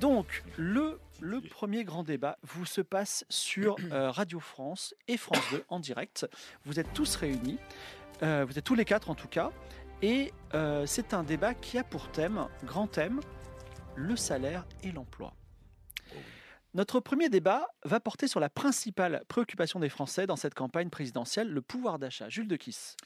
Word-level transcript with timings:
Donc, 0.00 0.44
le, 0.56 1.00
le 1.20 1.40
premier 1.40 1.82
grand 1.82 2.04
débat 2.04 2.38
vous 2.42 2.64
se 2.64 2.80
passe 2.80 3.24
sur 3.28 3.76
euh, 3.92 4.10
Radio 4.10 4.38
France 4.38 4.94
et 5.08 5.16
France 5.16 5.42
2 5.50 5.64
en 5.68 5.80
direct. 5.80 6.26
Vous 6.64 6.78
êtes 6.78 6.92
tous 6.92 7.16
réunis, 7.16 7.58
euh, 8.22 8.44
vous 8.48 8.58
êtes 8.58 8.64
tous 8.64 8.76
les 8.76 8.84
quatre 8.84 9.10
en 9.10 9.14
tout 9.16 9.28
cas, 9.28 9.50
et 10.02 10.32
euh, 10.54 10.86
c'est 10.86 11.14
un 11.14 11.24
débat 11.24 11.54
qui 11.54 11.78
a 11.78 11.84
pour 11.84 12.10
thème, 12.12 12.46
grand 12.64 12.86
thème, 12.86 13.20
le 13.96 14.14
salaire 14.14 14.64
et 14.84 14.92
l'emploi. 14.92 15.34
Notre 16.74 17.00
premier 17.00 17.28
débat 17.28 17.66
va 17.84 17.98
porter 17.98 18.28
sur 18.28 18.38
la 18.38 18.50
principale 18.50 19.24
préoccupation 19.26 19.80
des 19.80 19.88
Français 19.88 20.26
dans 20.26 20.36
cette 20.36 20.54
campagne 20.54 20.90
présidentielle, 20.90 21.48
le 21.48 21.62
pouvoir 21.62 21.98
d'achat. 21.98 22.28
Jules 22.28 22.46
de 22.46 22.56
Kiss. 22.56 22.96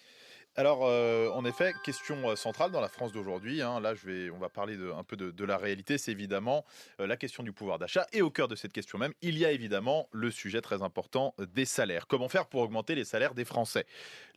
Alors, 0.54 0.80
euh, 0.84 1.30
en 1.30 1.46
effet, 1.46 1.72
question 1.82 2.28
euh, 2.28 2.36
centrale 2.36 2.70
dans 2.70 2.82
la 2.82 2.90
France 2.90 3.10
d'aujourd'hui. 3.10 3.62
hein, 3.62 3.80
là, 3.80 3.94
je 3.94 4.06
vais, 4.06 4.30
on 4.30 4.36
va 4.36 4.50
parler 4.50 4.76
un 4.94 5.02
peu 5.02 5.16
de, 5.16 5.44
la 5.44 5.56
réalité. 5.56 5.96
C'est 5.96 6.12
évidemment 6.12 6.66
euh, 7.00 7.06
la 7.06 7.16
question 7.16 7.42
du 7.42 7.52
pouvoir 7.52 7.78
d'achat. 7.78 8.06
Et 8.12 8.20
au 8.20 8.30
cœur 8.30 8.48
de 8.48 8.54
cette 8.54 8.72
question 8.72 8.98
même, 8.98 9.14
il 9.22 9.38
y 9.38 9.46
a 9.46 9.50
évidemment 9.50 10.10
le 10.12 10.30
sujet 10.30 10.60
très 10.60 10.82
important 10.82 11.34
des 11.54 11.64
salaires. 11.64 12.06
Comment 12.06 12.28
faire 12.28 12.48
pour 12.48 12.60
augmenter 12.60 12.94
les 12.94 13.04
salaires 13.04 13.32
des 13.32 13.46
Français? 13.46 13.86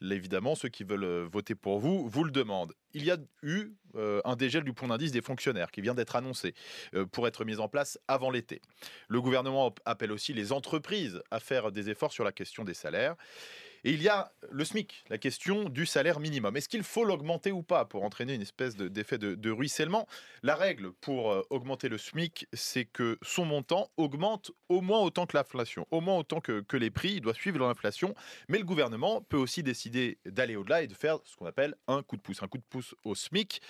Évidemment, 0.01 0.55
ceux 0.55 0.69
qui 0.69 0.85
veulent 0.85 1.25
voter 1.25 1.53
pour 1.53 1.79
vous 1.79 2.07
vous 2.07 2.23
le 2.23 2.31
demandent. 2.31 2.73
Il 2.93 3.03
y 3.03 3.11
a 3.11 3.17
eu 3.43 3.73
un 3.95 4.35
dégel 4.35 4.63
du 4.63 4.73
point 4.73 4.87
d'indice 4.87 5.11
des 5.11 5.21
fonctionnaires 5.21 5.71
qui 5.71 5.81
vient 5.81 5.93
d'être 5.93 6.15
annoncé 6.15 6.53
pour 7.11 7.27
être 7.27 7.45
mis 7.45 7.59
en 7.59 7.67
place 7.67 7.99
avant 8.07 8.29
l'été. 8.29 8.61
Le 9.07 9.21
gouvernement 9.21 9.73
appelle 9.85 10.11
aussi 10.11 10.33
les 10.33 10.51
entreprises 10.51 11.21
à 11.31 11.39
faire 11.39 11.71
des 11.71 11.89
efforts 11.89 12.11
sur 12.11 12.23
la 12.23 12.31
question 12.31 12.63
des 12.63 12.73
salaires. 12.73 13.15
Et 13.87 13.91
il 13.91 14.01
y 14.01 14.09
a 14.09 14.33
le 14.49 14.65
SMIC, 14.65 15.03
la 15.09 15.19
question 15.19 15.69
du 15.69 15.85
salaire 15.85 16.19
minimum. 16.19 16.57
Est-ce 16.57 16.67
qu'il 16.67 16.81
faut 16.81 17.03
l'augmenter 17.05 17.51
ou 17.51 17.61
pas 17.61 17.85
pour 17.85 18.03
entraîner 18.03 18.33
une 18.33 18.41
espèce 18.41 18.75
de- 18.75 18.87
d'effet 18.87 19.19
de, 19.19 19.35
de 19.35 19.51
ruissellement? 19.51 20.07
La 20.41 20.55
règle 20.55 20.91
pour 20.91 21.31
euh, 21.31 21.43
augmenter 21.51 21.87
le 21.87 21.99
SMIC, 21.99 22.47
c'est 22.51 22.85
que 22.85 23.19
son 23.21 23.45
montant 23.45 23.91
augmente 23.97 24.51
au 24.69 24.81
moins 24.81 25.01
autant 25.01 25.27
que 25.27 25.37
l'inflation, 25.37 25.85
au 25.91 26.01
moins 26.01 26.17
autant 26.17 26.41
que, 26.41 26.61
que 26.61 26.77
les 26.77 26.89
prix. 26.89 27.13
Il 27.17 27.21
doit 27.21 27.35
suivre 27.35 27.59
l'inflation. 27.59 28.15
Mais 28.49 28.57
le 28.57 28.65
gouvernement 28.65 29.21
peut 29.21 29.37
aussi 29.37 29.61
décider 29.61 30.17
d'aller 30.25 30.55
au-delà 30.55 30.81
et 30.81 30.87
de 30.87 30.95
faire 30.95 31.19
ce 31.23 31.35
qu'on 31.35 31.45
appelle 31.45 31.75
un 31.87 32.01
coup 32.01 32.17
de 32.17 32.21
pouce, 32.23 32.41
un 32.41 32.47
coup 32.47 32.57
de 32.57 32.63
pouce 32.67 32.95
au 33.03 33.13
SMIC. 33.13 33.61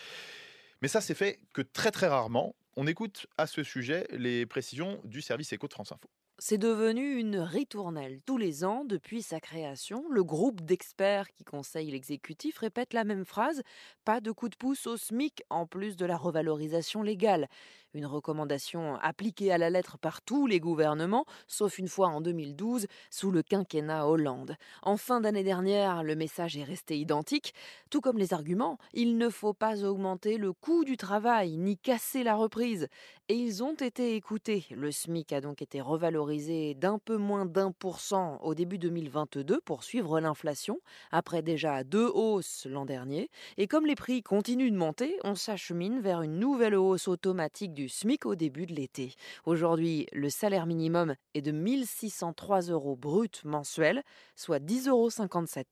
Mais 0.81 0.87
ça, 0.87 1.01
c'est 1.01 1.13
fait 1.13 1.41
que 1.51 1.61
très 1.61 1.91
très 1.91 2.07
rarement. 2.07 2.55
On 2.77 2.87
écoute 2.87 3.27
à 3.37 3.47
ce 3.47 3.63
sujet 3.63 4.07
les 4.11 4.45
précisions 4.45 5.01
du 5.03 5.21
service 5.21 5.51
éco 5.51 5.67
de 5.67 5.73
France 5.73 5.91
Info. 5.91 6.09
C'est 6.37 6.57
devenu 6.57 7.17
une 7.17 7.37
ritournelle. 7.37 8.19
Tous 8.25 8.37
les 8.37 8.65
ans, 8.65 8.83
depuis 8.83 9.21
sa 9.21 9.39
création, 9.39 10.03
le 10.09 10.21
groupe 10.21 10.61
d'experts 10.61 11.31
qui 11.31 11.45
conseille 11.45 11.91
l'exécutif 11.91 12.57
répète 12.57 12.93
la 12.93 13.05
même 13.05 13.23
phrase 13.23 13.63
pas 14.03 14.19
de 14.19 14.31
coup 14.33 14.49
de 14.49 14.55
pouce 14.57 14.85
au 14.85 14.97
SMIC 14.97 15.43
en 15.49 15.65
plus 15.65 15.95
de 15.95 16.05
la 16.05 16.17
revalorisation 16.17 17.03
légale. 17.03 17.47
Une 17.95 18.05
recommandation 18.07 18.95
appliquée 18.95 19.53
à 19.53 19.57
la 19.57 19.69
lettre 19.69 19.97
par 19.97 20.21
tous 20.21 20.47
les 20.47 20.59
gouvernements, 20.59 21.25
sauf 21.47 21.79
une 21.79 21.87
fois 21.87 22.09
en 22.09 22.19
2012, 22.19 22.87
sous 23.09 23.31
le 23.31 23.41
quinquennat 23.41 24.05
Hollande. 24.05 24.57
En 24.81 24.97
fin 24.97 25.21
d'année 25.21 25.45
dernière, 25.45 26.03
le 26.03 26.17
message 26.17 26.57
est 26.57 26.65
resté 26.65 26.97
identique, 26.99 27.53
tout 27.89 28.01
comme 28.01 28.17
les 28.17 28.33
arguments. 28.33 28.79
Il 28.93 29.17
ne 29.17 29.29
faut 29.29 29.53
pas 29.53 29.85
augmenter 29.85 30.37
le 30.37 30.51
coût 30.51 30.83
du 30.83 30.97
travail, 30.97 31.55
ni 31.55 31.77
casser 31.77 32.25
la 32.25 32.35
reprise. 32.35 32.89
Et 33.29 33.35
ils 33.35 33.63
ont 33.63 33.73
été 33.73 34.15
écoutés. 34.15 34.65
Le 34.71 34.91
SMIC 34.91 35.31
a 35.31 35.41
donc 35.41 35.61
été 35.61 35.79
revalorisé 35.79 36.75
d'un 36.75 36.99
peu 36.99 37.15
moins 37.15 37.45
d'un 37.45 37.71
pour 37.71 38.01
cent 38.01 38.39
au 38.43 38.53
début 38.53 38.77
2022 38.77 39.61
pour 39.61 39.83
suivre 39.83 40.19
l'inflation, 40.19 40.79
après 41.11 41.41
déjà 41.41 41.85
deux 41.85 42.11
hausses 42.13 42.67
l'an 42.69 42.85
dernier. 42.85 43.31
Et 43.57 43.67
comme 43.67 43.85
les 43.85 43.95
prix 43.95 44.21
continuent 44.21 44.69
de 44.69 44.77
monter, 44.77 45.17
on 45.23 45.33
s'achemine 45.33 46.01
vers 46.01 46.21
une 46.21 46.37
nouvelle 46.37 46.75
hausse 46.75 47.07
automatique 47.07 47.73
du 47.73 47.84
SMIC 47.87 48.25
au 48.25 48.35
début 48.35 48.65
de 48.65 48.73
l'été. 48.73 49.13
Aujourd'hui, 49.45 50.07
le 50.11 50.29
salaire 50.29 50.65
minimum 50.65 51.15
est 51.33 51.41
de 51.41 51.51
1603 51.51 52.69
euros 52.69 52.95
brut 52.95 53.43
mensuels, 53.43 54.03
soit 54.35 54.59
10,57 54.59 54.89
euros 54.89 55.09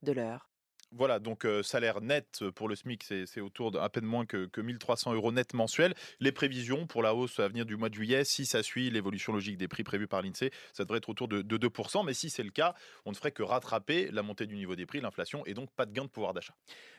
de 0.02 0.12
l'heure. 0.12 0.53
Voilà, 0.96 1.18
donc 1.18 1.44
salaire 1.62 2.00
net 2.00 2.44
pour 2.54 2.68
le 2.68 2.76
SMIC, 2.76 3.02
c'est 3.02 3.40
autour 3.40 3.72
d'à 3.72 3.88
peine 3.88 4.04
moins 4.04 4.26
que, 4.26 4.46
que 4.46 4.60
1300 4.60 5.12
euros 5.14 5.32
net 5.32 5.52
mensuels. 5.52 5.92
Les 6.20 6.30
prévisions 6.30 6.86
pour 6.86 7.02
la 7.02 7.16
hausse 7.16 7.40
à 7.40 7.48
venir 7.48 7.66
du 7.66 7.76
mois 7.76 7.88
de 7.88 7.94
juillet, 7.94 8.24
si 8.24 8.46
ça 8.46 8.62
suit 8.62 8.90
l'évolution 8.90 9.32
logique 9.32 9.56
des 9.56 9.66
prix 9.66 9.82
prévus 9.82 10.06
par 10.06 10.22
l'INSEE, 10.22 10.52
ça 10.72 10.84
devrait 10.84 10.98
être 10.98 11.08
autour 11.08 11.26
de, 11.26 11.42
de 11.42 11.58
2%. 11.58 12.06
Mais 12.06 12.14
si 12.14 12.30
c'est 12.30 12.44
le 12.44 12.50
cas, 12.50 12.74
on 13.04 13.10
ne 13.10 13.16
ferait 13.16 13.32
que 13.32 13.42
rattraper 13.42 14.08
la 14.12 14.22
montée 14.22 14.46
du 14.46 14.54
niveau 14.54 14.76
des 14.76 14.86
prix, 14.86 15.00
l'inflation, 15.00 15.44
et 15.46 15.54
donc 15.54 15.70
pas 15.72 15.84
de 15.84 15.92
gain 15.92 16.04
de 16.04 16.10
pouvoir 16.10 16.32
d'achat. 16.32 16.54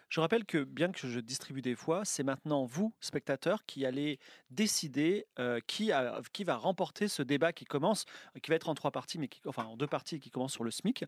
Je 0.09 0.19
rappelle 0.19 0.45
que 0.45 0.63
bien 0.63 0.91
que 0.91 1.07
je 1.07 1.19
distribue 1.19 1.61
des 1.61 1.75
fois, 1.75 2.05
c'est 2.05 2.23
maintenant 2.23 2.65
vous, 2.65 2.93
spectateurs, 2.99 3.65
qui 3.65 3.85
allez 3.85 4.19
décider 4.51 5.25
qui, 5.65 5.91
qui 6.31 6.43
va 6.43 6.57
remporter 6.57 7.07
ce 7.07 7.23
débat 7.23 7.53
qui 7.53 7.65
commence, 7.65 8.05
qui 8.43 8.51
va 8.51 8.55
être 8.55 8.69
en 8.69 8.75
trois 8.75 8.91
parties, 8.91 9.17
mais 9.17 9.27
qui, 9.27 9.41
en 9.45 9.75
deux 9.75 9.87
parties, 9.87 10.19
qui 10.19 10.29
commence 10.29 10.53
sur 10.53 10.63
le 10.63 10.69
SMIC. 10.69 11.05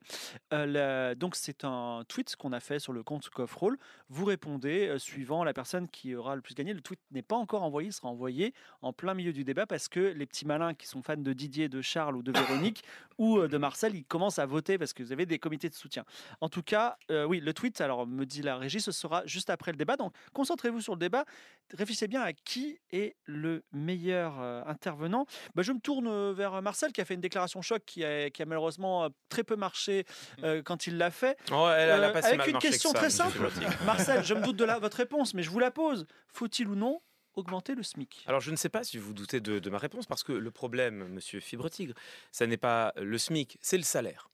Donc 0.51 1.35
c'est 1.35 1.63
un 1.63 2.03
tweet 2.07 2.35
qu'on 2.37 2.53
a 2.53 2.59
fait 2.59 2.76
sur 2.79 2.93
le 2.93 3.03
compte 3.03 3.29
Coffroll. 3.29 3.77
Vous 4.09 4.25
répondez 4.25 4.87
euh, 4.87 4.99
suivant 4.99 5.43
la 5.43 5.53
personne 5.53 5.87
qui 5.87 6.15
aura 6.15 6.35
le 6.35 6.41
plus 6.41 6.55
gagné. 6.55 6.73
Le 6.73 6.81
tweet 6.81 6.99
n'est 7.11 7.21
pas 7.21 7.35
encore 7.35 7.63
envoyé, 7.63 7.89
il 7.89 7.93
sera 7.93 8.09
envoyé 8.09 8.53
en 8.81 8.93
plein 8.93 9.13
milieu 9.13 9.33
du 9.33 9.43
débat 9.43 9.65
parce 9.65 9.87
que 9.87 9.99
les 9.99 10.25
petits 10.25 10.45
malins 10.45 10.73
qui 10.73 10.87
sont 10.87 11.01
fans 11.01 11.17
de 11.17 11.33
Didier, 11.33 11.69
de 11.69 11.81
Charles 11.81 12.15
ou 12.15 12.23
de 12.23 12.31
Véronique 12.37 12.83
ou 13.17 13.37
euh, 13.37 13.47
de 13.47 13.57
Marcel, 13.57 13.95
ils 13.95 14.05
commencent 14.05 14.39
à 14.39 14.45
voter 14.45 14.77
parce 14.77 14.93
que 14.93 15.03
vous 15.03 15.11
avez 15.11 15.25
des 15.25 15.39
comités 15.39 15.69
de 15.69 15.73
soutien. 15.73 16.03
En 16.41 16.49
tout 16.49 16.63
cas, 16.63 16.97
euh, 17.11 17.25
oui, 17.25 17.39
le 17.39 17.53
tweet, 17.53 17.81
alors 17.81 18.05
me 18.05 18.25
dit 18.25 18.41
la 18.41 18.57
régie, 18.57 18.81
ce 18.81 18.91
sera 18.91 19.25
juste 19.25 19.49
après 19.49 19.71
le 19.71 19.77
débat. 19.77 19.97
Donc 19.97 20.13
concentrez-vous 20.33 20.81
sur 20.81 20.93
le 20.93 20.99
débat. 20.99 21.25
Réfléchissez 21.73 22.07
bien 22.07 22.21
à 22.21 22.33
qui 22.33 22.79
est 22.91 23.15
le 23.25 23.63
meilleur 23.71 24.39
intervenant. 24.67 25.25
Bah, 25.55 25.63
je 25.63 25.71
me 25.71 25.79
tourne 25.79 26.31
vers 26.31 26.61
Marcel 26.61 26.91
qui 26.91 27.01
a 27.01 27.05
fait 27.05 27.13
une 27.13 27.21
déclaration 27.21 27.61
choc 27.61 27.83
qui 27.85 28.05
a, 28.05 28.29
qui 28.29 28.41
a 28.41 28.45
malheureusement 28.45 29.09
très 29.29 29.43
peu 29.43 29.55
marché 29.55 30.05
euh, 30.43 30.61
quand 30.63 30.87
il 30.87 30.97
l'a 30.97 31.11
fait. 31.11 31.37
Oh, 31.51 31.67
elle, 31.69 31.89
elle 31.89 32.03
a 32.03 32.11
Euh, 32.15 32.41
avec 32.41 32.56
une 32.63 32.71
question 32.71 32.91
ça, 32.91 32.97
très 32.97 33.09
simple. 33.09 33.49
Marcel, 33.85 34.23
je 34.23 34.33
me 34.33 34.41
doute 34.41 34.55
de 34.55 34.65
la, 34.65 34.79
votre 34.79 34.97
réponse, 34.97 35.33
mais 35.33 35.43
je 35.43 35.49
vous 35.49 35.59
la 35.59 35.71
pose. 35.71 36.05
Faut-il 36.27 36.67
ou 36.67 36.75
non 36.75 37.01
augmenter 37.35 37.75
le 37.75 37.83
SMIC? 37.83 38.23
Alors 38.25 38.41
je 38.41 38.51
ne 38.51 38.55
sais 38.55 38.69
pas 38.69 38.83
si 38.83 38.97
vous 38.97 39.13
doutez 39.13 39.39
de, 39.39 39.59
de 39.59 39.69
ma 39.69 39.77
réponse 39.77 40.05
parce 40.07 40.23
que 40.23 40.31
le 40.33 40.51
problème, 40.51 41.07
monsieur 41.09 41.39
Fibre 41.39 41.69
Tigre, 41.69 41.93
ça 42.31 42.47
n'est 42.47 42.57
pas 42.57 42.93
le 42.97 43.17
SMIC, 43.17 43.57
c'est 43.61 43.77
le 43.77 43.83
salaire. 43.83 44.29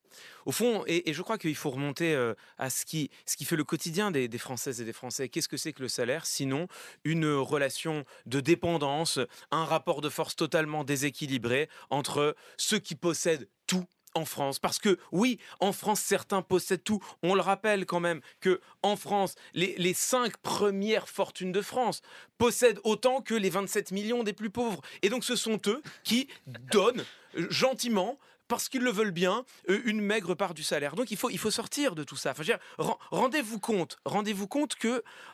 Au 0.46 0.52
fond, 0.52 0.84
et, 0.88 1.10
et 1.10 1.14
je 1.14 1.22
crois 1.22 1.38
qu'il 1.38 1.56
faut 1.56 1.72
remonter 1.72 2.14
euh, 2.14 2.34
à 2.58 2.70
ce 2.70 2.86
qui, 2.86 3.10
ce 3.26 3.36
qui 3.36 3.46
fait 3.46 3.56
le 3.56 3.64
quotidien 3.64 4.12
des, 4.12 4.28
des 4.28 4.38
Françaises 4.38 4.80
et 4.82 4.86
des 4.86 4.94
Français. 4.94 5.30
Qu'est-ce 5.30 5.50
que 5.50 5.58
c'est 5.58 5.74
que 5.74 5.82
le 5.82 5.88
salaire? 5.88 6.26
Sinon, 6.26 6.68
une 7.04 7.26
relation 7.34 8.06
de 8.26 8.40
dépendance, 8.40 9.20
un 9.52 9.66
rapport 9.66 10.02
de 10.02 10.10
force 10.10 10.36
totalement 10.36 10.84
déséquilibré 10.84 11.70
entre 11.90 12.36
ceux 12.58 12.80
qui 12.80 12.96
possèdent 12.96 13.50
tout 13.68 13.86
en 14.16 14.26
France. 14.26 14.60
Parce 14.60 14.80
que 14.80 14.98
oui, 15.12 15.40
en 15.60 15.74
France, 15.74 16.00
certains 16.00 16.42
possèdent 16.42 16.84
tout. 16.84 17.04
On 17.22 17.36
le 17.36 17.42
rappelle 17.42 17.86
quand 17.86 18.00
même 18.00 18.22
que 18.40 18.62
en 18.82 18.96
France, 18.96 19.36
les, 19.54 19.76
les 19.78 19.94
cinq 19.94 20.38
premières 20.38 21.10
fortunes 21.10 21.52
de 21.52 21.62
France 21.62 22.02
possèdent 22.38 22.80
autant 22.84 23.22
que 23.22 23.34
les 23.34 23.50
27 23.50 23.92
millions 23.92 24.24
des 24.24 24.34
plus 24.34 24.50
pauvres. 24.50 24.82
Et 25.02 25.10
donc 25.10 25.24
ce 25.24 25.36
sont 25.36 25.60
eux 25.68 25.82
qui 26.04 26.28
donnent 26.72 27.06
euh, 27.38 27.48
gentiment 27.50 28.18
parce 28.54 28.70
qu'ils 28.70 28.84
le 28.84 28.92
veulent 28.92 29.10
bien, 29.10 29.46
euh, 29.68 29.82
une 29.86 30.00
maigre 30.00 30.36
part 30.36 30.54
du 30.54 30.62
salaire. 30.62 30.96
Donc 30.96 31.10
il 31.10 31.18
faut, 31.18 31.32
il 31.32 31.40
faut 31.40 31.50
sortir 31.50 31.96
de 31.96 32.04
tout 32.04 32.16
ça. 32.16 32.36
Enfin, 32.38 32.98
rendez-vous 33.10 33.60
compte, 33.60 33.98
rendez-vous 34.06 34.46
compte 34.46 34.76
que 34.76 34.88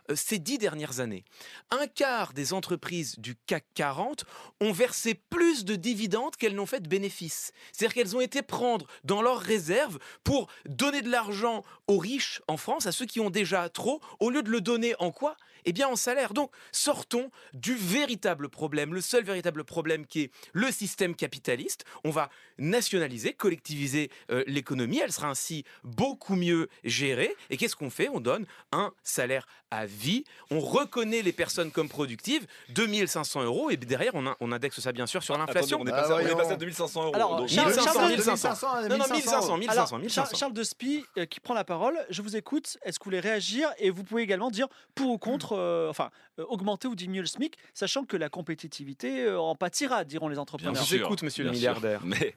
euh, 0.10 0.16
ces 0.16 0.40
dix 0.40 0.58
dernières 0.58 1.02
années, 1.02 1.26
un 1.70 1.86
quart 1.88 2.32
des 2.32 2.54
entreprises 2.54 3.20
du 3.20 3.36
CAC 3.46 3.66
40 3.74 4.24
ont 4.62 4.72
versé 4.72 5.16
plus 5.16 5.66
de 5.66 5.76
dividendes 5.76 6.38
qu'elles 6.38 6.56
n'ont 6.56 6.66
fait 6.66 6.80
de 6.80 6.88
bénéfices. 6.88 7.52
C'est-à-dire 7.74 7.94
qu'elles 7.94 8.16
ont 8.16 8.22
été 8.22 8.42
prendre 8.42 8.88
dans 9.04 9.22
leurs 9.22 9.42
réserves 9.42 10.00
pour 10.24 10.48
donner 10.66 11.02
de 11.02 11.10
l'argent 11.10 11.66
aux 11.88 11.98
riches 11.98 12.42
en 12.48 12.56
France, 12.56 12.86
à 12.86 12.94
ceux 12.94 13.06
qui 13.06 13.20
ont 13.20 13.30
déjà 13.30 13.68
trop, 13.68 14.00
au 14.22 14.30
lieu 14.30 14.44
de 14.44 14.50
le 14.50 14.62
donner 14.62 14.96
en 15.00 15.12
quoi? 15.12 15.36
Eh 15.66 15.74
bien 15.74 15.88
en 15.88 15.96
salaire. 15.96 16.34
Donc 16.34 16.52
sortons 16.72 17.30
du 17.54 17.76
véritable 17.76 18.50
problème, 18.50 18.94
le 18.94 19.02
seul 19.02 19.24
véritable 19.24 19.64
problème 19.64 20.06
qui 20.06 20.22
est 20.24 20.32
le 20.54 20.72
système 20.72 21.16
capitaliste. 21.16 21.86
On 22.04 22.10
va 22.12 22.30
nationaliser, 22.58 23.34
collectiviser 23.34 24.10
euh, 24.32 24.44
l'économie, 24.48 25.00
elle 25.00 25.12
sera 25.12 25.28
ainsi 25.30 25.64
beaucoup 25.84 26.36
mieux 26.36 26.68
gérée. 26.84 27.36
Et 27.50 27.58
qu'est-ce 27.58 27.76
qu'on 27.76 27.90
fait? 27.90 28.10
On 28.10 28.20
donne 28.20 28.46
un 28.72 28.92
salaire 29.04 29.46
à 29.72 29.86
vie, 29.86 30.24
on 30.50 30.60
reconnaît 30.60 31.22
les 31.22 31.32
personnes 31.32 31.72
comme 31.72 31.90
productives, 31.90 32.48
2500 32.70 33.44
euros, 33.44 33.70
et 33.70 33.78
derrière 33.78 34.16
on, 34.16 34.26
a- 34.26 34.36
on 34.40 34.52
indexe 34.52 34.80
ça 34.80 34.92
bien 34.92 35.06
sûr 35.06 35.22
sur 35.22 35.38
l'inflation. 35.38 35.80
on 35.82 35.86
est 35.86 35.92
Ah, 35.92 36.02
passé, 36.02 36.14
on 36.14 36.20
est 36.20 36.22
voyons. 36.24 36.38
passé 36.38 36.52
à 36.54 36.56
2500 36.56 37.04
euros. 37.04 37.16
Alors, 37.16 37.38
donc, 37.38 37.50
Charles- 37.50 37.68
1500, 37.70 37.94
Charles- 37.94 38.10
1500. 38.10 38.68
Non, 38.90 38.98
non, 38.98 39.06
1500, 39.14 39.58
1500, 39.58 39.72
Alors, 39.72 40.00
1500. 40.00 40.10
Charles, 40.26 40.38
Charles 40.40 40.54
de 40.54 40.64
Spie 40.64 41.06
euh, 41.20 41.26
qui 41.26 41.40
prend 41.40 41.54
la 41.54 41.64
parole, 41.64 41.96
je 42.10 42.22
vous 42.24 42.36
écoute. 42.36 42.78
Est-ce 42.84 42.98
que 42.98 43.04
vous 43.04 43.10
voulez 43.10 43.20
réagir? 43.20 43.70
Et 43.78 43.92
vous 43.92 44.04
pouvez 44.04 44.24
également 44.24 44.50
dire 44.50 44.68
pour 44.96 45.12
ou 45.12 45.18
contre, 45.20 45.49
euh, 45.58 45.90
enfin, 45.90 46.10
euh, 46.40 46.46
augmenter 46.50 46.88
ou 46.88 46.96
diminuer 46.96 47.22
le 47.22 47.28
SMIC, 47.28 47.56
sachant 47.74 48.04
que 48.06 48.18
la 48.18 48.30
compétitivité 48.30 49.24
euh, 49.26 49.40
en 49.40 49.56
pâtira, 49.56 50.04
diront 50.04 50.28
les 50.28 50.36
Bien 50.36 50.42
entrepreneurs. 50.42 50.74
Vous 50.76 50.84
sûr, 50.86 51.06
écoute, 51.06 51.24
monsieur 51.24 51.44
le 51.44 51.52
bien 51.52 51.60
sûr. 51.60 51.70
milliardaire. 51.70 52.02
Mais 52.06 52.36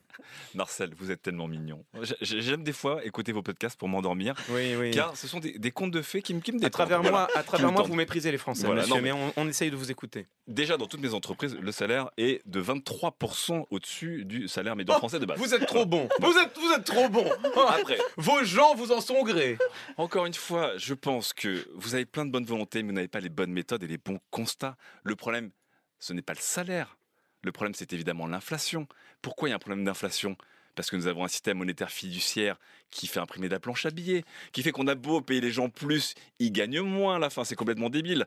Marcel, 0.54 0.92
vous 0.96 1.10
êtes 1.10 1.22
tellement 1.22 1.48
mignon. 1.48 1.84
J'ai- 2.20 2.40
J'aime 2.42 2.64
des 2.64 2.72
fois 2.72 3.04
écouter 3.04 3.32
vos 3.32 3.42
podcasts 3.42 3.78
pour 3.78 3.88
m'endormir, 3.88 4.34
Oui, 4.50 4.74
oui. 4.76 4.90
car 4.90 5.16
ce 5.16 5.26
sont 5.26 5.38
des, 5.40 5.58
des 5.58 5.70
contes 5.70 5.90
de 5.92 6.02
fées 6.02 6.22
qui 6.22 6.34
me, 6.34 6.40
qui 6.40 6.52
me 6.52 6.56
À 6.56 6.60
détendent. 6.60 6.72
travers 6.72 7.02
Voilà. 7.02 7.10
moi, 7.16 7.28
à 7.34 7.42
travers 7.42 7.72
moi, 7.72 7.82
vous 7.82 7.94
méprisez 7.94 8.30
les 8.30 8.38
Français, 8.38 8.66
Voilà, 8.66 8.82
monsieur, 8.82 8.94
non, 8.96 9.02
mais 9.02 9.12
on, 9.12 9.32
on 9.36 9.48
essaye 9.48 9.70
de 9.70 9.76
vous 9.76 9.90
écouter. 9.90 10.26
Déjà, 10.48 10.76
dans 10.76 10.86
toutes 10.86 11.00
mes 11.00 11.14
entreprises, 11.14 11.56
le 11.56 11.72
salaire 11.72 12.10
est 12.16 12.42
de 12.46 12.60
23% 12.62 13.66
au-dessus 13.70 14.24
du 14.24 14.48
salaire 14.48 14.76
médian 14.76 14.94
français 14.96 15.18
de 15.18 15.26
base. 15.26 15.38
Vous 15.38 15.54
êtes 15.54 15.66
trop 15.66 15.86
bon. 15.86 16.08
Vous 16.20 16.36
êtes, 16.38 16.56
vous 16.58 16.72
êtes 16.72 16.84
trop 16.84 17.08
bon. 17.08 17.24
Après, 17.68 17.98
Vos 18.16 18.42
gens 18.44 18.74
vous 18.74 18.92
en 18.92 19.00
sont 19.00 19.22
gré. 19.22 19.58
Encore 19.96 20.26
une 20.26 20.34
fois, 20.34 20.76
je 20.76 20.94
pense 20.94 21.32
que 21.32 21.66
vous 21.74 21.94
avez 21.94 22.04
plein 22.04 22.24
de 22.24 22.30
bonnes 22.30 22.44
volontés, 22.44 22.82
mais 22.82 22.92
vous 22.92 22.98
pas 23.08 23.20
les 23.20 23.28
bonnes 23.28 23.52
méthodes 23.52 23.82
et 23.82 23.86
les 23.86 23.98
bons 23.98 24.20
constats. 24.30 24.76
Le 25.04 25.16
problème, 25.16 25.50
ce 25.98 26.12
n'est 26.12 26.22
pas 26.22 26.34
le 26.34 26.40
salaire. 26.40 26.96
Le 27.42 27.52
problème, 27.52 27.74
c'est 27.74 27.92
évidemment 27.92 28.26
l'inflation. 28.26 28.86
Pourquoi 29.20 29.48
il 29.48 29.50
y 29.50 29.52
a 29.52 29.56
un 29.56 29.60
problème 29.60 29.84
d'inflation? 29.84 30.36
Parce 30.74 30.90
que 30.90 30.96
nous 30.96 31.06
avons 31.06 31.24
un 31.24 31.28
système 31.28 31.58
monétaire 31.58 31.90
fiduciaire 31.90 32.58
qui 32.90 33.06
fait 33.06 33.20
imprimer 33.20 33.48
la 33.48 33.60
planche 33.60 33.84
à 33.84 33.90
billets, 33.90 34.24
qui 34.52 34.62
fait 34.62 34.72
qu'on 34.72 34.86
a 34.86 34.94
beau 34.94 35.20
payer 35.20 35.40
les 35.40 35.50
gens 35.50 35.68
plus, 35.68 36.14
ils 36.38 36.52
gagnent 36.52 36.80
moins 36.80 37.16
à 37.16 37.18
la 37.18 37.30
fin. 37.30 37.44
C'est 37.44 37.56
complètement 37.56 37.90
débile. 37.90 38.26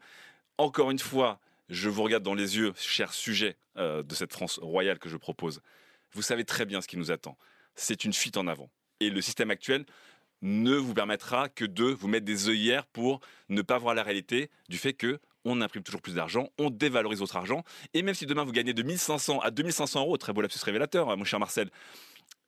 Encore 0.57 0.91
une 0.91 0.99
fois, 0.99 1.39
je 1.69 1.89
vous 1.89 2.03
regarde 2.03 2.23
dans 2.23 2.35
les 2.35 2.57
yeux, 2.57 2.73
cher 2.77 3.13
sujet 3.13 3.55
euh, 3.77 4.03
de 4.03 4.13
cette 4.13 4.31
France 4.31 4.59
royale 4.61 4.99
que 4.99 5.09
je 5.09 5.17
propose. 5.17 5.61
Vous 6.11 6.21
savez 6.21 6.45
très 6.45 6.65
bien 6.65 6.81
ce 6.81 6.87
qui 6.87 6.97
nous 6.97 7.11
attend. 7.11 7.37
C'est 7.75 8.05
une 8.05 8.13
fuite 8.13 8.37
en 8.37 8.47
avant. 8.47 8.69
Et 8.99 9.09
le 9.09 9.21
système 9.21 9.49
actuel 9.49 9.85
ne 10.45 10.75
vous 10.75 10.93
permettra 10.93 11.49
que 11.49 11.65
de 11.65 11.85
vous 11.85 12.07
mettre 12.07 12.25
des 12.25 12.47
œillères 12.49 12.85
pour 12.85 13.19
ne 13.49 13.61
pas 13.63 13.79
voir 13.79 13.95
la 13.95 14.03
réalité 14.03 14.49
du 14.69 14.77
fait 14.77 14.93
que 14.93 15.19
on 15.43 15.59
imprime 15.61 15.83
toujours 15.83 16.01
plus 16.01 16.15
d'argent, 16.15 16.49
on 16.57 16.69
dévalorise 16.69 17.19
votre 17.19 17.35
argent, 17.35 17.63
et 17.93 18.01
même 18.01 18.15
si 18.15 18.25
demain 18.25 18.43
vous 18.43 18.51
gagnez 18.51 18.73
de 18.73 18.81
1500 18.83 19.39
à 19.41 19.51
2500 19.51 20.01
euros, 20.01 20.17
très 20.17 20.33
beau 20.33 20.41
lapsus 20.41 20.57
révélateur, 20.63 21.09
hein, 21.11 21.15
mon 21.17 21.23
cher 21.23 21.39
Marcel, 21.39 21.69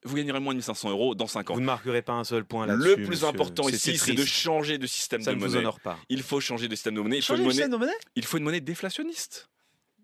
vous 0.03 0.15
gagnerez 0.15 0.39
moins 0.39 0.53
de 0.53 0.57
1500 0.57 0.89
euros 0.91 1.15
dans 1.15 1.27
5 1.27 1.49
ans. 1.51 1.53
Vous 1.55 1.59
ne 1.59 1.65
marquerez 1.65 2.01
pas 2.03 2.13
un 2.13 2.23
seul 2.23 2.45
point 2.45 2.65
là-dessus. 2.67 2.87
Le 2.89 2.95
plus 2.95 3.07
monsieur. 3.09 3.27
important 3.27 3.67
ici, 3.69 3.97
c'est 3.97 4.13
de 4.13 4.25
changer 4.25 4.77
de 4.77 4.87
système 4.87 5.21
Ça 5.21 5.31
de 5.31 5.35
ne 5.35 5.41
vous 5.41 5.47
monnaie. 5.47 5.59
honore 5.59 5.79
pas. 5.79 5.97
Il 6.09 6.21
faut 6.23 6.39
changer 6.39 6.67
de 6.67 6.75
système 6.75 6.95
de 6.95 7.01
monnaie. 7.01 7.17
Il 7.17 7.21
faut, 7.23 7.33
Changer 7.35 7.41
une 7.41 7.43
le 7.43 7.47
monnaie, 7.49 7.53
système 7.63 7.71
de 7.71 7.77
monnaie? 7.77 7.97
il 8.15 8.25
faut 8.25 8.37
une 8.37 8.43
monnaie 8.43 8.61
déflationniste. 8.61 9.49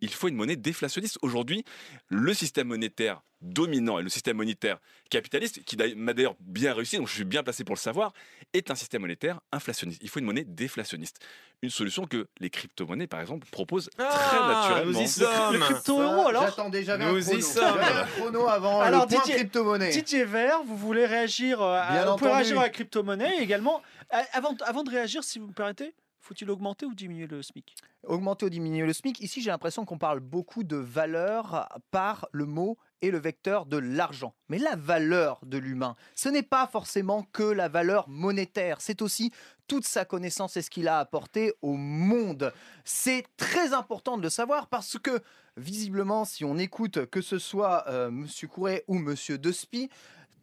Il 0.04 0.10
faut 0.14 0.28
une 0.28 0.36
monnaie 0.36 0.58
déflationniste. 0.58 1.18
Aujourd'hui, 1.22 1.64
le 2.10 2.34
système 2.34 2.68
monétaire 2.68 3.22
dominant 3.42 4.00
et 4.00 4.04
le 4.04 4.10
système 4.10 4.36
monétaire 4.38 4.78
capitaliste, 5.10 5.64
qui 5.64 5.76
d'ailleurs- 5.78 5.98
m'a 5.98 6.14
d'ailleurs 6.14 6.36
bien 6.40 6.74
réussi, 6.74 6.98
donc 6.98 7.08
je 7.08 7.14
suis 7.14 7.24
bien 7.24 7.42
placé 7.44 7.64
pour 7.64 7.76
le 7.76 7.80
savoir, 7.80 8.14
est 8.54 8.70
un 8.70 8.76
système 8.76 9.02
monétaire 9.02 9.40
inflationniste. 9.54 10.00
Il 10.04 10.10
faut 10.10 10.20
une 10.20 10.26
monnaie 10.26 10.44
déflationniste. 10.46 11.20
Une 11.62 11.70
solution 11.70 12.06
que 12.06 12.28
les 12.42 12.50
crypto-monnaies, 12.50 13.08
par 13.08 13.22
exemple, 13.22 13.48
proposent 13.50 13.90
très 13.98 14.06
Ah, 14.10 14.62
naturellement. 14.70 15.00
nous 15.00 15.06
y 15.06 15.08
sommes. 15.08 15.54
Le 15.54 15.60
crypto-euro, 15.60 16.28
alors 16.28 16.44
J'attendais, 16.44 16.84
j'avais 16.84 17.06
Nous 17.06 17.16
un 17.16 17.20
y 17.20 17.24
chrono. 17.24 17.42
sommes. 17.42 17.80
J'avais 17.82 18.00
un 18.02 18.06
chrono 18.06 18.48
avant 18.50 18.82
Alors, 18.82 19.04
le 19.04 19.08
point 19.08 19.24
Didier- 19.24 19.36
crypto-monnaie. 19.36 19.90
Didier 19.90 20.26
Vert, 20.26 20.64
vous 20.66 20.76
voulez 20.78 21.06
réagir 21.06 21.62
euh, 21.62 21.80
à, 21.82 21.92
Bien 21.92 22.06
vous 22.12 22.18
pouvez 22.18 22.30
entendu. 22.32 22.34
réagir 22.44 22.60
à 22.60 22.64
la 22.64 22.70
crypto-monnaie 22.70 23.38
également. 23.42 23.82
euh, 24.14 24.18
Avant, 24.34 24.56
avant 24.66 24.84
de 24.84 24.90
réagir, 24.90 25.24
si 25.24 25.40
vous 25.40 25.48
me 25.48 25.54
permettez, 25.54 25.94
faut-il 26.24 26.50
augmenter 26.50 26.86
ou 26.86 26.96
diminuer 26.96 27.28
le 27.28 27.44
SMIC 27.44 27.76
Augmenter 28.08 28.46
ou 28.46 28.50
diminuer 28.50 28.86
le 28.86 28.94
SMIC. 28.94 29.20
Ici, 29.20 29.42
j'ai 29.42 29.50
l'impression 29.50 29.86
qu'on 29.86 29.98
parle 29.98 30.22
beaucoup 30.22 30.64
de 30.64 30.78
valeur 30.78 31.68
par 31.92 32.28
le 32.32 32.46
mot 32.46 32.78
et 33.02 33.12
le 33.12 33.20
vecteur 33.20 33.66
de 33.66 33.78
l'argent. 33.78 34.34
Mais 34.48 34.58
la 34.58 34.78
valeur 34.78 35.42
de 35.46 35.58
l'humain, 35.58 35.96
ce 36.16 36.30
n'est 36.30 36.44
pas 36.44 36.66
forcément 36.68 37.24
que 37.34 37.44
la 37.44 37.68
valeur 37.68 38.08
monétaire, 38.08 38.80
c'est 38.80 39.02
aussi 39.02 39.32
toute 39.68 39.86
sa 39.86 40.06
connaissance 40.06 40.56
et 40.56 40.62
ce 40.62 40.70
qu'il 40.70 40.88
a 40.88 41.00
apporté 41.00 41.54
au 41.62 41.74
monde. 41.74 42.54
C'est 42.86 43.26
très 43.36 43.74
important 43.74 44.18
de 44.18 44.24
le 44.24 44.30
savoir 44.30 44.68
parce 44.68 44.98
que, 44.98 45.22
visiblement, 45.58 46.24
si 46.24 46.46
on 46.46 46.58
écoute 46.58 47.06
que 47.08 47.22
ce 47.22 47.38
soit 47.38 47.86
euh, 47.90 48.10
Monsieur 48.10 48.48
Couret 48.48 48.86
ou 48.88 48.98
Monsieur 48.98 49.38
Despy, 49.38 49.90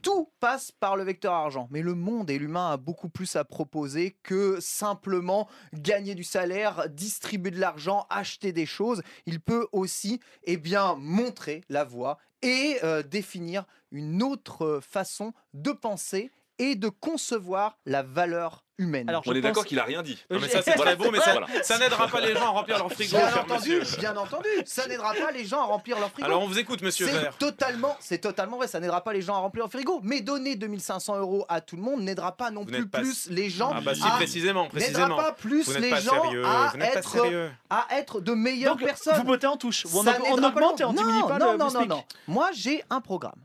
tout 0.02 0.30
passe 0.40 0.72
par 0.72 0.96
le 0.96 1.04
vecteur 1.04 1.32
argent. 1.32 1.68
Mais 1.70 1.82
le 1.82 1.94
monde 1.94 2.30
et 2.30 2.38
l'humain 2.38 2.72
a 2.72 2.76
beaucoup 2.76 3.08
plus 3.08 3.36
à 3.36 3.44
proposer 3.44 4.16
que 4.22 4.58
simplement 4.60 5.48
gagner 5.72 6.14
du 6.14 6.24
salaire, 6.24 6.88
distribuer 6.88 7.50
de 7.50 7.60
l'argent, 7.60 8.06
acheter 8.10 8.52
des 8.52 8.66
choses. 8.66 9.02
Il 9.26 9.40
peut 9.40 9.66
aussi 9.72 10.20
eh 10.44 10.56
bien, 10.56 10.96
montrer 10.96 11.62
la 11.68 11.84
voie 11.84 12.18
et 12.42 12.78
euh, 12.82 13.02
définir 13.02 13.64
une 13.90 14.22
autre 14.22 14.80
façon 14.82 15.32
de 15.54 15.72
penser 15.72 16.30
et 16.62 16.74
de 16.76 16.88
concevoir 16.90 17.78
la 17.86 18.02
valeur 18.02 18.64
humaine. 18.76 19.08
Alors, 19.08 19.22
On 19.26 19.34
est 19.34 19.40
d'accord 19.40 19.64
qu'il 19.64 19.78
a 19.78 19.84
rien 19.84 20.02
dit. 20.02 20.18
Non, 20.30 20.38
mais 20.40 20.48
ça, 20.48 20.60
c'est 20.62 20.72
très 20.74 20.94
beau, 20.96 21.10
mais 21.10 21.20
ça, 21.20 21.32
Voilà. 21.32 21.46
ça 21.62 21.78
n'aidera 21.78 22.06
pas 22.08 22.20
les 22.20 22.34
gens 22.34 22.46
à 22.46 22.48
remplir 22.50 22.76
leur 22.78 22.90
frigo, 22.92 23.16
bien 23.16 23.34
entendu, 23.36 23.78
monsieur. 23.78 23.98
bien 23.98 24.16
entendu, 24.16 24.48
ça 24.66 24.86
n'aidera 24.86 25.12
pas 25.14 25.30
les 25.32 25.44
gens 25.44 25.60
à 25.62 25.64
remplir 25.64 25.98
leur 25.98 26.10
frigo. 26.10 26.26
Alors 26.26 26.42
on 26.42 26.46
vous 26.46 26.58
écoute, 26.58 26.82
monsieur 26.82 27.06
C'est 27.06 27.18
Vert. 27.18 27.36
totalement, 27.38 27.96
c'est 28.00 28.18
totalement 28.18 28.56
vrai. 28.58 28.68
Ça 28.68 28.78
n'aidera 28.80 29.02
pas 29.02 29.12
les 29.14 29.20
gens 29.22 29.34
à 29.36 29.38
remplir 29.38 29.64
leur 29.64 29.70
frigo. 29.70 30.00
Mais 30.02 30.20
donner 30.20 30.54
2500 30.56 31.18
euros 31.18 31.44
à 31.48 31.60
tout 31.62 31.76
le 31.76 31.82
monde 31.82 32.02
n'aidera 32.02 32.36
pas 32.36 32.50
non 32.50 32.60
Vous 32.60 32.66
plus 32.68 32.78
n'êtes 32.80 32.90
pas- 32.90 33.00
plus 33.00 33.28
les 33.30 33.48
gens 33.50 33.70
Ah 33.74 33.80
bah 33.82 33.94
si, 33.94 34.02
à 34.02 34.10
précisément, 34.12 34.62
n'aidera 34.64 34.78
précisément. 34.80 35.16
pas 35.16 35.32
plus 35.32 35.66
Vous 35.66 35.78
les 35.80 35.90
pas 35.90 36.00
gens 36.00 36.22
sérieux, 36.22 36.44
à 36.46 36.72
vous 36.74 36.80
être 36.82 37.08
sérieux. 37.10 37.50
à 37.70 37.86
être 37.92 38.20
de 38.20 38.32
meilleures 38.32 38.76
Donc, 38.76 38.86
personnes. 38.86 39.16
vous 39.16 39.26
votez 39.26 39.46
en 39.46 39.56
touche. 39.56 39.84
Ou 39.86 39.98
on, 39.98 40.04
Ça 40.04 40.16
on 40.26 40.42
augmente 40.42 40.80
et 40.80 40.84
on 40.84 40.92
diminue 40.92 41.20
non, 41.20 41.28
pas 41.28 41.38
non, 41.38 41.52
le, 41.52 41.58
non, 41.58 41.70
non, 41.70 41.86
non. 41.86 42.04
Moi, 42.28 42.48
j'ai 42.54 42.82
un 42.90 43.00
programme. 43.02 43.44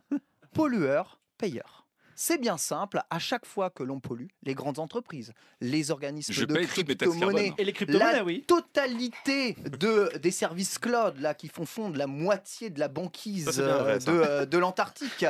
Pollueur, 0.53 1.19
payeur. 1.37 1.74
C'est 2.15 2.37
bien 2.37 2.57
simple. 2.57 3.01
À 3.09 3.19
chaque 3.19 3.45
fois 3.45 3.69
que 3.69 3.83
l'on 3.83 3.99
pollue, 3.99 4.27
les 4.43 4.53
grandes 4.53 4.79
entreprises, 4.79 5.33
les 5.59 5.91
organismes 5.91 6.33
Je 6.33 6.45
de 6.45 6.53
crypto-monnaies, 6.55 7.19
carbone. 7.19 7.53
Et 7.57 7.65
les 7.65 7.73
crypto-monnaies, 7.73 8.13
la 8.13 8.23
oui. 8.23 8.43
totalité 8.47 9.53
de, 9.79 10.17
des 10.17 10.31
services 10.31 10.79
cloud 10.79 11.19
là, 11.19 11.33
qui 11.33 11.49
font 11.49 11.65
fondre 11.65 11.97
la 11.97 12.07
moitié 12.07 12.69
de 12.69 12.79
la 12.79 12.87
banquise 12.87 13.49
Ça, 13.51 13.77
vrai, 13.77 13.93
euh, 13.93 13.99
de, 13.99 14.11
euh, 14.11 14.45
de 14.45 14.57
l'Antarctique. 14.57 15.25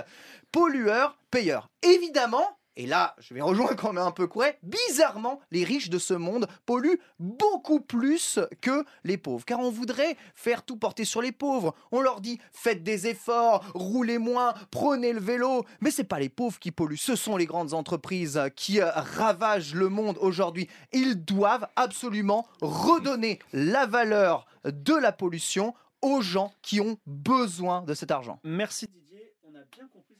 Pollueur, 0.51 1.17
payeur. 1.31 1.69
Évidemment, 1.81 2.57
et 2.75 2.85
là 2.85 3.15
je 3.19 3.33
vais 3.33 3.41
rejoindre 3.41 3.75
quand 3.75 3.93
même 3.93 4.03
un 4.03 4.11
peu 4.11 4.27
Couret, 4.27 4.57
bizarrement, 4.63 5.39
les 5.51 5.63
riches 5.63 5.89
de 5.89 5.99
ce 5.99 6.13
monde 6.13 6.47
polluent 6.65 6.99
beaucoup 7.19 7.79
plus 7.79 8.39
que 8.61 8.83
les 9.03 9.17
pauvres. 9.17 9.45
Car 9.45 9.59
on 9.59 9.69
voudrait 9.69 10.17
faire 10.35 10.63
tout 10.63 10.77
porter 10.77 11.05
sur 11.05 11.21
les 11.21 11.31
pauvres. 11.31 11.75
On 11.91 12.01
leur 12.01 12.21
dit 12.21 12.39
faites 12.51 12.83
des 12.83 13.07
efforts, 13.07 13.63
roulez 13.73 14.17
moins, 14.17 14.53
prenez 14.71 15.13
le 15.13 15.19
vélo. 15.19 15.65
Mais 15.81 15.91
c'est 15.91 16.03
pas 16.03 16.19
les 16.19 16.29
pauvres 16.29 16.59
qui 16.59 16.71
polluent, 16.71 16.97
ce 16.97 17.15
sont 17.15 17.37
les 17.37 17.45
grandes 17.45 17.73
entreprises 17.73 18.41
qui 18.55 18.81
euh, 18.81 18.89
ravagent 18.91 19.75
le 19.75 19.89
monde 19.89 20.17
aujourd'hui. 20.19 20.67
Ils 20.91 21.23
doivent 21.23 21.67
absolument 21.75 22.47
redonner 22.61 23.39
la 23.53 23.85
valeur 23.85 24.45
de 24.63 24.93
la 24.93 25.11
pollution 25.11 25.73
aux 26.01 26.21
gens 26.21 26.53
qui 26.61 26.81
ont 26.81 26.97
besoin 27.05 27.81
de 27.81 27.93
cet 27.93 28.11
argent. 28.11 28.39
Merci 28.43 28.87
Didier, 28.87 29.33
on 29.43 29.55
a 29.55 29.63
bien 29.71 29.87
compris. 29.87 30.15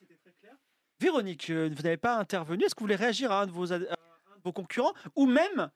Véronique, 1.06 1.52
euh, 1.52 1.70
vous 1.72 1.84
n'avez 1.84 1.98
pas 1.98 2.18
intervenu. 2.18 2.64
Est-ce 2.64 2.74
que 2.74 2.80
vous 2.80 2.86
voulez 2.86 2.96
réagir 2.96 3.32
à 3.32 3.46
vos 3.46 4.52
concurrents 4.52 4.96
ou 5.16 5.28
même 5.28 5.70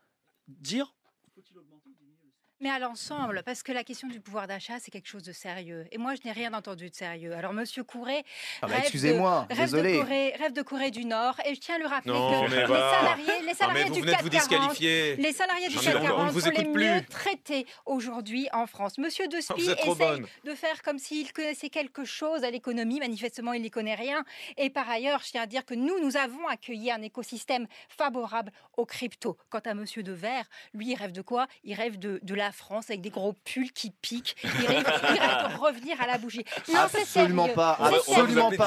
dire 0.48 0.95
faut-il 1.36 1.55
augmenter 1.55 1.88
ou 1.89 1.93
diminuer 1.93 2.25
le 2.25 2.31
SMIC 2.31 2.48
Mais 2.61 2.69
à 2.69 2.77
l'ensemble, 2.77 3.41
parce 3.45 3.63
que 3.63 3.71
la 3.71 3.85
question 3.85 4.09
du 4.09 4.19
pouvoir 4.19 4.45
d'achat, 4.45 4.79
c'est 4.81 4.91
quelque 4.91 5.07
chose 5.07 5.23
de 5.23 5.31
sérieux. 5.31 5.85
Et 5.93 5.97
moi, 5.97 6.15
je 6.15 6.19
n'ai 6.25 6.33
rien 6.33 6.53
entendu 6.53 6.89
de 6.89 6.95
sérieux. 6.95 7.33
Alors, 7.33 7.53
Monsieur 7.53 7.85
Couret, 7.85 8.25
Ah 8.61 8.67
bah, 8.67 8.73
Rêve 8.73 8.81
excusez-moi, 8.81 9.47
rêve 9.49 9.57
de, 9.71 9.77
désolé. 9.77 9.97
Corée, 9.99 10.33
rêve 10.37 10.51
de 10.51 10.61
Corée 10.61 10.91
du 10.91 11.05
Nord, 11.05 11.39
et 11.45 11.55
je 11.55 11.59
tiens 11.61 11.75
à 11.75 11.77
lui 11.77 11.87
rappeler 11.87 12.11
Non, 12.11 12.43
que 12.45 12.49
les 12.51 12.65
salariés, 12.67 13.25
les 13.45 13.53
Ah, 13.61 13.67
du 13.85 14.01
venez 14.01 14.01
de 14.01 14.11
440, 14.11 14.21
vous 14.23 14.29
disqualifier. 14.29 15.15
les 15.15 15.31
salariés 15.31 15.67
du 15.69 15.77
CAC 15.77 16.01
40 16.01 16.31
sont 16.37 16.49
les 16.49 16.63
plus. 16.65 16.83
mieux 16.85 17.01
traités 17.05 17.65
aujourd'hui 17.85 18.49
en 18.51 18.67
France. 18.67 18.97
Monsieur 18.97 19.29
De 19.29 19.37
Ah, 19.49 19.53
êtes 19.71 19.77
trop 19.77 19.93
essaye 19.95 19.95
bonne. 19.95 20.27
de 20.43 20.53
faire 20.53 20.81
comme 20.81 20.99
s'il 20.99 21.31
connaissait 21.31 21.69
quelque 21.69 22.03
chose 22.03 22.43
à 22.43 22.51
l'économie. 22.51 22.99
Manifestement, 22.99 23.53
il 23.53 23.61
n'y 23.61 23.71
connaît 23.71 23.95
rien. 23.95 24.25
Et 24.57 24.69
par 24.69 24.89
ailleurs, 24.89 25.21
je 25.25 25.31
tiens 25.31 25.43
à 25.43 25.47
dire 25.47 25.65
que 25.65 25.75
nous, 25.75 25.97
nous 26.01 26.17
avons 26.17 26.45
accueilli 26.49 26.91
un 26.91 27.01
écosystème 27.03 27.67
favorable 27.87 28.51
aux 28.75 28.85
cryptos. 28.85 29.37
Quant 29.49 29.59
à 29.63 29.73
Monsieur 29.73 30.03
De 30.03 30.11
Vert, 30.11 30.45
lui, 30.73 30.89
il 30.91 30.95
rêve 30.95 31.13
de 31.13 31.21
quoi? 31.21 31.47
Il 31.63 31.73
rêve 31.73 31.97
de, 31.97 32.19
de 32.21 32.33
la 32.35 32.49
la 32.50 32.51
France 32.51 32.89
avec 32.89 33.01
des 33.01 33.12
gros 33.12 33.34
pulls 33.46 33.72
qui 33.72 33.91
piquent. 33.91 34.36
Ils 34.44 34.65
rêvent 34.65 34.84
de 34.84 35.58
revenir 35.60 36.01
à 36.01 36.08
la 36.08 36.18
bougie. 36.18 36.44
Non, 36.74 36.79
Absolument 36.79 37.48
pas, 37.50 37.74
absolument 37.79 38.50
la, 38.50 38.58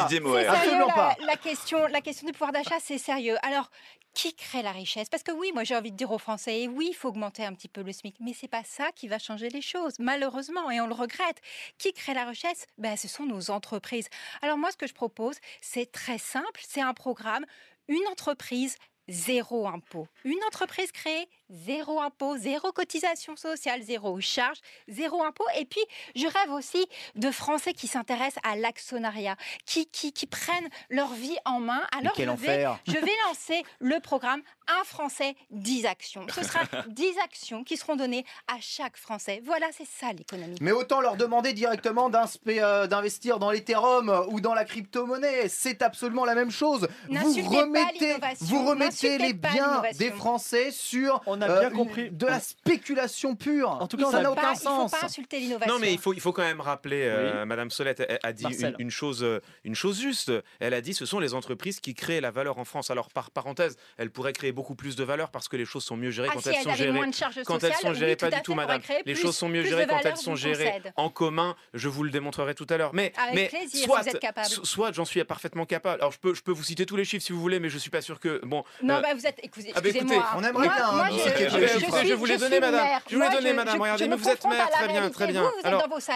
pas. 0.93 1.17
la 1.27 1.37
question, 1.37 1.85
la 1.89 2.01
question 2.01 2.27
du 2.29 2.33
pouvoir 2.33 2.53
d'achat, 2.53 2.77
c'est 2.81 2.99
sérieux. 2.99 3.37
Alors, 3.43 3.71
qui 4.15 4.37
crée 4.37 4.63
la 4.63 4.71
richesse? 4.71 5.09
Parce 5.09 5.25
que 5.25 5.33
oui, 5.33 5.51
moi 5.53 5.65
j'ai 5.65 5.75
envie 5.75 5.91
de 5.91 5.97
dire 5.97 6.13
aux 6.13 6.19
Français, 6.19 6.61
et 6.61 6.69
oui, 6.69 6.89
il 6.91 6.95
faut 6.95 7.09
augmenter 7.09 7.45
un 7.45 7.55
petit 7.55 7.67
peu 7.67 7.83
le 7.83 7.93
SMIC, 7.93 8.15
mais 8.21 8.35
c'est 8.39 8.47
pas 8.47 8.63
ça 8.65 8.93
qui 8.95 9.09
va 9.09 9.19
changer 9.19 9.49
les 9.49 9.63
choses, 9.63 9.95
malheureusement, 9.99 10.71
et 10.71 10.81
on 10.81 10.87
le 10.87 10.95
regrette. 10.95 11.39
Qui 11.79 11.93
crée 11.93 12.15
la 12.15 12.25
richesse? 12.25 12.67
Ben, 12.79 12.97
Ce 12.97 13.09
sont 13.09 13.27
nos 13.27 13.51
entreprises. 13.51 14.09
Alors 14.43 14.59
moi, 14.59 14.71
ce 14.71 14.77
que 14.77 14.87
je 14.87 14.95
propose, 14.95 15.37
c'est 15.61 15.91
très 15.91 16.19
simple, 16.19 16.61
c'est 16.69 16.83
un 16.83 16.95
programme, 16.95 17.45
une 17.89 18.07
entreprise. 18.13 18.77
Zéro 19.09 19.67
impôt. 19.67 20.07
Une 20.23 20.39
entreprise 20.47 20.93
créée, 20.93 21.29
zéro 21.53 22.01
impôt, 22.01 22.37
zéro 22.37 22.73
cotisation 22.73 23.37
sociale, 23.37 23.83
zéro 23.83 24.21
charge, 24.21 24.59
zéro 24.89 25.23
impôt. 25.23 25.45
Et 25.59 25.65
puis, 25.65 25.81
je 26.17 26.27
rêve 26.27 26.51
aussi 26.53 26.87
de 27.15 27.31
Français 27.31 27.73
qui 27.75 27.87
s'intéressent 27.87 28.43
à 28.45 28.57
l'actionnariat, 28.57 29.37
qui, 29.67 29.87
qui, 29.87 30.13
qui 30.13 30.27
prennent 30.27 30.69
leur 30.91 31.13
vie 31.13 31.37
en 31.45 31.61
main. 31.61 31.83
Alors, 31.97 32.13
quel 32.15 32.31
je 32.31 32.35
vais, 32.37 32.67
enfer 32.67 32.79
je 32.87 32.93
vais 32.93 33.13
lancer 33.29 33.63
le 33.81 34.01
programme 34.01 34.43
Un 34.69 34.85
Français, 34.85 35.37
10 35.51 35.87
actions. 35.87 36.27
Ce 36.35 36.43
sera 36.43 36.61
10 36.89 37.19
actions 37.25 37.65
qui 37.65 37.77
seront 37.77 37.97
données 37.97 38.25
à 38.49 38.57
chaque 38.61 38.97
Français. 38.97 39.43
Voilà, 39.45 39.67
c'est 39.77 39.87
ça 39.87 40.13
l'économie. 40.13 40.57
Mais 40.61 40.73
autant 40.73 41.01
leur 41.01 41.17
demander 41.17 41.53
directement 41.53 42.11
euh, 42.13 42.87
d'investir 42.87 43.39
dans 43.39 43.51
l'Ethereum 43.51 44.27
ou 44.29 44.41
dans 44.41 44.55
la 44.55 44.65
crypto-monnaie. 44.65 45.49
C'est 45.49 45.83
absolument 45.83 46.25
la 46.25 46.35
même 46.35 46.51
chose. 46.51 46.89
Vous 47.09 47.49
remettez, 47.49 48.17
vous 48.41 48.65
remettez 48.65 49.19
les 49.19 49.33
biens 49.33 49.83
des 49.99 50.11
Français 50.11 50.71
sur 50.71 51.21
On 51.27 51.42
a 51.51 51.51
euh, 51.51 51.61
bien 51.61 51.71
une- 51.71 51.77
compris. 51.77 52.11
de 52.11 52.27
la 52.27 52.41
spéculation 52.41 53.35
pure. 53.37 53.71
En 53.71 53.87
tout 53.89 53.97
cas, 53.97 54.07
ça 54.11 54.19
n'a 54.19 54.25
Pas- 54.25 54.31
aucun 54.31 54.43
il 54.43 54.51
ne 54.53 54.57
faut 54.57 54.63
sens. 54.63 54.91
pas 54.91 55.05
insulter 55.05 55.39
l'innovation. 55.41 55.75
Non, 55.75 55.81
mais 55.81 55.93
il 55.93 55.99
faut, 55.99 56.13
il 56.15 56.21
faut 56.21 56.33
quand 56.33 56.43
même 56.43 56.61
rappeler, 56.61 57.03
euh, 57.05 57.45
Madame 57.45 57.71
Solette 57.71 58.01
a, 58.23 58.27
a 58.27 58.33
dit 58.33 58.45
une, 58.45 58.75
une 58.79 58.91
chose, 58.91 59.23
euh, 59.23 59.41
une 59.65 59.75
chose 59.75 60.01
juste. 60.01 60.33
Elle 60.61 60.75
a 60.75 60.81
dit 60.81 60.95
ce 60.95 61.07
sont 61.07 61.19
les 61.21 61.35
entreprises 61.35 61.81
qui 61.81 61.95
créent 61.95 62.21
la 62.21 62.31
valeur 62.31 62.59
en 62.59 62.65
France. 62.65 62.91
Alors, 62.91 63.11
par 63.11 63.31
parenthèse, 63.31 63.77
elles 63.99 64.11
pourraient 64.11 64.33
créer 64.33 64.53
beaucoup 64.53 64.75
plus 64.75 64.97
de 64.97 65.05
valeur 65.05 65.31
parce 65.31 65.49
que 65.49 65.57
les 65.57 65.65
choses 65.65 65.85
sont 65.85 65.97
mieux 65.97 66.11
gérées 66.11 66.29
Ah, 66.31 66.35
quand 66.35 66.41
si 66.41 66.49
elles 66.51 66.55
elles 66.57 66.63
sont 66.63 66.75
gérées. 66.75 66.93
moins 66.93 67.09
de 67.09 67.15
charges 67.15 67.41
Quand 67.45 67.55
sociales, 67.55 67.73
elles 67.75 67.87
sont 67.89 67.95
gérées, 67.95 68.17
pas 68.17 68.31
du 68.31 68.43
tout, 68.43 68.53
pourrait 68.55 68.67
madame. 68.67 68.83
Les 69.07 69.13
plus- 69.15 69.23
choses 69.23 69.37
sont 69.37 69.49
mieux 69.49 69.65
gérées 69.65 69.87
quand 69.87 70.01
elles 70.05 70.17
sont 70.17 70.37
gérées 70.37 70.83
en 70.97 71.09
commun. 71.11 71.57
Je 71.75 71.89
vous 71.89 72.03
le 72.05 72.11
démontrerai 72.11 72.55
tout 72.55 72.67
à 72.71 72.77
l'heure. 72.77 72.91
Mais, 72.95 73.13
Avec 73.17 73.53
mais 73.53 73.67
soit, 73.69 74.03
vous 74.03 74.09
êtes 74.09 74.19
capable. 74.21 74.47
so- 74.49 74.65
soit 74.65 74.93
j'en 74.93 75.05
suis 75.05 75.23
parfaitement 75.25 75.67
capable. 75.67 76.01
Alors, 76.01 76.13
je 76.13 76.19
peux, 76.19 76.35
je 76.35 76.43
peux 76.43 76.53
vous 76.53 76.63
citer 76.65 76.87
tous 76.87 76.97
les 76.97 77.05
chiffres 77.05 77.25
si 77.25 77.33
vous 77.33 77.41
voulez, 77.41 77.61
mais 77.61 77.69
je 77.69 77.79
suis 77.79 77.91
pas 77.91 78.01
sûr 78.01 78.21
que. 78.21 78.41
Bon, 78.45 78.65
Non, 78.83 78.95
euh, 78.97 79.01
bah 79.01 79.15
vous 79.15 79.27
êtes. 79.27 79.39
Ah 79.43 79.47
bah 79.81 79.89
écoutez, 79.89 79.99
excusez-moi. 80.01 80.27
on 80.37 80.43
aimerait 80.43 80.53
Moi- 80.53 80.75
bien, 80.75 80.87
hein, 80.89 80.93
moi, 80.97 81.07
je- 81.29 81.35
quelques 81.35 81.69
chiffres. 81.79 82.15
vous 82.17 82.25
l'ai 82.25 82.37
donné, 82.37 82.61
madame. 82.61 83.01
Je 83.09 83.17
vous 83.17 83.23
donné, 83.23 83.51
je- 83.51 83.55
madame. 83.55 83.81
Regardez, 83.81 84.09
mais 84.09 84.17
vous 84.17 84.29
êtes 84.29 84.45
maire, 84.47 84.71
très 84.71 84.89
bien, 84.89 85.11
très 85.11 85.27
bien. 85.27 85.43
Vous, 85.43 85.49
vous 85.49 85.59
êtes 85.61 85.67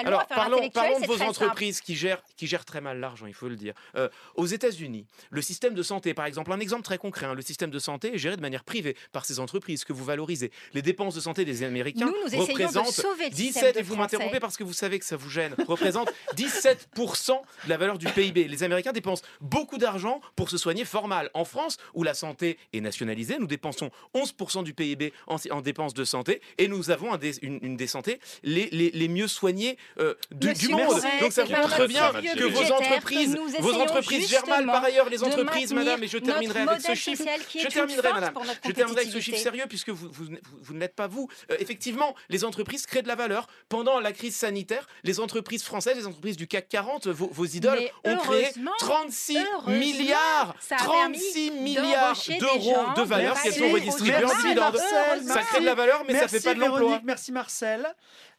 Alors- 0.07 0.27
parlons, 0.27 0.59
de 0.61 1.07
vos 1.07 1.23
entreprises 1.23 1.81
qui 1.81 1.95
gèrent, 1.97 2.23
qui 2.37 2.47
gèrent 2.47 2.65
très 2.65 2.81
mal 2.81 2.99
l'argent, 3.01 3.27
il 3.27 3.35
faut 3.35 3.49
le 3.49 3.57
dire. 3.57 3.75
Euh, 3.97 4.09
aux 4.35 4.47
États-Unis, 4.47 5.07
le 5.31 5.43
système 5.43 5.75
de 5.75 5.83
santé, 5.83 6.15
par 6.15 6.27
exemple, 6.27 6.53
un 6.53 6.61
exemple 6.61 6.83
très 6.83 6.99
concret, 6.99 7.27
hein, 7.27 7.35
le 7.35 7.43
système 7.43 7.71
de 7.71 7.79
santé 7.79 8.15
est 8.15 8.19
géré 8.19 8.37
de 8.37 8.41
manière 8.43 8.65
privée 8.65 8.97
par 9.13 9.25
ces 9.25 9.41
entreprises 9.41 9.85
que 9.85 9.93
vous 9.93 10.05
valorisez. 10.05 10.51
Les 10.75 10.83
dépenses 10.83 11.15
de 11.15 11.21
santé 11.21 11.45
des 11.45 11.63
Américains 11.63 12.07
Nous, 12.07 12.15
nous 12.25 12.31
de 12.31 12.37
représentent 12.37 12.87
système 12.87 13.31
17, 13.31 13.75
de 13.75 13.81
et 13.81 13.83
vous 13.83 13.97
m'interrompez 13.97 14.41
parce 14.41 14.57
que 14.57 14.65
vous 14.65 14.73
savez 14.73 14.99
que 14.99 15.05
ça 15.05 15.17
vous 15.17 15.31
gêne, 15.31 15.55
représentent 15.67 16.13
17% 16.37 17.43
de 17.65 17.69
la 17.69 17.77
valeur 17.77 17.99
du 17.99 18.07
PIB. 18.07 18.49
Les 18.49 18.63
Américains 18.63 18.93
dépensent 18.93 19.23
beaucoup 19.41 19.79
d'argent 19.79 20.21
pour 20.37 20.51
se 20.51 20.59
soigner 20.59 20.85
fort 20.85 21.09
mal. 21.09 21.31
En 21.35 21.45
France, 21.45 21.77
où 21.95 22.03
la 22.03 22.15
santé 22.15 22.59
est 22.73 22.81
nationalisée, 22.81 23.37
nous 23.39 23.47
dépensons 23.47 23.91
11% 24.15 24.63
du 24.63 24.75
PIB 24.75 24.96
en, 25.27 25.37
en 25.51 25.61
dépenses 25.61 25.95
de 25.95 26.05
santé 26.05 26.41
et 26.59 26.69
nous 26.69 26.91
avons 26.91 27.13
un 27.13 27.19
des- 27.19 27.39
une, 27.43 27.59
une 27.63 27.77
des 27.77 27.87
santé 27.87 28.19
les, 28.43 28.69
les, 28.73 28.91
les 28.91 29.09
mieux 29.09 29.29
soignées 29.29 29.77
euh, 29.99 30.15
du, 30.31 30.69
monde. 30.69 31.01
Donc 31.21 31.33
ça 31.33 31.45
montre 31.45 31.87
bien 31.87 32.13
que 32.13 32.45
vos 32.45 32.73
entreprises, 32.73 33.35
que 33.57 33.63
vos 33.63 33.75
entreprises 33.75 34.29
gèrent 34.29 34.47
mal 34.47 34.67
par 34.67 34.85
ailleurs 34.85 35.09
les 35.09 35.23
entreprises, 35.23 35.73
madame, 35.73 36.03
et 36.03 36.09
je 36.09 36.19
terminerai 36.19 36.61
avec 36.61 36.81
ce 36.81 36.95
chiffre. 36.95 37.25
Je 37.55 37.67
terminerai, 37.69 38.13
madame. 38.13 38.35
Je 38.65 38.71
terminerai 38.73 39.03
avec 39.03 39.13
ce 39.13 39.21
chiffre 39.21 39.39
sérieux 39.39 39.65
puisque 39.69 39.91
vous, 39.91 40.09
vous, 40.11 40.25
vous- 40.25 40.37
vous 40.63 40.75
ne 40.75 40.81
l'êtes 40.81 40.95
pas 40.95 41.07
vous. 41.07 41.29
Euh, 41.51 41.57
effectivement, 41.59 42.15
les 42.29 42.45
entreprises 42.45 42.87
créent 42.87 43.03
de 43.03 43.09
la 43.09 43.15
valeur. 43.15 43.47
Pendant 43.69 44.01
la 44.01 44.13
crise 44.13 44.37
sanitaire, 44.37 44.87
les 45.05 45.21
entreprises 45.21 45.63
françaises, 45.65 45.97
les 45.97 46.07
entreprises 46.07 46.37
du 46.37 46.47
CAC 46.47 46.69
40, 46.69 47.07
vos, 47.09 47.29
vos 47.33 47.45
idoles, 47.47 47.79
ont 48.05 48.17
créé 48.17 48.45
heureusement, 48.45 48.71
36 48.79 49.37
heureusement, 49.39 49.73
milliards, 49.79 50.55
ça 50.61 50.77
a 50.77 50.85
permis 50.85 51.19
36 51.19 51.51
milliards 51.53 52.17
d'euros 52.41 52.77
de 52.97 53.03
valeur 53.03 53.41
qu'elles 53.41 53.63
ont 53.63 53.73
redistribuées 53.73 54.17
en 54.17 54.21
Merci, 54.21 54.43
dividendes. 54.43 54.77
Marcel, 54.95 55.23
Ça 55.25 55.43
crée 55.43 55.61
de 55.61 55.65
la 55.67 55.75
valeur, 55.75 56.05
mais 56.07 56.13
ça 56.15 56.21
merci 56.21 56.37
fait 56.37 56.43
pas 56.43 56.55
de 56.55 56.61
l'emploi. 56.61 57.01
Merci 57.05 57.33
Marcel. 57.33 57.87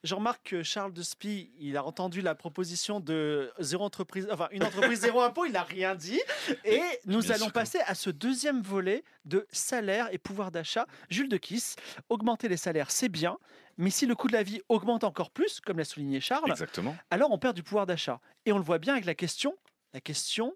Je 0.04 0.14
remarque 0.16 0.50
que 0.50 0.64
Charles 0.64 0.94
de 0.94 1.02
Spie, 1.02 1.52
il 1.60 1.76
a 1.78 1.84
entendu 1.84 2.22
la 2.22 2.36
proposition 2.36 3.00
de 3.00 3.52
zéro 3.60 3.84
entreprise, 3.84 4.28
enfin 4.32 4.48
une 4.52 4.64
entreprise 4.64 5.00
zéro 5.02 5.22
impôt, 5.22 5.46
il 5.46 5.52
n'a 5.54 5.64
rien 5.64 5.96
dit. 5.96 6.20
Et 6.66 6.82
nous 7.06 7.22
Bien 7.22 7.32
allons 7.36 7.46
sûr. 7.46 7.54
passer 7.54 7.80
à 7.88 7.96
ce 7.96 8.10
deuxième 8.10 8.62
volet 8.62 9.04
de 9.26 9.48
salaire 9.52 10.08
et 10.12 10.18
pouvoir 10.18 10.52
d'achat. 10.52 10.86
Jules 11.10 11.30
de 11.30 11.38
Kiss, 11.38 11.76
augmenter 12.10 12.48
les 12.48 12.58
salaires, 12.58 12.92
c'est 12.92 13.10
bien, 13.10 13.38
mais 13.78 13.90
si 13.90 14.06
le 14.06 14.16
coût 14.16 14.28
de 14.28 14.34
la 14.34 14.44
vie 14.44 14.62
augmente 14.70 15.04
encore 15.04 15.32
plus, 15.32 15.60
comme 15.62 15.78
l'a 15.78 15.86
souligné 15.86 16.22
Charles, 16.22 16.52
Exactement. 16.52 16.96
alors 17.10 17.32
on 17.32 17.38
perd 17.40 17.56
du 17.56 17.64
pouvoir 17.64 17.86
d'achat. 17.86 18.20
Et 18.46 18.52
on 18.52 18.58
le 18.58 18.64
voit 18.64 18.78
bien 18.80 18.94
avec 18.94 19.06
la 19.06 19.16
question, 19.16 19.56
la 19.94 20.00
question 20.02 20.54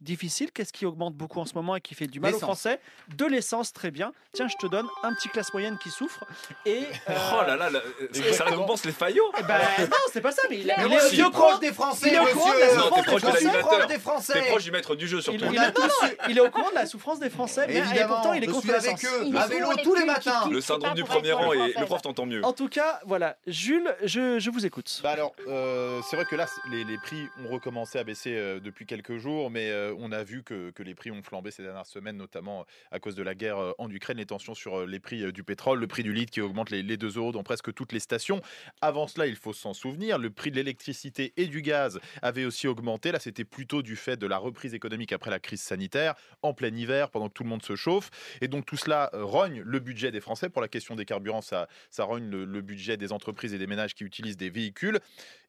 difficile, 0.00 0.52
qu'est-ce 0.52 0.72
qui 0.72 0.86
augmente 0.86 1.14
beaucoup 1.14 1.40
en 1.40 1.44
ce 1.44 1.54
moment 1.54 1.76
et 1.76 1.80
qui 1.80 1.94
fait 1.94 2.06
du 2.06 2.20
mal 2.20 2.34
aux. 2.34 2.38
Français? 2.38 2.80
De 3.16 3.24
l'essence, 3.26 3.72
très 3.72 3.90
bien. 3.90 4.12
Tiens, 4.32 4.46
je 4.48 4.56
te 4.56 4.66
donne 4.70 4.86
un 5.02 5.12
petit 5.14 5.28
classe 5.28 5.52
moyenne 5.52 5.76
qui 5.82 5.90
souffre. 5.90 6.24
Et 6.66 6.82
euh, 7.10 7.14
Oh 7.34 7.46
là 7.46 7.56
là, 7.56 7.70
là, 7.70 7.80
euh, 8.00 8.32
ça 8.32 8.44
récompense 8.44 8.84
les 8.84 8.92
faillots? 8.92 9.30
eh 9.38 9.42
ben, 9.42 9.58
non, 9.80 9.96
c'est 10.12 10.20
pas 10.20 10.32
ça, 10.32 10.42
mais 10.50 10.58
il, 10.60 10.70
a- 10.70 10.76
Mais 10.78 10.84
il 10.84 10.88
moi 10.90 11.02
est, 11.02 11.06
aussi. 11.06 11.16
proche 11.22 11.32
courant. 11.32 11.58
des 11.58 11.72
Français, 11.72 12.08
il 12.08 12.14
est 12.14 12.18
au 12.20 12.26
courant 12.26 12.54
de 12.54 12.58
la 12.60 12.68
souffrance 12.68 13.04
des 13.06 13.44
de 13.44 13.48
Français. 13.50 13.86
T'es 13.88 13.98
Français. 13.98 14.42
proche 14.48 14.64
du 14.64 14.70
maître 14.70 14.94
du 14.94 15.08
jeu 15.08 15.20
surtout. 15.20 15.38
Il, 15.44 15.52
il 15.52 15.56
est, 15.56 15.78
non, 15.78 15.86
non, 15.86 16.08
il 16.28 16.38
est 16.38 16.40
au 16.40 16.50
courant 16.50 16.70
de 16.70 16.74
la 16.74 16.86
souffrance 16.86 17.18
des 17.20 17.30
Français, 17.30 17.66
mais 17.68 17.76
et 17.78 18.04
pourtant 18.06 18.32
il 18.32 18.44
est 18.44 18.46
contre 18.46 18.70
avec 18.74 19.04
eux, 19.04 19.22
Il 19.26 19.34
est 19.34 19.38
à 19.38 19.46
vélo 19.46 19.68
tous 19.82 19.94
les 19.94 20.04
matins. 20.04 20.48
Le 20.50 20.60
syndrome 20.60 20.94
du 20.94 21.04
premier 21.04 21.32
rang 21.32 21.52
et 21.52 21.72
le 21.78 21.84
prof 21.86 22.02
t'entend 22.02 22.26
mieux. 22.26 22.44
En 22.44 22.52
tout 22.52 22.68
cas, 22.68 23.00
voilà, 23.06 23.36
Jules, 23.46 23.94
je, 24.04 24.38
je 24.38 24.50
vous 24.50 24.64
écoute. 24.66 25.00
Bah 25.02 25.10
alors, 25.10 25.32
euh, 25.48 26.00
c'est 26.08 26.16
vrai 26.16 26.24
que 26.24 26.36
là, 26.36 26.46
les, 26.70 26.84
les 26.84 26.98
prix 26.98 27.26
ont 27.44 27.48
recommencé 27.48 27.98
à 27.98 28.04
baisser 28.04 28.34
euh, 28.36 28.60
depuis 28.60 28.86
quelques 28.86 29.16
jours, 29.18 29.50
mais 29.50 29.70
euh, 29.88 29.94
on 29.98 30.12
a 30.12 30.22
vu 30.22 30.42
que, 30.42 30.72
les 30.78 30.94
prix 30.94 31.10
ont 31.10 31.22
flambé 31.22 31.50
ces 31.50 31.62
dernières 31.62 31.86
semaines, 31.86 32.16
notamment 32.16 32.64
à 32.90 32.98
cause 32.98 33.14
de 33.14 33.22
la 33.22 33.34
guerre 33.34 33.58
euh, 33.58 33.72
en 33.78 33.90
Ukraine, 33.90 34.18
les 34.18 34.26
tensions 34.26 34.54
sur 34.54 34.80
euh, 34.80 34.86
les 34.86 35.00
prix 35.00 35.22
euh, 35.22 35.32
du 35.32 35.42
pétrole, 35.42 35.80
le 35.80 35.86
prix 35.86 36.02
du 36.02 36.12
litre 36.12 36.32
qui 36.32 36.40
augmente 36.40 36.70
les, 36.70 36.82
les 36.82 36.96
2 36.96 37.16
euros 37.18 37.32
dans 37.32 37.42
presque 37.42 37.72
toutes 37.74 37.92
les 37.92 38.00
stations. 38.00 38.40
Avant 38.80 39.06
cela, 39.06 39.26
il 39.26 39.36
faut 39.36 39.52
s'en 39.52 39.74
souvenir, 39.74 40.18
le 40.18 40.30
prix 40.30 40.50
de 40.50 40.56
l'électricité 40.56 41.32
et 41.36 41.46
du 41.46 41.62
gaz 41.62 42.00
avait 42.22 42.44
aussi 42.44 42.68
augmenté. 42.68 43.12
Là, 43.12 43.18
c'était 43.18 43.44
plutôt 43.44 43.82
du 43.82 43.96
fait 43.96 44.16
de 44.16 44.26
la 44.26 44.38
reprise 44.38 44.74
économique 44.74 45.12
après 45.12 45.30
la 45.30 45.38
crise 45.38 45.60
sanitaire, 45.60 46.14
en 46.42 46.54
plein 46.54 46.74
hiver, 46.74 47.10
pendant 47.10 47.28
que 47.28 47.34
tout 47.34 47.42
le 47.42 47.48
monde 47.48 47.62
se 47.62 47.76
chauffe. 47.76 48.10
Et 48.40 48.48
donc 48.48 48.66
tout 48.66 48.76
cela 48.76 49.10
euh, 49.14 49.24
rogne 49.24 49.62
le 49.64 49.80
budget 49.80 50.10
des 50.10 50.20
Français. 50.20 50.48
Pour 50.48 50.62
la 50.62 50.68
question 50.68 50.94
des 50.94 51.04
carburants, 51.04 51.42
ça, 51.42 51.68
rogne 51.98 52.30
le 52.30 52.60
budget 52.62 52.96
des 52.96 53.12
entreprises 53.12 53.52
et 53.54 53.58
des 53.58 53.66
ménages 53.66 53.94
qui 53.94 54.04
utilisent 54.04 54.36
des 54.36 54.50
véhicules. 54.50 55.00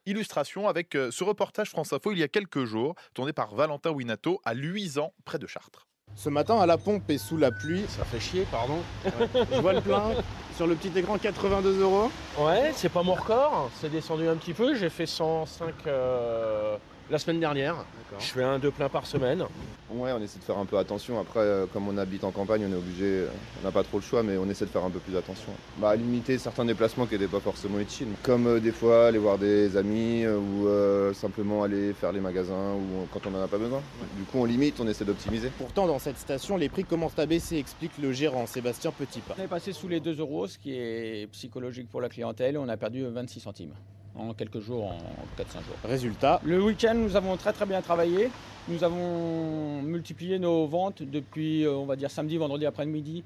Illustration 0.09 0.67
avec 0.67 0.95
euh, 0.95 1.11
ce 1.11 1.23
reportage 1.23 1.69
France 1.69 1.93
Info 1.93 2.11
il 2.11 2.17
y 2.17 2.23
a 2.23 2.27
quelques 2.27 2.65
jours, 2.65 2.95
tourné 3.13 3.31
par 3.31 3.53
Valentin 3.53 3.91
Winato 3.91 4.41
à 4.43 4.55
Luisan, 4.55 5.13
près 5.23 5.37
de 5.37 5.45
Chartres. 5.45 5.87
Ce 6.15 6.29
matin, 6.29 6.57
à 6.59 6.65
la 6.65 6.79
pompe 6.79 7.07
et 7.11 7.19
sous 7.19 7.37
la 7.37 7.51
pluie, 7.51 7.85
ça 7.87 8.03
fait 8.03 8.19
chier, 8.19 8.47
pardon. 8.51 8.79
Je 9.05 9.61
vois 9.61 9.73
le 9.73 9.81
plein 9.81 10.15
sur 10.57 10.65
le 10.65 10.75
petit 10.75 10.97
écran 10.97 11.19
82 11.19 11.79
euros. 11.81 12.11
Ouais, 12.39 12.71
c'est 12.73 12.89
pas 12.89 13.03
mon 13.03 13.13
record, 13.13 13.69
c'est 13.79 13.91
descendu 13.91 14.27
un 14.27 14.35
petit 14.35 14.53
peu. 14.53 14.73
J'ai 14.73 14.89
fait 14.89 15.05
105 15.05 15.73
euh, 15.85 16.75
la 17.09 17.17
semaine 17.17 17.39
dernière. 17.39 17.85
Je 18.19 18.25
fais 18.25 18.43
un 18.43 18.59
deux 18.59 18.71
plein 18.71 18.89
par 18.89 19.05
semaine. 19.05 19.43
Ouais, 19.91 20.11
on 20.11 20.21
essaie 20.21 20.39
de 20.39 20.43
faire 20.43 20.57
un 20.57 20.65
peu 20.65 20.77
attention. 20.77 21.19
Après, 21.19 21.39
euh, 21.39 21.65
comme 21.65 21.87
on 21.87 21.97
habite 21.97 22.23
en 22.23 22.31
campagne, 22.31 22.63
on 22.67 22.71
est 22.71 22.77
obligé, 22.77 23.05
euh, 23.05 23.27
on 23.61 23.65
n'a 23.65 23.71
pas 23.71 23.83
trop 23.83 23.97
le 23.97 24.03
choix, 24.03 24.21
mais 24.23 24.37
on 24.37 24.47
essaie 24.49 24.65
de 24.65 24.69
faire 24.69 24.83
un 24.83 24.89
peu 24.89 24.99
plus 24.99 25.15
attention. 25.15 25.51
Bah, 25.77 25.95
limiter 25.95 26.37
certains 26.37 26.65
déplacements 26.65 27.05
qui 27.05 27.13
n'étaient 27.13 27.27
pas 27.27 27.39
forcément 27.39 27.79
utiles, 27.79 28.09
comme 28.23 28.47
euh, 28.47 28.59
des 28.59 28.71
fois 28.71 29.07
aller 29.07 29.17
voir 29.17 29.37
des 29.37 29.77
amis 29.77 30.27
ou 30.27 30.67
euh, 30.67 31.13
simplement 31.13 31.63
aller 31.63 31.93
faire 31.93 32.11
les 32.11 32.19
magasins 32.19 32.73
ou 32.73 33.07
quand 33.11 33.25
on 33.25 33.31
n'en 33.31 33.41
a 33.41 33.47
pas 33.47 33.57
besoin. 33.57 33.81
Du 34.17 34.23
coup, 34.23 34.39
on 34.39 34.45
limite, 34.45 34.79
on 34.79 34.87
essaie 34.87 35.05
d'optimiser. 35.05 35.51
Pourtant, 35.57 35.87
dans 35.87 35.99
cette 35.99 36.17
station, 36.17 36.57
les 36.57 36.69
prix 36.69 36.83
commencent 36.83 37.17
à 37.17 37.25
baisser, 37.25 37.57
explique 37.57 37.97
le 37.99 38.11
gérant 38.11 38.45
Sébastien 38.45 38.91
Petitpas. 38.91 39.35
On 39.39 39.43
est 39.43 39.47
passé 39.47 39.73
sous 39.73 39.87
les 39.87 39.99
2 39.99 40.19
euros, 40.19 40.47
ce 40.47 40.57
qui 40.57 40.73
est 40.73 41.27
psychologique 41.31 41.89
pour 41.89 42.01
la 42.01 42.09
clientèle. 42.09 42.57
On 42.57 42.69
a 42.69 42.77
perdu 42.77 43.05
26 43.05 43.39
centimes 43.39 43.73
en 44.19 44.33
quelques 44.33 44.59
jours, 44.59 44.85
en 44.85 44.97
4-5 45.37 45.53
jours. 45.53 45.75
Résultat, 45.83 46.41
Le 46.43 46.61
week-end, 46.61 46.95
nous 46.95 47.15
avons 47.15 47.37
très 47.37 47.53
très 47.53 47.65
bien 47.65 47.81
travaillé. 47.81 48.29
Nous 48.67 48.83
avons 48.83 49.81
multiplié 49.81 50.37
nos 50.37 50.67
ventes 50.67 51.01
depuis, 51.01 51.65
euh, 51.65 51.73
on 51.73 51.85
va 51.85 51.95
dire, 51.95 52.11
samedi, 52.11 52.37
vendredi 52.37 52.65
après-midi 52.65 53.23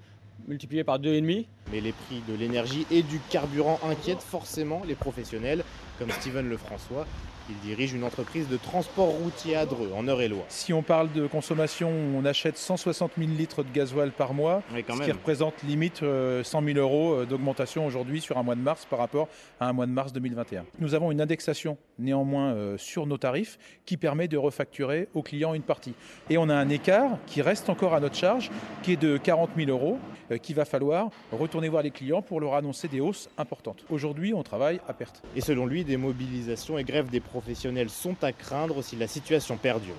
multiplié 0.47 0.83
par 0.83 0.99
2,5. 0.99 1.45
Mais 1.71 1.81
les 1.81 1.93
prix 1.93 2.21
de 2.27 2.33
l'énergie 2.33 2.85
et 2.91 3.03
du 3.03 3.19
carburant 3.29 3.79
inquiètent 3.83 4.21
forcément 4.21 4.81
les 4.87 4.95
professionnels, 4.95 5.63
comme 5.99 6.09
Steven 6.11 6.47
Lefrançois. 6.49 7.05
Il 7.49 7.57
dirige 7.57 7.93
une 7.93 8.03
entreprise 8.03 8.47
de 8.47 8.55
transport 8.55 9.07
routier 9.07 9.55
à 9.55 9.65
Dreux, 9.65 9.91
en 9.95 10.07
Eure-et-Loire. 10.07 10.45
Si 10.47 10.71
on 10.71 10.81
parle 10.81 11.11
de 11.11 11.27
consommation, 11.27 11.91
on 12.15 12.23
achète 12.23 12.57
160 12.57 13.11
000 13.17 13.31
litres 13.31 13.63
de 13.63 13.71
gasoil 13.73 14.11
par 14.11 14.33
mois, 14.33 14.63
Oui, 14.73 14.83
quand 14.83 14.95
ce 14.95 15.03
qui 15.03 15.11
représente 15.11 15.61
limite 15.63 16.03
euh, 16.03 16.43
100 16.43 16.63
000 16.63 16.77
euros 16.79 17.13
euh, 17.13 17.25
d'augmentation 17.25 17.85
aujourd'hui 17.85 18.21
sur 18.21 18.37
un 18.37 18.43
mois 18.43 18.55
de 18.55 18.61
mars 18.61 18.87
par 18.89 18.99
rapport 18.99 19.27
à 19.59 19.67
un 19.67 19.73
mois 19.73 19.85
de 19.85 19.91
mars 19.91 20.13
2021. 20.13 20.65
Nous 20.79 20.95
avons 20.95 21.11
une 21.11 21.19
indexation 21.19 21.77
néanmoins 21.99 22.53
euh, 22.53 22.77
sur 22.77 23.05
nos 23.05 23.17
tarifs 23.17 23.57
qui 23.85 23.97
permet 23.97 24.27
de 24.27 24.37
refacturer 24.37 25.07
aux 25.13 25.21
clients 25.21 25.53
une 25.53 25.61
partie. 25.63 25.93
Et 26.29 26.37
on 26.37 26.49
a 26.49 26.55
un 26.55 26.69
écart 26.69 27.17
qui 27.25 27.41
reste 27.41 27.69
encore 27.69 27.93
à 27.93 27.99
notre 27.99 28.15
charge, 28.15 28.51
qui 28.81 28.93
est 28.93 29.01
de 29.01 29.17
40 29.17 29.51
000 29.55 29.69
euros, 29.69 29.99
euh, 30.31 30.37
qu'il 30.37 30.55
va 30.55 30.65
falloir 30.65 31.09
retourner 31.31 31.69
voir 31.69 31.83
les 31.83 31.91
clients 31.91 32.21
pour 32.21 32.39
leur 32.39 32.55
annoncer 32.55 32.87
des 32.87 32.99
hausses 32.99 33.29
importantes. 33.37 33.85
Aujourd'hui, 33.89 34.33
on 34.33 34.43
travaille 34.43 34.79
à 34.87 34.93
perte. 34.93 35.21
Et 35.35 35.41
selon 35.41 35.65
lui, 35.65 35.83
des 35.83 35.97
mobilisations 35.97 36.77
et 36.77 36.83
grèves 36.83 37.09
des 37.09 37.19
professionnels 37.33 37.89
sont 37.89 38.23
à 38.23 38.31
craindre 38.31 38.83
si 38.83 38.95
la 38.95 39.07
situation 39.07 39.57
perdure. 39.57 39.95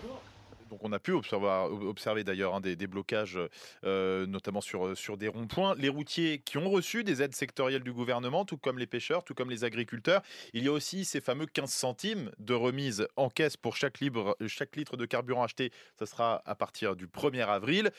Donc 0.71 0.79
on 0.83 0.93
a 0.93 1.01
pu 1.01 1.11
observer, 1.11 2.23
d'ailleurs 2.23 2.55
hein, 2.55 2.61
des, 2.61 2.87
blocages, 2.87 3.39
euh, 3.85 4.25
notamment 4.27 4.61
sur, 4.61 4.97
sur 4.97 5.17
des 5.17 5.27
ronds-points. 5.27 5.75
Les 5.77 5.89
routiers 5.89 6.39
qui 6.39 6.59
ont 6.59 6.71
reçu 6.71 7.03
des 7.03 7.23
aides 7.23 7.35
sectorielles 7.35 7.83
du 7.83 7.93
gouvernement, 7.93 8.45
tout 8.45 8.57
comme 8.57 8.79
les 8.79 8.87
pêcheurs, 8.87 9.25
tout 9.25 9.35
comme 9.35 9.51
les 9.51 9.65
agriculteurs. 9.65 10.23
Il 10.53 10.65
y 10.65 10.69
a 10.69 10.73
aussi 10.73 11.05
ces 11.05 11.21
fameux 11.21 11.47
15 11.47 11.73
centimes 11.73 12.31
de 12.39 12.55
remise 12.55 13.09
en 13.17 13.31
caisse 13.31 13.57
pour 13.57 13.77
chaque, 13.77 13.99
chaque 14.47 14.77
litre 14.77 14.97
de 14.97 15.05
carburant 15.05 15.43
acheté. 15.43 15.73
Ça 15.99 16.07
sera 16.07 16.41
à 16.47 16.55
partir 16.55 16.95
du 16.95 17.09
1er 17.09 17.47
avril. 17.47 17.91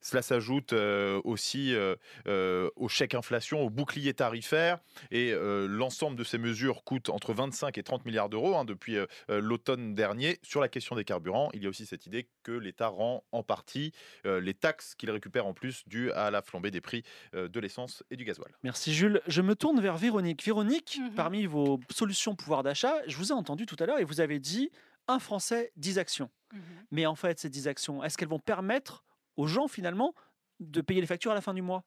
Cela 0.00 0.22
s'ajoute 0.22 0.72
euh, 0.72 1.20
aussi 1.24 1.74
euh, 1.74 1.96
euh, 2.26 2.70
au 2.76 2.88
chèque 2.88 3.14
inflation, 3.14 3.60
au 3.62 3.70
bouclier 3.70 4.14
tarifaire. 4.14 4.78
Et 5.10 5.32
euh, 5.32 5.66
l'ensemble 5.66 6.16
de 6.16 6.24
ces 6.24 6.38
mesures 6.38 6.84
coûte 6.84 7.08
entre 7.08 7.32
25 7.34 7.76
et 7.78 7.82
30 7.82 8.04
milliards 8.06 8.28
d'euros 8.28 8.56
hein, 8.56 8.64
depuis 8.64 8.96
l'automne 9.28 9.94
dernier. 9.94 10.38
Sur 10.42 10.60
la 10.60 10.68
question 10.68 10.96
des 10.96 11.04
carburants, 11.04 11.50
il 11.54 11.62
y 11.62 11.66
a 11.66 11.68
aussi 11.68 11.86
cette 11.86 12.06
idée 12.06 12.28
que 12.42 12.52
l'État 12.52 12.88
rend 12.88 13.24
en 13.32 13.42
partie 13.42 13.92
euh, 14.26 14.40
les 14.40 14.54
taxes 14.54 14.94
qu'il 14.94 15.10
récupère 15.10 15.46
en 15.46 15.54
plus 15.54 15.82
dues 15.86 16.10
à 16.12 16.30
la 16.30 16.42
flambée 16.42 16.70
des 16.70 16.80
prix 16.80 17.02
euh, 17.34 17.48
de 17.48 17.60
l'essence 17.60 18.02
et 18.10 18.16
du 18.16 18.24
gasoil. 18.24 18.50
Merci 18.62 18.94
Jules. 18.94 19.20
Je 19.26 19.42
me 19.42 19.54
tourne 19.54 19.80
vers 19.80 19.96
Véronique. 19.96 20.44
Véronique, 20.44 20.98
Mhm. 21.00 21.14
parmi 21.14 21.46
vos 21.46 21.80
solutions 21.90 22.34
pouvoir 22.34 22.62
d'achat, 22.62 22.94
je 23.06 23.16
vous 23.16 23.30
ai 23.30 23.32
entendu 23.34 23.66
tout 23.66 23.76
à 23.80 23.86
l'heure 23.86 23.98
et 23.98 24.04
vous 24.04 24.20
avez 24.20 24.38
dit 24.38 24.70
un 25.06 25.18
Français, 25.18 25.72
10 25.76 25.98
actions. 25.98 26.30
Mhm. 26.52 26.60
Mais 26.90 27.06
en 27.06 27.14
fait, 27.14 27.38
ces 27.38 27.48
10 27.50 27.68
actions, 27.68 28.02
est-ce 28.04 28.16
qu'elles 28.18 28.28
vont 28.28 28.38
permettre 28.38 29.04
aux 29.38 29.46
gens 29.46 29.68
finalement 29.68 30.12
de 30.60 30.82
payer 30.82 31.00
les 31.00 31.06
factures 31.06 31.30
à 31.30 31.34
la 31.34 31.40
fin 31.40 31.54
du 31.54 31.62
mois 31.62 31.84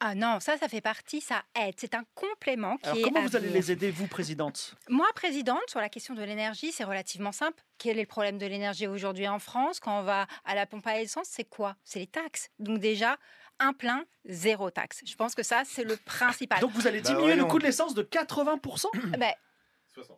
Ah 0.00 0.14
non, 0.14 0.40
ça, 0.40 0.58
ça 0.58 0.68
fait 0.68 0.80
partie, 0.80 1.20
ça 1.20 1.44
aide. 1.58 1.74
C'est 1.78 1.94
un 1.94 2.04
complément 2.14 2.76
qui 2.78 2.86
Alors 2.86 2.98
est 2.98 3.02
comment 3.02 3.22
vous 3.22 3.36
allez 3.36 3.48
les 3.48 3.70
aider, 3.70 3.90
vous, 3.90 4.08
présidente? 4.08 4.74
Moi, 4.88 5.06
présidente, 5.14 5.62
sur 5.68 5.80
la 5.80 5.88
question 5.88 6.14
de 6.14 6.22
l'énergie, 6.22 6.72
c'est 6.72 6.84
relativement 6.84 7.32
simple. 7.32 7.62
Quel 7.78 7.96
est 7.98 8.02
le 8.02 8.06
problème 8.08 8.36
de 8.38 8.46
l'énergie 8.46 8.88
aujourd'hui 8.88 9.28
en 9.28 9.38
France? 9.38 9.78
Quand 9.78 10.00
on 10.00 10.02
va 10.02 10.26
à 10.44 10.54
la 10.56 10.66
pompe 10.66 10.86
à 10.88 11.00
essence, 11.00 11.28
c'est 11.30 11.44
quoi? 11.48 11.76
C'est 11.84 12.00
les 12.00 12.08
taxes. 12.08 12.50
Donc 12.58 12.80
déjà, 12.80 13.16
un 13.60 13.72
plein, 13.72 14.04
zéro 14.24 14.70
taxe. 14.70 15.02
Je 15.06 15.14
pense 15.14 15.34
que 15.36 15.44
ça, 15.44 15.62
c'est 15.64 15.84
le 15.84 15.96
principal. 15.96 16.60
Donc 16.60 16.72
vous 16.72 16.88
allez 16.88 17.00
Bah 17.00 17.10
diminuer 17.10 17.30
ouais, 17.32 17.36
le 17.36 17.44
coût 17.44 17.58
de 17.60 17.64
l'essence 17.64 17.94
de 17.94 18.02
80% 18.02 19.16
Ben, 19.18 19.32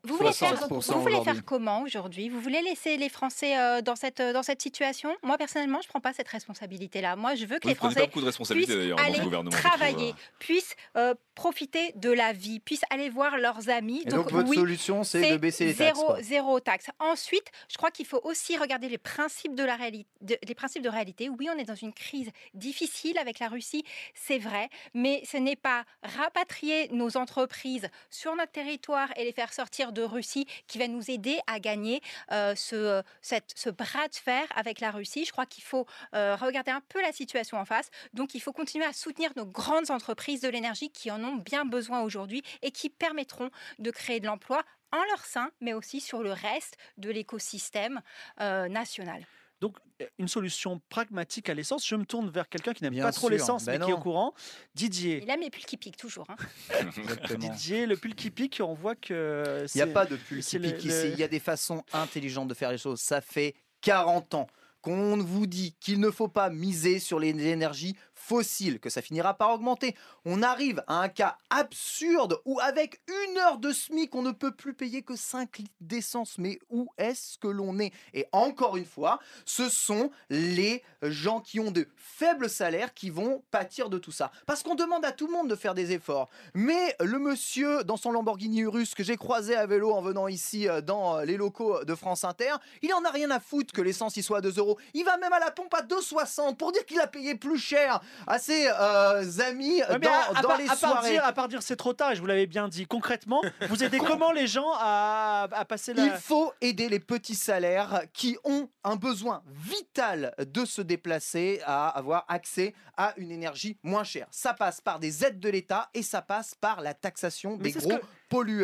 vous 0.03 0.17
voulez, 0.17 0.33
faire, 0.33 0.55
60% 0.55 0.93
vous 0.93 1.03
voulez 1.03 1.23
faire 1.23 1.45
comment 1.45 1.83
aujourd'hui? 1.83 2.29
Vous 2.29 2.41
voulez 2.41 2.63
laisser 2.63 2.97
les 2.97 3.09
Français 3.09 3.59
euh, 3.59 3.83
dans, 3.83 3.97
cette, 3.97 4.21
dans 4.21 4.43
cette 4.43 4.63
situation? 4.63 5.17
Moi, 5.23 5.39
personnellement, 5.39 5.81
je 5.83 5.87
ne 5.87 5.91
prends 5.91 6.01
pas 6.01 6.13
cette 6.13 6.29
responsabilité-là. 6.29 7.17
Moi, 7.17 7.35
je 7.35 7.47
veux 7.47 7.59
que 7.59 7.65
Vous 7.65 7.69
les 7.69 7.75
pas 7.75 7.87
Français 7.87 8.01
beaucoup 8.01 8.21
de 8.21 8.27
responsabilités 8.27 8.77
puissent 8.77 9.01
aller 9.01 9.21
gouvernement. 9.21 9.57
travailler, 9.57 10.11
euh. 10.11 10.37
puissent 10.39 10.77
euh, 10.97 11.15
profiter 11.35 11.93
de 11.97 12.11
la 12.11 12.33
vie, 12.33 12.61
puissent 12.61 12.85
aller 12.91 13.09
voir 13.09 13.39
leurs 13.39 13.69
amis. 13.69 14.03
Et 14.07 14.11
donc, 14.11 14.31
votre 14.31 14.49
oui, 14.49 14.57
solution, 14.57 15.05
c'est 15.05 15.33
de 15.33 15.37
baisser 15.37 15.67
les 15.67 15.75
taxes. 15.75 15.99
zéro, 15.99 16.07
quoi. 16.07 16.23
zéro 16.23 16.61
taxe. 16.61 16.87
Ensuite, 16.99 17.51
je 17.69 17.77
crois 17.77 17.91
qu'il 17.91 18.07
faut 18.07 18.21
aussi 18.25 18.57
regarder 18.57 18.89
les 18.89 18.99
principes 18.99 19.55
de 19.55 19.65
la 19.65 19.77
réalité. 19.77 20.07
les 20.47 20.55
principes 20.55 20.83
de 20.83 20.89
réalité. 20.89 21.29
Oui, 21.29 21.49
on 21.55 21.59
est 21.59 21.65
dans 21.65 21.75
une 21.75 21.93
crise 21.93 22.31
difficile 22.55 23.19
avec 23.19 23.39
la 23.39 23.49
Russie, 23.49 23.85
c'est 24.15 24.39
vrai, 24.39 24.69
mais 24.95 25.23
ce 25.25 25.37
n'est 25.37 25.57
pas 25.57 25.85
rapatrier 26.03 26.89
nos 26.93 27.17
entreprises 27.17 27.89
sur 28.11 28.35
notre 28.37 28.53
territoire 28.53 29.09
et 29.17 29.25
les 29.25 29.33
faire 29.33 29.53
sortir 29.53 29.70
de 29.71 30.03
Russie 30.03 30.47
qui 30.67 30.79
va 30.79 30.89
nous 30.89 31.11
aider 31.11 31.39
à 31.47 31.61
gagner 31.61 32.01
euh, 32.33 32.55
ce, 32.57 33.03
cette- 33.23 33.53
ce 33.55 33.71
bras 33.71 34.09
de 34.09 34.15
fer 34.15 34.45
avec 34.55 34.81
la 34.81 34.91
Russie. 34.91 35.25
Je 35.25 35.33
crois 35.33 35.47
qu'il 35.47 35.63
faut 35.63 35.87
euh, 36.15 36.37
regarder 36.37 36.73
un 36.73 36.81
peu 36.89 37.01
la 37.01 37.13
situation 37.13 37.57
en 37.57 37.65
face. 37.65 37.89
Donc, 38.13 38.35
il 38.35 38.41
faut 38.41 38.53
continuer 38.53 38.85
à 38.85 38.93
soutenir 38.93 39.31
nos 39.37 39.47
grandes 39.47 39.91
entreprises 39.91 40.41
de 40.41 40.49
l'énergie 40.49 40.91
qui 40.91 41.11
en 41.11 41.23
ont 41.23 41.37
bien 41.37 41.65
besoin 41.65 42.03
aujourd'hui 42.03 42.43
et 42.63 42.73
qui 42.73 42.91
permettront 42.91 43.51
de 43.79 43.91
créer 43.91 44.21
de 44.21 44.27
l'emploi 44.27 44.63
en 44.93 45.03
leur 45.05 45.25
sein, 45.25 45.51
mais 45.61 45.73
aussi 45.73 46.01
sur 46.01 46.23
le 46.23 46.33
reste 46.33 46.77
de 46.99 47.11
l'écosystème 47.11 48.01
euh, 48.41 48.69
national. 48.69 49.25
Donc, 49.61 49.77
euh, 50.01 50.07
une 50.19 50.29
solution 50.29 50.81
pragmatique 50.89 51.49
à 51.51 51.55
l'essence. 51.55 51.87
Je 51.87 51.95
me 51.95 52.05
tourne 52.05 52.31
vers 52.31 52.49
quelqu'un 52.49 52.73
qui 52.73 52.83
n'aime 52.83 52.99
pas 52.99 53.13
trop 53.13 53.29
l'essence, 53.29 53.67
ben 53.67 53.79
mais 53.79 53.85
qui 53.85 53.91
est 53.91 53.95
au 53.95 53.99
courant. 53.99 54.33
Didier. 54.75 55.21
Il 55.23 55.29
aime 55.31 55.41
les 55.41 55.51
pulls 55.51 55.65
qui 55.67 55.77
piquent 55.77 55.99
toujours. 55.99 56.27
hein. 56.31 56.37
Didier, 57.39 57.87
le 57.87 57.97
pull 57.97 58.15
qui 58.15 58.31
pique, 58.31 58.61
on 58.65 58.75
voit 58.75 58.95
que. 58.97 59.67
Il 59.75 59.79
n'y 59.79 59.83
a 59.83 59.87
pas 59.87 60.07
de 60.07 60.17
pull 60.17 60.43
qui 60.43 60.59
pique 60.59 60.85
le- 60.85 60.91
ici. 60.91 61.09
Il 61.13 61.19
y 61.19 61.23
a 61.23 61.29
des 61.29 61.41
façons 61.41 61.83
intelligentes 61.93 62.49
de 62.49 62.55
faire 62.55 62.71
les 62.71 62.79
choses. 62.79 63.01
Ça 63.01 63.21
fait 63.21 63.55
40 63.83 64.35
ans 64.35 64.47
qu'on 64.83 65.19
vous 65.19 65.47
dit 65.47 65.77
qu'il 65.79 66.01
ne 66.01 66.11
faut 66.11 66.29
pas 66.29 66.49
miser 66.49 66.99
sur 67.01 67.19
les 67.21 67.29
énergies 67.29 67.97
fossiles, 68.31 68.79
que 68.79 68.91
ça 68.91 69.03
finira 69.03 69.35
par 69.35 69.51
augmenter. 69.51 69.97
On 70.25 70.41
arrive 70.41 70.85
à 70.87 71.01
un 71.01 71.09
cas 71.09 71.37
absurde 71.51 72.41
où 72.45 72.61
avec 72.61 73.03
une 73.09 73.39
heure 73.39 73.59
de 73.59 73.73
SMIC, 73.73 74.15
on 74.15 74.23
ne 74.23 74.31
peut 74.31 74.53
plus 74.53 74.73
payer 74.73 75.03
que 75.03 75.17
5 75.17 75.59
litres 75.59 75.75
d'essence. 75.81 76.39
Mais 76.39 76.61
où 76.71 76.87
est-ce 76.97 77.39
que 77.39 77.49
l'on 77.49 77.81
est? 77.81 77.93
Et 78.15 78.27
encore 78.31 78.77
une 78.77 78.85
fois, 78.85 79.19
ce 79.45 79.69
sont 79.69 80.13
les 80.29 80.85
gens 81.03 81.41
qui 81.41 81.59
ont 81.59 81.73
de 81.73 81.89
faibles 81.97 82.49
salaires 82.49 82.95
qui 82.95 83.11
vont 83.11 83.43
pâtir 83.51 83.91
de 83.91 83.99
tout 83.99 84.13
ça. 84.13 84.31
Parce 84.47 84.63
qu'on 84.63 84.77
demande 84.77 85.05
à 85.05 85.11
tout 85.11 85.27
le 85.27 85.33
monde 85.33 85.51
de 85.51 85.57
faire 85.57 85.75
des 85.75 85.91
efforts. 85.91 86.31
Mais 86.55 86.95
le 87.01 87.19
monsieur 87.19 87.83
dans 87.83 87.97
son 87.97 88.13
Lamborghini 88.13 88.61
Urus 88.61 88.95
que 88.95 89.03
j'ai 89.03 89.17
croisé 89.17 89.57
à 89.57 89.67
vélo 89.67 89.91
en 89.91 90.03
venant 90.03 90.29
ici 90.29 90.69
euh, 90.69 90.81
dans 90.81 91.17
euh, 91.17 91.25
les 91.25 91.37
locaux 91.37 91.83
de 91.85 91.95
France 91.97 92.23
Inter, 92.23 92.55
il 92.83 92.95
en 92.95 93.05
a 93.05 93.11
rien 93.11 93.33
à 93.33 93.41
foutre 93.41 93.73
que 93.73 93.83
l'essence 93.83 94.17
y 94.17 94.23
soit 94.23 94.39
à 94.39 94.41
2 94.41 94.59
euros. 94.59 94.79
Il 94.95 95.05
va 95.05 95.17
même 95.17 95.33
à 95.33 95.41
la 95.41 95.51
pompe 95.51 95.75
à 95.75 95.83
2,60 95.83 96.55
pour 96.55 96.71
dire 96.71 96.87
qu'il 96.87 97.01
a 97.01 97.09
payé 97.09 97.35
plus 97.35 97.59
cher 97.59 98.01
à 98.27 98.39
ses 98.39 98.69
euh, 98.69 99.25
amis 99.47 99.81
Ouais, 99.89 99.99
dans, 99.99 100.49
à, 100.51 100.59
les 100.59 100.65
à 100.65 100.69
part 100.69 100.79
soirées. 100.79 101.11
dire, 101.13 101.25
à 101.25 101.33
part 101.33 101.49
dire 101.49 101.63
c'est 101.63 101.77
trop 101.77 101.93
tard, 101.93 102.15
je 102.15 102.21
vous 102.21 102.27
l'avais 102.27 102.47
bien 102.47 102.69
dit. 102.69 102.87
Concrètement, 102.87 103.43
vous 103.69 103.83
aidez 103.85 103.99
comment 104.07 104.33
les 104.33 104.47
gens 104.47 104.71
à, 104.79 105.49
à 105.53 105.65
passer 105.65 105.95
la. 105.95 106.05
Il 106.05 106.13
faut 106.13 106.53
aider 106.61 106.89
les 106.89 107.01
petits 107.01 107.35
salaires 107.35 108.03
qui 108.13 108.37
ont 108.45 108.69
un 108.85 108.97
besoin 108.97 109.43
vital 109.47 110.35
de 110.39 110.65
se 110.65 110.83
déplacer 110.83 111.61
à 111.65 111.89
avoir 111.89 112.25
accès 112.29 112.75
à 112.97 113.15
une 113.17 113.31
énergie 113.31 113.79
moins 113.83 114.05
chère. 114.05 114.27
Ça 114.31 114.55
passe 114.55 114.81
par 114.81 114.99
des 114.99 115.25
aides 115.25 115.41
de 115.41 115.49
l'État 115.49 115.89
et 115.95 116.03
ça 116.03 116.23
passe 116.23 116.55
par 116.55 116.81
la 116.81 116.95
taxation 116.95 117.57
Mais 117.61 117.73
des 117.73 117.79
gros 117.79 117.99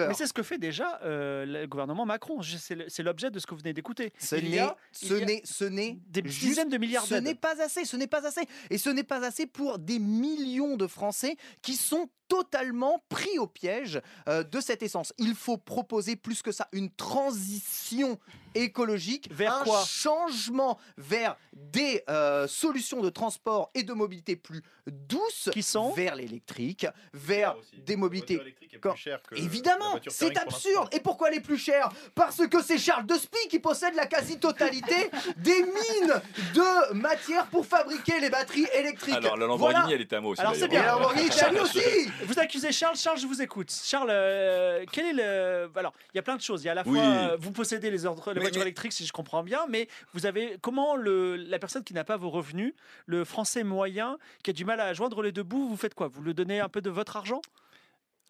Mais 0.09 0.15
c'est 0.15 0.27
ce 0.27 0.33
que 0.33 0.43
fait 0.43 0.59
déjà 0.59 1.01
euh, 1.03 1.45
le 1.45 1.67
gouvernement 1.67 2.07
Macron. 2.07 2.41
C'est 2.43 3.03
l'objet 3.03 3.31
de 3.31 3.39
ce 3.39 3.47
que 3.47 3.55
vous 3.55 3.61
venez 3.61 3.73
d'écouter. 3.75 4.13
Ce 4.19 4.37
n'est, 4.37 4.67
ce 4.93 5.15
n'est, 5.15 5.43
ce 5.45 5.65
n'est 5.65 5.99
des 6.09 6.23
juste- 6.25 6.41
dizaines 6.41 6.69
de 6.69 6.79
milliards 6.79 7.05
Ce 7.05 7.15
n'est 7.15 7.35
pas 7.35 7.61
assez, 7.61 7.85
ce 7.85 7.97
n'est 7.97 8.07
pas 8.07 8.27
assez. 8.27 8.43
Et 8.71 8.79
ce 8.79 8.91
n'est 8.91 9.03
pas 9.05 9.25
assez 9.27 9.47
pour 9.47 9.79
des 9.79 9.99
millions 9.99 10.77
de 10.77 10.87
Français 10.87 11.37
qui 11.63 11.75
sont 11.75 12.09
totalement 12.29 13.03
pris 13.09 13.39
au 13.39 13.47
piège 13.47 14.01
euh, 14.29 14.43
de 14.43 14.61
cette 14.61 14.83
essence. 14.83 15.13
Il 15.19 15.35
faut 15.35 15.57
proposer 15.57 16.17
plus 16.17 16.43
que 16.43 16.53
ça 16.53 16.69
une 16.73 16.91
transition 16.91 18.19
écologique, 18.55 19.29
Vers 19.33 19.55
un 19.57 19.65
quoi? 19.65 19.85
changement 19.87 20.79
vers 20.97 21.37
des 21.53 22.03
euh, 22.09 22.47
solutions 22.49 23.03
de 23.03 23.11
transport 23.11 23.71
et 23.75 23.83
de 23.83 23.93
mobilité 23.93 24.35
plus 24.35 24.63
douces, 24.87 25.51
Qui 25.53 25.63
sont? 25.63 25.93
vers 25.93 26.15
l'électrique, 26.17 26.87
vers 27.13 27.55
des 27.77 27.97
mobilités 27.97 28.41
Quand- 28.81 28.95
euh, 29.07 29.17
Évidemment, 29.37 29.99
c'est 30.09 30.37
absurde. 30.39 30.89
Et 30.93 31.01
pourquoi 31.01 31.29
elle 31.31 31.37
est 31.39 31.41
plus 31.41 31.57
chère? 31.59 31.89
Parce 32.15 32.47
que 32.47 32.63
c'est 32.63 32.77
Charles 32.79 33.07
Despy 33.07 33.49
qui 33.49 33.59
possède 33.59 33.95
la 33.95 34.07
quasi-totalité 34.07 35.11
des 35.39 35.63
mines 35.63 36.21
de 36.55 36.93
matière 36.95 37.47
pour 37.47 37.65
fabriquer 37.67 38.21
les 38.21 38.29
batteries 38.29 38.67
électriques. 38.75 39.15
Alors, 39.15 39.37
la 39.39 39.47
Lamborghini, 39.47 39.81
Voilà. 39.81 39.95
elle 39.95 40.03
était 40.03 40.17
à 40.17 40.21
moi 40.21 40.33
aussi. 40.33 40.41
Alors, 40.43 40.55
c'est 40.55 40.69
bien. 40.69 40.83
La 40.83 40.93
Lamborghini, 40.93 41.29
c'est 41.31 41.45
à 41.45 41.51
lui 41.53 41.61
aussi. 41.61 41.81
Vous 42.25 42.39
accusez 42.39 42.73
Charles. 42.73 42.97
Charles, 42.97 43.19
je 43.19 43.27
vous 43.27 43.43
écoute. 43.43 43.71
Charles, 43.71 44.09
euh, 44.11 44.85
quel 44.93 45.07
est 45.07 45.13
le. 45.13 45.71
Alors, 45.77 45.93
il 46.13 46.17
y 46.17 46.19
a 46.19 46.23
plein 46.23 46.37
de 46.37 46.41
choses. 46.43 46.63
Il 46.63 46.67
y 46.67 46.69
a 46.69 46.73
à 46.73 46.75
la 46.77 46.85
fois. 46.85 46.93
Oui. 46.93 46.99
euh, 47.01 47.37
vous 47.39 47.53
possédez 47.53 47.91
les, 47.91 48.07
ordres- 48.07 48.29
les 48.31 48.35
Mais- 48.35 48.41
voitures 48.41 48.61
mais- 48.61 48.67
électriques, 48.67 48.93
si 48.93 49.07
je 49.07 49.13
comprends 49.13 49.43
bien, 49.43 49.67
mais 49.69 49.89
vous 50.15 50.27
avez. 50.27 50.57
Comment 50.61 50.97
le, 50.97 51.37
la 51.37 51.59
personne 51.59 51.85
qui 51.85 51.95
n'a 51.95 52.05
pas 52.05 52.17
vos 52.17 52.31
revenus, 52.31 52.75
le 53.07 53.25
français 53.25 53.65
moyen, 53.65 54.19
qui 54.43 54.51
a 54.51 54.53
du 54.53 54.65
mal 54.65 54.81
à 54.81 54.93
joindre 54.95 55.23
les 55.23 55.33
deux 55.33 55.43
bouts, 55.43 55.69
vous 55.69 55.77
faites 55.77 55.95
quoi? 55.95 56.09
Vous 56.09 56.23
lui 56.23 56.35
donnez 56.35 56.61
un 56.61 56.69
peu 56.69 56.81
de 56.81 56.91
votre 56.91 57.17
argent? 57.17 57.41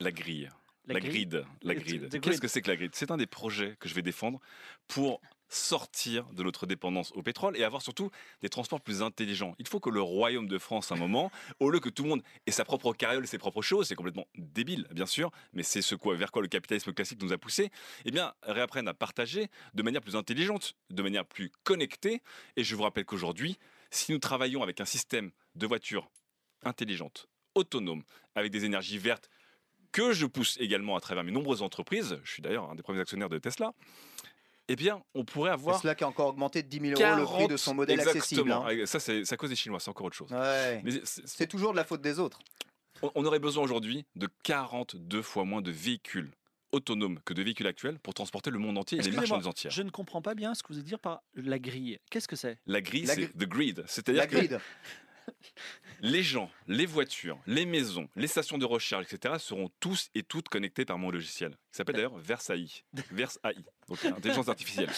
La 0.00 0.10
grille. 0.12 0.50
La 0.88 0.94
La, 0.94 1.00
grille? 1.00 1.26
grid. 1.26 1.44
La 1.62 1.74
grid. 1.74 2.20
Qu'est-ce 2.20 2.40
que 2.40 2.46
c'est 2.48 2.62
que 2.62 2.70
la 2.70 2.76
grid? 2.76 2.92
C'est 2.94 3.10
un 3.10 3.16
des 3.16 3.26
projets 3.26 3.76
que 3.80 3.88
je 3.88 3.94
vais 3.94 4.02
défendre 4.02 4.40
pour 4.86 5.20
sortir 5.48 6.26
de 6.32 6.42
notre 6.42 6.66
dépendance 6.66 7.12
au 7.12 7.22
pétrole 7.22 7.56
et 7.56 7.64
avoir 7.64 7.82
surtout 7.82 8.10
des 8.42 8.48
transports 8.48 8.80
plus 8.80 9.02
intelligents. 9.02 9.54
Il 9.58 9.68
faut 9.68 9.80
que 9.80 9.90
le 9.90 10.00
royaume 10.00 10.48
de 10.48 10.58
France, 10.58 10.90
à 10.92 10.94
un 10.94 10.98
moment, 10.98 11.30
au 11.60 11.70
lieu 11.70 11.80
que 11.80 11.88
tout 11.88 12.02
le 12.02 12.08
monde 12.08 12.22
ait 12.46 12.50
sa 12.52 12.64
propre 12.64 12.92
carriole 12.92 13.24
et 13.24 13.26
ses 13.26 13.38
propres 13.38 13.62
choses, 13.62 13.88
c'est 13.88 13.94
complètement 13.94 14.26
débile, 14.36 14.86
bien 14.90 15.06
sûr, 15.06 15.30
mais 15.52 15.62
c'est 15.62 15.82
ce 15.82 15.94
vers 16.14 16.30
quoi 16.30 16.42
le 16.42 16.48
capitalisme 16.48 16.92
classique 16.92 17.20
nous 17.22 17.32
a 17.32 17.38
poussé, 17.38 17.70
eh 18.04 18.10
bien, 18.10 18.32
réapprenne 18.42 18.86
à 18.86 18.94
partager 18.94 19.48
de 19.74 19.82
manière 19.82 20.00
plus 20.00 20.14
intelligente, 20.14 20.74
de 20.90 21.02
manière 21.02 21.24
plus 21.24 21.50
connectée. 21.64 22.22
Et 22.56 22.64
je 22.64 22.76
vous 22.76 22.82
rappelle 22.82 23.04
qu'aujourd'hui, 23.04 23.58
si 23.90 24.12
nous 24.12 24.18
travaillons 24.18 24.62
avec 24.62 24.80
un 24.80 24.84
système 24.84 25.30
de 25.54 25.66
voitures 25.66 26.08
intelligentes, 26.62 27.28
autonomes, 27.54 28.04
avec 28.34 28.52
des 28.52 28.64
énergies 28.64 28.98
vertes, 28.98 29.30
que 29.92 30.12
je 30.12 30.26
pousse 30.26 30.58
également 30.60 30.96
à 30.96 31.00
travers 31.00 31.24
mes 31.24 31.32
nombreuses 31.32 31.62
entreprises, 31.62 32.20
je 32.22 32.30
suis 32.30 32.42
d'ailleurs 32.42 32.70
un 32.70 32.74
des 32.74 32.82
premiers 32.82 33.00
actionnaires 33.00 33.30
de 33.30 33.38
Tesla, 33.38 33.72
eh 34.68 34.76
bien, 34.76 35.02
on 35.14 35.24
pourrait 35.24 35.50
avoir. 35.50 35.76
Tesla 35.76 35.94
qui 35.94 36.04
a 36.04 36.08
encore 36.08 36.28
augmenté 36.28 36.62
de 36.62 36.68
10 36.68 36.80
000 36.96 37.00
euros 37.00 37.16
le 37.20 37.24
prix 37.24 37.48
de 37.48 37.56
son 37.56 37.74
modèle 37.74 38.00
accessible. 38.00 38.50
Hein. 38.52 38.66
Ça, 38.86 38.98
c'est 39.00 39.24
c'est 39.24 39.34
à 39.34 39.36
cause 39.36 39.50
des 39.50 39.56
Chinois, 39.56 39.78
c'est 39.80 39.90
encore 39.90 40.06
autre 40.06 40.16
chose. 40.16 40.32
Ouais. 40.32 40.82
C'est- 41.04 41.26
C'est 41.26 41.46
toujours 41.46 41.72
de 41.72 41.76
la 41.76 41.84
faute 41.84 42.00
des 42.02 42.18
autres. 42.18 42.38
on- 43.02 43.10
on 43.14 43.24
aurait 43.26 43.38
besoin 43.38 43.62
aujourd'hui 43.62 44.06
de 44.16 44.28
42 44.42 45.22
fois 45.22 45.44
moins 45.44 45.60
de 45.62 45.70
véhicules 45.70 46.30
autonomes 46.72 47.20
que 47.24 47.32
de 47.34 47.42
véhicules 47.42 47.66
actuels 47.66 47.98
pour 48.00 48.12
transporter 48.14 48.50
le 48.50 48.58
monde 48.58 48.76
entier 48.78 48.98
et 48.98 49.02
les 49.02 49.10
marchandises 49.12 49.46
entières. 49.46 49.70
Je 49.72 49.82
ne 49.82 49.90
comprends 49.90 50.20
pas 50.22 50.34
bien 50.34 50.54
ce 50.54 50.62
que 50.62 50.68
vous 50.68 50.74
voulez 50.74 50.84
dire 50.84 50.98
par 50.98 51.22
la 51.34 51.58
grille. 51.58 51.98
Qu'est-ce 52.10 52.26
que 52.28 52.36
c'est? 52.36 52.58
La 52.66 52.80
grille, 52.80 53.04
La 53.04 53.14
c'est 53.14 53.28
the 53.36 53.44
grid. 53.44 53.84
C'est-à-dire 53.86 54.22
La 54.22 54.26
que. 54.26 54.36
les 56.00 56.22
gens, 56.22 56.50
les 56.66 56.86
voitures, 56.86 57.38
les 57.46 57.66
maisons, 57.66 58.08
les 58.16 58.26
stations 58.26 58.58
de 58.58 58.64
recharge, 58.64 59.06
etc. 59.10 59.34
seront 59.38 59.70
tous 59.80 60.10
et 60.14 60.22
toutes 60.22 60.48
connectés 60.48 60.84
par 60.84 60.98
mon 60.98 61.10
logiciel, 61.10 61.52
qui 61.52 61.76
s'appelle 61.76 61.96
d'ailleurs 61.96 62.18
Versailles. 62.18 62.84
Versailles, 63.10 63.64
donc 63.88 64.04
intelligence 64.04 64.48
artificielle. 64.48 64.90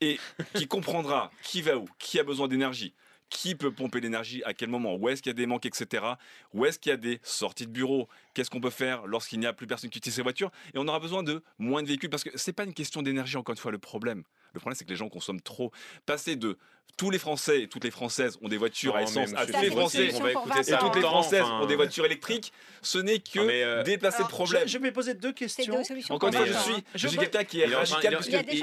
Et 0.00 0.18
qui 0.54 0.66
comprendra 0.66 1.30
qui 1.42 1.62
va 1.62 1.76
où, 1.76 1.86
qui 1.98 2.18
a 2.18 2.24
besoin 2.24 2.48
d'énergie, 2.48 2.94
qui 3.30 3.54
peut 3.54 3.72
pomper 3.72 4.00
l'énergie, 4.00 4.42
à 4.44 4.52
quel 4.52 4.68
moment, 4.68 4.96
où 4.96 5.08
est-ce 5.08 5.22
qu'il 5.22 5.30
y 5.30 5.34
a 5.34 5.34
des 5.34 5.46
manques, 5.46 5.64
etc. 5.64 6.04
Où 6.52 6.66
est-ce 6.66 6.78
qu'il 6.78 6.90
y 6.90 6.92
a 6.92 6.98
des 6.98 7.20
sorties 7.22 7.66
de 7.66 7.72
bureau, 7.72 8.08
qu'est-ce 8.34 8.50
qu'on 8.50 8.60
peut 8.60 8.70
faire 8.70 9.06
lorsqu'il 9.06 9.38
n'y 9.38 9.46
a 9.46 9.52
plus 9.52 9.66
personne 9.66 9.88
qui 9.88 9.98
utilise 9.98 10.16
ses 10.16 10.22
voitures. 10.22 10.50
Et 10.74 10.78
on 10.78 10.86
aura 10.88 10.98
besoin 10.98 11.22
de 11.22 11.42
moins 11.58 11.82
de 11.82 11.88
véhicules, 11.88 12.10
parce 12.10 12.24
que 12.24 12.36
c'est 12.36 12.52
pas 12.52 12.64
une 12.64 12.74
question 12.74 13.02
d'énergie, 13.02 13.36
encore 13.36 13.52
une 13.52 13.58
fois, 13.58 13.70
le 13.70 13.78
problème. 13.78 14.24
Le 14.52 14.58
problème, 14.58 14.76
c'est 14.76 14.84
que 14.84 14.90
les 14.90 14.96
gens 14.96 15.08
consomment 15.08 15.40
trop. 15.40 15.70
Passer 16.06 16.34
de 16.34 16.58
tous 16.96 17.10
les 17.10 17.18
Français 17.18 17.62
et 17.62 17.68
toutes 17.68 17.84
les 17.84 17.90
Françaises 17.90 18.38
ont 18.42 18.48
des 18.48 18.56
voitures 18.56 18.96
à 18.96 19.00
Non, 19.02 19.06
mais 19.14 19.22
essence, 19.24 19.38
à 19.38 19.46
tous 19.46 19.60
les 19.60 19.70
Français 19.70 20.10
on 20.14 20.20
va 20.20 20.30
écouter 20.30 20.58
et 20.60 20.62
ça 20.62 20.76
toutes 20.78 20.94
les 20.96 21.00
longtemps, 21.02 21.10
Françaises 21.22 21.42
enfin. 21.42 21.60
ont 21.62 21.66
des 21.66 21.76
voitures 21.76 22.04
électriques, 22.06 22.52
ce 22.82 22.98
n'est 22.98 23.18
que 23.18 23.38
euh, 23.40 23.82
déplacer 23.82 24.22
le 24.22 24.28
problème. 24.28 24.62
Je, 24.66 24.72
je 24.72 24.78
vais 24.78 24.90
poser 24.92 25.14
deux 25.14 25.34
C'est 25.36 25.64
questions. 25.64 25.82
Encore 26.10 26.28
une 26.28 26.34
fois, 26.34 26.44
je 26.46 26.52
convergentes, 26.52 26.62
suis, 26.64 26.74
hein. 26.74 26.82
je 26.94 27.08
suis 27.08 27.18
quelqu'un 27.18 27.44
qui 27.44 27.60
est 27.60 27.66
Il 27.66 27.72
est 27.72 27.76
en 27.76 27.82
train- 27.84 27.94
radical 27.96 28.18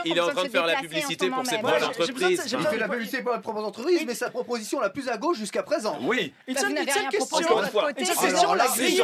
il 0.05 0.11
est- 0.11 0.15
parce 0.15 0.29
en 0.29 0.31
train 0.33 0.43
de 0.43 0.49
faire 0.49 0.65
la 0.65 0.75
publicité 0.77 1.29
pour 1.29 1.45
ses 1.45 1.57
propres 1.59 1.87
entreprises. 1.87 2.43
j'ai 2.47 2.57
fait 2.57 2.77
la 2.77 2.89
publicité 2.89 3.21
pour 3.21 3.31
la 3.31 3.39
propre 3.39 3.59
entreprise, 3.63 4.01
mais 4.05 4.15
sa 4.15 4.29
proposition 4.29 4.79
la 4.79 4.89
plus 4.89 5.07
à 5.09 5.17
gauche 5.17 5.37
jusqu'à 5.37 5.63
présent. 5.63 5.97
oui, 6.01 6.33
Une 6.47 6.55
seule, 6.57 6.73
question. 6.73 6.83
une 6.83 6.91
seule 6.91 7.03
c'est 7.11 8.27
question. 8.27 8.53
la 8.53 8.67
grille, 8.67 8.99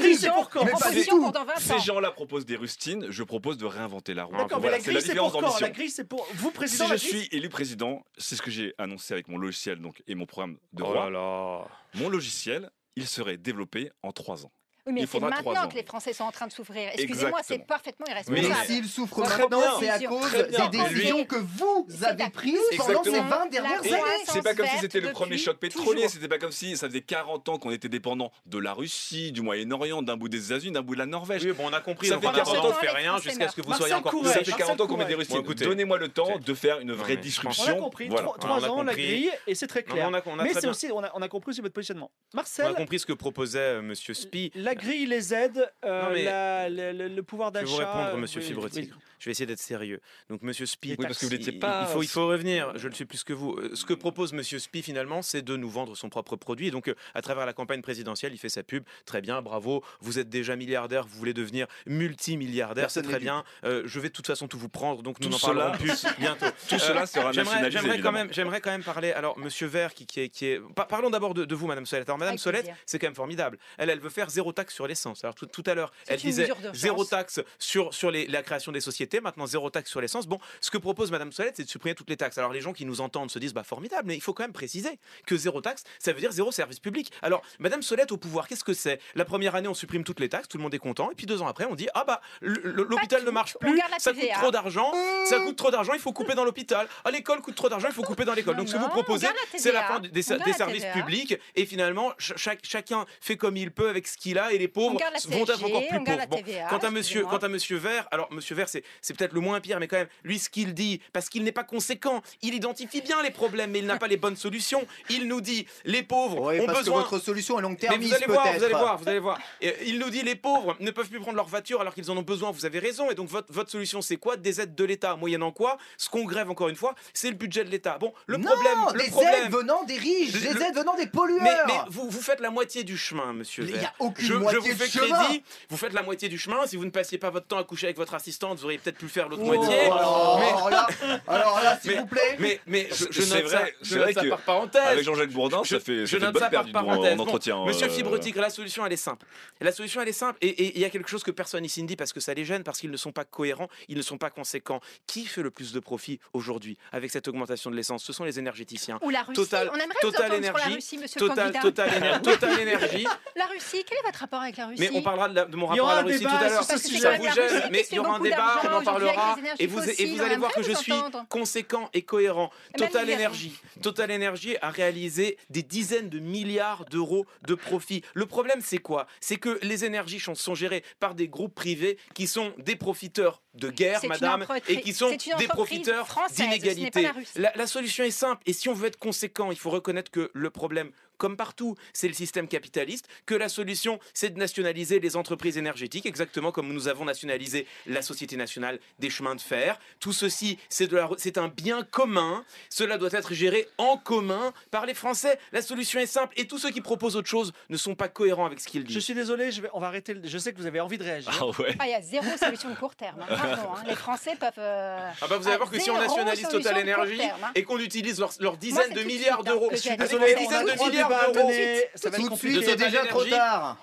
grillé 0.00 0.28
pour 0.30 0.48
quand 0.50 0.64
Mais 0.64 0.70
pas 0.72 0.76
du 0.76 0.82
proposition 0.82 1.16
tout. 1.16 1.22
pour 1.22 1.32
dans 1.32 1.44
20 1.44 1.52
ces 1.58 1.78
gens-là 1.80 2.10
proposent 2.10 2.46
des 2.46 2.56
rustines, 2.56 3.06
je 3.10 3.22
propose 3.22 3.56
de 3.58 3.66
réinventer 3.66 4.14
la 4.14 4.24
roue. 4.24 4.36
D'accord, 4.36 4.60
mais 4.60 4.70
la 4.70 4.80
c'est 4.80 4.92
grille, 4.92 5.02
c'est 5.04 5.14
pour 5.14 5.32
quand 5.32 5.60
La 5.60 5.70
grille, 5.70 5.90
c'est 5.90 6.04
pour 6.04 6.26
vous, 6.34 6.48
Si 6.48 6.54
président. 6.54 6.84
je 6.86 6.90
la 6.92 6.96
grille, 6.96 7.08
suis 7.08 7.28
élu 7.32 7.48
président, 7.48 8.04
c'est 8.18 8.36
ce 8.36 8.42
que 8.46 8.52
j'ai 8.52 8.74
annoncé 8.78 9.12
avec 9.12 9.26
mon 9.26 9.38
logiciel 9.38 9.80
donc, 9.80 10.02
et 10.06 10.14
mon 10.14 10.24
programme 10.24 10.56
de 10.72 10.84
Oh 10.84 10.86
roi. 10.86 10.94
là 10.94 11.10
là. 11.10 11.68
Mon 11.94 12.08
logiciel, 12.08 12.70
il 12.94 13.04
serait 13.08 13.36
développé 13.38 13.90
en 14.04 14.12
trois 14.12 14.46
ans. 14.46 14.52
Oui, 14.86 14.92
mais 14.92 15.06
c'est 15.06 15.18
maintenant 15.20 15.68
que 15.68 15.74
les 15.74 15.82
Français 15.82 16.12
sont 16.12 16.24
en 16.24 16.30
train 16.30 16.46
de 16.46 16.52
souffrir. 16.52 16.90
Excusez-moi, 16.94 17.40
c'est 17.42 17.58
parfaitement 17.66 18.06
Mais 18.08 18.12
irresponsable. 18.42 18.66
s'il 18.66 18.84
souffre 18.88 19.22
Très 19.22 19.42
maintenant, 19.42 19.60
bien. 19.60 19.70
c'est 19.80 19.88
à 19.90 20.08
cause 20.08 20.30
des 20.32 20.46
Mais 20.52 20.68
décisions 20.68 21.24
que 21.24 21.36
vous 21.36 21.86
avez 22.04 22.30
prises 22.30 22.58
pendant 22.76 23.02
ces 23.02 23.10
Exactement. 23.10 23.38
20 23.44 23.46
dernières 23.50 23.80
années. 23.80 24.02
C'est 24.26 24.42
pas 24.42 24.54
comme 24.54 24.66
si 24.66 24.78
c'était 24.78 25.00
le 25.00 25.12
premier 25.12 25.38
choc 25.38 25.58
pétrolier, 25.58 26.08
c'était 26.08 26.28
pas 26.28 26.38
comme 26.38 26.52
si 26.52 26.76
ça 26.76 26.86
faisait 26.88 27.00
40 27.00 27.48
ans 27.48 27.58
qu'on 27.58 27.70
était 27.70 27.88
dépendant 27.88 28.30
de 28.46 28.58
la 28.58 28.72
Russie, 28.72 29.32
du 29.32 29.42
Moyen-Orient, 29.42 30.02
d'un 30.02 30.16
bout 30.16 30.28
des 30.28 30.46
États-Unis, 30.52 30.72
d'un 30.72 30.82
bout 30.82 30.94
de 30.94 31.00
la 31.00 31.06
Norvège. 31.06 31.44
Oui, 31.44 31.52
bon, 31.52 31.64
on 31.68 31.72
a 31.72 31.80
compris. 31.80 32.06
Ça 32.08 32.18
fait 32.20 32.26
en 32.26 32.32
40 32.32 32.48
attendant, 32.48 32.68
ans, 32.68 32.70
on 32.70 32.80
fait 32.80 32.90
rien 32.90 33.18
jusqu'à 33.18 33.48
ce 33.48 33.56
que 33.56 33.62
vous 33.62 33.72
soyez 33.74 33.94
encore 33.94 34.12
ça 34.24 34.32
fait 34.32 34.38
Marcel 34.50 34.54
40 34.54 34.80
ans 34.80 34.86
qu'on 34.86 34.96
met 34.96 35.04
des 35.04 35.14
écoutez. 35.14 35.64
Donnez-moi 35.64 35.98
le 35.98 36.08
temps 36.08 36.38
de 36.38 36.54
faire 36.54 36.78
une 36.80 36.92
vraie 36.92 37.16
mais 37.16 37.20
disruption. 37.22 37.74
On 37.74 37.78
a 37.78 37.80
compris, 37.80 38.08
trois, 38.08 38.36
on 38.40 38.48
ans, 38.48 38.58
la 38.60 38.68
compris. 38.68 38.94
grille, 39.06 39.30
et 39.46 39.54
c'est 39.54 39.66
très 39.66 39.82
clair. 39.82 40.08
on 40.08 40.32
on 40.32 40.36
mais 40.42 40.54
c'est 40.54 40.66
aussi, 40.66 40.90
on 40.92 41.02
a, 41.02 41.10
on 41.14 41.28
compris 41.28 41.50
aussi 41.50 41.60
votre 41.60 41.74
positionnement. 41.74 42.10
On 42.34 42.36
Marcel, 42.36 42.66
a 42.66 42.74
compris 42.74 42.98
ce 42.98 43.06
que 43.06 43.12
proposait 43.12 43.58
euh, 43.58 43.82
Monsieur 43.82 44.14
Spi. 44.14 44.50
la 44.54 44.74
grille, 44.76 45.06
les 45.06 45.34
aides, 45.34 45.70
euh, 45.84 46.02
Non, 46.04 46.10
mais- 46.12 46.24
la- 46.24 46.68
le, 46.68 46.92
le- 46.92 47.08
le 47.08 47.22
pouvoir 47.22 47.48
Je 47.50 47.60
d'achat. 47.60 47.66
vais 47.66 47.72
vous 47.72 47.78
répondre, 47.78 48.08
euh, 48.14 48.16
Monsieur 48.18 48.40
oui, 48.40 48.46
Fibretigre. 48.46 48.94
oui. 48.96 49.02
Je 49.18 49.24
vais 49.24 49.30
essayer 49.30 49.46
d'être 49.46 49.58
sérieux. 49.60 50.00
Donc, 50.28 50.42
Monsieur 50.42 50.66
Spi, 50.66 50.90
Oui, 50.90 50.96
parce 51.06 51.18
que 51.18 51.24
vous 51.26 51.32
il- 51.34 51.58
pas- 51.58 51.86
Il 51.88 51.92
faut, 51.92 52.02
il 52.02 52.08
faut 52.08 52.26
revenir. 52.28 52.76
Je 52.76 52.86
le 52.86 52.92
suis 52.94 53.06
plus 53.06 53.24
que 53.24 53.32
vous. 53.32 53.52
Euh, 53.54 53.74
Ce 53.74 53.86
que 53.86 53.94
propose 53.94 54.34
Monsieur 54.34 54.58
Spi 54.58 54.82
finalement, 54.82 55.22
c'est 55.22 55.40
de 55.40 55.56
nous 55.56 55.70
vendre 55.70 55.96
son 55.96 56.10
propre 56.10 56.36
produit. 56.36 56.66
Et 56.68 56.70
donc, 56.70 56.88
euh, 56.88 56.94
à 57.14 57.22
travers 57.22 57.46
la 57.46 57.54
campagne 57.54 57.80
présidentielle, 57.80 58.32
il 58.34 58.38
fait 58.38 58.50
sa 58.50 58.62
pub. 58.62 58.84
Très 59.06 59.22
bien, 59.22 59.40
bravo. 59.40 59.82
Vous 60.00 60.18
êtes 60.18 60.28
déjà 60.28 60.54
milliardaire. 60.54 61.06
Vous 61.06 61.18
voulez 61.18 61.32
devenir 61.32 61.66
multimilliardaire. 61.86 62.90
C'est 62.90 63.02
très 63.02 63.18
bien. 63.18 63.44
Euh, 63.64 63.82
je 63.86 64.00
vais 64.00 64.08
de 64.08 64.12
toute 64.12 64.26
façon 64.26 64.48
tout 64.48 64.58
vous 64.58 64.68
prendre. 64.68 65.02
Donc, 65.02 65.18
nous 65.20 65.26
Tout 65.28 65.32
n'en 65.32 65.38
parlerons 65.38 65.74
cela- 65.74 65.78
plus 65.78 66.06
bientôt. 66.18 66.46
Tout 66.68 66.78
cela 66.78 67.06
sera 67.06 67.32
nationalisé. 67.32 67.70
j'aimerais 67.70 68.00
quand 68.00 68.12
même, 68.12 68.32
j'aimerais 68.32 68.60
quand 68.60 68.70
même 68.70 68.82
parler. 68.84 69.12
Alors, 69.12 69.38
Monsieur 69.38 69.66
Vert, 69.66 69.94
qui, 69.94 70.06
qui 70.06 70.20
est, 70.20 70.28
qui 70.28 70.46
est- 70.46 70.60
Pa- 70.74 70.84
parlons 70.84 71.10
d'abord 71.10 71.34
de, 71.34 71.44
de 71.44 71.54
vous, 71.54 71.66
Madame 71.66 71.86
Solette. 71.86 72.08
Alors, 72.08 72.18
Madame 72.18 72.32
Avec 72.34 72.40
Solette, 72.40 72.68
c'est 72.84 72.98
quand 72.98 73.06
même 73.06 73.14
formidable. 73.14 73.58
Elle, 73.78 73.90
elle 73.90 74.00
veut 74.00 74.10
faire 74.10 74.30
zéro 74.30 74.52
taxe 74.52 74.65
sur 74.72 74.86
l'essence. 74.86 75.24
Alors, 75.24 75.34
tout, 75.34 75.46
tout 75.46 75.62
à 75.66 75.74
l'heure, 75.74 75.92
elle 76.08 76.18
disait 76.30 76.46
zéro 76.74 77.04
taxe 77.04 77.40
sur 77.58 77.92
sur 77.94 78.10
les- 78.10 78.26
la 78.26 78.42
création 78.42 78.72
des 78.72 78.80
sociétés. 78.80 79.20
Maintenant, 79.20 79.46
zéro 79.46 79.70
taxe 79.70 79.90
sur 79.90 80.00
l'essence. 80.00 80.26
Bon, 80.26 80.38
ce 80.60 80.70
que 80.70 80.78
propose 80.78 81.10
Madame 81.10 81.32
Solette, 81.32 81.54
c'est 81.56 81.64
de 81.64 81.68
supprimer 81.68 81.94
toutes 81.94 82.10
les 82.10 82.16
taxes. 82.16 82.38
Alors, 82.38 82.52
les 82.52 82.60
gens 82.60 82.72
qui 82.72 82.84
nous 82.84 83.00
entendent 83.00 83.30
se 83.30 83.38
disent, 83.38 83.54
bah 83.54 83.64
formidable, 83.64 84.04
mais 84.06 84.14
il 84.16 84.20
faut 84.20 84.32
quand 84.34 84.44
même 84.44 84.52
préciser 84.52 84.98
que 85.26 85.36
zéro 85.36 85.60
taxe, 85.60 85.84
ça 85.98 86.12
veut 86.12 86.20
dire 86.20 86.32
zéro 86.32 86.52
service 86.52 86.80
public. 86.80 87.10
Alors, 87.22 87.42
Madame 87.58 87.82
Solette 87.82 88.12
au 88.12 88.16
pouvoir, 88.16 88.48
qu'est-ce 88.48 88.64
que 88.64 88.74
c'est? 88.74 89.00
La 89.14 89.24
première 89.24 89.54
année, 89.54 89.68
on 89.68 89.74
supprime 89.74 90.04
toutes 90.04 90.20
les 90.20 90.28
taxes, 90.28 90.48
tout 90.48 90.56
le 90.58 90.62
monde 90.62 90.74
est 90.74 90.78
content, 90.78 91.10
et 91.10 91.14
puis 91.14 91.26
deux 91.26 91.42
ans 91.42 91.46
après, 91.46 91.64
on 91.66 91.74
dit, 91.74 91.88
ah 91.94 92.04
bah 92.04 92.20
l'hôpital 92.42 93.24
ne 93.24 93.30
marche 93.30 93.56
plus, 93.58 93.76
ça 93.98 94.10
coûte 94.12 94.20
trop 94.40 94.50
d'argent, 94.50 94.92
ça 95.26 95.38
coûte 95.40 95.56
trop 95.56 95.70
d'argent, 95.70 95.92
il 95.94 96.00
faut 96.00 96.12
couper 96.12 96.34
dans 96.34 96.44
l'hôpital. 96.44 96.88
À 97.04 97.10
l'école 97.10 97.40
coûte 97.40 97.54
trop 97.54 97.68
d'argent, 97.68 97.88
il 97.88 97.94
faut 97.94 98.02
couper 98.02 98.24
dans 98.24 98.34
l'école. 98.34 98.56
Donc, 98.56 98.68
ce 98.68 98.74
que 98.74 98.78
vous 98.78 98.88
proposez, 98.88 99.26
c'est 99.56 99.72
la 99.72 99.82
fin 99.84 100.00
des, 100.00 100.22
services 100.22 100.84
publics, 100.92 101.38
et 101.54 101.66
finalement, 101.66 102.12
ch- 102.18 102.36
chaque- 102.38 102.64
chacun 102.64 103.04
fait 103.20 103.36
comme 103.36 103.56
il 103.56 103.70
peut 103.70 103.88
avec 103.88 104.06
ce 104.06 104.16
qu'il 104.16 104.38
a, 104.38 104.52
et 104.56 104.58
les 104.58 104.68
pauvres 104.68 104.98
vont 104.98 105.44
être 105.44 105.64
encore 105.64 105.86
plus 105.86 105.98
on 105.98 106.02
garde 106.02 106.18
la 106.18 106.26
pauvres. 106.26 106.42
Bon, 106.42 106.46
TVA, 106.46 106.66
quant 106.68 106.78
à 106.78 106.90
monsieur, 106.90 107.22
quant 107.24 107.36
à 107.38 107.48
monsieur 107.48 107.76
Vert, 107.76 108.08
alors 108.10 108.32
monsieur 108.32 108.54
Vert, 108.54 108.68
c'est 108.68 108.82
c'est 109.00 109.16
peut-être 109.16 109.32
le 109.32 109.40
moins 109.40 109.60
pire, 109.60 109.78
mais 109.80 109.86
quand 109.88 109.96
même, 109.96 110.08
lui, 110.24 110.38
ce 110.38 110.48
qu'il 110.48 110.74
dit, 110.74 111.00
parce 111.12 111.28
qu'il 111.28 111.44
n'est 111.44 111.52
pas 111.52 111.64
conséquent, 111.64 112.22
il 112.42 112.54
identifie 112.54 113.00
bien 113.02 113.22
les 113.22 113.30
problèmes, 113.30 113.70
mais 113.70 113.78
il 113.80 113.86
n'a 113.86 113.96
pas 113.98 114.08
les 114.08 114.16
bonnes 114.16 114.36
solutions. 114.36 114.86
Il 115.10 115.28
nous 115.28 115.40
dit, 115.40 115.66
les 115.84 116.02
pauvres 116.02 116.40
ont 116.52 116.66
parce 116.66 116.78
besoin. 116.80 117.02
que 117.02 117.08
votre 117.10 117.22
solution 117.24 117.58
est 117.58 117.62
Mais 117.62 117.68
long-termiste 117.68 118.08
vous 118.10 118.14
allez 118.16 118.26
voir, 118.26 118.46
vous 118.56 118.64
allez 118.64 118.74
voir, 118.74 118.98
vous 118.98 119.08
allez 119.08 119.18
voir. 119.18 119.38
Il 119.84 119.98
nous 119.98 120.10
dit 120.10 120.22
les 120.22 120.34
pauvres 120.34 120.76
ne 120.80 120.90
peuvent 120.90 121.08
plus 121.08 121.20
prendre 121.20 121.36
leur 121.36 121.46
voiture 121.46 121.80
alors 121.80 121.94
qu'ils 121.94 122.10
en 122.10 122.16
ont 122.16 122.22
besoin. 122.22 122.50
Vous 122.50 122.64
avez 122.66 122.78
raison. 122.78 123.10
Et 123.10 123.14
donc 123.14 123.28
votre, 123.28 123.52
votre 123.52 123.70
solution, 123.70 124.00
c'est 124.02 124.16
quoi? 124.16 124.36
Des 124.36 124.60
aides 124.60 124.74
de 124.74 124.84
l'État, 124.84 125.16
moyennant 125.16 125.52
quoi? 125.52 125.76
Ce 125.98 126.08
qu'on 126.08 126.24
grève 126.24 126.50
encore 126.50 126.68
une 126.68 126.76
fois, 126.76 126.94
c'est 127.12 127.28
le 127.28 127.36
budget 127.36 127.64
de 127.64 127.70
l'État. 127.70 127.98
Bon, 127.98 128.12
le 128.26 128.36
non, 128.38 128.50
problème, 128.50 128.78
le 128.94 129.00
des 129.04 129.10
problème. 129.10 129.34
aides 129.46 129.52
venant 129.52 129.84
des 129.84 129.96
riches, 129.98 130.32
des 130.32 130.52
le- 130.52 130.62
aides 130.62 130.74
venant 130.74 130.94
des 130.96 131.06
pollueurs. 131.06 131.42
Mais, 131.42 131.54
mais 131.66 131.74
vous, 131.90 132.08
vous 132.08 132.20
faites 132.22 132.40
la 132.40 132.50
moitié 132.50 132.84
du 132.84 132.96
chemin, 132.96 133.32
monsieur 133.32 133.64
Il 133.64 133.72
n'y 133.72 133.78
Vert. 133.78 133.94
a 133.98 134.04
aucune 134.04 134.26
je 134.26 134.34
moitié 134.38 134.58
vous 134.60 134.66
fais 134.78 134.86
de 134.86 134.90
chemin. 134.92 135.24
crédit, 135.24 135.42
vous 135.70 135.76
faites 135.76 135.92
la 135.92 136.02
moitié 136.02 136.28
du 136.28 136.38
chemin. 136.38 136.66
Si 136.66 136.76
vous 136.76 136.84
ne 136.84 136.90
passiez 136.90 137.18
pas 137.18 137.30
votre 137.30 137.46
temps 137.46 137.58
à 137.58 137.64
coucher 137.64 137.86
avec 137.86 137.96
votre 137.96 138.14
assistante, 138.14 138.58
vous 138.58 138.64
auriez 138.64 138.78
peut-être 138.78 138.98
pu 138.98 139.08
faire 139.08 139.28
l'autre 139.28 139.42
Oh, 139.44 139.52
moitié. 139.54 139.80
alors, 139.86 140.38
mais, 140.40 140.48
alors 140.48 140.70
là, 140.70 140.86
alors 141.28 141.60
là, 141.62 141.78
s'il 141.80 141.92
mais- 141.92 141.98
vous 142.00 142.06
plaît. 142.06 142.36
mais, 142.38 142.60
mais 142.66 142.88
je, 142.90 143.06
je 143.10 143.22
C'est 143.22 143.34
note 143.34 143.44
vrai, 143.44 143.50
ça, 143.56 143.64
c'est 143.82 143.88
je 143.88 143.94
note 143.96 144.04
vrai 144.04 144.12
ça 144.14 144.22
que 144.22 144.28
par 144.28 144.40
parenthèse. 144.40 144.82
Avec 144.86 145.04
Jean-Jacques 145.04 145.30
Bourdin, 145.30 145.60
Je- 145.64 145.68
ça 145.76 145.80
fait, 145.80 146.06
je 146.06 146.06
ça 146.06 146.10
fait 146.10 146.18
note 146.18 146.26
une 146.26 146.32
bonne 146.32 146.42
ça 146.42 146.50
par 146.50 146.64
du 146.64 146.72
parenthèse. 146.72 147.12
en 147.12 147.16
Bon, 147.16 147.22
entretien. 147.24 147.64
Monsieur 147.64 147.86
euh, 147.86 147.90
Fibrotique, 147.90 148.36
la 148.36 148.50
solution 148.50 148.84
elle 148.86 148.92
est 148.92 148.96
simple. 148.96 149.26
Et 149.60 149.64
la 149.64 149.72
solution 149.72 150.00
elle 150.00 150.08
est 150.08 150.12
simple. 150.12 150.38
Et- 150.42 150.76
il 150.76 150.80
y 150.80 150.84
a 150.84 150.90
quelque 150.90 151.08
chose 151.08 151.22
que 151.22 151.30
personne 151.30 151.64
ici 151.64 151.82
ne 151.82 151.88
dit 151.88 151.96
parce 151.96 152.12
que 152.12 152.20
ça 152.20 152.34
les 152.34 152.44
gêne, 152.44 152.62
parce 152.62 152.78
qu'ils 152.80 152.90
ne 152.90 152.96
sont 152.96 153.12
pas 153.12 153.24
cohérents, 153.24 153.68
ils 153.88 153.96
ne 153.96 154.02
sont 154.02 154.18
pas 154.18 154.30
conséquents. 154.30 154.80
Qui 155.06 155.26
fait 155.26 155.42
le 155.42 155.50
plus 155.50 155.72
de 155.72 155.80
profit 155.80 156.20
aujourd'hui 156.32 156.76
avec 156.92 157.10
cette 157.10 157.28
augmentation 157.28 157.70
de 157.70 157.76
l'essence? 157.76 158.04
Ce 158.04 158.12
sont 158.12 158.24
les 158.24 158.38
énergéticiens. 158.38 158.98
Ou 159.02 159.10
la 159.10 159.22
Russie. 159.22 159.34
Total- 159.34 159.70
on 159.72 159.76
aimerait 159.76 159.94
Total 160.00 160.34
Énergie, 160.34 160.74
Russie, 160.74 160.98
monsieur 160.98 161.20
le 161.20 161.28
Total. 161.28 161.52
Total, 161.60 162.20
Total 162.22 162.60
Énergie. 162.60 163.06
La 163.36 163.46
Russie, 163.46 163.84
quel 163.88 163.98
est 163.98 164.02
votre 164.06 164.22
rapport 164.26 164.42
avec 164.42 164.56
la 164.56 164.66
Russie 164.66 164.80
Mais 164.80 164.90
on 164.94 165.02
parlera 165.02 165.28
de, 165.28 165.34
la- 165.34 165.44
de 165.46 165.56
mon 165.56 165.66
rapport 165.66 165.88
à 165.88 165.94
la 165.96 166.02
Russie 166.02 166.22
tout 166.24 166.28
à 166.28 166.48
l'heure. 166.48 166.62
Ça 166.64 166.76
vous 166.76 166.88
gêne, 166.88 167.22
Russie 167.22 167.68
mais 167.70 167.82
qui 167.84 167.88
il 167.92 167.96
y 167.96 167.98
aura 167.98 168.16
un 168.16 168.20
débat, 168.20 168.60
on 168.64 168.74
en 168.76 168.82
parlera. 168.82 169.36
Et 169.58 169.66
vous, 169.66 169.80
et 169.82 170.20
allez 170.20 170.36
voir 170.36 170.52
que 170.52 170.62
je 170.62 170.72
suis 170.72 170.92
entendre. 170.92 171.24
conséquent 171.28 171.88
et 171.94 172.02
cohérent. 172.02 172.50
Total. 172.76 173.08
Energy. 173.10 173.52
Total 173.82 174.10
Energy 174.12 174.56
a 174.60 174.70
réalisé 174.70 175.38
des 175.50 175.62
dizaines 175.62 176.08
de 176.08 176.18
milliards 176.18 176.84
d'euros 176.86 177.26
de 177.46 177.54
profit. 177.54 178.02
Le 178.14 178.26
problème, 178.26 178.60
c'est 178.62 178.78
quoi? 178.78 179.06
C'est 179.20 179.36
que 179.36 179.58
les 179.62 179.84
énergies 179.84 180.20
sont, 180.20 180.34
sont 180.34 180.54
gérées 180.54 180.82
par 181.00 181.14
des 181.14 181.28
groupes 181.28 181.54
privés 181.54 181.98
qui 182.14 182.26
sont 182.26 182.52
des 182.58 182.76
profiteurs 182.76 183.42
de 183.54 183.70
guerre, 183.70 184.00
madame, 184.06 184.44
et 184.68 184.80
qui 184.82 184.92
sont 184.92 185.10
des 185.38 185.46
profiteurs 185.48 186.06
française, 186.06 186.36
ce 186.36 186.42
n'est 186.42 186.48
pas 186.48 186.56
d'inégalité. 186.58 187.02
la 187.02 187.12
Russie. 187.12 187.32
La, 187.36 187.52
la 187.54 187.66
solution 187.66 188.04
est 188.04 188.10
simple. 188.10 188.42
Et 188.44 188.52
si 188.52 188.68
on 188.68 188.74
veut 188.74 188.88
être 188.88 188.98
conséquent, 188.98 189.50
il 189.50 189.56
faut 189.56 189.70
reconnaître 189.70 190.10
que 190.10 190.30
le 190.34 190.50
problème 190.50 190.90
comme 191.18 191.36
partout, 191.36 191.74
c'est 191.92 192.08
le 192.08 192.14
système 192.14 192.48
capitaliste, 192.48 193.06
que 193.26 193.34
la 193.34 193.48
solution, 193.48 193.98
c'est 194.14 194.30
de 194.30 194.38
nationaliser 194.38 195.00
les 195.00 195.16
entreprises 195.16 195.58
énergétiques, 195.58 196.06
exactement 196.06 196.52
comme 196.52 196.72
nous 196.72 196.88
avons 196.88 197.04
nationalisé 197.04 197.66
la 197.86 198.02
Société 198.02 198.36
nationale 198.36 198.78
des 198.98 199.10
chemins 199.10 199.34
de 199.34 199.40
fer. 199.40 199.78
Tout 200.00 200.12
ceci, 200.12 200.58
c'est 200.68 200.86
de 200.86 200.96
la- 200.96 201.08
c'est 201.18 201.38
un 201.38 201.48
bien 201.48 201.82
commun. 201.82 202.44
Cela 202.70 202.98
doit 202.98 203.10
être 203.12 203.34
géré 203.34 203.68
en 203.78 203.96
commun 203.96 204.52
par 204.70 204.86
les 204.86 204.94
Français. 204.94 205.38
La 205.52 205.62
solution 205.62 206.00
est 206.00 206.06
simple 206.06 206.34
et 206.36 206.46
tous 206.46 206.58
ceux 206.58 206.70
qui 206.70 206.80
proposent 206.80 207.16
autre 207.16 207.28
chose 207.28 207.52
ne 207.68 207.76
sont 207.76 207.94
pas 207.94 208.08
cohérents 208.08 208.46
avec 208.46 208.60
ce 208.60 208.68
qu'ils 208.68 208.82
Je 208.82 208.86
disent. 208.86 209.04
suis 209.04 209.14
désolé, 209.14 209.50
je 209.52 209.62
vais, 209.62 209.68
on 209.72 209.80
va 209.80 209.88
arrêter. 209.88 210.14
le- 210.14 210.20
Je 210.26 210.38
sais 210.38 210.52
que 210.52 210.58
vous 210.58 210.66
avez 210.66 210.80
envie 210.80 210.98
de 210.98 211.04
réagir. 211.04 211.32
Ah 211.40 211.46
ouais. 211.60 211.74
Ah, 211.78 211.86
il 211.86 211.90
y 211.90 211.94
a 211.94 212.02
zéro 212.02 212.24
solution 212.36 212.70
de 212.70 212.74
court 212.76 212.94
terme. 212.94 213.20
hein. 213.22 213.26
Pardon, 213.28 213.70
hein. 213.76 213.82
Les 213.86 213.94
Français 213.94 214.36
peuvent. 214.38 214.52
euh, 214.58 215.10
Ah 215.20 215.26
bah 215.28 215.36
vous 215.38 215.46
allez 215.46 215.54
ah, 215.54 215.58
voir 215.58 215.70
que 215.70 215.78
si 215.78 215.90
on 215.90 215.98
nationalise 215.98 216.48
Total 216.48 216.84
terme, 216.84 217.00
hein. 217.42 217.50
et 217.54 217.62
qu'on 217.64 217.78
utilise 217.78 218.20
leurs 218.40 218.56
dizaines 218.56 218.92
de 218.92 219.02
milliards 219.02 219.42
d'euros, 219.44 219.68
les 219.70 219.78
On 219.88 219.92
a 219.92 220.34
dizaines 220.34 220.66
de 220.66 220.70
trois 220.72 220.90
milliards 221.08 221.32
d'euros, 221.32 221.50
ça 221.94 222.10
va 222.10 222.16
être 222.16 222.22
Tout 222.22 222.22
de 222.24 222.28
compliqué. 222.30 222.54
suite, 222.54 222.66
de 222.66 222.70
il 222.70 222.70
est 222.70 222.76
déjà 222.90 223.06
trop 223.06 223.24
tard. 223.24 223.78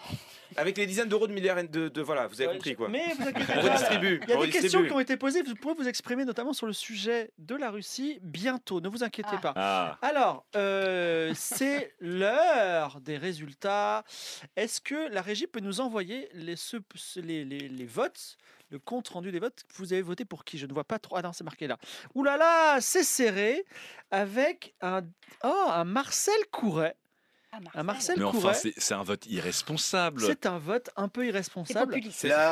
avec 0.56 0.78
les 0.78 0.86
dizaines 0.86 1.10
d'euros 1.10 1.26
de 1.26 1.34
milliards 1.34 1.64
de, 1.64 1.88
de- 1.90 2.02
voilà, 2.04 2.28
vous 2.28 2.40
avez 2.40 2.48
Ouais, 2.50 2.54
compris 2.58 2.76
quoi. 2.76 2.88
Mais 2.88 3.14
vous 3.18 3.28
inquiétez 3.28 3.54
On 3.58 3.62
pas, 3.62 3.62
redistribue. 3.74 4.20
Il 4.24 4.30
y 4.30 4.34
a 4.34 4.38
des 4.46 4.50
questions 4.52 4.86
qui 4.86 4.92
ont 4.92 5.00
été 5.00 5.18
posées. 5.18 5.42
Vous 5.42 5.56
pouvez 5.56 5.74
vous 5.74 5.88
exprimer 5.88 6.26
notamment 6.26 6.54
sur 6.54 6.68
le 6.68 6.74
sujet 6.74 7.32
de 7.40 7.56
la 7.56 7.72
Russie 7.72 8.20
bientôt. 8.22 8.80
Ne 8.80 8.88
vous 8.88 9.04
inquiétez 9.04 9.30
Ah. 9.34 9.38
pas. 9.42 9.54
Ah. 9.56 9.98
Alors, 10.04 10.46
euh, 10.56 11.34
c'est 11.36 11.96
l'heure 12.00 13.00
des 13.02 13.18
résultats. 13.18 14.04
Est-ce 14.56 14.80
que 14.80 15.10
la 15.12 15.24
régie 15.24 15.48
peut 15.48 15.60
nous 15.60 15.82
envoyer 15.82 16.30
les, 16.34 16.56
ce- 16.56 16.78
ce- 16.94 17.20
les, 17.20 17.44
les- 17.46 17.68
les 17.70 17.86
votes, 17.86 18.38
le 18.70 18.78
compte 18.78 19.08
rendu 19.10 19.32
des 19.32 19.40
votes 19.40 19.64
Vous 19.78 19.92
avez 19.92 20.04
voté 20.04 20.24
pour 20.24 20.46
qui? 20.46 20.60
Je 20.60 20.68
ne 20.68 20.74
vois 20.74 20.84
pas 20.84 21.00
trop. 21.00 21.16
Ah 21.18 21.24
non, 21.24 21.34
c'est 21.34 21.44
marqué 21.44 21.66
là. 21.66 21.80
Ouh 22.14 22.24
là 22.24 22.38
là, 22.38 22.80
c'est 22.80 23.04
serré 23.04 23.66
avec 24.12 24.76
un, 24.82 25.02
oh, 25.44 25.66
un 25.72 25.84
Marcel 25.84 26.36
Couret. 26.52 26.96
Ah, 27.56 27.80
Un 27.80 27.84
Marcel 27.84 28.16
Mais 28.18 28.24
enfin, 28.24 28.54
c'est 28.54 28.94
un 28.94 29.04
vote 29.04 29.26
irresponsable. 29.28 30.22
C'est 30.26 30.46
un 30.48 30.58
vote 30.58 30.90
un 30.96 31.08
peu 31.08 31.28
irresponsable. 31.28 31.96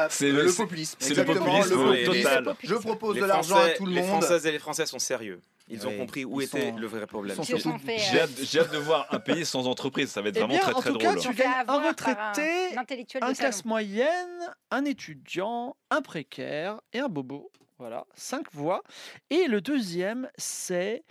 c'est 0.10 0.32
le, 0.32 0.44
le- 0.44 0.50
c'est- 0.50 0.58
populisme. 0.64 0.98
c'est 1.00 1.16
le 1.16 1.22
exactement, 1.22 1.46
populisme 1.46 1.92
le 1.92 2.04
total. 2.06 2.44
populisme. 2.44 2.76
Je 2.76 2.76
propose 2.80 3.16
Les 3.16 3.22
de 3.22 3.26
l'argent 3.26 3.56
à 3.58 3.70
tout 3.72 3.86
le 3.86 3.94
Les 3.94 4.02
monde. 4.02 4.10
Françaises 4.22 4.46
et 4.46 4.52
les 4.52 4.60
Français 4.60 4.86
sont 4.86 5.00
sérieux. 5.00 5.42
Ils 5.70 5.88
ont 5.88 5.92
Oui, 5.92 5.98
compris 5.98 6.26
où 6.26 6.42
était 6.42 6.72
sont- 6.72 6.78
le 6.78 6.88
vrai 6.88 7.08
problème. 7.08 7.38
J'ai 7.44 7.54
euh, 7.54 8.22
hâte, 8.24 8.72
de 8.72 8.78
voir 8.78 9.08
un 9.12 9.20
pays 9.20 9.46
sans 9.46 9.68
entreprise. 9.68 10.10
Ça 10.12 10.22
va 10.22 10.30
être 10.30 10.36
Eh 10.38 10.40
vraiment 10.40 10.54
bien, 10.56 10.62
très 10.64 10.74
en 10.74 10.80
très 10.82 10.92
tout 10.92 10.98
cas, 10.98 11.14
drôle. 11.16 11.22
tu 11.36 11.44
un 11.68 11.88
retraité, 11.88 12.78
un 12.78 13.26
un 13.26 13.34
classe 13.34 13.64
moyenne, 13.66 14.54
un 14.70 14.86
étudiant, 14.86 15.76
un 15.90 16.02
précaire 16.02 16.82
et 16.94 17.00
un 17.00 17.08
bobo. 17.08 17.52
Voilà, 17.80 18.06
cinq 18.16 18.46
voix. 18.54 18.84
Et 19.30 19.48
le 19.48 19.62
deuxième, 19.62 20.30
c'est 20.38 21.04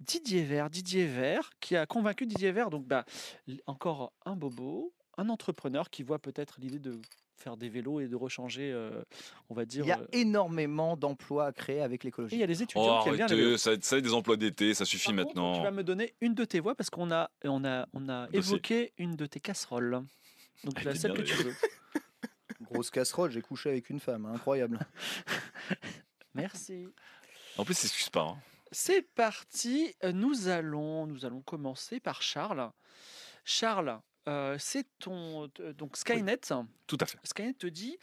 Didier 0.00 0.44
Vert. 0.44 0.70
Didier 0.70 1.06
Vert 1.06 1.50
qui 1.60 1.76
a 1.76 1.86
convaincu 1.86 2.26
Didier 2.26 2.52
Vert. 2.52 2.70
Donc, 2.70 2.86
bah, 2.86 3.04
encore 3.66 4.12
un 4.24 4.36
bobo, 4.36 4.92
un 5.16 5.28
entrepreneur 5.28 5.90
qui 5.90 6.02
voit 6.02 6.18
peut-être 6.18 6.56
l'idée 6.58 6.78
de 6.78 7.00
faire 7.38 7.56
des 7.58 7.68
vélos 7.68 8.00
et 8.00 8.08
de 8.08 8.16
rechanger, 8.16 8.72
euh, 8.72 9.02
on 9.50 9.54
va 9.54 9.66
dire. 9.66 9.84
Il 9.84 9.88
y 9.88 9.92
a 9.92 10.00
euh, 10.00 10.06
énormément 10.12 10.96
d'emplois 10.96 11.46
à 11.46 11.52
créer 11.52 11.82
avec 11.82 12.02
et 12.02 12.04
il 12.04 12.08
l'écologie. 12.08 12.36
y 12.38 12.42
a 12.42 12.46
des 12.46 12.60
Oh, 12.60 12.64
étudiants 12.64 13.02
qui 13.02 13.08
aiment 13.10 13.16
bien 13.16 13.26
les 13.26 13.34
vélos. 13.36 13.48
arrêtez, 13.48 13.58
ça, 13.58 13.88
ça 13.88 13.96
va 13.96 13.98
être 13.98 14.04
des 14.04 14.14
emplois 14.14 14.36
d'été, 14.36 14.72
ça 14.74 14.84
suffit 14.86 15.12
Par 15.12 15.24
contre, 15.24 15.36
maintenant. 15.36 15.56
tu 15.58 15.62
vas 15.62 15.70
me 15.70 15.84
donner 15.84 16.14
une 16.22 16.34
de 16.34 16.44
tes 16.46 16.60
voix 16.60 16.74
parce 16.74 16.88
qu'on 16.88 17.10
a, 17.10 17.30
on 17.44 17.64
a, 17.64 17.86
on 17.92 18.08
a 18.08 18.26
Dossier. 18.28 18.38
évoqué 18.38 18.92
une 18.96 19.16
de 19.16 19.26
tes 19.26 19.40
casseroles. 19.40 20.02
Donc 20.64 20.82
la 20.82 20.94
celle 20.94 21.12
que 21.12 21.22
tu 21.22 21.34
veux. 21.34 21.54
Grosse 22.62 22.90
casserole, 22.90 23.30
j'ai 23.30 23.42
couché 23.42 23.68
avec 23.68 23.90
une 23.90 24.00
femme, 24.00 24.24
hein, 24.26 24.32
incroyable. 24.34 24.78
Merci. 26.34 26.88
En 27.58 27.64
plus, 27.64 27.74
s'excuse 27.74 28.08
pas. 28.08 28.22
hein. 28.22 28.38
C'est 28.72 29.02
parti. 29.14 29.94
euh, 30.04 30.12
Nous 30.12 30.48
allons, 30.48 31.06
nous 31.06 31.24
allons 31.24 31.42
commencer 31.42 32.00
par 32.00 32.22
Charles. 32.22 32.70
Charles, 33.44 34.00
euh, 34.28 34.56
c'est 34.58 34.86
ton 34.98 35.48
euh, 35.60 35.72
donc 35.72 35.96
Skynet. 35.96 36.40
Tout 36.86 36.98
à 37.00 37.06
fait. 37.06 37.18
Skynet 37.22 37.54
te 37.54 37.66
dit 37.68 37.96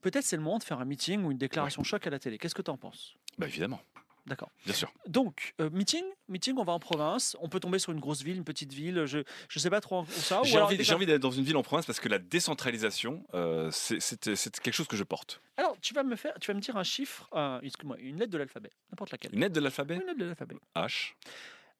peut-être 0.00 0.24
c'est 0.24 0.36
le 0.36 0.42
moment 0.42 0.58
de 0.58 0.64
faire 0.64 0.80
un 0.80 0.84
meeting 0.86 1.22
ou 1.24 1.30
une 1.30 1.38
déclaration 1.38 1.82
choc 1.82 2.06
à 2.06 2.10
la 2.10 2.18
télé. 2.18 2.38
Qu'est-ce 2.38 2.54
que 2.54 2.62
tu 2.62 2.70
en 2.70 2.78
penses? 2.78 3.14
Bah 3.38 3.46
évidemment, 3.46 3.80
D'accord. 4.26 4.50
bien 4.64 4.74
sûr. 4.74 4.92
Donc 5.06 5.54
euh, 5.60 5.68
meeting, 5.70 6.04
meeting, 6.28 6.54
on 6.56 6.64
va 6.64 6.72
en 6.72 6.78
province. 6.78 7.36
On 7.40 7.48
peut 7.48 7.60
tomber 7.60 7.78
sur 7.78 7.92
une 7.92 8.00
grosse 8.00 8.22
ville, 8.22 8.36
une 8.36 8.44
petite 8.44 8.72
ville. 8.72 9.04
Je 9.04 9.18
je 9.48 9.58
sais 9.58 9.70
pas 9.70 9.80
trop 9.80 10.02
où 10.02 10.06
ça. 10.06 10.40
J'ai 10.44 10.58
envie, 10.58 10.92
envie 10.92 11.06
d'être 11.06 11.20
dans 11.20 11.30
une 11.30 11.44
ville 11.44 11.56
en 11.56 11.62
province 11.62 11.86
parce 11.86 12.00
que 12.00 12.08
la 12.08 12.18
décentralisation, 12.18 13.24
euh, 13.34 13.70
c'est 13.70 14.60
quelque 14.60 14.72
chose 14.72 14.88
que 14.88 14.96
je 14.96 15.04
porte. 15.04 15.40
Alors 15.56 15.76
tu 15.80 15.94
vas 15.94 16.02
me 16.02 16.16
faire, 16.16 16.34
tu 16.40 16.50
vas 16.50 16.54
me 16.54 16.60
dire 16.60 16.76
un 16.76 16.84
chiffre, 16.84 17.28
excuse-moi, 17.62 17.96
une 18.00 18.18
lettre 18.18 18.32
de 18.32 18.38
l'alphabet, 18.38 18.70
n'importe 18.90 19.12
laquelle. 19.12 19.34
Une 19.34 19.40
lettre 19.40 19.54
de 19.54 19.60
l'alphabet? 19.60 19.94
Une 19.94 20.06
lettre 20.06 20.18
de 20.18 20.24
l'alphabet. 20.24 20.56
H. 20.74 21.12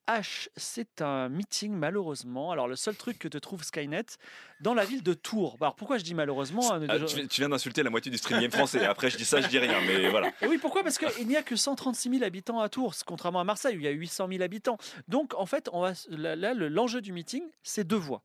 H, 0.06 0.48
c'est 0.56 1.00
un 1.00 1.28
meeting 1.30 1.72
malheureusement. 1.72 2.50
Alors 2.50 2.68
le 2.68 2.76
seul 2.76 2.94
truc 2.94 3.18
que 3.18 3.28
te 3.28 3.38
trouve 3.38 3.64
Skynet 3.64 4.04
dans 4.60 4.74
la 4.74 4.84
ville 4.84 5.02
de 5.02 5.14
Tours. 5.14 5.56
Alors 5.60 5.74
pourquoi 5.76 5.96
je 5.98 6.04
dis 6.04 6.14
malheureusement 6.14 6.72
hein, 6.74 6.84
Ah, 6.88 6.98
tu, 7.00 7.26
viens- 7.40 7.48
d'insulter 7.48 7.82
la 7.82 7.88
moitié 7.90 8.10
du 8.10 8.18
stream 8.18 8.40
game 8.40 8.50
français. 8.50 8.84
Après, 8.84 9.08
je 9.08 9.16
dis 9.16 9.24
ça, 9.24 9.40
je 9.40 9.48
dis 9.48 9.58
rien. 9.58 9.80
Mais 9.86 10.10
voilà. 10.10 10.30
Et 10.42 10.46
oui, 10.46 10.58
pourquoi? 10.58 10.82
Parce 10.82 10.98
qu'il 10.98 11.26
n'y 11.26 11.36
a 11.36 11.42
que 11.42 11.56
136 11.56 12.10
000 12.10 12.22
habitants 12.24 12.60
à 12.60 12.68
Tours, 12.68 12.94
contrairement 13.06 13.40
à 13.40 13.44
Marseille 13.44 13.76
où 13.76 13.80
il 13.80 13.84
y 13.84 13.88
a 13.88 13.92
800 13.92 14.28
000 14.28 14.42
habitants. 14.42 14.76
Donc 15.08 15.32
en 15.34 15.46
fait, 15.46 15.70
on 15.72 15.80
va, 15.80 15.92
là, 16.08 16.36
là, 16.36 16.52
le- 16.54 16.68
l'enjeu 16.68 17.00
du 17.00 17.12
meeting, 17.12 17.42
c'est 17.62 17.84
deux 17.84 17.96
voix. 17.96 18.22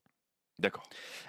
D'accord. 0.60 0.84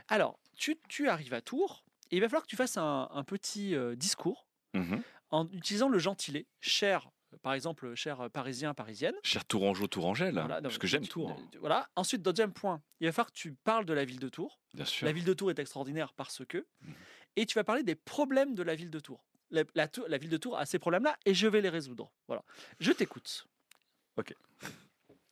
Alors, 0.08 0.38
tu, 0.56 0.76
tu 0.88 1.08
arrives 1.08 1.34
à 1.34 1.40
Tours 1.40 1.84
et 2.10 2.16
il 2.16 2.20
va 2.20 2.28
falloir 2.28 2.42
que 2.42 2.48
tu 2.48 2.56
fasses 2.56 2.76
un, 2.76 3.08
un 3.12 3.22
petit 3.24 3.76
euh, 3.76 3.94
discours 3.94 4.46
Mhm. 4.74 5.02
en 5.30 5.46
utilisant 5.52 5.88
le 5.88 5.98
gentilé, 6.00 6.46
cher, 6.60 7.08
par 7.38 7.52
exemple, 7.54 7.94
cher 7.94 8.20
euh, 8.20 8.28
parisien, 8.28 8.74
parisienne. 8.74 9.14
Cher 9.22 9.44
Tourangeau, 9.44 9.86
Tourangelle. 9.86 10.34
Voilà, 10.34 10.60
parce 10.60 10.78
que 10.78 10.86
j'aime 10.86 11.06
Tours. 11.06 11.36
Voilà. 11.60 11.88
Ensuite, 11.96 12.22
deuxième 12.22 12.52
point, 12.52 12.82
il 13.00 13.06
va 13.06 13.12
falloir 13.12 13.28
que 13.32 13.36
tu 13.38 13.52
parles 13.64 13.84
de 13.86 13.92
la 13.92 14.04
ville 14.04 14.18
de 14.18 14.28
Tours. 14.28 14.58
Bien 14.74 14.84
sûr. 14.84 15.06
La 15.06 15.12
ville 15.12 15.24
de 15.24 15.32
Tours 15.34 15.50
est 15.50 15.58
extraordinaire 15.58 16.12
parce 16.12 16.42
que. 16.46 16.66
Mhm. 16.82 16.94
Et 17.36 17.46
tu 17.46 17.54
vas 17.54 17.64
parler 17.64 17.82
des 17.84 17.94
problèmes 17.94 18.54
de 18.54 18.62
la 18.62 18.74
ville 18.74 18.90
de 18.90 18.98
Tours. 19.00 19.24
La, 19.50 19.62
la 19.74 19.86
Tour- 19.88 20.06
la 20.08 20.18
ville 20.18 20.30
de 20.30 20.36
Tours 20.36 20.58
a 20.58 20.66
ces 20.66 20.78
problèmes-là 20.80 21.16
et 21.26 21.34
je 21.34 21.46
vais 21.46 21.60
les 21.60 21.68
résoudre. 21.68 22.10
Voilà. 22.26 22.42
Je 22.80 22.90
t'écoute. 22.92 23.46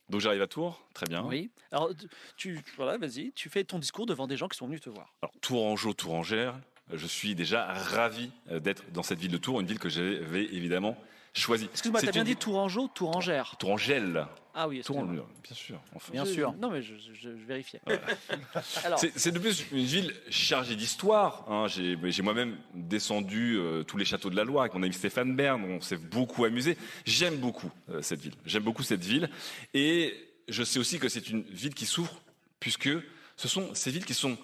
Donc 0.08 0.20
j'arrive 0.22 0.40
à 0.42 0.46
Tours. 0.46 0.88
Très 0.94 1.06
bien. 1.06 1.22
Oui. 1.24 1.50
Alors, 1.70 1.90
tu- 1.94 2.08
tu, 2.62 2.64
voilà, 2.76 2.96
vas-y, 2.96 3.32
tu 3.32 3.50
fais 3.50 3.62
ton 3.64 3.78
discours 3.78 4.06
devant 4.06 4.26
des 4.26 4.36
gens 4.38 4.48
qui 4.48 4.56
sont 4.56 4.66
venus 4.66 4.80
te 4.80 4.88
voir. 4.88 5.14
Alors, 5.22 5.32
Tourangeau, 5.42 5.92
Tourangère, 5.92 6.58
je 6.92 7.06
suis 7.06 7.34
déjà 7.34 7.66
ravi 7.74 8.30
euh, 8.50 8.58
d'être 8.58 8.90
dans 8.92 9.02
cette 9.02 9.18
ville 9.18 9.30
de 9.30 9.36
Tours, 9.36 9.60
une 9.60 9.66
ville 9.66 9.78
que 9.78 9.90
j'avais 9.90 10.44
évidemment 10.44 10.96
choisie. 11.38 11.68
Excuse-moi, 11.72 12.00
C'est 12.00 12.06
t'as 12.06 12.12
bien 12.12 12.22
une 12.22 12.26
dit 12.26 12.30
ville- 12.32 12.38
Tourangeux, 12.38 12.82
Tourangère? 12.94 13.54
Tourangelle. 13.58 14.26
Ah 14.54 14.66
oui, 14.66 14.78
excuse-moi. 14.78 15.04
Tourangeau, 15.04 15.26
bien 15.44 15.54
sûr. 15.54 15.80
enfin. 15.94 16.12
Bien 16.12 16.24
Je- 16.24 16.32
sûr. 16.32 16.52
Non, 16.54 16.70
mais 16.70 16.82
je, 16.82 16.94
je- 16.96 17.14
je 17.14 17.28
vérifiais. 17.28 17.80
C'est 19.16 19.30
de 19.30 19.38
plus 19.38 19.64
une 19.72 19.84
ville 19.84 20.12
chargée 20.30 20.74
d'histoire. 20.76 21.44
hein. 21.48 21.66
J'ai 21.68 21.96
j'ai 22.10 22.22
moi-même 22.22 22.56
descendu 22.74 23.56
euh, 23.56 23.82
tous 23.84 23.96
les 23.96 24.04
châteaux 24.04 24.30
de 24.30 24.36
la 24.36 24.44
Loire 24.44 24.62
avec 24.62 24.74
mon 24.74 24.82
ami 24.82 24.92
Stéphane 24.92 25.34
Bern. 25.36 25.62
On 25.64 25.80
s'est 25.80 25.96
beaucoup 25.96 26.44
amusé. 26.44 26.76
J'aime 27.04 27.36
beaucoup 27.36 27.70
euh, 27.90 28.02
cette 28.02 28.20
ville. 28.20 28.34
J'aime 28.46 28.64
beaucoup 28.64 28.82
cette 28.82 29.04
ville. 29.04 29.30
Et 29.74 30.14
je 30.48 30.62
sais 30.64 30.78
aussi 30.78 30.98
que 30.98 31.08
c'est 31.08 31.28
une 31.30 31.42
ville 31.42 31.74
qui 31.74 31.86
souffre 31.86 32.20
puisque 32.60 32.88
ce 33.36 33.48
sont 33.48 33.74
ces 33.74 33.90
villes 33.90 34.04
qui 34.04 34.14
sont 34.14 34.36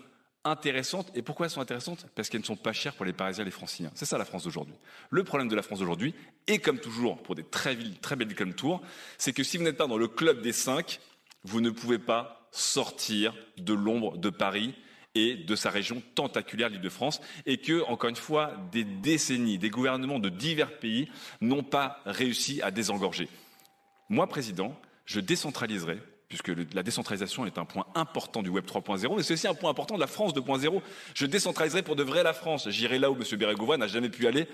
intéressantes. 0.44 1.10
Et 1.14 1.22
pourquoi 1.22 1.46
elles 1.46 1.52
sont 1.52 1.60
intéressantes? 1.60 2.06
Parce 2.14 2.28
qu'elles 2.28 2.40
ne 2.42 2.46
sont 2.46 2.56
pas 2.56 2.72
chères 2.72 2.94
pour 2.94 3.04
les 3.04 3.12
Parisiens 3.12 3.42
et 3.42 3.46
les 3.46 3.50
Franciliens. 3.50 3.90
C'est 3.94 4.04
ça 4.04 4.18
la 4.18 4.24
France 4.24 4.44
d'aujourd'hui. 4.44 4.74
Le 5.10 5.24
problème 5.24 5.48
de 5.48 5.56
la 5.56 5.62
France 5.62 5.80
d'aujourd'hui, 5.80 6.14
et 6.46 6.58
comme 6.58 6.78
toujours 6.78 7.22
pour 7.22 7.34
des 7.34 7.44
très, 7.44 7.74
villes, 7.74 7.98
très 8.00 8.16
belles 8.16 8.28
villes 8.28 8.36
comme 8.36 8.54
Tours, 8.54 8.82
c'est 9.18 9.32
que 9.32 9.42
si 9.42 9.56
vous 9.56 9.64
n'êtes 9.64 9.76
pas 9.76 9.86
dans 9.86 9.98
le 9.98 10.08
club 10.08 10.42
des 10.42 10.52
cinq, 10.52 11.00
vous 11.42 11.60
ne 11.60 11.70
pouvez 11.70 11.98
pas 11.98 12.48
sortir 12.50 13.34
de 13.56 13.74
l'ombre 13.74 14.16
de 14.16 14.30
Paris 14.30 14.74
et 15.16 15.36
de 15.36 15.56
sa 15.56 15.70
région 15.70 16.02
tentaculaire, 16.14 16.68
l'Île-de-France, 16.68 17.20
et 17.46 17.58
que, 17.58 17.82
encore 17.84 18.10
une 18.10 18.16
fois, 18.16 18.52
des 18.72 18.84
décennies, 18.84 19.58
des 19.58 19.70
gouvernements 19.70 20.18
de 20.18 20.28
divers 20.28 20.78
pays 20.78 21.08
n'ont 21.40 21.62
pas 21.62 22.00
réussi 22.04 22.60
à 22.62 22.70
désengorger. 22.70 23.28
Moi, 24.08 24.26
président, 24.26 24.76
je 25.06 25.20
décentraliserai, 25.20 25.98
puisque 26.34 26.48
le- 26.48 26.66
la 26.74 26.82
décentralisation 26.82 27.46
est 27.46 27.58
un 27.58 27.64
point 27.64 27.86
important 27.94 28.42
du 28.42 28.50
Web 28.50 28.64
3.0, 28.66 29.14
mais 29.16 29.22
c'est 29.22 29.34
aussi 29.34 29.46
un 29.46 29.54
point 29.54 29.70
important 29.70 29.94
de 29.94 30.00
la 30.00 30.08
France 30.08 30.34
2.0. 30.34 30.82
Je 31.14 31.26
décentraliserai 31.26 31.82
pour 31.84 31.94
de 31.94 32.02
vrai 32.02 32.24
la 32.24 32.32
France. 32.32 32.68
J'irai 32.70 32.98
là 32.98 33.08
où 33.10 33.14
M. 33.14 33.22
Bérégovoy 33.38 33.78
n'a 33.78 33.86
jamais 33.86 34.08
pu 34.08 34.26
aller 34.26 34.48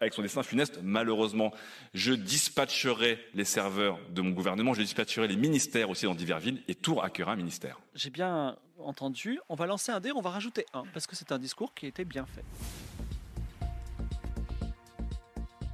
avec 0.00 0.14
son 0.14 0.22
destin 0.22 0.42
funeste, 0.42 0.80
malheureusement. 0.82 1.52
Je 1.92 2.14
dispatcherai 2.14 3.18
les 3.34 3.44
serveurs 3.44 3.98
de 4.10 4.22
mon 4.22 4.30
gouvernement, 4.30 4.72
je 4.72 4.80
dispatcherai 4.80 5.28
les 5.28 5.36
ministères 5.36 5.90
aussi 5.90 6.06
dans 6.06 6.14
diverses 6.14 6.42
villes, 6.44 6.62
et 6.66 6.74
Tours 6.74 7.04
accueillera 7.04 7.32
un 7.32 7.36
ministère. 7.36 7.78
j'ai 7.94 8.10
bien 8.10 8.56
entendu. 8.78 9.38
On 9.50 9.54
va 9.56 9.66
lancer 9.66 9.92
un 9.92 10.00
dé, 10.00 10.12
on 10.12 10.20
va 10.22 10.30
rajouter 10.30 10.64
un, 10.72 10.84
parce 10.94 11.06
que 11.06 11.14
c'est 11.16 11.30
un 11.32 11.38
discours 11.38 11.74
qui 11.74 11.86
était 11.86 12.04
bien 12.06 12.24
fait. 12.26 12.44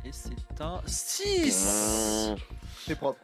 Et 0.04 0.10
c'est 0.12 0.60
un 0.60 0.80
6 0.86 2.34
C'est 2.86 2.96
propre. 2.96 3.20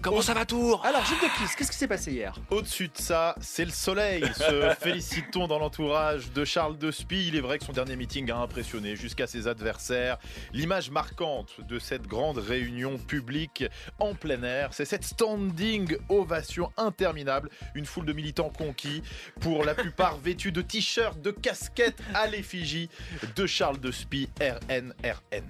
Comment 0.00 0.22
ça 0.22 0.32
va 0.32 0.46
Tours 0.46 0.84
Alors, 0.86 1.04
Gilles 1.04 1.16
de 1.16 1.36
Kiss, 1.36 1.56
qu'est-ce 1.56 1.72
qui 1.72 1.76
s'est 1.76 1.88
passé 1.88 2.12
hier? 2.12 2.32
Au-dessus 2.50 2.86
de 2.86 2.96
ça, 2.96 3.34
c'est 3.40 3.64
le 3.64 3.72
soleil. 3.72 4.22
Se 4.36 4.74
félicite-t-on 4.80 5.48
dans 5.48 5.58
l'entourage 5.58 6.30
de 6.32 6.44
Charles 6.44 6.78
de 6.78 6.92
Spie? 6.92 7.26
Il 7.26 7.36
est 7.36 7.40
vrai 7.40 7.58
que 7.58 7.64
son 7.64 7.72
dernier 7.72 7.96
meeting 7.96 8.30
a 8.30 8.36
impressionné 8.36 8.94
jusqu'à 8.94 9.26
ses 9.26 9.48
adversaires. 9.48 10.18
L'image 10.52 10.92
marquante 10.92 11.60
de 11.66 11.80
cette 11.80 12.06
grande 12.06 12.38
réunion 12.38 12.96
publique 12.96 13.64
en 13.98 14.14
plein 14.14 14.44
air, 14.44 14.68
c'est 14.72 14.84
cette 14.84 15.04
standing 15.04 15.96
ovation 16.08 16.70
interminable. 16.76 17.50
Une 17.74 17.84
foule 17.84 18.06
de 18.06 18.12
militants 18.12 18.50
conquis, 18.50 19.02
pour 19.40 19.64
la 19.64 19.74
plupart 19.74 20.16
vêtus 20.24 20.52
de 20.52 20.62
t-shirts, 20.62 21.20
de 21.20 21.32
casquettes 21.32 22.00
à 22.14 22.28
l'effigie 22.28 22.88
de 23.34 23.46
Charles 23.46 23.80
de 23.80 23.90
Spie, 23.90 24.28
RNRN. 24.40 25.44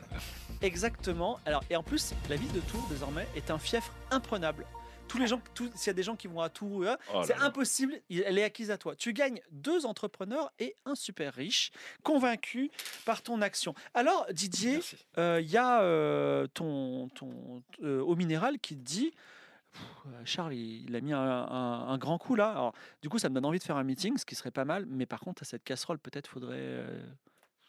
Exactement. 0.62 1.38
Alors, 1.46 1.62
et 1.70 1.76
en 1.76 1.82
plus, 1.82 2.14
la 2.28 2.36
ville 2.36 2.52
de 2.52 2.60
Tours, 2.60 2.86
désormais, 2.90 3.26
est 3.36 3.50
un 3.50 3.58
fief 3.58 3.90
imprenable. 4.10 4.64
Tous 5.06 5.16
les 5.18 5.26
gens, 5.26 5.40
s'il 5.74 5.86
y 5.86 5.90
a 5.90 5.94
des 5.94 6.02
gens 6.02 6.16
qui 6.16 6.26
vont 6.28 6.42
à 6.42 6.50
Tours, 6.50 6.84
Oh 7.14 7.22
c'est 7.24 7.34
impossible, 7.36 7.94
elle 8.10 8.36
est 8.38 8.44
acquise 8.44 8.70
à 8.70 8.76
toi. 8.76 8.94
Tu 8.94 9.14
gagnes 9.14 9.40
deux 9.50 9.86
entrepreneurs 9.86 10.52
et 10.58 10.76
un 10.84 10.94
super 10.94 11.32
riche, 11.32 11.70
convaincu 12.02 12.70
par 13.06 13.22
ton 13.22 13.40
action. 13.40 13.74
Alors, 13.94 14.26
Didier, 14.32 14.80
euh, 15.16 15.40
il 15.40 15.48
y 15.50 15.56
a 15.56 15.80
euh, 15.80 16.46
ton, 16.52 17.08
ton 17.14 17.62
euh, 17.82 18.02
au 18.02 18.16
minéral 18.16 18.58
qui 18.58 18.76
te 18.76 18.82
dit 18.82 19.14
euh, 20.08 20.10
Charles, 20.26 20.52
il, 20.52 20.84
il 20.90 20.94
a 20.96 21.00
mis 21.00 21.14
un, 21.14 21.18
un- 21.18 21.88
un 21.88 21.96
grand 21.98 22.18
coup 22.18 22.34
là. 22.34 22.50
Alors, 22.50 22.74
du 23.00 23.08
coup, 23.08 23.18
ça 23.18 23.30
me 23.30 23.34
donne 23.34 23.46
envie 23.46 23.58
de 23.60 23.64
faire 23.64 23.76
un 23.78 23.84
meeting, 23.84 24.18
ce 24.18 24.26
qui 24.26 24.34
serait 24.34 24.50
pas 24.50 24.66
mal. 24.66 24.84
Mais 24.90 25.06
par 25.06 25.20
contre, 25.20 25.42
à 25.42 25.46
cette 25.46 25.64
casserole, 25.64 25.98
peut-être 25.98 26.26
faudrait, 26.28 26.56
euh, 26.58 27.02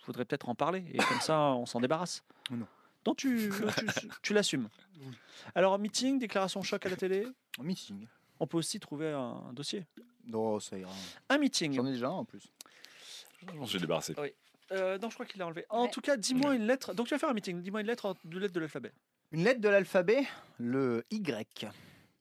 faudrait 0.02 0.26
peut-être 0.26 0.50
en 0.50 0.56
parler. 0.56 0.84
Et 0.94 0.98
comme 0.98 1.22
ça, 1.22 1.40
on 1.40 1.66
s'en 1.66 1.80
débarrasse. 1.80 2.22
Non. 2.52 2.68
Tu, 3.16 3.50
non, 3.62 3.68
tu, 3.72 4.08
tu 4.22 4.34
l'assumes. 4.34 4.70
Alors, 5.56 5.78
meeting, 5.80 6.20
déclaration 6.20 6.62
choc 6.62 6.86
à 6.86 6.90
la 6.90 6.96
télé. 6.96 7.28
Un 7.60 7.64
meeting. 7.64 8.08
On 8.40 8.48
peut 8.48 8.58
aussi 8.58 8.80
trouver 8.80 9.10
un, 9.12 9.44
un 9.50 9.54
dossier. 9.54 9.86
Non, 10.26 10.60
ça 10.60 10.78
ira. 10.78 10.92
Un 11.30 11.38
meeting. 11.38 11.74
J'en 11.74 11.86
ai 11.86 11.92
déjà 11.92 12.08
un 12.08 12.12
en 12.12 12.26
plus. 12.26 12.48
Je 13.48 13.54
m'en 13.58 13.66
suis 13.66 13.80
débarrassé. 13.80 14.16
Euh, 14.72 14.98
non, 15.00 15.10
je 15.10 15.16
crois 15.16 15.26
qu'il 15.26 15.40
l'a 15.40 15.48
enlevé. 15.48 15.66
En 15.70 15.84
Ouais. 15.86 15.90
tout 15.90 16.02
cas, 16.02 16.16
dis-moi 16.16 16.54
une 16.56 16.68
lettre. 16.68 16.94
Donc, 16.94 17.08
tu 17.08 17.14
vas 17.16 17.20
faire 17.20 17.30
un 17.30 17.34
meeting. 17.34 17.62
Dis-moi 17.62 17.82
une 17.82 17.88
lettre, 17.88 18.06
en- 18.06 18.16
de 18.24 18.60
l'alphabet. 18.60 18.92
Une 19.32 19.44
lettre 19.44 19.62
de 19.62 19.70
l'alphabet, 19.70 20.28
le 20.58 21.04
Y. 21.10 21.68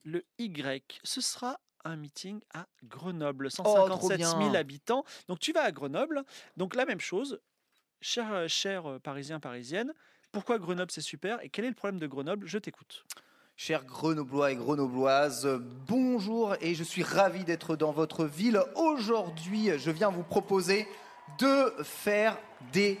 Le 0.03 0.25
Y. 0.39 0.99
Ce 1.03 1.21
sera 1.21 1.59
un 1.85 1.95
meeting 1.95 2.39
à 2.53 2.67
Grenoble. 2.83 3.49
Oh, 3.59 3.63
trop 3.63 3.87
157 4.09 4.19
000 4.25 4.39
bien. 4.39 4.53
habitants. 4.55 5.03
Donc, 5.27 5.39
tu 5.39 5.51
vas 5.53 5.61
à 5.63 5.71
Grenoble. 5.71 6.23
Donc, 6.57 6.75
la 6.75 6.85
même 6.85 6.99
chose. 7.01 7.39
Cher, 8.01 8.47
cher 8.49 8.85
euh, 8.89 8.99
Parisien, 8.99 9.39
Parisienne, 9.39 9.93
pourquoi 10.31 10.59
Grenoble 10.59 10.91
c'est 10.91 11.01
super 11.01 11.43
et 11.43 11.49
quel 11.49 11.65
est 11.65 11.69
le 11.69 11.75
problème 11.75 11.99
de 11.99 12.07
Grenoble? 12.07 12.47
Je 12.47 12.57
t'écoute. 12.57 13.05
Chers 13.55 13.83
Grenoblois 13.85 14.51
et 14.51 14.55
Grenobloises, 14.55 15.47
bonjour 15.87 16.55
et 16.61 16.75
je 16.75 16.83
suis 16.83 17.03
ravi 17.03 17.43
d'être 17.43 17.75
dans 17.75 17.91
votre 17.91 18.25
ville. 18.25 18.61
Aujourd'hui, 18.75 19.71
je 19.77 19.91
viens 19.91 20.09
vous 20.09 20.23
proposer 20.23 20.87
de 21.39 21.73
faire 21.83 22.37
des 22.71 22.97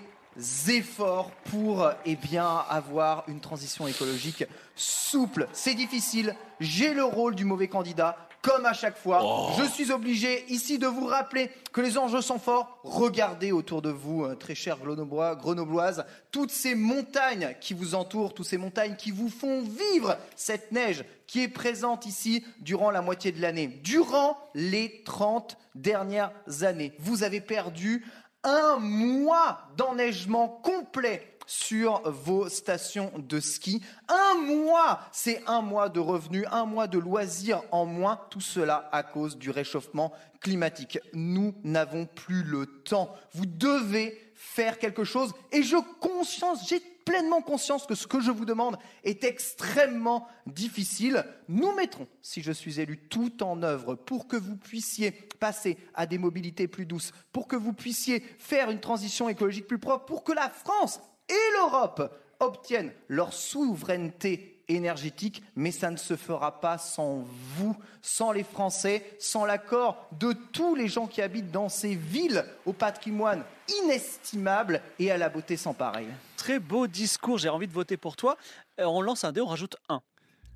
efforts 0.67 1.31
pour 1.45 1.89
eh 2.05 2.17
avoir 2.37 3.23
une 3.27 3.39
transition 3.39 3.87
écologique 3.87 4.43
souple. 4.75 5.47
C'est 5.53 5.75
difficile, 5.75 6.35
j'ai 6.59 6.93
le 6.93 7.03
rôle 7.03 7.35
du 7.35 7.45
mauvais 7.45 7.67
candidat. 7.67 8.28
Comme 8.41 8.65
à 8.65 8.73
chaque 8.73 8.97
fois, 8.97 9.53
je 9.57 9.63
suis 9.65 9.91
obligé 9.91 10.45
ici 10.47 10.79
de 10.79 10.87
vous 10.87 11.05
rappeler 11.05 11.51
que 11.73 11.81
les 11.81 11.97
enjeux 11.97 12.21
sont 12.21 12.39
forts. 12.39 12.79
Regardez 12.83 13.51
autour 13.51 13.81
de 13.81 13.89
vous, 13.89 14.23
euh, 14.23 14.35
très 14.35 14.55
chers 14.55 14.77
Grenoblois, 14.77 15.35
Grenobloises, 15.35 16.05
toutes 16.31 16.51
ces 16.51 16.73
montagnes 16.73 17.55
qui 17.59 17.73
vous 17.73 17.95
entourent, 17.95 18.33
toutes 18.33 18.45
ces 18.45 18.57
montagnes 18.57 18.95
qui 18.95 19.11
vous 19.11 19.29
font 19.29 19.61
vivre 19.61 20.17
cette 20.37 20.71
neige 20.71 21.03
qui 21.27 21.43
est 21.43 21.49
présente 21.49 22.05
ici 22.05 22.45
durant 22.61 22.91
la 22.91 23.01
moitié 23.01 23.33
de 23.33 23.41
l'année. 23.41 23.67
Durant 23.83 24.37
les 24.55 25.03
30 25.03 25.57
dernières 25.75 26.31
années, 26.61 26.93
vous 26.99 27.23
avez 27.23 27.41
perdu 27.41 28.05
un 28.43 28.77
mois 28.77 29.59
d'enneigement 29.75 30.47
complet 30.47 31.37
sur 31.49 32.01
vos 32.11 32.47
stations 32.47 33.11
de 33.17 33.39
ski. 33.39 33.81
Un 34.07 34.35
mois, 34.35 34.99
c'est 35.11 35.41
un 35.47 35.61
mois 35.61 35.89
de 35.89 35.99
revenus, 35.99 36.45
un 36.51 36.65
mois 36.65 36.85
de 36.85 36.99
loisirs 36.99 37.63
en 37.71 37.87
moins, 37.87 38.21
tout 38.29 38.39
cela 38.39 38.87
à 38.91 39.01
cause 39.01 39.35
du 39.35 39.49
réchauffement 39.49 40.13
climatique. 40.41 40.99
Nous 41.11 41.55
n'avons 41.63 42.05
plus 42.05 42.43
le 42.43 42.67
temps. 42.67 43.11
Vous 43.33 43.47
devez 43.47 44.31
faire 44.35 44.77
quelque 44.77 45.03
chose 45.03 45.33
et 45.51 45.63
je 45.63 45.77
conscience, 45.99 46.69
j'ai 46.69 46.79
pleinement 47.03 47.41
conscience 47.41 47.87
que 47.87 47.95
ce 47.95 48.05
que 48.05 48.21
je 48.21 48.29
vous 48.29 48.45
demande 48.45 48.77
est 49.03 49.23
extrêmement 49.23 50.27
difficile. 50.45 51.25
Nous 51.47 51.73
mettrons, 51.73 52.07
si 52.21 52.43
je 52.43 52.51
suis 52.51 52.79
élu, 52.79 52.99
tout 53.09 53.41
en 53.41 53.63
œuvre 53.63 53.95
pour 53.95 54.27
que 54.27 54.37
vous 54.37 54.55
puissiez 54.55 55.09
passer 55.39 55.79
à 55.95 56.05
des 56.05 56.19
mobilités 56.19 56.67
plus 56.67 56.85
douces, 56.85 57.11
pour 57.31 57.47
que 57.47 57.55
vous 57.55 57.73
puissiez 57.73 58.19
faire 58.37 58.69
une 58.69 58.79
transition 58.79 59.27
écologique 59.27 59.65
plus 59.65 59.79
propre, 59.79 60.05
pour 60.05 60.23
que 60.23 60.33
la 60.33 60.49
France 60.49 60.99
et 61.29 61.53
l'Europe 61.57 62.11
obtiennent 62.39 62.91
leur 63.07 63.33
souveraineté 63.33 64.55
énergétique, 64.69 65.43
mais 65.55 65.71
ça 65.71 65.89
ne 65.89 65.97
se 65.97 66.15
fera 66.15 66.61
pas 66.61 66.77
sans 66.77 67.25
vous, 67.57 67.75
sans 68.01 68.31
les 68.31 68.43
Français, 68.43 69.03
sans 69.19 69.45
l'accord 69.45 70.07
de 70.19 70.33
tous 70.51 70.75
les 70.75 70.87
gens 70.87 71.07
qui 71.07 71.21
habitent 71.21 71.51
dans 71.51 71.69
ces 71.69 71.95
villes 71.95 72.45
au 72.65 72.73
patrimoine 72.73 73.43
inestimable 73.83 74.81
et 74.99 75.11
à 75.11 75.17
la 75.17 75.29
beauté 75.29 75.57
sans 75.57 75.73
pareil. 75.73 76.07
Très 76.37 76.59
beau 76.59 76.87
discours, 76.87 77.37
j'ai 77.39 77.49
envie 77.49 77.67
de 77.67 77.73
voter 77.73 77.97
pour 77.97 78.15
toi. 78.15 78.37
Euh, 78.79 78.85
on 78.85 79.01
lance 79.01 79.23
un 79.23 79.31
dé, 79.31 79.41
on 79.41 79.47
rajoute 79.47 79.75
un. 79.89 80.01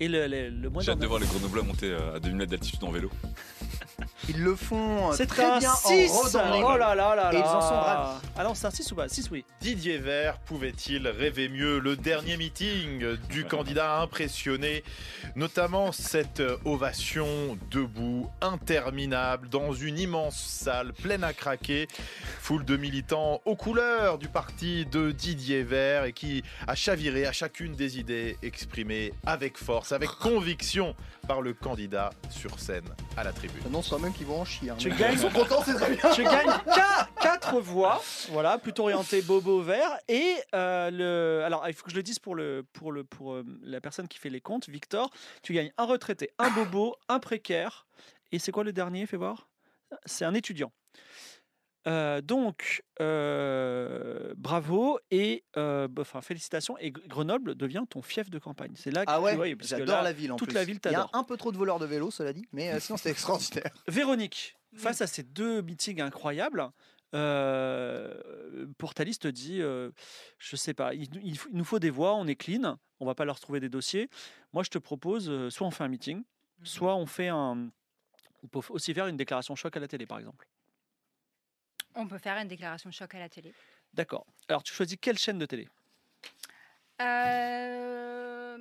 Et 0.00 0.08
le, 0.08 0.26
le, 0.26 0.48
le 0.48 0.70
moins 0.70 0.82
J'ai 0.82 0.90
hâte 0.92 0.98
de 0.98 1.06
voir 1.06 1.20
les 1.20 1.26
Grenoblois 1.26 1.62
monter 1.62 1.90
euh, 1.90 2.16
à 2.16 2.20
2000 2.20 2.36
mètres 2.36 2.50
d'altitude 2.50 2.82
en 2.82 2.90
vélo. 2.90 3.10
Ils 4.28 4.42
le 4.42 4.54
font 4.56 5.10
euh, 5.10 5.14
C'est 5.14 5.26
très 5.26 5.44
un 5.44 5.58
bien 5.58 5.74
6 5.74 6.10
en 6.10 6.38
randonnée. 6.38 6.64
Oh 6.64 6.76
là 6.76 6.94
là 6.94 7.14
là 7.14 7.32
Et 7.32 7.36
ils 7.36 7.42
en 7.42 7.60
sont 7.60 7.80
ravis. 7.80 8.26
Alors 8.36 8.56
c'est 8.56 8.66
un 8.66 8.70
6 8.70 8.92
ou 8.92 8.94
pas? 8.94 9.08
6 9.08 9.30
oui. 9.30 9.44
Didier 9.60 9.98
Vert 9.98 10.38
pouvait-il 10.40 11.06
rêver 11.08 11.48
mieux 11.48 11.78
Le 11.78 11.96
dernier 11.96 12.36
meeting 12.36 13.16
du 13.28 13.44
candidat 13.44 13.98
a 13.98 14.02
impressionné, 14.02 14.84
notamment 15.36 15.92
cette 15.92 16.42
ovation 16.64 17.58
debout, 17.70 18.28
interminable, 18.40 19.48
dans 19.48 19.72
une 19.72 19.98
immense 19.98 20.36
salle 20.36 20.92
pleine 20.92 21.24
à 21.24 21.32
craquer, 21.32 21.88
foule 22.40 22.64
de 22.64 22.76
militants 22.76 23.40
aux 23.44 23.56
couleurs 23.56 24.18
du 24.18 24.28
parti 24.28 24.86
de 24.86 25.10
Didier 25.10 25.62
Vert 25.62 26.04
et 26.04 26.12
qui 26.12 26.42
a 26.66 26.74
chaviré 26.74 27.26
à 27.26 27.32
chacune 27.32 27.74
des 27.74 27.98
idées 27.98 28.36
exprimées 28.42 29.12
avec 29.26 29.58
force, 29.58 29.92
avec 29.92 30.08
conviction 30.08 30.94
par 31.26 31.40
le 31.40 31.54
candidat 31.54 32.10
sur 32.30 32.58
scène 32.58 32.88
à 33.16 33.24
la 33.24 33.32
tribune. 33.32 33.62
Quand 33.88 33.98
même 33.98 34.12
qu'ils 34.12 34.26
vont 34.26 34.40
en 34.40 34.44
chier. 34.44 34.70
hein. 34.70 34.76
Tu 34.78 34.88
Mais 34.90 34.96
gagnes- 34.96 35.12
Ils 35.14 35.18
sont 35.20 35.30
contents, 35.30 35.62
c'est 35.64 35.74
très 35.74 35.90
bien. 35.94 36.10
Tu 36.14 36.22
gagnes 36.24 36.50
4 37.20 37.60
voix, 37.60 38.02
voilà, 38.30 38.58
plutôt 38.58 38.82
orienté 38.84 39.22
bobo 39.22 39.60
vert. 39.62 39.98
Et 40.08 40.34
euh, 40.54 40.90
le, 40.90 41.44
alors 41.44 41.64
il 41.68 41.74
faut 41.74 41.84
que 41.84 41.90
je 41.90 41.96
le 41.96 42.02
dise 42.02 42.18
pour, 42.18 42.34
le, 42.34 42.64
pour, 42.72 42.92
le, 42.92 43.04
pour 43.04 43.34
euh, 43.34 43.44
la 43.62 43.80
personne 43.80 44.08
qui 44.08 44.18
fait 44.18 44.30
les 44.30 44.40
comptes, 44.40 44.68
Victor, 44.68 45.10
tu 45.42 45.52
gagnes 45.52 45.72
un 45.78 45.84
retraité, 45.84 46.30
un 46.38 46.50
bobo, 46.50 46.96
un 47.08 47.18
précaire. 47.20 47.86
Et 48.32 48.38
c'est 48.38 48.52
quoi 48.52 48.64
le 48.64 48.72
dernier, 48.72 49.06
fais 49.06 49.16
voir? 49.16 49.48
C'est 50.06 50.24
un 50.24 50.34
étudiant. 50.34 50.72
Euh, 51.86 52.20
donc, 52.22 52.82
euh, 53.00 54.32
bravo 54.36 54.98
et 55.10 55.44
euh, 55.56 55.86
bah, 55.88 56.02
enfin 56.02 56.20
félicitations. 56.22 56.78
Et 56.78 56.90
Gr- 56.90 57.06
Grenoble 57.08 57.54
devient 57.54 57.84
ton 57.88 58.00
fief 58.00 58.30
de 58.30 58.38
campagne. 58.38 58.72
C'est 58.74 58.90
là 58.90 59.04
que 59.04 59.10
Ah 59.10 59.18
tu 59.18 59.24
ouais, 59.24 59.34
vois, 59.36 59.44
parce 59.56 59.70
que 59.70 59.76
j'adore 59.78 59.96
là, 59.98 60.02
la 60.02 60.12
ville 60.12 60.32
en 60.32 60.36
Toute 60.36 60.48
plus. 60.48 60.54
la 60.54 60.64
ville 60.64 60.78
Il 60.82 60.90
y 60.90 60.94
a 60.94 61.02
t'adore. 61.02 61.10
un 61.12 61.24
peu 61.24 61.36
trop 61.36 61.52
de 61.52 61.58
voleurs 61.58 61.78
de 61.78 61.86
vélo, 61.86 62.10
cela 62.10 62.32
dit, 62.32 62.46
mais 62.52 62.72
euh, 62.72 62.80
sinon 62.80 62.96
c'est 62.96 63.10
extraordinaire. 63.10 63.70
Véronique, 63.88 64.56
face 64.74 65.00
à 65.02 65.06
ces 65.06 65.22
deux 65.22 65.60
meetings 65.62 66.00
incroyables, 66.00 66.70
euh, 67.14 68.66
Portalis 68.78 69.18
te 69.18 69.28
dit, 69.28 69.60
euh, 69.60 69.90
je 70.38 70.56
sais 70.56 70.74
pas, 70.74 70.94
il, 70.94 71.08
il 71.22 71.38
faut- 71.38 71.48
il 71.50 71.56
nous 71.56 71.64
faut 71.64 71.78
des 71.78 71.90
voix, 71.90 72.14
on 72.14 72.26
est 72.26 72.34
clean, 72.36 72.78
on 73.00 73.06
va 73.06 73.14
pas 73.14 73.24
leur 73.24 73.40
trouver 73.40 73.60
des 73.60 73.68
dossiers. 73.68 74.08
Moi, 74.52 74.62
je 74.62 74.70
te 74.70 74.78
propose, 74.78 75.28
euh, 75.28 75.50
soit 75.50 75.66
on 75.66 75.70
fait 75.70 75.84
un 75.84 75.88
meeting, 75.88 76.22
soit 76.62 76.96
on 76.96 77.06
fait 77.06 77.28
un, 77.28 77.68
on 78.42 78.46
peut 78.48 78.60
aussi 78.70 78.94
faire 78.94 79.06
une 79.06 79.16
déclaration 79.16 79.54
choc 79.54 79.76
à 79.76 79.80
la 79.80 79.88
télé, 79.88 80.06
par 80.06 80.18
exemple. 80.18 80.46
On 81.94 82.06
peut 82.06 82.18
faire 82.18 82.36
une 82.38 82.48
déclaration 82.48 82.90
choc 82.90 83.14
à 83.14 83.18
la 83.18 83.28
télé. 83.28 83.52
D'accord. 83.92 84.26
Alors, 84.48 84.62
tu 84.62 84.72
choisis 84.74 84.96
quelle 85.00 85.18
chaîne 85.18 85.38
de 85.38 85.46
télé? 85.46 85.68
Euh, 87.64 88.56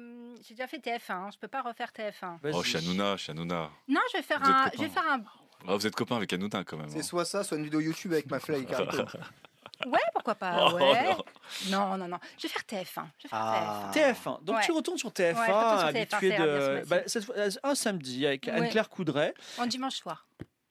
J'ai 0.48 0.54
déjà 0.56 0.67
fait 0.67 0.78
TF1, 0.80 1.34
je 1.34 1.38
peux 1.39 1.48
pas 1.48 1.62
refaire 1.62 1.91
TF1. 1.91 2.39
Vas-y. 2.41 2.54
Oh, 2.54 2.63
Shanouna, 2.63 3.17
Shanouna. 3.17 3.69
Non, 3.88 4.02
je 4.12 4.17
vais 4.17 4.24
faire 4.24 4.39
Vous 4.39 4.50
un. 4.52 4.69
Je 4.74 4.80
vais 4.82 4.89
faire 4.89 5.06
un. 5.10 5.24
Ah, 5.67 5.76
vous 5.76 5.88
êtes 5.88 5.96
copains 5.96 6.17
avec 6.17 6.32
Hanouna 6.34 6.63
quand 6.63 6.78
même. 6.78 6.89
C'est 6.89 7.00
hein. 7.00 7.04
soit 7.04 7.26
ça, 7.26 7.43
soit 7.43 7.58
une 7.58 7.63
vidéo 7.63 7.80
YouTube 7.80 8.12
avec 8.13 8.30
ma 8.30 8.39
fly. 8.39 8.65
Ouais, 9.88 10.00
pourquoi 10.13 10.36
pas. 10.36 10.69
Oh, 10.72 10.80
non. 10.80 11.17
Non, 11.69 11.98
non, 11.98 12.08
non. 12.08 12.17
Je 12.38 12.43
vais 12.43 12.48
faire 12.54 12.62
TF1. 12.62 13.06
Je 13.17 13.24
vais 13.24 13.30
faire 13.30 13.32
Ah. 13.34 13.91
TF1. 13.93 14.43
Donc 14.43 14.56
Ouais. 14.56 14.62
tu 14.63 14.72
retournes 14.72 14.98
sur 14.98 15.10
TF1, 15.10 15.36
Ouais, 15.39 15.46
je 15.48 15.52
retourne 15.52 15.80
sur 15.80 15.88
TF1, 15.88 15.89
habitué 15.89 16.30
c'est 16.30 16.38
rare, 16.38 16.48
bien 16.48 16.80
de 16.82 16.86
bah, 16.88 16.98
cette 17.08 17.26
fois- 17.26 17.36
un 17.63 17.76
samedi 17.76 18.26
avec 18.26 18.46
Ouais. 18.46 18.52
Anne-Claire 18.52 18.88
Coudray. 18.88 19.32
TF1. 19.58 19.62
En 19.62 19.65
dimanche 19.65 19.96
soir. 19.96 20.26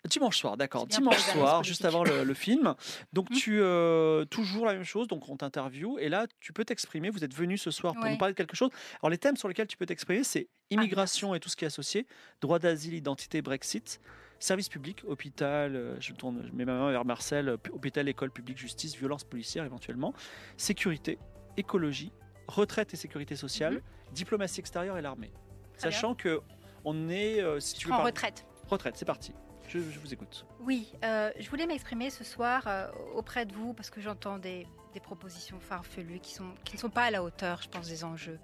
Dimanche 0.09 0.39
soir, 0.39 0.57
d'accord. 0.57 0.87
Dimanche 0.89 1.19
soir, 1.21 1.63
juste 1.63 1.85
avant 1.85 2.03
le, 2.03 2.25
le 2.25 2.35
film. 2.35 2.75
Donc 3.13 3.31
Mhm. 3.31 3.37
tu 3.37 3.61
euh, 3.61 4.25
toujours 4.25 4.67
la 4.67 4.73
même 4.73 4.83
chose. 4.85 5.07
Donc 5.07 5.29
on 5.29 5.37
t'interview 5.37 5.97
et 5.99 6.09
là 6.09 6.27
tu 6.41 6.53
peux 6.53 6.65
t'exprimer. 6.65 7.09
Vous 7.11 7.23
êtes 7.23 7.35
venu 7.35 7.57
ce 7.57 7.71
soir 7.71 7.95
pour 7.95 8.03
Ouais. 8.03 8.11
nous 8.11 8.19
parler 8.19 8.35
de 8.35 8.37
quelque 8.37 8.57
chose. 8.57 8.71
Alors 9.01 9.11
les 9.11 9.19
thèmes 9.19 9.37
sur 9.37 9.47
lesquels 9.47 9.69
tu 9.69 9.77
peux 9.77 9.87
t'exprimer, 9.87 10.25
c'est 10.25 10.49
immigration 10.71 11.35
et 11.37 11.41
tout 11.41 11.49
ce 11.49 11.55
qui 11.57 11.65
est 11.65 11.69
associé, 11.69 12.07
droit 12.41 12.59
d'asile, 12.59 12.95
identité, 12.95 13.43
Brexit. 13.43 14.01
Service 14.41 14.69
public, 14.69 15.03
hôpital, 15.07 15.77
euh, 15.77 15.95
je 16.01 16.13
tourne, 16.15 16.43
je 16.49 16.53
mets 16.53 16.65
ma 16.65 16.73
main 16.73 16.91
vers 16.91 17.05
Marcel, 17.05 17.49
euh, 17.49 17.57
hôpital, 17.71 18.09
école 18.09 18.33
publique, 18.33 18.59
justice, 18.59 18.97
violence 18.97 19.23
policière 19.23 19.65
éventuellement, 19.65 20.15
sécurité, 20.57 21.21
écologie, 21.57 22.11
retraite 22.49 22.93
et 22.93 22.97
sécurité 22.97 23.37
sociale, 23.37 23.83
diplomatie 24.13 24.59
extérieure 24.59 24.99
et 24.99 25.03
l'armée. 25.03 25.33
Sachant 25.77 26.17
que 26.17 26.41
on 26.85 27.09
est, 27.09 27.41
euh, 27.41 27.61
si 27.61 27.75
tu 27.75 27.87
veux 27.87 27.93
En 27.95 27.99
par- 27.99 28.07
retraite. 28.07 28.45
retraite, 28.69 28.97
c'est 28.97 29.05
parti. 29.05 29.33
Je, 29.69 29.79
vous 29.79 30.13
écoute. 30.13 30.45
Oui, 30.61 30.93
euh, 31.05 31.31
je 31.39 31.49
voulais 31.49 31.67
m'exprimer 31.67 32.11
ce 32.11 32.25
soir 32.25 32.65
euh, 32.67 32.89
auprès 33.15 33.47
de 33.47 33.55
vous 33.55 33.73
parce 33.73 33.91
que 33.91 34.01
j'entends 34.01 34.39
des, 34.39 34.67
propositions 35.03 35.59
farfelues 35.59 36.21
qui, 36.21 36.37
ne 36.41 36.79
sont 36.79 36.91
pas 36.91 37.05
à 37.05 37.11
la 37.11 37.23
hauteur, 37.23 37.63
je 37.63 37.69
pense, 37.69 37.89
des 37.89 38.05
enjeux. 38.05 38.39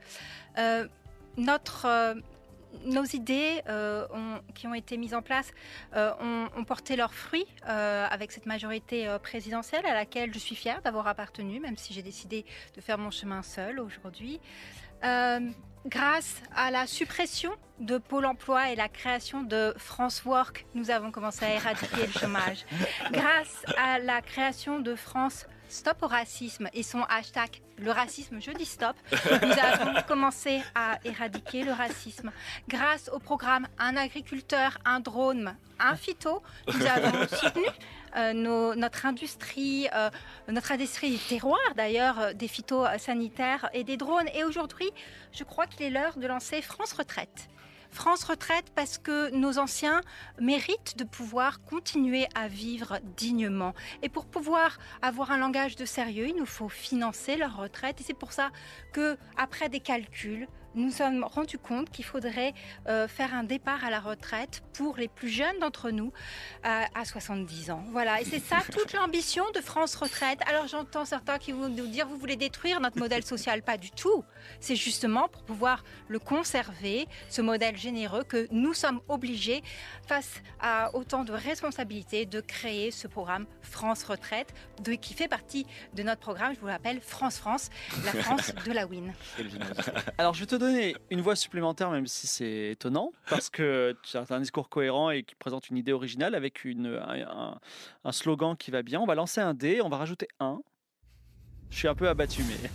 Euh, 0.58 0.88
nos 2.84 3.04
idées 3.04 3.62
qui 4.54 4.66
ont 4.66 4.74
été 4.74 4.96
mises 4.98 5.14
en 5.14 5.22
place 5.22 5.52
ont, 5.94 6.64
porté 6.66 6.96
leurs 6.96 7.14
fruits 7.14 7.46
avec 7.62 8.32
cette 8.32 8.46
majorité 8.46 9.14
présidentielle 9.22 9.86
à 9.86 9.94
laquelle 9.94 10.34
je 10.34 10.38
suis 10.38 10.54
fière 10.54 10.82
d'avoir 10.82 11.06
appartenu, 11.06 11.60
même 11.60 11.76
si 11.76 11.94
j'ai 11.94 12.02
décidé 12.02 12.44
de 12.74 12.80
faire 12.80 12.98
mon 12.98 13.10
chemin 13.10 13.42
seul 13.42 13.80
aujourd'hui. 13.80 14.40
Grâce 15.88 16.42
à 16.54 16.70
la 16.70 16.86
suppression 16.86 17.50
de 17.80 17.96
Pôle 17.96 18.26
emploi 18.26 18.70
et 18.70 18.76
la 18.76 18.90
création 18.90 19.42
de 19.42 19.72
France 19.78 20.22
Work, 20.26 20.66
nous 20.74 20.90
avons 20.90 21.10
commencé 21.10 21.46
à 21.46 21.54
éradiquer 21.54 22.06
le 22.06 22.12
chômage. 22.12 22.66
Grâce 23.10 23.64
à 23.78 23.98
la 23.98 24.20
création 24.20 24.80
de 24.80 24.94
France 24.94 25.46
Stop 25.68 26.02
au 26.02 26.06
racisme 26.06 26.68
et 26.72 26.82
son 26.82 27.02
hashtag 27.04 27.60
le 27.78 27.92
racisme, 27.92 28.40
je 28.40 28.50
dis 28.50 28.64
stop, 28.64 28.96
nous 29.12 29.58
avons 29.62 30.02
commencé 30.08 30.62
à 30.74 30.98
éradiquer 31.04 31.62
le 31.62 31.72
racisme. 31.72 32.32
Grâce 32.68 33.08
au 33.12 33.18
programme 33.18 33.68
Un 33.78 33.96
agriculteur, 33.96 34.78
un 34.84 34.98
drone, 35.00 35.54
un 35.78 35.94
phyto, 35.94 36.42
nous 36.66 36.86
avons 36.86 37.26
soutenu 37.28 37.66
euh, 38.16 38.32
notre 38.74 39.06
industrie, 39.06 39.88
euh, 39.94 40.10
notre 40.48 40.72
industrie 40.72 41.10
des 41.10 41.18
terroirs 41.18 41.58
d'ailleurs, 41.76 42.18
euh, 42.18 42.32
des 42.32 42.48
phytosanitaires 42.48 43.68
et 43.72 43.84
des 43.84 43.96
drones. 43.96 44.28
Et 44.34 44.44
aujourd'hui, 44.44 44.90
je 45.32 45.44
crois 45.44 45.66
qu'il 45.66 45.86
est 45.86 45.90
l'heure 45.90 46.18
de 46.18 46.26
lancer 46.26 46.62
France 46.62 46.92
Retraite. 46.92 47.48
France 47.90 48.24
Retraite 48.24 48.66
parce 48.74 48.98
que 48.98 49.30
nos 49.30 49.58
anciens 49.58 50.02
méritent 50.40 50.96
de 50.98 51.04
pouvoir 51.04 51.62
continuer 51.62 52.26
à 52.34 52.48
vivre 52.48 52.98
dignement. 53.16 53.74
Et 54.02 54.08
pour 54.08 54.26
pouvoir 54.26 54.78
avoir 55.02 55.30
un 55.30 55.38
langage 55.38 55.76
de 55.76 55.84
sérieux, 55.84 56.28
il 56.28 56.36
nous 56.36 56.46
faut 56.46 56.68
financer 56.68 57.36
leur 57.36 57.56
retraite. 57.56 58.00
Et 58.00 58.04
c'est 58.04 58.14
pour 58.14 58.32
ça 58.32 58.50
que, 58.92 59.16
après 59.36 59.68
des 59.68 59.80
calculs, 59.80 60.46
nous 60.78 60.90
sommes 60.90 61.24
rendus 61.24 61.58
compte 61.58 61.90
qu'il 61.90 62.04
faudrait 62.04 62.54
euh, 62.88 63.08
faire 63.08 63.34
un 63.34 63.42
départ 63.42 63.84
à 63.84 63.90
la 63.90 64.00
retraite 64.00 64.62
pour 64.72 64.96
les 64.96 65.08
plus 65.08 65.28
jeunes 65.28 65.58
d'entre 65.60 65.90
nous 65.90 66.12
euh, 66.64 66.82
à 66.94 67.04
70 67.04 67.70
ans. 67.70 67.84
Voilà, 67.90 68.20
et 68.20 68.24
c'est 68.24 68.38
ça 68.38 68.58
toute 68.72 68.92
l'ambition 68.92 69.44
de 69.54 69.60
France 69.60 69.96
Retraite. 69.96 70.38
Alors 70.48 70.68
j'entends 70.68 71.04
certains 71.04 71.38
qui 71.38 71.52
vont 71.52 71.68
nous 71.68 71.86
dire 71.88 72.06
vous 72.06 72.16
voulez 72.16 72.36
détruire 72.36 72.80
notre 72.80 72.98
modèle 72.98 73.24
social, 73.24 73.62
pas 73.62 73.76
du 73.76 73.90
tout. 73.90 74.24
C'est 74.60 74.76
justement 74.76 75.28
pour 75.28 75.42
pouvoir 75.42 75.84
le 76.06 76.18
conserver, 76.18 77.08
ce 77.28 77.42
modèle 77.42 77.76
généreux 77.76 78.22
que 78.22 78.46
nous 78.50 78.72
sommes 78.72 79.00
obligés, 79.08 79.62
face 80.06 80.40
à 80.60 80.94
autant 80.94 81.24
de 81.24 81.32
responsabilités, 81.32 82.24
de 82.24 82.40
créer 82.40 82.90
ce 82.90 83.08
programme 83.08 83.46
France 83.62 84.04
Retraite, 84.04 84.54
de, 84.82 84.92
qui 84.92 85.14
fait 85.14 85.28
partie 85.28 85.66
de 85.94 86.02
notre 86.02 86.20
programme, 86.20 86.54
je 86.54 86.60
vous 86.60 86.66
l'appelle 86.66 87.00
France 87.00 87.38
France, 87.38 87.70
la 88.04 88.12
France 88.22 88.52
de 88.66 88.72
la 88.72 88.86
win. 88.86 89.12
Alors, 90.18 90.34
je 90.34 90.40
vais 90.40 90.46
te 90.46 90.54
donner 90.72 90.96
une 91.10 91.20
voix 91.20 91.36
supplémentaire, 91.36 91.90
même 91.90 92.06
si 92.06 92.26
c'est 92.26 92.70
étonnant, 92.72 93.12
parce 93.28 93.50
que 93.50 93.96
tu 94.02 94.16
as 94.16 94.24
un 94.30 94.40
discours 94.40 94.68
cohérent 94.68 95.10
et 95.10 95.22
qui 95.22 95.34
présente 95.34 95.68
une 95.70 95.76
idée 95.76 95.92
originale 95.92 96.34
avec 96.34 96.64
un- 96.64 97.58
un 98.04 98.12
slogan 98.12 98.56
qui 98.56 98.70
va 98.70 98.82
bien. 98.82 99.00
On 99.00 99.06
va 99.06 99.14
lancer 99.14 99.40
un 99.40 99.54
dé, 99.54 99.80
on 99.82 99.88
va 99.88 99.96
rajouter 99.96 100.28
un. 100.40 100.60
Je 101.70 101.76
suis 101.76 101.88
un 101.88 101.94
peu 101.94 102.08
abattu, 102.08 102.42
mais. 102.44 102.70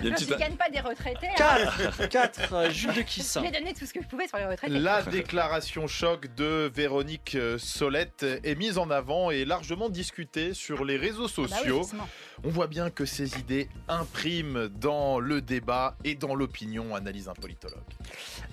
Il 0.00 0.06
y 0.06 0.08
a 0.08 0.10
une 0.10 0.16
Je 0.18 0.24
petite- 0.24 0.30
ne 0.30 0.36
gagne 0.36 0.56
pas 0.56 0.68
des 0.68 0.80
retraités. 0.80 1.28
hein. 1.38 1.68
4 2.08 2.08
4 2.08 2.70
Jules 2.70 2.92
de 2.94 3.02
Kiss. 3.02 3.38
J'ai 3.42 3.50
donné 3.50 3.72
tout 3.72 3.86
ce 3.86 3.92
que 3.94 4.02
je 4.02 4.08
pouvais 4.08 4.26
sur 4.26 4.36
les 4.38 4.46
retraités. 4.46 4.78
La 4.78 5.02
déclaration 5.02 5.86
choc 5.86 6.26
de 6.34 6.70
Véronique 6.74 7.36
euh, 7.36 7.56
Solette 7.58 8.24
est 8.44 8.54
mise 8.56 8.78
en 8.78 8.90
avant 8.90 9.30
et 9.30 9.44
largement 9.44 9.88
discutée 9.88 10.54
sur 10.54 10.84
les 10.84 10.96
réseaux 10.96 11.26
Ah 11.28 11.32
bah 11.36 11.44
oui, 11.46 11.48
sociaux. 11.58 11.76
forcément. 11.78 12.08
On 12.44 12.48
voit 12.48 12.66
bien 12.66 12.90
que 12.90 13.04
ces 13.04 13.38
idées 13.38 13.68
impriment 13.88 14.68
dans 14.68 15.20
le 15.20 15.40
débat 15.40 15.96
et 16.04 16.14
dans 16.16 16.34
l'opinion, 16.34 16.94
analyse 16.96 17.28
un 17.28 17.34
politologue. 17.34 17.78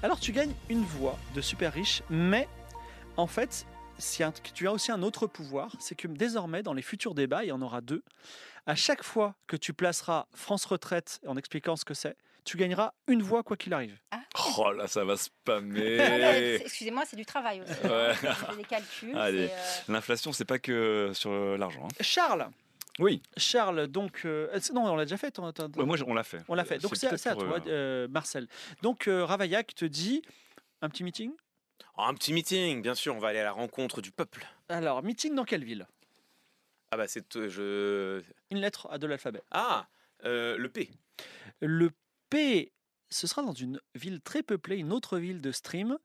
Alors, 0.03 0.19
tu 0.19 0.31
gagnes 0.31 0.53
une 0.69 0.83
voix 0.83 1.17
de 1.33 1.41
super 1.41 1.73
riche, 1.73 2.03
mais 2.09 2.47
en 3.17 3.27
fait, 3.27 3.65
si 3.97 4.23
un- 4.23 4.31
tu 4.53 4.67
as 4.67 4.71
aussi 4.71 4.91
un 4.91 5.01
autre 5.01 5.25
pouvoir, 5.25 5.71
c'est 5.79 5.95
que 5.95 6.07
désormais, 6.07 6.61
dans 6.61 6.73
les 6.73 6.83
futurs 6.83 7.15
débats, 7.15 7.43
il 7.43 7.47
y 7.47 7.51
en 7.51 7.61
aura 7.63 7.81
deux. 7.81 8.03
À 8.67 8.75
chaque 8.75 9.01
fois 9.03 9.33
que 9.47 9.55
tu 9.55 9.73
placeras 9.73 10.27
France 10.35 10.65
Retraite 10.65 11.19
en 11.25 11.37
expliquant 11.37 11.75
ce 11.75 11.85
que 11.85 11.93
c'est, 11.93 12.15
tu 12.43 12.57
gagneras 12.57 12.93
une 13.07 13.21
voix 13.23 13.41
quoi 13.43 13.57
qu'il 13.57 13.73
arrive. 13.73 13.97
Oh 14.57 14.71
là, 14.73 14.87
ça 14.87 15.03
va 15.05 15.17
spammer. 15.17 15.97
Ah, 16.01 16.09
mais, 16.33 16.55
Excusez-moi, 16.55 17.03
c'est 17.05 17.15
du 17.15 17.25
travail 17.25 17.61
aussi. 17.61 17.71
Ouais. 17.87 18.11
hein. 18.27 18.35
J'ai 18.51 18.57
des 18.57 18.63
calculs. 18.65 19.13
Euh, 19.17 19.47
l'inflation, 19.87 20.31
c'est 20.33 20.45
pas 20.45 20.59
que 20.59 21.11
sur 21.13 21.31
l'argent. 21.57 21.85
hein. 21.85 21.95
Charles 22.01 22.49
Oui. 22.99 23.21
Charles, 23.37 23.87
donc. 23.87 24.21
euh, 24.25 24.47
non, 24.73 24.85
on 24.91 24.95
l'a 24.95 25.05
déjà 25.05 25.17
fait. 25.17 25.31
ton- 25.31 25.51
ton- 25.53 25.71
Ouais, 25.75 25.85
moi, 25.85 25.97
on 26.05 26.13
l'a 26.13 26.23
fait. 26.23 26.39
On 26.49 26.53
l'a 26.55 26.65
fait. 26.65 26.77
Donc 26.79 26.95
c'est 26.97 27.07
à 27.07 27.35
toi, 27.35 27.43
euh, 27.43 27.59
euh, 27.67 28.07
Marcel. 28.09 28.47
Donc 28.81 29.07
euh, 29.07 29.23
Ravaillac 29.25 29.73
te 29.75 29.85
dit 29.85 30.21
un 30.81 30.89
petit 30.89 31.03
meeting? 31.03 31.31
Oh, 31.97 32.03
un 32.03 32.13
petit 32.13 32.31
meeting, 32.33 32.81
bien 32.81 32.95
sûr, 32.95 33.15
on 33.15 33.19
va 33.19 33.29
aller 33.29 33.39
à 33.39 33.43
la 33.43 33.51
rencontre 33.53 34.01
du 34.01 34.11
peuple. 34.11 34.45
Alors, 34.69 35.01
meeting 35.03 35.33
dans 35.35 35.45
quelle 35.45 35.63
ville? 35.63 35.87
Ah 36.91 36.97
bah 36.97 37.07
c'est 37.07 37.49
je 37.49 38.23
Une 38.49 38.59
lettre 38.59 38.87
à 38.89 38.97
de 38.97 39.07
l'alphabet. 39.07 39.41
ah 39.51 39.87
euh, 40.25 40.57
le 40.57 40.69
P. 40.69 40.89
Le 41.61 41.91
P, 42.29 42.73
ce 43.09 43.27
sera 43.27 43.41
dans 43.41 43.53
une 43.53 43.79
ville 43.93 44.21
très 44.21 44.41
peuplée, 44.41 44.77
une 44.77 44.91
autre 44.91 45.17
ville 45.19 45.41
de 45.41 45.51
stream, 45.51 45.97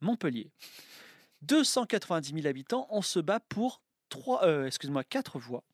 Montpellier. 0.00 0.50
290 1.42 2.32
000 2.34 2.46
habitants, 2.46 2.86
on 2.90 3.02
se 3.02 3.18
bat 3.18 3.40
pour 3.40 3.82
trois, 4.08 4.44
euh, 4.44 4.66
excuse-moi, 4.66 5.04
quatre 5.04 5.38
voix. 5.38 5.64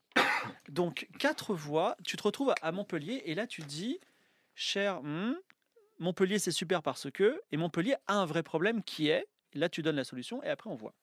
Donc 0.69 1.09
quatre 1.19 1.55
voix, 1.55 1.97
tu 2.05 2.17
te 2.17 2.23
retrouves 2.23 2.55
à 2.61 2.73
Montpellier 2.73 3.23
et 3.27 3.35
là 3.35 3.47
tu 3.47 3.63
te 3.63 3.67
dis, 3.67 3.99
cher, 4.55 5.03
hmm, 5.03 5.35
Montpellier 5.99 6.39
c'est 6.39 6.51
super 6.51 6.83
parce 6.83 7.11
que, 7.11 7.41
et 7.53 7.57
Montpellier 7.57 7.97
a 8.07 8.15
un 8.15 8.27
vrai 8.27 8.43
problème 8.43 8.83
qui 8.83 9.09
est, 9.09 9.27
là 9.55 9.69
tu 9.69 9.83
donnes 9.83 9.97
la 9.97 10.05
solution 10.05 10.43
et 10.43 10.49
après 10.49 10.69
on 10.69 10.75
voit. 10.75 10.95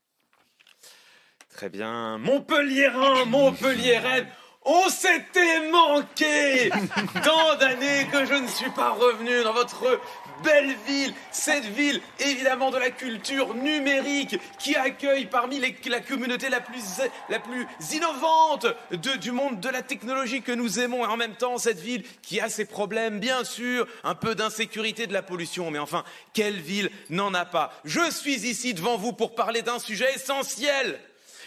Très 1.55 1.69
bien. 1.69 2.17
Montpellierin, 2.17 3.25
Montpellieraine, 3.25 4.27
on 4.63 4.89
s'était 4.89 5.69
manqué 5.71 6.69
Tant 7.23 7.55
d'années 7.57 8.07
que 8.11 8.25
je 8.25 8.33
ne 8.35 8.47
suis 8.47 8.69
pas 8.71 8.91
revenu 8.91 9.43
dans 9.43 9.53
votre 9.53 9.99
belle 10.43 10.75
ville, 10.87 11.13
cette 11.31 11.65
ville 11.65 12.01
évidemment 12.19 12.71
de 12.71 12.77
la 12.77 12.89
culture 12.89 13.53
numérique 13.53 14.37
qui 14.57 14.75
accueille 14.75 15.25
parmi 15.27 15.59
les- 15.59 15.75
la 15.87 15.99
communauté 15.99 16.49
la 16.49 16.61
plus, 16.61 16.83
la 17.29 17.37
plus 17.39 17.67
innovante 17.93 18.65
de- 18.91 19.17
du 19.17 19.31
monde 19.31 19.59
de 19.59 19.69
la 19.69 19.83
technologie 19.83 20.41
que 20.41 20.51
nous 20.51 20.79
aimons. 20.79 21.03
Et 21.05 21.07
en 21.07 21.17
même 21.17 21.35
temps 21.35 21.57
cette 21.59 21.79
ville 21.79 22.03
qui 22.23 22.39
a 22.39 22.49
ses 22.49 22.65
problèmes 22.65 23.19
bien 23.19 23.43
sûr, 23.43 23.85
un 24.03 24.15
peu 24.15 24.33
d'insécurité, 24.33 25.05
de 25.05 25.13
la 25.13 25.21
pollution, 25.21 25.69
mais 25.69 25.79
enfin 25.79 26.03
quelle 26.33 26.59
ville 26.59 26.89
n'en 27.11 27.33
a 27.35 27.45
pas? 27.45 27.71
Je 27.83 28.09
suis 28.09 28.47
ici 28.47 28.73
devant 28.73 28.97
vous 28.97 29.13
pour 29.13 29.35
parler 29.35 29.61
d'un 29.61 29.79
sujet 29.79 30.11
essentiel 30.15 30.99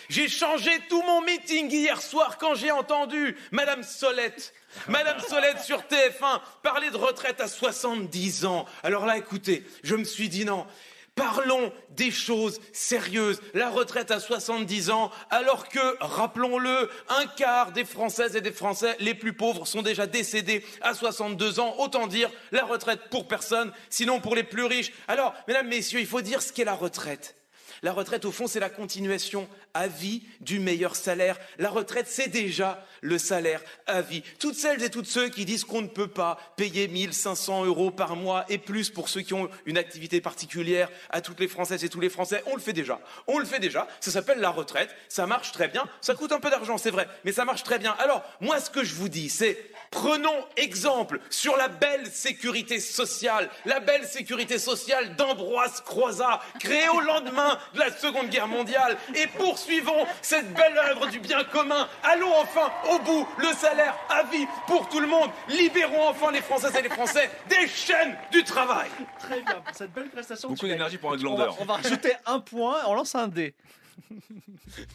j'ai 0.09 0.29
changé 0.29 0.71
tout 0.89 1.03
mon 1.03 1.23
meeting 1.23 1.71
hier 1.71 2.01
soir 2.01 2.39
quand 2.39 2.55
j'ai 2.55 2.71
entendu 2.71 3.37
Madame 3.51 3.83
Solette, 3.83 4.53
Madame 4.89 5.21
Solette 5.21 5.61
sur 5.61 5.81
TF1 5.83 6.41
parler 6.63 6.91
de 6.91 6.97
retraite 6.97 7.41
à 7.41 7.49
70 7.49 8.45
ans. 8.45 8.67
Alors 8.83 9.07
là, 9.07 9.17
écoutez, 9.17 9.65
je 9.83 9.95
me 9.95 10.05
suis 10.05 10.29
dit 10.29 10.45
non. 10.45 10.67
Parlons 11.15 11.73
des 11.91 12.11
choses 12.11 12.61
sérieuses. 12.73 13.41
La 13.55 13.71
retraite 13.71 14.11
à 14.11 14.19
70 14.19 14.91
ans, 14.91 15.13
alors 15.31 15.69
que, 15.69 15.97
rappelons-le, 16.01 16.91
un 17.09 17.27
quart 17.27 17.71
des 17.71 17.85
Françaises 17.85 18.35
et 18.35 18.41
des 18.41 18.51
Français 18.51 18.97
les 18.99 19.15
plus 19.15 19.33
pauvres 19.33 19.65
sont 19.65 19.83
déjà 19.83 20.09
décédés 20.09 20.65
à 20.81 20.93
62 20.93 21.61
ans. 21.61 21.77
Autant 21.79 22.09
dire 22.09 22.31
la 22.51 22.65
retraite 22.65 23.11
pour 23.11 23.29
personne, 23.29 23.73
sinon 23.91 24.21
pour 24.21 24.35
les 24.35 24.43
plus 24.43 24.65
riches. 24.65 24.93
Alors, 25.07 25.35
mesdames, 25.47 25.69
messieurs, 25.69 26.01
il 26.01 26.07
faut 26.07 26.21
dire 26.21 26.43
ce 26.43 26.53
qu'est 26.53 26.65
la 26.65 26.75
retraite. 26.75 27.37
La 27.85 27.93
retraite, 27.93 28.25
au 28.25 28.33
fond, 28.33 28.47
c'est 28.47 28.61
la 28.61 28.71
continuation 28.71 29.47
à 29.75 29.89
vie 29.89 30.23
du 30.41 30.59
meilleur 30.59 30.97
salaire. 30.97 31.39
La 31.59 31.69
retraite, 31.69 32.07
c'est 32.09 32.29
déjà 32.29 32.83
le 33.03 33.19
salaire 33.19 33.61
à 33.87 34.01
vie. 34.01 34.23
Toutes 34.39 34.55
celles 34.55 34.83
et 34.83 34.89
tous 34.89 35.05
ceux 35.05 35.29
qui 35.29 35.45
disent 35.45 35.65
qu'on 35.65 35.83
ne 35.83 35.89
peut 35.89 36.09
pas 36.09 36.39
payer 36.57 36.89
1500 36.89 37.67
euros 37.67 37.91
par 37.91 38.17
mois 38.17 38.47
et 38.49 38.57
plus 38.57 38.89
pour 38.89 39.11
ceux 39.11 39.21
qui 39.21 39.35
ont 39.35 39.51
une 39.67 39.77
activité 39.77 40.23
particulière 40.23 40.89
à 41.11 41.21
toutes 41.21 41.41
les 41.41 41.47
Françaises 41.47 41.85
et 41.85 41.91
tous 41.91 42.01
les 42.01 42.09
Français, 42.09 42.43
on 42.47 42.55
le 42.55 42.63
fait 42.63 42.73
déjà. 42.73 42.99
On 43.27 43.39
le 43.39 43.45
fait 43.45 43.61
déjà. 43.61 43.87
Ça 44.01 44.11
s'appelle 44.11 44.39
la 44.39 44.49
retraite. 44.49 44.89
Ça 45.11 45.27
marche 45.27 45.53
très 45.53 45.69
bien. 45.69 45.85
Ça 46.01 46.15
coûte 46.15 46.33
un 46.33 46.41
peu 46.41 46.49
d'argent, 46.49 46.79
c'est 46.79 46.91
vrai, 46.91 47.07
mais 47.27 47.33
ça 47.33 47.45
marche 47.45 47.65
très 47.65 47.79
bien. 47.79 47.95
Alors, 47.99 48.25
moi, 48.41 48.61
ce 48.61 48.71
que 48.71 48.83
je 48.83 48.95
vous 48.95 49.11
dis, 49.11 49.29
c'est 49.29 49.59
prenons 49.95 50.45
exemple 50.57 51.21
sur 51.31 51.57
la 51.57 51.69
belle 51.69 52.07
sécurité 52.11 52.81
sociale, 52.81 53.49
la 53.65 53.79
belle 53.79 54.05
sécurité 54.05 54.59
sociale 54.59 55.15
d'Ambroise 55.15 55.81
Croizat, 55.83 56.41
créée 56.59 56.89
au 56.89 57.01
lendemain 57.01 57.57
de 57.75 57.79
la 57.79 57.93
Seconde 57.97 58.29
Guerre 58.29 58.49
mondiale, 58.49 58.97
et 59.15 59.29
poursuivons 59.39 60.05
cette 60.21 60.53
belle 60.53 60.77
œuvre 60.77 61.07
du 61.07 61.21
bien 61.21 61.45
commun. 61.45 61.89
Allons 62.03 62.35
enfin 62.37 62.73
au 62.91 62.99
bout, 62.99 63.29
le 63.39 63.53
salaire 63.53 63.95
à 64.11 64.25
vie 64.25 64.47
pour 64.67 64.89
tout 64.89 64.99
le 65.01 65.07
monde. 65.07 65.31
Libérons 65.49 66.09
enfin 66.09 66.33
les 66.33 66.43
Françaises 66.43 66.75
et 66.77 66.83
les 66.83 66.89
Français 66.91 67.31
des 67.49 67.69
chaînes 67.69 68.17
du 68.33 68.43
travail. 68.43 68.91
Très 69.21 69.41
bien, 69.43 69.61
pour 69.65 69.75
cette 69.77 69.93
belle 69.93 70.11
prestation. 70.11 70.49
Beaucoup 70.49 70.67
d'énergie 70.67 70.99
pour 70.99 71.11
un 71.11 71.15
On 71.15 71.17
va, 71.17 71.23
glandeur. 71.23 71.57
on 71.61 71.65
va 71.65 71.75
rajouter 71.75 72.13
un 72.27 72.41
point, 72.41 72.79
on 72.87 72.95
lance 72.95 73.15
un 73.15 73.29
dé. 73.29 73.55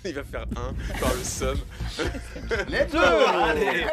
Il 0.05 0.13
va 0.13 0.23
faire 0.23 0.45
un 0.55 0.73
par 0.99 1.13
le 1.13 1.23
somme. 1.23 1.59
Let's 2.69 2.91
go 2.91 2.99
Allez 2.99 3.85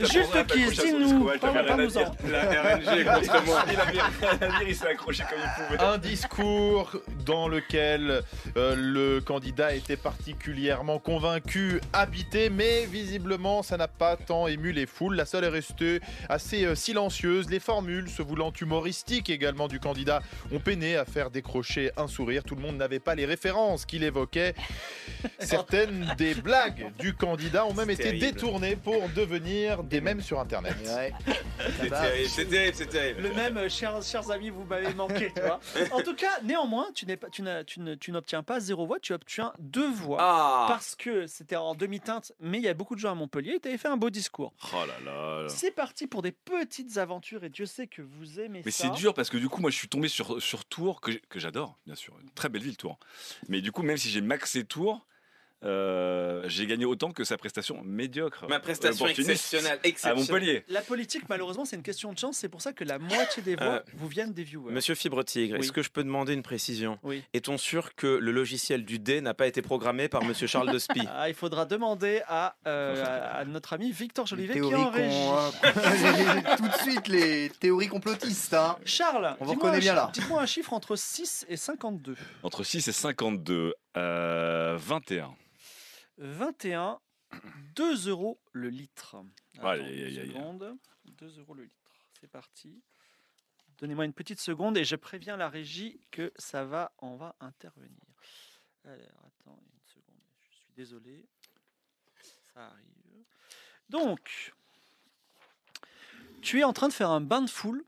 Juste 0.00 0.46
qui, 0.46 0.66
dis-nous, 0.70 1.24
pas, 1.38 1.38
pas 1.38 1.76
nous 1.76 1.98
en. 1.98 2.14
La 2.30 2.76
RNG 2.76 2.98
est 2.98 3.04
contre 3.04 3.44
moi. 3.44 3.64
Il 3.72 3.80
avait 3.80 3.90
rien 3.90 4.38
à 4.40 4.46
dire, 4.46 4.68
il 4.68 4.74
s'est 4.74 4.88
accroché 4.88 5.24
comme 5.28 5.38
il 5.42 5.64
pouvait. 5.64 5.82
Un 5.82 5.98
discours 5.98 6.96
dans 7.24 7.48
lequel 7.48 8.22
euh, 8.56 8.74
le 8.76 9.20
candidat 9.20 9.74
était 9.74 9.96
particulièrement 9.96 10.98
convaincu, 10.98 11.80
habité, 11.92 12.50
mais 12.50 12.86
visiblement 12.86 13.62
ça 13.62 13.76
n'a 13.76 13.88
pas 13.88 14.16
tant 14.16 14.46
ému 14.46 14.72
les 14.72 14.86
foules. 14.86 15.16
La 15.16 15.24
seule 15.24 15.44
est 15.44 15.48
restée 15.48 16.00
assez 16.28 16.64
euh, 16.64 16.74
silencieuse. 16.74 17.50
Les 17.50 17.60
formules, 17.60 18.08
se 18.08 18.22
voulant 18.22 18.52
humoristiques 18.60 19.30
également 19.30 19.68
du 19.68 19.80
candidat, 19.80 20.22
ont 20.52 20.60
peiné 20.60 20.96
à 20.96 21.04
faire 21.04 21.30
décrocher 21.30 21.90
un 21.96 22.08
sourire. 22.08 22.44
Tout 22.44 22.54
le 22.54 22.62
monde 22.62 22.76
n'avait 22.76 23.00
pas 23.00 23.14
les 23.14 23.26
références 23.26 23.86
qu'il 23.86 24.04
évoquait. 24.04 24.53
Certaines 25.38 26.14
des 26.18 26.34
blagues 26.34 26.92
du 26.98 27.14
candidat 27.14 27.64
ont 27.66 27.72
même 27.74 27.88
été 27.90 28.02
terrible. 28.04 28.20
détournées 28.26 28.76
pour 28.76 29.08
devenir 29.10 29.82
des 29.82 30.00
mèmes 30.00 30.20
sur 30.20 30.38
Internet. 30.38 30.74
C'est 31.80 31.88
terrible, 31.90 32.28
c'est 32.28 32.44
terrible, 32.46 32.76
c'est 32.76 32.86
terrible. 32.88 33.22
Le 33.22 33.32
même, 33.34 33.56
euh, 33.56 33.68
chers, 33.68 34.02
chers 34.02 34.30
amis, 34.30 34.50
vous 34.50 34.64
m'avez 34.64 34.92
manqué, 34.94 35.32
tu 35.34 35.40
vois. 35.40 35.60
En 35.92 36.02
tout 36.02 36.14
cas, 36.14 36.40
néanmoins, 36.42 36.86
tu 36.94 37.06
n'es 37.06 37.16
pas, 37.16 37.28
tu 37.30 37.42
n'as- 37.42 37.64
tu 37.64 37.80
ne- 37.80 37.94
tu 37.94 38.12
n'obtiens 38.12 38.42
pas 38.42 38.60
zéro 38.60 38.86
voix, 38.86 38.98
tu 39.00 39.12
obtiens 39.12 39.52
deux 39.58 39.90
voix. 39.90 40.18
Ah. 40.20 40.66
Parce 40.68 40.94
que 40.94 41.26
c'était 41.26 41.56
en 41.56 41.74
demi-teinte, 41.74 42.32
mais 42.40 42.58
il 42.58 42.64
y 42.64 42.68
a 42.68 42.74
beaucoup 42.74 42.94
de 42.94 43.00
gens 43.00 43.12
à 43.12 43.14
Montpellier 43.14 43.54
et 43.56 43.60
tu 43.60 43.68
avais 43.68 43.78
fait 43.78 43.88
un 43.88 43.96
beau 43.96 44.10
discours. 44.10 44.52
Oh 44.74 44.84
là 44.86 44.94
là. 45.04 45.48
C'est 45.48 45.70
parti 45.70 46.06
pour 46.06 46.22
des 46.22 46.32
petites 46.32 46.98
aventures 46.98 47.44
et 47.44 47.48
Dieu 47.48 47.66
sait 47.66 47.86
que 47.86 48.02
vous 48.02 48.40
aimez 48.40 48.62
Mais 48.64 48.70
ça. 48.70 48.84
c'est 48.88 48.94
dur 49.00 49.14
parce 49.14 49.30
que 49.30 49.36
du 49.38 49.48
coup, 49.48 49.60
moi, 49.60 49.70
je 49.70 49.76
suis 49.76 49.88
tombé 49.88 50.08
sur, 50.08 50.42
sur 50.42 50.64
Tours, 50.64 51.00
que, 51.00 51.12
que 51.28 51.38
j'adore, 51.38 51.78
bien 51.86 51.94
sûr. 51.94 52.14
Une 52.22 52.30
très 52.30 52.48
belle 52.48 52.62
ville, 52.62 52.76
Tours. 52.76 52.98
Mais 53.48 53.60
du 53.60 53.72
coup, 53.72 53.82
même 53.82 53.96
si 53.96 54.10
j'ai 54.10 54.20
maxé 54.44 54.64
Tours, 54.64 55.06
euh, 55.64 56.42
j'ai 56.46 56.66
gagné 56.66 56.84
autant 56.84 57.10
que 57.12 57.24
sa 57.24 57.38
prestation 57.38 57.80
médiocre. 57.82 58.44
Ma 58.50 58.60
prestation 58.60 59.06
exceptionnelle, 59.06 59.78
À 59.82 59.86
exceptionnelle. 59.88 60.18
Montpellier. 60.18 60.64
La 60.68 60.82
politique, 60.82 61.22
malheureusement, 61.30 61.64
c'est 61.64 61.76
une 61.76 61.82
question 61.82 62.12
de 62.12 62.18
chance. 62.18 62.36
C'est 62.36 62.50
pour 62.50 62.60
ça 62.60 62.74
que 62.74 62.84
la 62.84 62.98
moitié 62.98 63.42
des 63.42 63.56
voix 63.56 63.66
Euh, 63.66 63.80
vous 63.94 64.06
viennent 64.08 64.34
des 64.34 64.44
viewers. 64.44 64.74
Monsieur 64.74 64.94
Fibre 64.94 65.22
Tigre, 65.24 65.54
Oui. 65.54 65.60
est-ce 65.64 65.72
que 65.72 65.80
je 65.80 65.88
peux 65.88 66.04
demander 66.04 66.34
une 66.34 66.42
précision 66.42 66.98
Oui. 67.02 67.22
Est-on 67.32 67.56
sûr 67.56 67.94
que 67.94 68.06
le 68.06 68.30
logiciel 68.30 68.84
du 68.84 68.98
dé 68.98 69.22
n'a 69.22 69.32
pas 69.32 69.46
été 69.46 69.62
programmé 69.62 70.08
par 70.10 70.22
Monsieur 70.22 70.46
Charles 70.46 70.70
de 70.70 70.78
Spie 70.78 71.00
Ah, 71.10 71.30
il 71.30 71.34
faudra 71.34 71.64
demander 71.64 72.20
à, 72.28 72.56
euh, 72.66 73.02
à, 73.02 73.38
à 73.38 73.44
notre 73.46 73.72
ami 73.72 73.90
Victor 73.90 74.26
Jolivet 74.26 74.60
qui 74.60 74.74
en 74.74 74.90
régie. 74.90 75.16
Tout 76.58 76.68
de 76.68 76.82
suite, 76.82 77.08
les 77.08 77.48
théories 77.48 77.88
complotistes. 77.88 78.52
Hein. 78.52 78.76
Charles, 78.84 79.34
On 79.40 79.46
vous 79.46 79.52
reconnaît 79.52 79.80
bien 79.80 79.94
là. 79.94 80.10
Dites-moi 80.12 80.42
un 80.42 80.46
chiffre 80.46 80.74
entre 80.74 80.94
6 80.94 81.46
et 81.48 81.56
52. 81.56 82.16
Entre 82.42 82.64
6 82.64 82.86
et 82.86 82.92
52, 82.92 83.72
euh, 83.96 84.76
21. 84.76 85.36
21, 86.18 87.00
2 87.74 88.08
euros 88.08 88.40
le 88.52 88.68
litre. 88.68 89.16
Attends 89.58 89.74
une 89.74 89.84
aïe, 89.84 90.04
aïe, 90.04 90.20
aïe. 90.20 90.28
seconde. 90.28 90.76
2 91.04 91.38
euros 91.40 91.54
le 91.54 91.64
litre. 91.64 91.92
C'est 92.20 92.30
parti. 92.30 92.82
Donnez-moi 93.78 94.04
une 94.04 94.12
petite 94.12 94.40
seconde 94.40 94.76
et 94.76 94.84
je 94.84 94.96
préviens 94.96 95.36
la 95.36 95.48
régie 95.48 96.00
que 96.10 96.32
ça 96.36 96.64
va, 96.64 96.92
on 96.98 97.16
va 97.16 97.34
intervenir. 97.40 98.00
Alors, 98.84 99.26
attends 99.26 99.58
une 99.72 99.86
seconde. 99.86 100.20
Je 100.50 100.56
suis 100.56 100.72
désolé. 100.76 101.26
Ça 102.54 102.66
arrive. 102.66 102.94
Donc, 103.88 104.54
tu 106.40 106.60
es 106.60 106.64
en 106.64 106.72
train 106.72 106.88
de 106.88 106.92
faire 106.92 107.10
un 107.10 107.20
bain 107.20 107.42
de 107.42 107.50
foule 107.50 107.84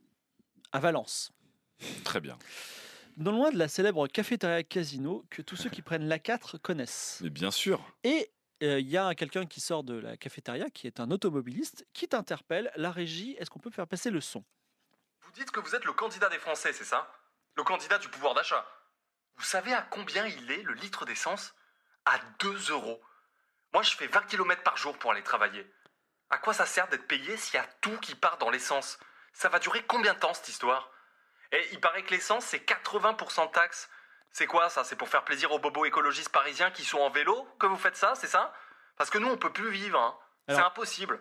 à 0.73 0.81
Valence. 0.81 1.33
Très 2.05 2.21
bien. 2.21 2.39
Non 3.17 3.33
loin 3.33 3.51
de 3.51 3.57
la 3.57 3.69
célèbre 3.69 4.07
cafétéria 4.09 4.63
casino 4.63 5.25
que 5.31 5.41
tous 5.41 5.57
ceux 5.57 5.71
qui 5.71 5.83
prennent 5.83 6.09
l'A4 6.09 6.59
connaissent. 6.59 7.21
Mais 7.23 7.31
bien 7.31 7.51
sûr. 7.51 7.81
Et 8.05 8.31
euh, 8.63 8.79
il 8.79 8.89
y 8.89 8.99
a 8.99 9.15
quelqu'un 9.15 9.47
qui 9.47 9.61
sort 9.61 9.85
de 9.85 9.95
la 9.95 10.17
cafétéria, 10.17 10.69
qui 10.71 10.87
est 10.87 11.01
un 11.01 11.11
automobiliste, 11.11 11.87
qui 11.95 12.09
t'interpelle. 12.09 12.71
La 12.77 12.91
régie, 12.91 13.37
est-ce 13.39 13.51
qu'on 13.51 13.59
peut 13.59 13.71
faire 13.71 13.87
passer 13.87 14.11
le 14.11 14.21
son? 14.21 14.45
Vous 15.21 15.33
dites 15.33 15.51
que 15.51 15.61
vous 15.61 15.75
êtes 15.75 15.85
le 15.85 15.93
candidat 15.93 16.29
des 16.29 16.39
Français, 16.39 16.73
c'est 16.73 16.85
ça? 16.85 17.11
Le 17.55 17.65
candidat 17.65 17.99
du 17.99 18.09
pouvoir 18.09 18.35
d'achat. 18.35 18.67
Vous 19.37 19.45
savez 19.45 19.73
à 19.73 19.83
combien 19.83 20.27
il 20.27 20.51
est 20.51 20.63
le 20.63 20.75
litre 20.75 21.05
d'essence? 21.05 21.55
À 22.05 22.19
2 22.41 22.71
euros. 22.71 23.01
Moi, 23.73 23.83
je 23.83 23.97
fais 23.97 24.07
20 24.07 24.23
km 24.27 24.63
par 24.63 24.77
jour 24.77 24.97
pour 24.99 25.13
aller 25.13 25.23
travailler. 25.23 25.67
À 26.31 26.39
quoi 26.39 26.53
ça 26.53 26.67
sert 26.67 26.89
d'être 26.89 27.07
payé 27.07 27.37
s'il 27.37 27.55
y 27.55 27.59
a 27.63 27.67
tout 27.81 27.99
qui 27.99 28.15
part 28.15 28.39
dans 28.39 28.51
l'essence? 28.51 28.99
Ça 29.33 29.49
va 29.49 29.59
durer 29.59 29.85
combien 29.87 30.15
de 30.15 30.19
temps 30.19 30.35
cette 30.35 30.49
histoire? 30.49 30.91
Et 31.53 31.61
il 31.73 31.81
paraît 31.81 32.03
que 32.03 32.11
l'essence, 32.11 32.45
c'est 32.45 32.59
80% 32.59 33.47
de 33.49 33.53
taxes. 33.53 33.89
C'est 34.31 34.47
quoi 34.47 34.69
ça? 34.69 34.85
C'est 34.85 34.97
pour 34.97 35.09
faire 35.09 35.25
plaisir 35.25 35.51
aux 35.53 35.59
bobos 35.59 35.85
écologistes 35.85 36.29
parisiens 36.31 36.71
qui 36.71 36.85
sont 36.85 36.99
en 36.99 37.11
vélo 37.11 37.47
que 37.59 37.67
vous 37.67 37.77
faites 37.77 37.97
ça, 37.97 38.15
c'est 38.15 38.27
ça? 38.27 38.53
Parce 38.97 39.11
que 39.11 39.19
nous, 39.19 39.29
on 39.29 39.37
peut 39.37 39.53
plus 39.53 39.71
vivre. 39.71 39.99
hein. 39.99 40.15
C'est 40.49 40.61
impossible. 40.63 41.21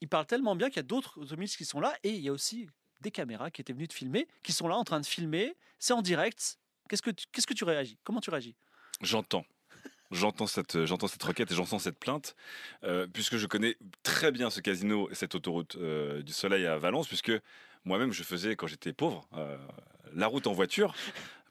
Il 0.00 0.08
parle 0.08 0.26
tellement 0.26 0.54
bien 0.56 0.68
qu'il 0.68 0.76
y 0.76 0.80
a 0.80 0.82
d'autres 0.84 1.18
automobilistes 1.18 1.56
qui 1.56 1.64
sont 1.64 1.80
là 1.80 1.94
et 2.02 2.10
il 2.10 2.20
y 2.20 2.28
a 2.28 2.32
aussi 2.32 2.68
des 3.00 3.10
caméras 3.10 3.50
qui 3.50 3.60
étaient 3.60 3.72
venues 3.72 3.88
te 3.88 3.94
filmer, 3.94 4.28
qui 4.42 4.52
sont 4.52 4.68
là 4.68 4.76
en 4.76 4.84
train 4.84 5.00
de 5.00 5.06
filmer. 5.06 5.56
C'est 5.78 5.92
en 5.92 6.02
direct. 6.02 6.58
Qu'est-ce 6.88 7.02
que 7.02 7.10
tu, 7.10 7.26
qu'est-ce 7.32 7.46
que 7.46 7.54
tu 7.54 7.64
réagis? 7.64 7.98
Comment 8.04 8.20
tu 8.20 8.30
réagis? 8.30 8.54
J'entends. 9.00 9.44
J'entends 10.10 10.46
cette, 10.46 10.84
j'entends 10.84 11.08
cette 11.08 11.22
requête 11.22 11.50
et 11.50 11.54
j'entends 11.54 11.78
cette 11.78 11.98
plainte, 11.98 12.36
euh, 12.84 13.06
puisque 13.06 13.38
je 13.38 13.46
connais 13.46 13.76
très 14.02 14.30
bien 14.30 14.50
ce 14.50 14.60
casino 14.60 15.08
et 15.10 15.14
cette 15.14 15.34
autoroute 15.34 15.76
euh, 15.76 16.20
du 16.22 16.32
Soleil 16.34 16.66
à 16.66 16.76
Valence, 16.76 17.08
puisque 17.08 17.32
moi-même 17.84 18.12
je 18.12 18.22
faisais, 18.22 18.56
quand 18.56 18.66
j'étais 18.66 18.92
pauvre, 18.92 19.26
euh, 19.36 19.56
la 20.14 20.26
route 20.26 20.46
en 20.46 20.52
voiture 20.52 20.94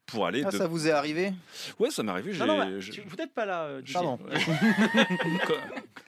pour 0.05 0.25
aller. 0.25 0.43
Ah, 0.45 0.51
de... 0.51 0.57
ça 0.57 0.67
vous 0.67 0.87
est 0.87 0.91
arrivé? 0.91 1.33
Ouais, 1.79 1.89
ça 1.91 2.03
m'est 2.03 2.11
arrivé. 2.11 2.33
Non, 2.37 2.45
non, 2.47 2.79
je- 2.79 3.01
vous 3.01 3.15
n'êtes 3.15 3.33
pas 3.33 3.45
là. 3.45 3.63
euh. 3.63 3.81
Pardon. 3.93 4.17
quand, 5.47 5.53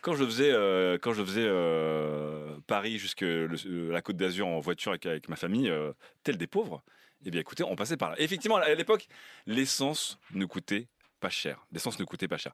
quand 0.02 0.16
je 0.16 0.26
faisais, 0.26 0.52
euh, 0.52 0.98
quand 1.02 1.14
je 1.14 1.24
faisais 1.24 1.46
euh, 1.46 2.58
Paris 2.68 2.98
jusqu'à 2.98 3.26
la 3.26 4.02
Côte 4.02 4.18
d'Azur 4.18 4.48
en 4.48 4.60
voiture 4.60 4.92
avec, 4.92 5.06
avec 5.06 5.30
ma 5.30 5.36
famille, 5.36 5.70
euh, 5.70 5.94
tel 6.24 6.38
des 6.38 6.48
pauvres, 6.48 6.84
eh 7.26 7.32
bien 7.32 7.40
écoutez, 7.42 7.64
on 7.64 7.76
passait 7.76 7.98
par 7.98 8.10
là. 8.12 8.16
Effectivement, 8.20 8.58
à 8.58 8.74
l'époque, 8.74 9.08
l'essence 9.46 10.20
ne 10.34 10.46
coûtait 10.46 10.90
pas 11.22 11.30
cher. 11.30 11.66
L'essence 11.72 11.98
ne 12.00 12.04
coûtait 12.06 12.28
pas 12.28 12.38
cher. 12.38 12.52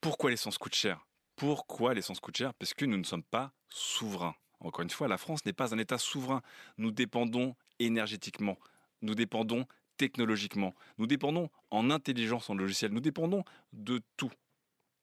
Pourquoi 0.00 0.30
l'essence 0.30 0.58
coûte 0.58 0.74
cher? 0.74 1.06
Pourquoi 1.36 1.94
l'essence 1.94 2.18
coûte 2.20 2.36
cher? 2.36 2.52
Parce 2.54 2.74
que 2.74 2.84
nous 2.84 2.96
ne 2.96 3.04
sommes 3.04 3.22
pas 3.22 3.52
souverains. 3.68 4.34
Encore 4.60 4.82
une 4.82 4.90
fois, 4.90 5.08
la 5.08 5.18
France 5.18 5.44
n'est 5.46 5.52
pas 5.52 5.74
un 5.74 5.78
État 5.78 5.98
souverain. 5.98 6.42
Nous 6.78 6.90
dépendons 6.90 7.56
énergétiquement. 7.78 8.58
Nous 9.02 9.14
dépendons 9.14 9.66
technologiquement. 9.96 10.74
Nous 10.98 11.06
dépendons 11.06 11.50
en 11.70 11.90
intelligence, 11.90 12.50
en 12.50 12.54
logiciel. 12.54 12.92
Nous 12.92 13.00
dépendons 13.00 13.44
de 13.72 14.00
tout. 14.16 14.30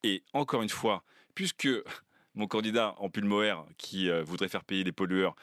Et 0.04 0.24
encore 0.34 0.62
une 0.62 0.70
fois, 0.70 1.04
puisque 1.36 1.68
mon 2.36 2.48
candidat 2.48 2.94
en 2.98 3.10
pulmoère 3.10 3.66
qui 3.78 4.10
euh, 4.10 4.24
voudrait 4.24 4.48
faire 4.48 4.64
payer 4.64 4.84
les 4.84 4.92
pollueurs, 4.92 5.36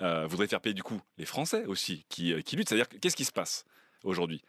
euh, 0.00 0.26
voudrait 0.26 0.48
faire 0.48 0.60
payer 0.60 0.74
du 0.74 0.82
coup 0.82 1.00
les 1.16 1.24
Français 1.24 1.64
aussi 1.64 2.04
qui, 2.10 2.32
euh, 2.34 2.42
qui 2.42 2.56
luttent, 2.56 2.68
c'est-à-dire 2.68 2.88
que- 2.90 2.98
qu'est-ce 2.98 3.16
qui 3.16 3.24
se 3.24 3.32
passe 3.32 3.64
aujourd'hui? 4.04 4.42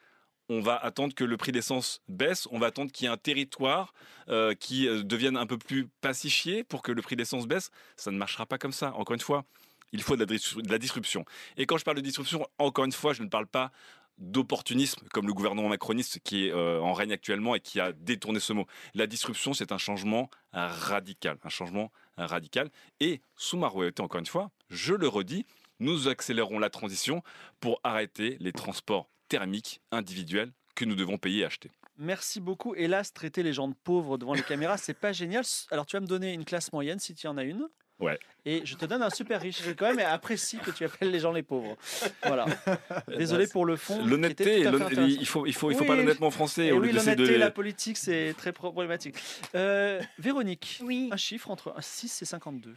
On 0.50 0.60
va 0.60 0.76
attendre 0.76 1.14
que 1.14 1.24
le 1.24 1.38
prix 1.38 1.52
d'essence 1.52 2.02
baisse, 2.08 2.48
on 2.52 2.60
va 2.60 2.68
attendre 2.68 2.92
qu'il 2.92 3.06
y 3.06 3.08
ait 3.08 3.14
un 3.14 3.18
territoire 3.18 3.94
euh, 4.30 4.54
qui 4.54 4.88
euh, 4.88 5.04
devienne 5.04 5.38
un 5.38 5.46
peu 5.46 5.58
plus 5.58 5.88
pacifié 6.02 6.64
pour 6.64 6.82
que 6.82 6.92
le 6.92 7.02
prix 7.02 7.16
d'essence 7.16 7.48
baisse. 7.48 7.72
Ça 7.96 8.12
ne 8.12 8.18
marchera 8.18 8.46
pas 8.46 8.58
comme 8.58 8.74
ça. 8.74 8.94
Encore 8.96 9.14
une 9.14 9.22
fois, 9.22 9.46
il 9.92 10.02
faut 10.02 10.16
de 10.16 10.26
la, 10.70 10.78
disruption. 10.80 11.24
Et 11.56 11.66
quand 11.66 11.78
je 11.78 11.86
parle 11.86 11.98
de 11.98 12.02
disruption, 12.02 12.48
encore 12.58 12.86
une 12.86 12.92
fois, 12.92 13.14
je 13.14 13.24
ne 13.24 13.30
parle 13.30 13.48
pas 13.48 13.72
d'opportunisme 14.18 15.08
comme 15.12 15.26
le 15.26 15.34
gouvernement 15.34 15.70
macroniste 15.70 16.20
qui 16.24 16.48
est 16.48 16.52
euh, 16.52 16.80
en 16.80 16.94
règne 16.94 17.14
actuellement 17.14 17.56
et 17.56 17.60
qui 17.60 17.80
a 17.80 17.94
détourné 17.94 18.40
ce 18.40 18.54
mot. 18.54 18.68
La 18.94 19.08
disruption, 19.08 19.54
c'est 19.54 19.72
un 19.72 19.78
changement 19.78 20.30
radical, 20.52 21.38
un 21.44 21.50
changement 21.50 21.92
radical. 22.18 22.70
Et 23.00 23.22
sous 23.36 23.58
ma 23.58 23.68
royauté, 23.68 24.04
encore 24.04 24.20
une 24.20 24.28
fois, 24.28 24.52
je 24.70 24.94
le 24.94 25.08
redis, 25.08 25.46
nous 25.80 26.08
accélérons 26.08 26.60
la 26.60 26.70
transition 26.70 27.24
pour 27.60 27.80
arrêter 27.84 28.38
les 28.40 28.52
transports 28.52 29.10
thermiques 29.38 29.82
individuels 29.92 30.52
que 30.76 30.86
nous 30.86 30.96
devons 30.96 31.18
payer 31.18 31.42
et 31.42 31.46
acheter. 31.46 31.72
Merci 31.98 32.40
beaucoup. 32.40 32.76
Hélas, 32.76 33.14
traiter 33.14 33.42
les 33.42 33.52
gens 33.54 33.68
de 33.68 33.74
pauvres 33.84 34.18
devant 34.20 34.34
les 34.36 34.44
caméras, 34.44 34.78
c'est 34.78 34.94
pas 34.94 35.12
génial. 35.12 35.44
Alors, 35.72 35.86
tu 35.88 35.96
vas 35.96 36.02
me 36.02 36.06
donner 36.08 36.34
une 36.34 36.46
classe 36.46 36.72
moyenne 36.72 37.00
si 37.00 37.16
tu 37.16 37.26
en 37.28 37.38
as 37.38 37.44
une. 37.44 37.68
Ouais. 38.00 38.20
Et 38.46 38.64
je 38.66 38.76
te 38.76 38.86
donne 38.86 39.02
un 39.02 39.10
super 39.10 39.40
riche. 39.42 39.62
Je 39.64 39.72
quand 39.72 39.94
même 39.94 40.06
apprécie 40.06 40.58
que 40.58 40.70
tu 40.72 40.84
appelles 40.86 41.10
les 41.12 41.20
gens 41.20 41.32
les 41.32 41.42
pauvres. 41.44 41.78
Voilà. 42.24 42.46
Désolé 43.08 43.48
pour 43.48 43.66
le 43.66 43.76
fond. 43.76 44.04
L'honnêteté, 44.06 44.60
il 44.62 45.26
faut, 45.26 45.46
il 45.48 45.54
faut, 45.54 45.72
il 45.72 45.76
faut 45.76 45.82
Oui. 45.82 45.88
pas 45.88 45.96
l'honnêtement 45.96 46.30
français. 46.32 46.68
Et 46.68 46.72
au 46.72 46.80
oui, 46.80 46.92
l'honnêteté 46.92 47.16
de- 47.16 47.32
et 47.32 47.38
la 47.40 47.50
politique, 47.52 47.98
c'est 47.98 48.36
très 48.38 48.52
problématique. 48.52 49.16
Euh, 49.56 50.00
Véronique, 50.20 50.80
Oui. 50.84 51.10
un 51.12 51.18
chiffre 51.18 51.50
entre 51.52 51.74
6 51.80 52.22
et 52.22 52.26
52. 52.26 52.76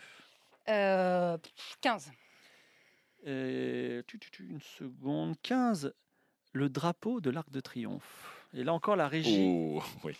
Euh, 0.69 1.37
15. 1.83 2.13
Euh, 3.27 4.03
tu, 4.07 4.19
tu, 4.19 4.31
tu, 4.31 4.47
une 4.49 4.61
seconde. 4.79 5.35
15. 5.43 5.93
Le 6.57 6.69
drapeau 6.71 7.21
de 7.21 7.29
l'Arc 7.31 7.51
de 7.51 7.61
Triomphe. 7.61 8.03
Et 8.55 8.65
là 8.65 8.73
encore, 8.73 8.97
la 8.97 9.09
régie. 9.09 9.45
Oh, 9.47 9.83
oui. 10.05 10.17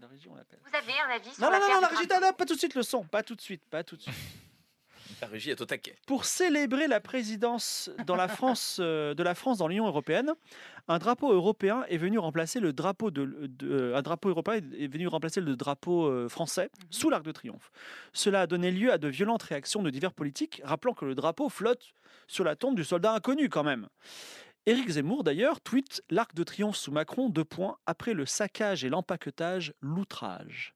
La 0.00 0.08
régie, 0.08 0.26
on 0.30 0.34
l'appelle. 0.34 0.58
Vous 0.64 0.74
avez 0.76 0.92
un 1.06 1.14
avis 1.14 1.30
sur 1.30 1.42
Non, 1.44 1.50
non, 1.52 1.58
non, 1.60 1.80
la 1.82 1.88
régie, 1.88 2.08
non, 2.08 2.20
non, 2.22 2.32
pas 2.32 2.46
tout 2.46 2.54
de 2.54 2.58
suite 2.58 2.74
le 2.74 2.82
son. 2.82 3.04
Pas 3.04 3.22
tout 3.22 3.34
de 3.34 3.40
suite, 3.42 3.62
pas 3.70 3.84
tout 3.84 3.96
de 3.96 4.02
suite. 4.02 4.14
La 5.20 5.28
régie 5.28 5.50
est 5.50 5.60
au 5.60 5.64
taquet. 5.66 5.94
Pour 6.06 6.24
célébrer 6.24 6.88
la 6.88 6.98
présidence 6.98 7.90
dans 8.06 8.16
la 8.16 8.26
France, 8.26 8.78
euh, 8.80 9.14
de 9.14 9.22
la 9.22 9.34
France 9.34 9.58
dans 9.58 9.68
l'Union 9.68 9.86
européenne, 9.86 10.32
un 10.88 10.98
drapeau 10.98 11.32
européen 11.32 11.84
est 11.88 11.98
venu 11.98 12.18
remplacer 12.18 12.58
le 12.58 12.72
drapeau 12.72 13.10
de, 13.10 13.46
de- 13.46 13.70
euh, 13.70 13.96
un 13.96 14.02
drapeau 14.02 14.30
européen 14.30 14.54
est 14.76 14.86
venu 14.88 15.06
remplacer 15.06 15.40
le 15.40 15.56
drapeau 15.56 16.06
euh, 16.06 16.28
français 16.28 16.68
sous 16.90 17.10
l'Arc 17.10 17.22
de 17.22 17.32
Triomphe. 17.32 17.70
Cela 18.12 18.42
a 18.42 18.46
donné 18.46 18.70
lieu 18.70 18.90
à 18.92 18.98
de 18.98 19.08
violentes 19.08 19.42
réactions 19.44 19.82
de 19.82 19.90
divers 19.90 20.12
politiques, 20.12 20.60
rappelant 20.64 20.94
que 20.94 21.04
le 21.04 21.14
drapeau 21.14 21.48
flotte 21.48 21.92
sur 22.26 22.42
la 22.44 22.56
tombe 22.56 22.74
du 22.74 22.84
soldat 22.84 23.12
inconnu 23.14 23.48
quand 23.50 23.64
même. 23.64 23.88
Éric 24.66 24.88
Zemmour, 24.88 25.24
d'ailleurs, 25.24 25.60
tweet 25.60 26.02
l'Arc 26.08 26.34
de 26.34 26.42
Triomphe 26.42 26.76
sous 26.76 26.90
Macron, 26.90 27.28
deux 27.28 27.44
points, 27.44 27.76
après 27.84 28.14
le 28.14 28.24
saccage 28.24 28.82
et 28.82 28.88
l'empaquetage, 28.88 29.74
l'outrage. 29.82 30.74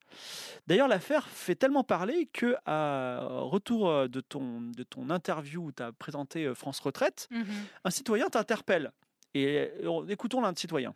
D'ailleurs, 0.67 0.89
l'affaire 0.89 1.27
fait 1.29 1.55
tellement 1.55 1.85
parler 1.85 2.27
que, 2.27 2.55
à 2.67 3.27
retour 3.31 3.89
euh, 3.89 4.07
de 4.07 4.21
ton, 4.21 4.61
de 4.61 4.83
ton 4.83 5.09
interview 5.09 5.65
où 5.69 5.73
tu 5.73 5.83
as 5.83 5.93
présenté 5.93 6.45
euh, 6.45 6.55
France 6.55 6.81
Retraite, 6.81 7.29
Mhm. 7.31 7.47
un 7.85 7.91
citoyen 7.91 8.29
t'interpelle. 8.29 8.93
Et 9.33 9.71
euh, 9.85 10.07
écoutons 10.09 10.43
l'un 10.43 10.53
de 10.53 10.59
citoyen. 10.59 10.95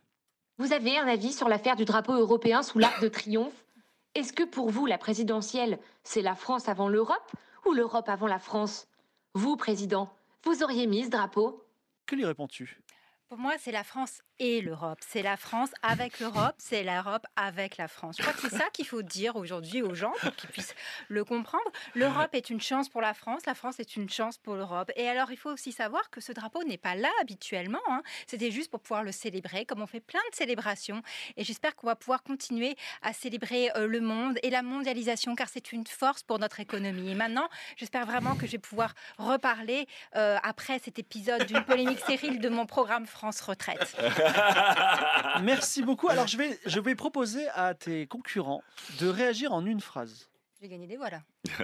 Vous 0.59 0.71
avez 0.71 0.97
un 0.99 1.07
avis 1.07 1.33
sur 1.33 1.49
l'affaire 1.49 1.75
du 1.75 1.85
drapeau 1.85 2.13
européen 2.13 2.61
sous 2.61 2.77
l'Arc 2.77 3.01
de 3.01 3.07
Triomphe? 3.07 3.65
Est-ce 4.13 4.33
que 4.33 4.43
pour 4.43 4.69
vous, 4.69 4.85
la 4.85 4.99
présidentielle, 4.99 5.79
c'est 6.03 6.21
la 6.21 6.35
France 6.35 6.69
avant 6.69 6.89
l'Europe 6.89 7.31
ou 7.65 7.73
l'Europe 7.73 8.07
avant 8.07 8.27
la 8.27 8.37
France? 8.37 8.87
Vous, 9.33 9.55
président, 9.57 10.13
vous 10.43 10.61
auriez 10.61 10.85
mis 10.85 11.05
ce 11.05 11.09
drapeau? 11.09 11.65
Que 12.05 12.15
lui 12.15 12.25
réponds-tu? 12.25 12.79
Pour 13.33 13.41
moi, 13.41 13.55
c'est 13.57 13.71
la 13.71 13.83
France 13.83 14.21
et 14.43 14.59
l'Europe. 14.59 14.99
C'est 15.07 15.21
la 15.21 15.37
France 15.37 15.69
avec 15.83 16.19
l'Europe, 16.19 16.53
c'est 16.57 16.83
l'Europe 16.83 17.25
avec 17.37 17.77
la 17.77 17.87
France. 17.87 18.17
Je 18.17 18.23
crois 18.23 18.33
que 18.33 18.41
c'est 18.41 18.57
ça 18.57 18.69
qu'il 18.73 18.85
faut 18.85 19.01
dire 19.01 19.37
aujourd'hui 19.37 19.81
aux 19.81 19.95
gens 19.95 20.11
pour 20.19 20.35
qu'ils 20.35 20.49
puissent 20.49 20.75
le 21.07 21.23
comprendre. 21.23 21.63
L'Europe 21.95 22.31
est 22.33 22.49
une 22.49 22.59
chance 22.59 22.89
pour 22.89 22.99
la 22.99 23.13
France, 23.13 23.43
la 23.45 23.55
France 23.55 23.79
est 23.79 23.95
une 23.95 24.09
chance 24.09 24.37
pour 24.37 24.55
l'Europe. 24.55 24.91
Et 24.97 25.07
alors, 25.07 25.31
il 25.31 25.37
faut 25.37 25.49
aussi 25.49 25.71
savoir 25.71 26.09
que 26.09 26.19
ce 26.19 26.33
drapeau 26.33 26.61
n'est 26.65 26.77
pas 26.77 26.93
là 26.93 27.07
habituellement. 27.21 27.79
hein. 27.87 28.03
C'était 28.27 28.51
juste 28.51 28.69
pour 28.69 28.81
pouvoir 28.81 29.03
le 29.03 29.13
célébrer, 29.13 29.65
comme 29.65 29.81
on 29.81 29.87
fait 29.87 30.01
plein 30.01 30.19
de 30.29 30.35
célébrations. 30.35 31.01
Et 31.37 31.45
j'espère 31.45 31.73
qu'on 31.77 31.87
va 31.87 31.95
pouvoir 31.95 32.21
continuer 32.21 32.75
à 33.01 33.13
célébrer 33.13 33.71
euh, 33.77 33.87
le 33.87 34.01
monde 34.01 34.39
et 34.43 34.49
la 34.49 34.61
mondialisation, 34.61 35.35
car 35.35 35.47
c'est 35.47 35.71
une 35.71 35.87
force 35.87 36.21
pour 36.21 36.37
notre 36.37 36.59
économie. 36.59 37.11
Et 37.11 37.15
maintenant, 37.15 37.47
j'espère 37.77 38.05
vraiment 38.05 38.35
que 38.35 38.45
je 38.45 38.51
vais 38.51 38.57
pouvoir 38.57 38.93
reparler 39.17 39.87
euh, 40.17 40.37
après 40.43 40.79
cet 40.79 40.99
épisode 40.99 41.45
d'une 41.45 41.63
polémique 41.63 41.99
stérile 41.99 42.41
de 42.41 42.49
mon 42.49 42.65
programme 42.65 43.07
France 43.07 43.39
Retraite. 43.39 43.95
Merci 45.43 45.83
beaucoup. 45.83 46.09
Alors, 46.09 46.27
je 46.27 46.37
vais, 46.37 46.59
je 46.65 46.79
vais 46.79 46.95
proposer 46.95 47.47
à 47.55 47.73
tes 47.73 48.07
concurrents 48.07 48.63
de 48.99 49.07
réagir 49.07 49.53
en 49.53 49.65
une 49.65 49.81
phrase. 49.81 50.29
J'ai 50.61 50.69
gagné 50.69 50.87
des 50.87 50.95
voix 50.95 51.09
là. 51.09 51.19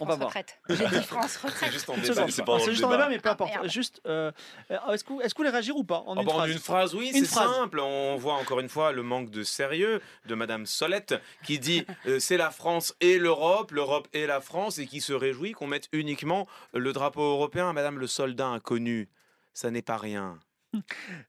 On 0.00 0.04
va 0.04 0.16
voir. 0.16 0.28
retraite. 0.28 0.58
J'ai 0.68 0.86
dit 0.86 1.02
France 1.02 1.38
retraite. 1.38 1.72
juste 1.72 1.88
en 1.88 1.94
Une 1.94 2.02
débat. 2.02 2.14
seconde. 2.14 2.30
c'est 2.30 2.44
pas 2.44 2.58
juste 2.58 2.84
en 2.84 2.90
débat. 2.90 3.08
mais 3.08 3.18
peu 3.18 3.30
Ah, 3.30 3.32
importe. 3.32 3.68
Juste, 3.70 4.02
euh, 4.06 4.30
euh, 4.70 4.92
est-ce 4.92 5.02
que, 5.02 5.14
est-ce 5.22 5.32
que 5.32 5.38
vous 5.38 5.44
voulez 5.44 5.48
réagir 5.48 5.74
ou 5.76 5.82
pas 5.82 6.00
en 6.06 6.14
Ah 6.18 6.20
une 6.20 6.26
bah, 6.26 6.32
en 6.34 6.44
une 6.44 6.58
phrase, 6.58 6.94
oui, 6.94 7.10
Une 7.14 7.24
c'est 7.24 7.30
phrase. 7.34 7.50
simple. 7.54 7.80
On 7.80 8.16
voit 8.16 8.34
encore 8.34 8.60
une 8.60 8.68
fois 8.68 8.92
le 8.92 9.02
manque 9.02 9.30
de 9.30 9.42
sérieux 9.44 10.02
de 10.26 10.34
Madame 10.34 10.66
Solette 10.66 11.14
qui 11.46 11.58
dit 11.58 11.86
euh, 12.06 12.18
c'est 12.18 12.36
la 12.36 12.50
France 12.50 12.94
et 13.00 13.18
l'Europe, 13.18 13.70
l'Europe 13.70 14.08
et 14.12 14.26
la 14.26 14.42
France, 14.42 14.76
et 14.78 14.86
qui 14.86 15.00
se 15.00 15.14
réjouit 15.14 15.52
qu'on 15.52 15.66
mette 15.68 15.88
uniquement 15.92 16.46
le 16.74 16.92
drapeau 16.92 17.22
européen 17.22 17.70
à 17.70 17.72
Madame 17.72 17.98
le 17.98 18.06
soldat 18.06 18.48
inconnu. 18.48 19.08
Ça 19.54 19.70
n'est 19.70 19.80
pas 19.80 19.96
rien. 19.96 20.38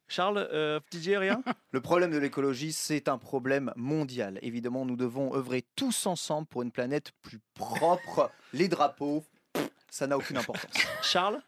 Charles, 0.08 0.48
euh, 0.52 0.80
Didier, 0.92 1.18
rien 1.18 1.44
Le 1.72 1.82
problème 1.82 2.12
de 2.12 2.18
l'écologie, 2.18 2.72
c'est 2.72 3.08
un 3.08 3.18
problème 3.18 3.72
mondial. 3.76 4.40
Évidemment, 4.42 4.86
nous 4.86 4.96
devons 4.96 5.36
œuvrer 5.36 5.66
tous 5.76 6.06
ensemble 6.06 6.48
pour 6.48 6.62
une 6.62 6.72
planète 6.72 7.12
plus 7.22 7.40
propre. 7.54 8.32
Les 8.54 8.68
drapeaux, 8.68 9.26
pff, 9.54 9.70
ça 9.90 10.08
n'a 10.08 10.18
aucune 10.18 10.38
importance. 10.38 10.72
Charles 11.02 11.42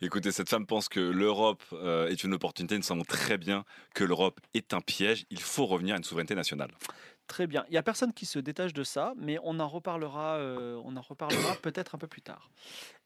Écoutez, 0.00 0.32
cette 0.32 0.48
femme 0.48 0.66
pense 0.66 0.88
que 0.88 1.00
l'Europe 1.00 1.62
euh, 1.72 2.08
est 2.08 2.24
une 2.24 2.32
opportunité. 2.32 2.76
Nous 2.76 2.82
savons 2.82 3.04
très 3.04 3.36
bien 3.36 3.64
que 3.94 4.04
l'Europe 4.04 4.40
est 4.54 4.72
un 4.72 4.80
piège. 4.80 5.26
Il 5.30 5.40
faut 5.40 5.66
revenir 5.66 5.94
à 5.94 5.98
une 5.98 6.04
souveraineté 6.04 6.34
nationale. 6.34 6.70
Très 7.30 7.46
bien. 7.46 7.64
Il 7.68 7.70
n'y 7.70 7.76
a 7.78 7.82
personne 7.84 8.12
qui 8.12 8.26
se 8.26 8.40
détache 8.40 8.72
de 8.72 8.82
ça, 8.82 9.14
mais 9.16 9.38
on 9.44 9.60
en 9.60 9.68
reparlera, 9.68 10.34
euh, 10.38 10.82
on 10.84 10.96
en 10.96 11.00
reparlera 11.00 11.54
peut-être 11.62 11.94
un 11.94 11.98
peu 11.98 12.08
plus 12.08 12.22
tard. 12.22 12.50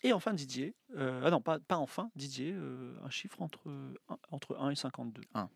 Et 0.03 0.14
enfin, 0.14 0.33
Didier, 0.33 0.75
euh, 0.97 1.20
ah 1.22 1.31
non, 1.31 1.43
pas, 1.43 1.59
pas 1.59 1.77
enfin, 1.77 2.11
Didier, 2.16 2.53
euh, 2.53 2.95
un 3.05 3.11
chiffre 3.11 3.43
entre, 3.43 3.61
entre 4.31 4.57
1 4.59 4.70
et 4.70 4.77
52. 4.77 5.20
Un. 5.35 5.51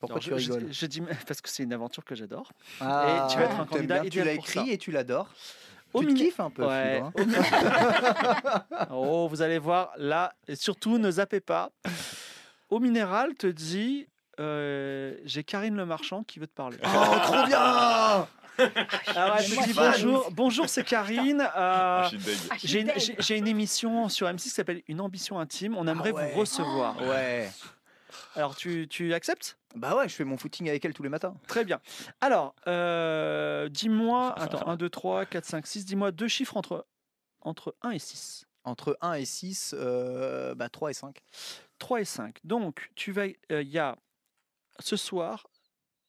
Pourquoi 0.00 0.16
Alors, 0.16 0.24
tu 0.24 0.30
je- 0.30 0.38
je- 0.38 0.52
rigoles 0.54 0.72
je, 0.72 0.86
dis 0.86 1.00
parce 1.28 1.40
que 1.40 1.48
c'est 1.48 1.62
une 1.62 1.72
aventure 1.72 2.04
que 2.04 2.16
j'adore. 2.16 2.50
Ah, 2.80 3.28
et 3.28 3.32
tu 3.32 3.38
vas 3.38 3.44
être 3.44 3.60
un 3.60 3.66
candidat 3.66 4.00
bien, 4.00 4.10
Tu 4.10 4.18
l'as 4.18 4.24
ça. 4.24 4.32
écrit 4.32 4.70
et 4.72 4.78
tu 4.78 4.90
l'adores. 4.90 5.30
Au 5.94 6.00
Tu 6.02 6.14
kiffes 6.14 6.40
un 6.40 6.50
peu, 6.50 6.66
Ouais, 6.66 7.00
Fibre, 7.16 7.36
hein. 7.38 8.86
oh, 8.90 9.28
vous 9.28 9.40
allez 9.42 9.58
voir 9.60 9.92
là, 9.98 10.34
et 10.48 10.56
surtout 10.56 10.98
ne 10.98 11.10
zappez 11.12 11.40
pas. 11.40 11.70
Au 12.70 12.80
minéral 12.80 13.34
te 13.34 13.46
dit, 13.46 14.08
euh, 14.42 15.16
j'ai 15.24 15.44
Karine 15.44 15.76
Le 15.76 15.86
Marchand 15.86 16.22
qui 16.24 16.38
veut 16.38 16.46
te 16.46 16.54
parler. 16.54 16.76
Oh, 16.84 17.16
trop 17.22 17.46
bien 17.46 18.28
Alors 19.16 19.36
elle 19.38 19.44
suis 19.46 19.62
dit 19.62 19.72
bonjour, 19.72 20.30
bonjour 20.30 20.68
c'est 20.68 20.84
Karine. 20.84 21.40
euh, 21.40 21.46
Ah, 21.54 22.10
deg. 22.12 22.36
Ah, 22.50 22.54
j'ai 22.62 22.80
une, 22.80 22.92
j'ai 23.18 23.38
émission 23.38 24.10
sur 24.10 24.26
M6 24.28 24.42
qui 24.42 24.48
s'appelle 24.50 24.82
Une 24.88 25.00
ambition 25.00 25.38
intime. 25.38 25.74
On 25.76 25.86
aimerait 25.86 26.10
Ah 26.14 26.16
ouais. 26.18 26.32
vous 26.32 26.40
recevoir. 26.40 27.00
Ouais. 27.02 27.50
Alors 28.36 28.54
tu, 28.54 28.88
tu 28.88 29.14
acceptes? 29.14 29.56
Bah 29.74 29.96
ouais, 29.96 30.06
je 30.06 30.14
fais 30.14 30.24
mon 30.24 30.36
footing 30.36 30.68
avec 30.68 30.84
elle 30.84 30.92
tous 30.92 31.02
les 31.02 31.08
matins. 31.08 31.34
Très 31.48 31.64
bien. 31.64 31.80
Alors, 32.20 32.54
euh, 32.66 33.70
dis-moi, 33.70 34.34
attends, 34.38 34.68
1, 34.68 34.76
2, 34.76 34.90
3, 34.90 35.24
4, 35.24 35.44
5, 35.46 35.66
6, 35.66 35.84
dis-moi 35.86 36.12
deux 36.12 36.28
chiffres 36.28 36.58
entre, 36.58 36.86
entre 37.40 37.74
1 37.80 37.92
et 37.92 37.98
6. 37.98 38.44
Entre 38.64 38.98
1 39.00 39.14
et 39.14 39.24
6, 39.24 39.74
euh, 39.78 40.54
bah 40.54 40.68
3 40.68 40.90
et 40.90 40.94
5. 40.94 41.22
3 41.78 42.00
et 42.02 42.04
5. 42.04 42.36
Donc, 42.44 42.90
tu 42.96 43.12
vas, 43.12 43.24
euh, 43.50 43.62
il 43.62 43.68
y 43.70 43.78
a 43.78 43.96
ce 44.80 44.96
soir, 44.96 45.46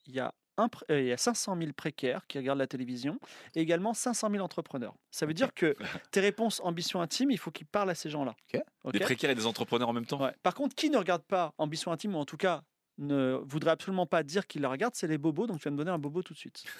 il 0.05 0.13
y 0.15 0.19
a 0.19 0.33
euh, 0.59 1.01
il 1.01 1.07
y 1.07 1.11
a 1.11 1.17
500 1.17 1.57
000 1.57 1.71
précaires 1.73 2.27
qui 2.27 2.37
regardent 2.37 2.59
la 2.59 2.67
télévision 2.67 3.17
et 3.55 3.61
également 3.61 3.95
500 3.95 4.29
000 4.29 4.43
entrepreneurs. 4.43 4.93
Ça 5.09 5.25
veut 5.25 5.33
dire 5.33 5.51
que 5.53 5.75
tes 6.11 6.19
réponses 6.19 6.61
ambition 6.63 7.01
intime, 7.01 7.31
il 7.31 7.39
faut 7.39 7.49
qu'ils 7.49 7.65
parlent 7.65 7.89
à 7.89 7.95
ces 7.95 8.11
gens-là. 8.11 8.35
Des 8.91 8.99
précaires 8.99 9.31
et 9.31 9.35
des 9.35 9.47
entrepreneurs 9.47 9.89
en 9.89 9.93
même 9.93 10.05
temps? 10.05 10.21
Ouais. 10.21 10.33
Par 10.43 10.53
contre, 10.53 10.75
qui 10.75 10.91
ne 10.91 10.97
regarde 10.97 11.23
pas 11.23 11.53
ambition 11.57 11.91
intime 11.91 12.15
ou 12.15 12.19
en 12.19 12.25
tout 12.25 12.37
cas 12.37 12.61
ne 12.99 13.39
voudrait 13.43 13.71
absolument 13.71 14.05
pas 14.05 14.21
dire 14.21 14.45
qu'il 14.45 14.61
la 14.61 14.69
regarde, 14.69 14.93
c'est 14.95 15.07
les 15.07 15.17
bobos. 15.17 15.47
Donc 15.47 15.57
tu 15.57 15.63
vas 15.63 15.71
me 15.71 15.77
donner 15.77 15.89
un 15.89 15.97
bobo 15.97 16.21
tout 16.21 16.33
de 16.33 16.37
suite. 16.37 16.63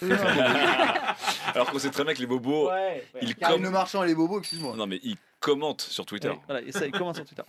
Alors 1.52 1.68
qu'on 1.70 1.78
sait 1.80 1.90
très 1.90 2.04
bien 2.04 2.14
que 2.14 2.20
les 2.20 2.26
bobos, 2.26 2.68
Ouais, 2.68 3.04
ouais. 3.14 3.20
ils, 3.22 3.34
Karine 3.34 3.56
com- 3.56 3.64
Le 3.64 3.70
Marchand 3.70 4.04
et 4.04 4.06
les 4.06 4.14
bobos, 4.14 4.38
excuse-moi. 4.38 4.76
non, 4.76 4.86
mais 4.86 5.00
ils 5.02 5.16
commentent 5.40 5.80
sur 5.82 6.06
Twitter. 6.06 6.28
Ouais, 6.30 6.40
voilà, 6.46 6.62
et 6.62 6.70
ça, 6.70 6.86
il 6.86 6.92
commence 6.92 7.16
sur 7.16 7.24
Twitter. 7.24 7.42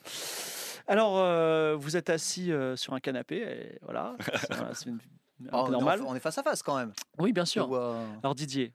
Alors, 0.88 1.18
euh, 1.18 1.76
vous 1.78 1.98
êtes 1.98 2.10
assis 2.10 2.52
euh, 2.52 2.76
sur 2.76 2.94
un 2.94 3.00
canapé, 3.00 3.38
et 3.38 3.80
voilà, 3.82 4.16
c'est 4.20 4.54
voilà, 4.54 4.74
c'est 4.76 4.86
une, 4.90 4.96
un 4.96 5.00
Oh, 5.48 5.50
peu 5.50 5.58
on, 5.58 5.68
est 5.68 5.72
normal. 5.72 6.02
on 6.08 6.16
est 6.16 6.20
face 6.20 6.38
à 6.38 6.44
face 6.44 6.62
quand 6.64 6.78
même. 6.78 6.94
Oui, 7.18 7.34
bien 7.34 7.46
sûr. 7.46 7.68
vois- 7.68 7.98
Alors 8.24 8.36
Didier, 8.36 8.72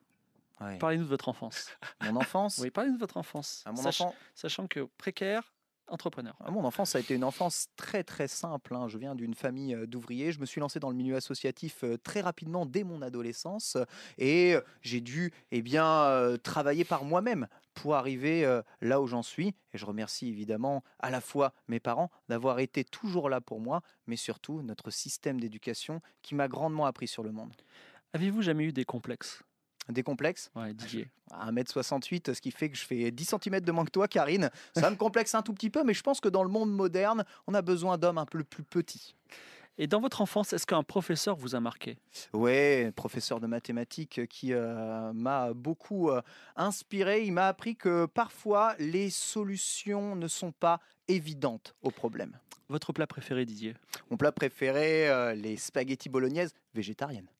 Ouais. 0.61 0.77
parlez-nous 0.79 1.05
de 1.05 1.09
votre 1.09 1.29
enfance. 1.29 1.69
Mon 2.03 2.17
enfance? 2.17 2.59
Oui, 2.59 2.71
parlez-nous 2.71 2.97
de 2.97 3.01
votre 3.01 3.17
enfance. 3.17 3.63
Ah, 3.65 3.71
mon 3.73 3.77
Sach- 3.83 4.01
enfant? 4.03 4.15
Sachant 4.35 4.67
que 4.67 4.81
précaire, 4.99 5.53
entrepreneur. 5.91 6.35
Ah, 6.41 6.51
Mon 6.51 6.65
enfance, 6.65 6.91
ça 6.91 6.99
a 6.99 7.01
été 7.01 7.15
une 7.15 7.25
enfance 7.25 7.69
très 7.77 8.05
très 8.05 8.29
simple. 8.29 8.75
hein. 8.75 8.89
Je 8.89 8.99
viens 8.99 9.15
d'une 9.15 9.35
famille 9.35 9.77
d'ouvriers. 9.87 10.33
Je 10.33 10.41
me 10.41 10.47
suis 10.47 10.61
lancé 10.61 10.81
dans 10.81 10.91
le 10.91 10.97
milieu 10.97 11.17
associatif 11.17 11.85
très 12.03 12.21
rapidement 12.21 12.67
dès 12.67 12.85
mon 12.85 13.03
adolescence 13.03 13.77
et 14.19 14.57
j'ai 14.83 15.01
dû 15.01 15.33
eh 15.51 15.63
bien, 15.63 16.37
travailler 16.43 16.85
par 16.85 17.05
moi-même 17.05 17.49
pour 17.75 17.95
arriver 17.95 18.61
là 18.81 19.01
où 19.01 19.07
j'en 19.07 19.23
suis. 19.23 19.55
Et 19.73 19.79
je 19.79 19.87
remercie 19.87 20.29
évidemment 20.29 20.83
à 20.99 21.11
la 21.11 21.21
fois 21.21 21.53
mes 21.69 21.81
parents 21.81 22.11
d'avoir 22.29 22.59
été 22.61 22.85
toujours 22.85 23.29
là 23.29 23.41
pour 23.41 23.61
moi, 23.61 23.83
mais 24.07 24.17
surtout 24.17 24.63
notre 24.63 24.91
système 24.91 25.41
d'éducation 25.41 26.01
qui 26.23 26.35
m'a 26.35 26.49
grandement 26.49 26.87
appris 26.87 27.09
sur 27.09 27.23
le 27.23 27.33
monde. 27.33 27.55
Avez-vous 28.13 28.43
jamais 28.43 28.65
eu 28.65 28.73
des 28.73 28.85
complexes? 28.85 29.43
Des 29.93 30.03
complexes 30.03 30.51
Ouais, 30.55 30.73
Didier. 30.75 31.09
1m68, 31.33 32.35
ce 32.35 32.41
qui 32.41 32.51
fait 32.51 32.71
que 32.71 32.77
je 32.77 32.85
fais 32.85 33.11
10 33.11 33.35
cm 33.43 33.61
de 33.61 33.73
moins 33.73 33.85
que 33.85 33.91
toi, 33.91 34.09
Karine. 34.09 34.51
Ça 34.75 34.91
me 34.91 34.97
complexe 34.97 35.35
un 35.35 35.43
tout 35.43 35.53
petit 35.53 35.71
peu, 35.71 35.85
mais 35.85 35.95
je 35.95 36.03
pense 36.03 36.21
que 36.21 36.29
dans 36.29 36.43
le 36.43 36.49
monde 36.49 36.73
moderne, 36.73 37.25
on 37.47 37.55
a 37.55 37.63
besoin 37.63 37.99
d'hommes 37.99 38.19
un 38.19 38.27
peu 38.27 38.43
plus 38.43 38.65
petits. 38.65 39.15
Et 39.79 39.87
dans 39.87 40.01
votre 40.01 40.21
enfance, 40.21 40.53
est-ce 40.53 40.67
qu'un 40.67 40.83
professeur 40.83 41.37
vous 41.37 41.55
a 41.55 41.61
marqué? 41.61 41.97
Ouais, 42.35 42.93
professeur 42.95 43.41
de 43.41 43.47
mathématiques 43.47 44.27
qui 44.29 44.53
euh, 44.53 45.11
m'a 45.15 45.55
beaucoup 45.55 46.11
euh, 46.11 46.21
inspiré. 46.55 47.25
Il 47.25 47.33
m'a 47.33 47.49
appris 47.49 47.77
que 47.77 48.05
parfois 48.05 48.75
les 48.79 49.09
solutions 49.09 50.17
ne 50.17 50.29
sont 50.29 50.53
pas 50.53 50.81
évidentes 51.09 51.75
aux 51.83 51.91
problèmes. 51.91 52.37
Votre 52.69 52.93
plat 52.93 53.07
préféré, 53.07 53.47
Didier? 53.47 53.75
Mon 54.11 54.19
plat 54.19 54.33
préféré, 54.33 55.09
euh, 55.09 55.35
les 55.35 55.57
spaghettis 55.57 56.11
bolognaises 56.11 56.53
végétariennes. 56.75 57.31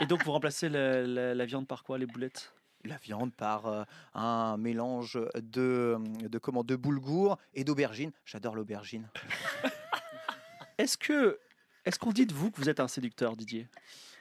Et 0.00 0.06
donc 0.06 0.22
vous 0.24 0.32
remplacez 0.32 0.68
la, 0.68 1.02
la- 1.02 1.34
la 1.34 1.44
viande 1.46 1.66
par 1.66 1.82
quoi 1.84 1.98
Les 1.98 2.06
boulettes? 2.06 2.52
La 2.84 2.96
viande 2.96 3.34
par 3.34 3.66
euh, 3.66 3.84
un 4.14 4.56
mélange 4.56 5.18
de, 5.34 5.98
de, 6.28 6.38
comment, 6.38 6.64
de 6.64 6.76
boulgour 6.76 7.36
et 7.54 7.62
d'aubergine. 7.64 8.10
J'adore 8.24 8.54
l'aubergine. 8.54 9.06
Est-ce 10.78 10.96
que 10.96 11.38
est-ce 11.84 11.98
qu'on 11.98 12.12
dit 12.12 12.26
de 12.26 12.34
vous 12.34 12.50
que 12.50 12.58
vous 12.60 12.68
êtes 12.68 12.80
un 12.80 12.88
séducteur, 12.88 13.36
Didier? 13.36 13.66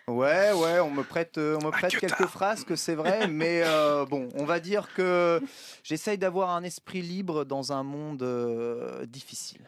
Ouais, 0.08 0.52
ouais, 0.54 0.80
on 0.80 0.90
me 0.90 1.04
prête, 1.04 1.38
euh, 1.38 1.58
on 1.62 1.66
me 1.66 1.72
prête 1.72 1.98
quelques 2.00 2.26
phrases 2.26 2.64
que 2.64 2.76
c'est 2.76 2.96
vrai, 2.96 3.28
mais 3.32 3.62
euh, 3.64 4.06
bon, 4.06 4.30
on 4.36 4.46
va 4.46 4.60
dire 4.60 4.92
que 4.94 5.42
j'essaye 5.84 6.18
d'avoir 6.18 6.50
un 6.52 6.64
esprit 6.64 7.02
libre 7.02 7.44
dans 7.46 7.72
un 7.74 7.84
monde 7.84 8.24
euh, 8.24 9.06
difficile. 9.06 9.62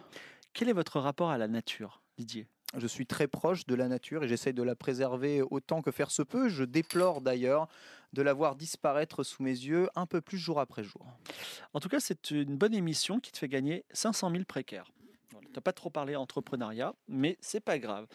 Quel 0.53 0.70
est 0.70 0.74
votre 0.74 0.99
rapport 0.99 1.30
à 1.30 1.38
la 1.38 1.47
nature, 1.47 2.01
Didier? 2.18 2.47
Je 2.78 2.88
suis 2.88 3.05
très 3.05 3.28
proche 3.28 3.65
de 3.65 3.76
la 3.76 3.88
nature 3.88 4.24
et 4.24 4.28
j'essaye 4.28 4.53
de 4.53 4.63
la 4.63 4.76
préserver 4.76 5.41
autant 5.41 5.82
que 5.82 5.91
faire 5.91 6.09
se 6.09 6.22
peut. 6.22 6.47
Je 6.47 6.63
déplore 6.63 7.22
d'ailleurs 7.22 7.67
de 8.13 8.22
la 8.22 8.34
voir 8.34 8.55
disparaître 8.55 9.24
sous 9.24 9.43
mes 9.43 9.51
yeux 9.51 9.89
un 9.95 10.05
peu 10.05 10.22
plus 10.22 10.38
jour 10.38 10.59
après 10.59 10.84
jour. 10.84 11.05
En 11.74 11.80
tout 11.80 11.89
cas, 11.89 11.99
c'est 11.99 12.32
une 12.32 12.57
bonne 12.57 12.74
émission 12.74 13.19
qui 13.19 13.32
te 13.32 13.38
fait 13.38 13.49
gagner 13.49 13.84
500 13.91 14.32
000 14.32 14.43
précaires. 14.45 14.89
Voilà, 15.32 15.47
Tu 15.47 15.53
n'as 15.55 15.61
pas 15.61 15.74
trop 15.74 15.89
parlé 15.89 16.15
entrepreneuriat, 16.15 16.93
mais 17.07 17.38
c'est 17.41 17.59
pas 17.59 17.78
grave. 17.78 18.07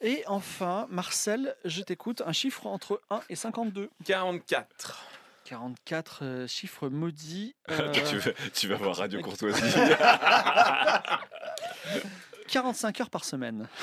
Et 0.00 0.22
enfin, 0.26 0.86
Marcel, 0.90 1.56
je 1.64 1.82
t'écoute, 1.82 2.22
un 2.24 2.32
chiffre 2.32 2.66
entre 2.66 3.00
1 3.10 3.20
et 3.30 3.36
52. 3.36 3.90
44. 4.04 5.06
44 5.44 6.18
euh, 6.22 6.46
chiffres 6.46 6.88
maudits. 6.88 7.56
tu, 7.68 7.74
euh, 7.74 8.18
vas, 8.18 8.32
tu 8.52 8.68
vas 8.68 8.76
voir 8.76 8.96
Radio 8.96 9.20
Courtoisie. 9.20 9.62
45 12.48 13.00
heures 13.00 13.10
par 13.10 13.24
semaine. 13.24 13.68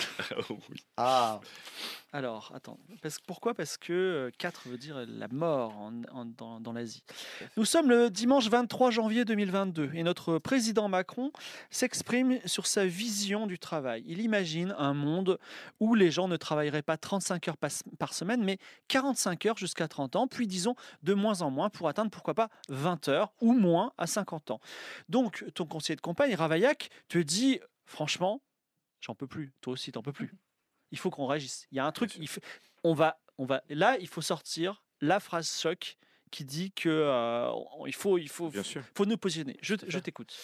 Oh 0.50 0.58
oui. 0.70 0.84
Ah, 0.98 1.40
Alors, 2.12 2.52
attends. 2.56 2.78
Parce, 3.02 3.20
pourquoi? 3.20 3.54
Parce 3.54 3.78
que 3.78 4.32
4 4.38 4.68
veut 4.70 4.78
dire 4.78 5.04
la 5.08 5.28
mort 5.28 5.78
en- 5.78 6.02
en- 6.12 6.26
dans, 6.26 6.60
dans 6.60 6.74
l'Asie. 6.74 7.04
Nous 7.58 7.66
sommes 7.66 7.90
le 7.90 8.10
dimanche 8.10 8.48
23 8.50 8.92
janvier 8.92 9.24
2022 9.26 9.92
et 9.94 10.04
notre 10.04 10.38
président 10.40 10.88
Macron 10.90 11.32
s'exprime 11.70 12.40
sur 12.46 12.68
sa 12.68 12.86
vision 12.86 13.48
du 13.48 13.60
travail. 13.60 14.04
Il 14.08 14.20
imagine 14.22 14.74
un 14.78 14.94
monde 14.94 15.38
où 15.80 15.96
les 15.96 16.12
gens 16.12 16.28
ne 16.28 16.38
travailleraient 16.38 16.82
pas 16.82 16.98
35 16.98 17.48
heures 17.48 17.58
par 17.58 18.14
semaine, 18.14 18.44
mais 18.44 18.58
45 18.88 19.46
heures 19.46 19.58
jusqu'à 19.58 19.88
30 19.88 20.16
ans, 20.16 20.28
puis 20.28 20.48
disons 20.48 20.76
de 21.04 21.14
moins 21.14 21.42
en 21.42 21.52
moins 21.52 21.70
pour 21.70 21.88
atteindre 21.88 22.12
pourquoi 22.12 22.34
pas 22.34 22.50
20 22.70 23.08
heures 23.10 23.34
ou 23.42 23.54
moins 23.54 23.94
à 23.98 24.08
50 24.08 24.52
ans. 24.52 24.60
Donc, 25.10 25.46
ton 25.54 25.66
conseiller 25.66 25.96
de 25.96 26.02
campagne, 26.02 26.34
Ravaillac, 26.36 26.90
te 27.10 27.18
dit 27.18 27.60
franchement, 27.86 28.42
j'en 29.06 29.16
peux 29.16 29.28
plus. 29.28 29.54
Toi 29.62 29.74
aussi, 29.74 29.92
t'en 29.92 30.02
peux 30.02 30.14
plus. 30.14 30.32
Il 30.92 30.98
faut 30.98 31.10
qu'on 31.10 31.28
réagisse. 31.28 31.68
Il 31.72 31.78
y 31.78 31.80
a 31.80 31.86
un 31.86 31.92
truc. 31.92 32.16
il 32.18 32.28
faut- 32.28 32.42
on 32.84 32.94
va, 32.94 33.20
on 33.38 33.46
va. 33.46 33.62
Là, 33.70 33.98
il 34.00 34.08
faut 34.08 34.22
sortir 34.22 34.84
la 35.02 35.20
phrase 35.20 35.50
choc 35.60 35.98
qui 36.32 36.46
dit 36.46 36.72
que 36.72 36.90
euh, 36.90 37.50
il 37.86 37.94
faut, 37.96 38.18
il 38.18 38.30
faut, 38.30 38.50
Bien 38.50 38.64
sûr. 38.64 38.82
faut 38.96 39.06
nous 39.06 39.18
positionner. 39.18 39.58
Je, 39.62 39.76
t'écoute. 39.76 40.36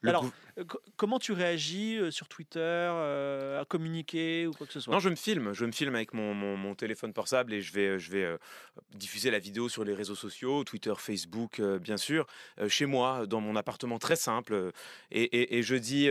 Le 0.00 0.10
Alors, 0.10 0.24
euh, 0.58 0.64
co- 0.64 0.80
comment 0.96 1.18
tu 1.18 1.32
réagis 1.32 1.96
euh, 1.96 2.10
sur 2.12 2.28
Twitter, 2.28 2.60
euh, 2.60 3.60
à 3.60 3.64
communiquer 3.64 4.46
ou 4.46 4.52
quoi 4.52 4.66
que 4.66 4.72
ce 4.72 4.78
soit? 4.78 4.92
Non, 4.94 5.00
je 5.00 5.08
me 5.08 5.16
filme. 5.16 5.52
Je 5.52 5.64
me 5.64 5.72
filme 5.72 5.94
avec 5.96 6.12
mon, 6.14 6.34
mon- 6.34 6.56
mon 6.56 6.74
téléphone 6.76 7.12
portable 7.12 7.52
et 7.52 7.60
je 7.60 7.72
vais, 7.72 7.98
je 7.98 8.10
vais 8.12 8.22
euh, 8.24 8.38
diffuser 8.94 9.30
la 9.32 9.40
vidéo 9.40 9.68
sur 9.68 9.82
les 9.84 9.94
réseaux 9.94 10.14
sociaux, 10.14 10.62
Twitter, 10.62 10.94
Facebook, 10.96 11.58
euh, 11.58 11.78
bien 11.80 11.96
sûr, 11.96 12.26
chez 12.68 12.86
moi, 12.86 13.26
dans 13.26 13.40
mon 13.40 13.56
appartement 13.56 13.98
très 13.98 14.16
simple. 14.16 14.72
et, 15.10 15.22
et- 15.24 15.58
et 15.58 15.62
je 15.64 15.74
dis, 15.74 16.08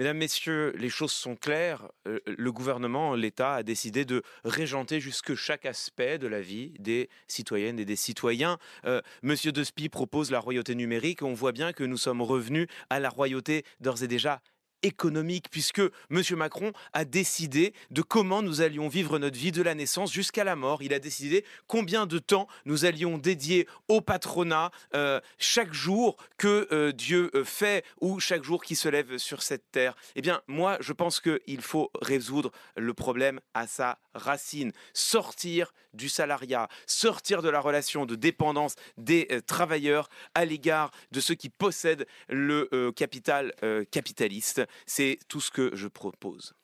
mesdames, 0.00 0.16
messieurs, 0.16 0.72
les 0.78 0.88
choses 0.88 1.12
sont 1.12 1.36
claires. 1.36 1.90
euh, 2.08 2.20
le 2.24 2.52
gouvernement, 2.52 3.14
l'État 3.14 3.56
a 3.56 3.62
décidé 3.62 4.06
de 4.06 4.22
régenter 4.44 4.98
jusque 4.98 5.34
chaque 5.34 5.66
aspect 5.66 6.16
de 6.16 6.26
la 6.26 6.40
vie 6.40 6.72
des 6.78 7.10
citoyennes 7.28 7.78
et 7.78 7.84
des 7.84 7.96
citoyens. 7.96 8.56
Euh, 8.86 9.02
Monsieur 9.22 9.52
Despy 9.52 9.90
propose 9.90 10.30
la 10.30 10.40
royauté 10.40 10.74
numérique. 10.74 11.20
On 11.20 11.34
voit 11.34 11.52
bien 11.52 11.74
que 11.74 11.84
nous 11.84 11.98
sommes 11.98 12.22
revenus 12.22 12.66
à 12.88 12.98
la 12.98 13.10
royauté 13.10 13.62
d'ores 13.80 14.02
et 14.02 14.08
déjà 14.08 14.40
économique 14.82 15.48
puisque 15.50 15.80
M. 16.10 16.22
Macron 16.36 16.72
a 16.92 17.04
décidé 17.04 17.74
de 17.90 18.02
comment 18.02 18.42
nous 18.42 18.60
allions 18.60 18.88
vivre 18.88 19.18
notre 19.18 19.38
vie 19.38 19.52
de 19.52 19.62
la 19.62 19.74
naissance 19.74 20.12
jusqu'à 20.12 20.44
la 20.44 20.56
mort. 20.56 20.82
Il 20.82 20.94
a 20.94 20.98
décidé 20.98 21.44
combien 21.66 22.06
de 22.06 22.18
temps 22.18 22.48
nous 22.64 22.84
allions 22.84 23.18
dédier 23.18 23.66
au 23.88 24.00
patronat 24.00 24.70
euh, 24.94 25.20
chaque 25.38 25.72
jour 25.72 26.16
que 26.36 26.68
euh, 26.72 26.92
Dieu 26.92 27.30
euh, 27.34 27.44
fait 27.44 27.84
ou 28.00 28.20
chaque 28.20 28.44
jour 28.44 28.62
qui 28.62 28.76
se 28.76 28.88
lève 28.88 29.18
sur 29.18 29.42
cette 29.42 29.70
terre. 29.70 29.94
Eh 30.16 30.22
bien, 30.22 30.40
moi, 30.46 30.76
je 30.80 30.92
pense 30.92 31.20
qu'il 31.20 31.60
faut 31.60 31.90
résoudre 32.00 32.50
le 32.76 32.94
problème 32.94 33.40
à 33.54 33.66
sa 33.66 33.98
racine, 34.14 34.72
sortir 34.94 35.72
du 35.94 36.08
salariat, 36.08 36.68
sortir 36.86 37.42
de 37.42 37.48
la 37.48 37.60
relation 37.60 38.06
de 38.06 38.14
dépendance 38.14 38.74
des 38.96 39.26
euh, 39.30 39.40
travailleurs 39.40 40.08
à 40.34 40.44
l'égard 40.44 40.90
de 41.10 41.20
ceux 41.20 41.34
qui 41.34 41.48
possèdent 41.48 42.06
le 42.28 42.68
euh, 42.72 42.92
capital 42.92 43.52
euh, 43.62 43.84
capitaliste. 43.84 44.62
C'est 44.86 45.18
tout 45.28 45.40
ce 45.40 45.50
que 45.50 45.74
je 45.74 45.88
propose. 45.88 46.54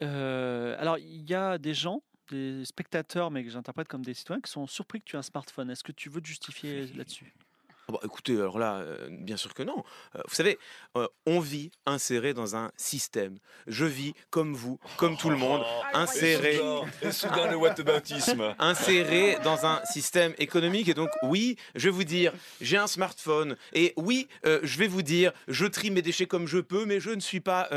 Alors, 0.00 0.98
il 0.98 1.28
y 1.28 1.34
a 1.34 1.58
des 1.58 1.74
gens, 1.74 2.02
des 2.30 2.64
spectateurs, 2.64 3.32
mais 3.32 3.42
que 3.42 3.50
j'interprète 3.50 3.88
comme 3.88 4.04
des 4.04 4.14
citoyens, 4.14 4.40
qui 4.40 4.50
sont 4.50 4.66
surpris 4.68 5.00
que 5.00 5.04
tu 5.06 5.16
aies 5.16 5.18
un 5.18 5.22
smartphone. 5.22 5.70
Est-ce 5.70 5.82
que 5.82 5.92
tu 5.92 6.08
veux 6.08 6.20
te 6.20 6.28
justifier 6.28 6.86
là-dessus? 6.94 7.34
Ah 7.90 7.94
bah, 7.94 8.00
écoutez, 8.04 8.34
alors 8.34 8.58
là, 8.58 8.80
euh, 8.80 9.08
bien 9.10 9.38
sûr 9.38 9.54
que 9.54 9.62
non. 9.62 9.82
Euh, 10.14 10.20
vous 10.28 10.34
savez, 10.34 10.58
euh, 10.98 11.08
on 11.24 11.40
vit 11.40 11.70
inséré 11.86 12.34
dans 12.34 12.54
un 12.54 12.70
système. 12.76 13.38
Je 13.66 13.86
vis 13.86 14.12
comme 14.28 14.52
vous, 14.52 14.78
comme 14.98 15.16
tout 15.16 15.30
le 15.30 15.36
monde, 15.36 15.64
inséré. 15.94 16.56
Et 16.56 16.58
soudain, 16.58 16.86
et 17.00 17.12
soudain, 17.12 17.50
le 17.50 17.56
whataboutisme. 17.56 18.54
inséré 18.58 19.38
dans 19.42 19.64
un 19.64 19.80
système 19.86 20.34
économique. 20.36 20.90
Et 20.90 20.94
donc, 20.94 21.08
oui, 21.22 21.56
je 21.76 21.88
vais 21.88 21.94
vous 21.94 22.04
dire, 22.04 22.34
j'ai 22.60 22.76
un 22.76 22.88
smartphone. 22.88 23.56
Et 23.72 23.94
oui, 23.96 24.28
je 24.44 24.78
vais 24.78 24.86
vous 24.86 25.02
dire, 25.02 25.32
je 25.46 25.64
trie 25.64 25.90
mes 25.90 26.02
déchets 26.02 26.26
comme 26.26 26.46
je 26.46 26.58
peux, 26.58 26.84
mais 26.84 27.00
je 27.00 27.10
ne 27.10 27.20
suis 27.20 27.40
pas 27.40 27.70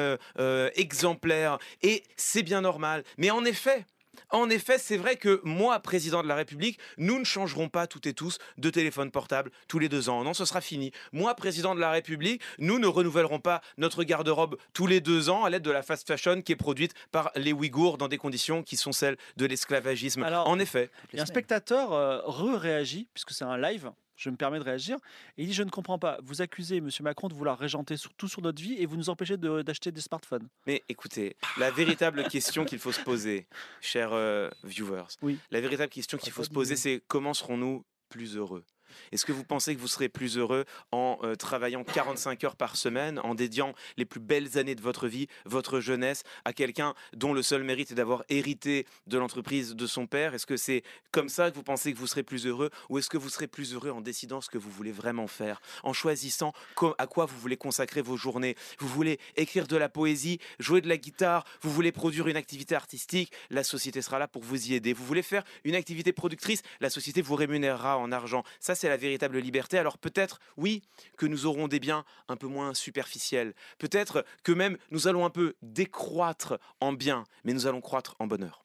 exemplaire. 0.75 1.57
Et 1.83 2.03
c'est 2.17 2.43
bien 2.43 2.59
normal. 2.59 3.05
Mais 3.17 3.31
en 3.31 3.45
effet, 3.45 3.85
en 4.29 4.49
effet, 4.49 4.77
c'est 4.77 4.97
vrai 4.97 5.15
que 5.15 5.41
moi, 5.43 5.79
président 5.79 6.23
de 6.23 6.27
la 6.27 6.35
République, 6.35 6.79
nous 6.97 7.19
ne 7.19 7.23
changerons 7.23 7.69
pas 7.69 7.87
toutes 7.87 8.05
et 8.05 8.13
tous 8.13 8.37
de 8.57 8.69
téléphone 8.69 9.11
portable 9.11 9.51
tous 9.67 9.79
les 9.79 9.89
deux 9.89 10.09
ans. 10.09 10.23
Non, 10.23 10.33
ce 10.33 10.45
sera 10.45 10.61
fini. 10.61 10.91
Moi, 11.11 11.33
président 11.35 11.75
de 11.75 11.79
la 11.79 11.91
République, 11.91 12.41
nous 12.59 12.79
ne 12.79 12.87
renouvellerons 12.87 13.39
pas 13.39 13.61
notre 13.77 14.03
garde-robe 14.03 14.57
tous 14.73 14.87
les 14.87 15.01
deux 15.01 15.29
ans 15.29 15.43
à 15.43 15.49
l'aide 15.49 15.63
de 15.63 15.71
la 15.71 15.83
fast 15.83 16.07
fashion 16.07 16.41
qui 16.41 16.51
est 16.51 16.57
produite 16.57 16.93
par 17.11 17.31
les 17.35 17.53
Ouïghours 17.53 17.97
dans 17.97 18.07
des 18.07 18.17
conditions 18.17 18.63
qui 18.63 18.77
sont 18.77 18.91
celles 18.91 19.17
de 19.37 19.45
l'esclavagisme. 19.45 20.23
En 20.23 20.59
effet. 20.59 20.89
Il 21.11 21.17
y 21.17 21.19
a 21.19 21.23
un 21.23 21.25
spectateur 21.25 21.93
euh, 21.93 22.21
re-réagit, 22.25 23.07
puisque 23.13 23.31
c'est 23.31 23.43
un 23.43 23.57
live, 23.57 23.91
je 24.21 24.29
me 24.29 24.35
permets 24.35 24.59
de 24.59 24.63
réagir, 24.63 24.97
et 25.37 25.41
il 25.43 25.47
dit 25.47 25.53
Je 25.53 25.63
ne 25.63 25.69
comprends 25.71 25.97
pas, 25.97 26.19
vous 26.23 26.41
accusez 26.43 26.77
M. 26.77 26.89
Macron 27.01 27.27
de 27.27 27.33
vouloir 27.33 27.57
régenter 27.57 27.97
sur, 27.97 28.13
tout 28.13 28.27
sur 28.27 28.41
notre 28.41 28.61
vie 28.61 28.75
et 28.77 28.85
vous 28.85 28.95
nous 28.97 29.09
empêchez 29.09 29.35
de- 29.37 29.63
d'acheter 29.63 29.91
des 29.91 30.01
smartphones. 30.01 30.47
Mais 30.67 30.83
écoutez, 30.89 31.35
la 31.57 31.71
véritable 31.71 32.23
question 32.27 32.63
qu'il 32.63 32.77
faut 32.79 32.91
se 32.91 33.01
poser, 33.01 33.47
chers 33.81 34.13
euh, 34.13 34.49
viewers, 34.63 35.03
Oui. 35.23 35.39
la 35.49 35.59
véritable 35.59 35.89
question 35.89 36.17
qu'il 36.19 36.31
faut 36.31 36.43
se 36.43 36.49
poser, 36.51 36.75
c'est 36.75 37.01
comment 37.07 37.33
serons-nous 37.33 37.83
plus 38.09 38.35
heureux? 38.37 38.63
Est-ce 39.11 39.25
que 39.25 39.31
vous 39.31 39.43
pensez 39.43 39.75
que 39.75 39.81
vous 39.81 39.87
serez 39.87 40.09
plus 40.09 40.37
heureux 40.37 40.65
en 40.91 41.17
euh, 41.23 41.35
travaillant 41.35 41.83
45 41.83 42.43
heures 42.43 42.55
par 42.55 42.75
semaine, 42.75 43.19
en 43.23 43.35
dédiant 43.35 43.73
les 43.97 44.05
plus 44.05 44.19
belles 44.19 44.57
années 44.57 44.75
de 44.75 44.81
votre 44.81 45.07
vie, 45.07 45.27
votre 45.45 45.79
jeunesse, 45.79 46.23
à 46.45 46.53
quelqu'un 46.53 46.93
dont 47.13 47.33
le 47.33 47.41
seul 47.41 47.63
mérite 47.63 47.91
est 47.91 47.95
d'avoir 47.95 48.23
hérité 48.29 48.85
de 49.07 49.17
l'entreprise 49.17 49.75
de 49.75 49.87
son 49.87 50.07
père? 50.07 50.33
Est-ce 50.33 50.45
que 50.45 50.57
c'est 50.57 50.83
comme 51.11 51.29
ça 51.29 51.51
que 51.51 51.55
vous 51.55 51.63
pensez 51.63 51.93
que 51.93 51.97
vous 51.97 52.07
serez 52.07 52.23
plus 52.23 52.45
heureux 52.45 52.69
Ou 52.89 52.97
est-ce 52.97 53.09
que 53.09 53.17
vous 53.17 53.29
serez 53.29 53.47
plus 53.47 53.73
heureux 53.73 53.91
en 53.91 54.01
décidant 54.01 54.41
ce 54.41 54.49
que 54.49 54.57
vous 54.57 54.71
voulez 54.71 54.91
vraiment 54.91 55.27
faire, 55.27 55.61
en 55.83 55.93
choisissant 55.93 56.53
à 56.97 57.07
quoi 57.07 57.25
vous 57.25 57.39
voulez 57.39 57.57
consacrer 57.57 58.01
vos 58.01 58.17
journées? 58.17 58.55
Vous 58.79 58.87
voulez 58.87 59.19
écrire 59.35 59.67
de 59.67 59.77
la 59.77 59.89
poésie, 59.89 60.39
jouer 60.59 60.81
de 60.81 60.89
la 60.89 60.97
guitare, 60.97 61.45
vous 61.61 61.71
voulez 61.71 61.91
produire 61.91 62.27
une 62.27 62.37
activité 62.37 62.75
artistique, 62.75 63.31
la 63.49 63.63
société 63.63 64.01
sera 64.01 64.19
là 64.19 64.27
pour 64.27 64.43
vous 64.43 64.69
y 64.69 64.73
aider. 64.73 64.93
Vous 64.93 65.05
voulez 65.05 65.21
faire 65.21 65.43
une 65.63 65.75
activité 65.75 66.13
productrice, 66.13 66.61
la 66.79 66.89
société 66.89 67.21
vous 67.21 67.35
rémunérera 67.35 67.97
en 67.97 68.11
argent. 68.11 68.43
Ça, 68.59 68.75
c'est 68.81 68.89
la 68.89 68.97
véritable 68.97 69.37
liberté. 69.37 69.77
Alors 69.77 69.97
peut-être, 69.99 70.39
oui, 70.57 70.81
que 71.17 71.27
nous 71.27 71.45
aurons 71.45 71.67
des 71.67 71.79
biens 71.79 72.03
un 72.27 72.35
peu 72.35 72.47
moins 72.47 72.73
superficiels. 72.73 73.53
Peut-être 73.77 74.25
que 74.43 74.51
même 74.51 74.77
nous 74.89 75.07
allons 75.07 75.23
un 75.23 75.29
peu 75.29 75.53
décroître 75.61 76.59
en 76.79 76.91
biens, 76.93 77.25
mais 77.43 77.53
nous 77.53 77.67
allons 77.67 77.79
croître 77.81 78.15
en 78.19 78.25
bonheur. 78.27 78.61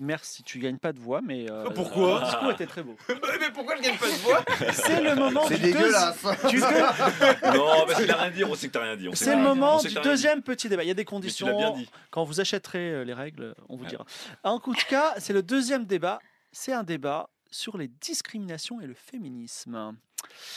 Merci, 0.00 0.44
tu 0.44 0.60
gagnes 0.60 0.78
pas 0.78 0.92
de 0.92 1.00
voix, 1.00 1.20
mais. 1.20 1.50
euh, 1.50 1.68
Pourquoi? 1.70 2.20
Le 2.20 2.24
discours 2.26 2.50
était 2.52 2.66
très 2.66 2.82
beau. 2.84 2.94
Mais 3.40 3.50
pourquoi 3.52 3.76
je 3.76 3.82
gagne 3.82 3.96
pas 3.98 4.06
de 4.06 4.12
voix? 4.12 4.44
C'est 4.72 5.00
le 5.02 5.14
moment 5.16 5.44
C'est 5.48 5.56
du, 5.58 5.72
dégueulasse. 5.72 6.22
du 6.48 6.60
deux- 6.60 6.66
Non, 7.56 7.84
parce 7.84 8.00
qu'il 8.00 8.10
a 8.10 8.16
rien 8.16 8.30
dit, 8.30 8.44
on 8.44 8.54
sait 8.54 8.68
que 8.68 8.72
t'as 8.74 8.82
rien 8.84 8.96
dit. 8.96 9.08
C'est 9.14 9.34
le 9.34 9.42
moment 9.42 9.80
du 9.80 9.92
deuxième 9.94 10.42
petit 10.42 10.68
débat. 10.68 10.84
Il 10.84 10.86
y 10.86 10.90
a 10.92 10.94
des 10.94 11.00
Mais 11.00 11.04
tu 11.04 11.10
conditions. 11.10 11.56
bien 11.58 11.72
dit. 11.72 11.90
Quand 12.12 12.22
vous 12.24 12.40
achèterez 12.40 12.90
euh, 12.92 13.04
les 13.04 13.12
règles, 13.12 13.54
on 13.68 13.76
vous 13.76 13.86
dira. 13.86 14.06
En 14.44 14.60
tout 14.60 14.72
cas, 14.88 15.14
c'est 15.18 15.32
le 15.32 15.42
deuxième 15.42 15.84
débat. 15.84 16.20
C'est 16.52 16.72
un 16.72 16.84
débat 16.84 17.28
sur 17.50 17.78
les 17.78 17.88
discriminations 17.88 18.80
et 18.80 18.86
le 18.86 18.94
féminisme. 18.94 19.96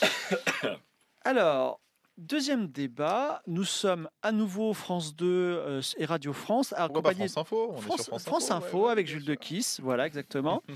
Alors, 1.24 1.80
deuxième 2.18 2.68
débat. 2.68 3.42
Nous 3.46 3.64
sommes 3.64 4.08
à 4.22 4.32
nouveau 4.32 4.74
France 4.74 5.14
2 5.16 5.26
euh, 5.26 5.82
et 5.98 6.04
Radio 6.04 6.32
France, 6.32 6.72
accompagnés 6.76 7.28
France 7.28 7.38
Info? 7.38 7.72
On 7.72 7.78
est 7.78 7.80
France, 7.80 8.02
sur 8.02 8.08
France, 8.08 8.24
France 8.24 8.50
Info, 8.50 8.66
Info 8.66 8.78
ouais, 8.78 8.84
ouais, 8.84 8.92
avec 8.92 9.06
Jules 9.06 9.22
sûr. 9.22 9.30
de 9.30 9.34
Kiss, 9.34 9.80
voilà 9.80 10.06
exactement. 10.06 10.62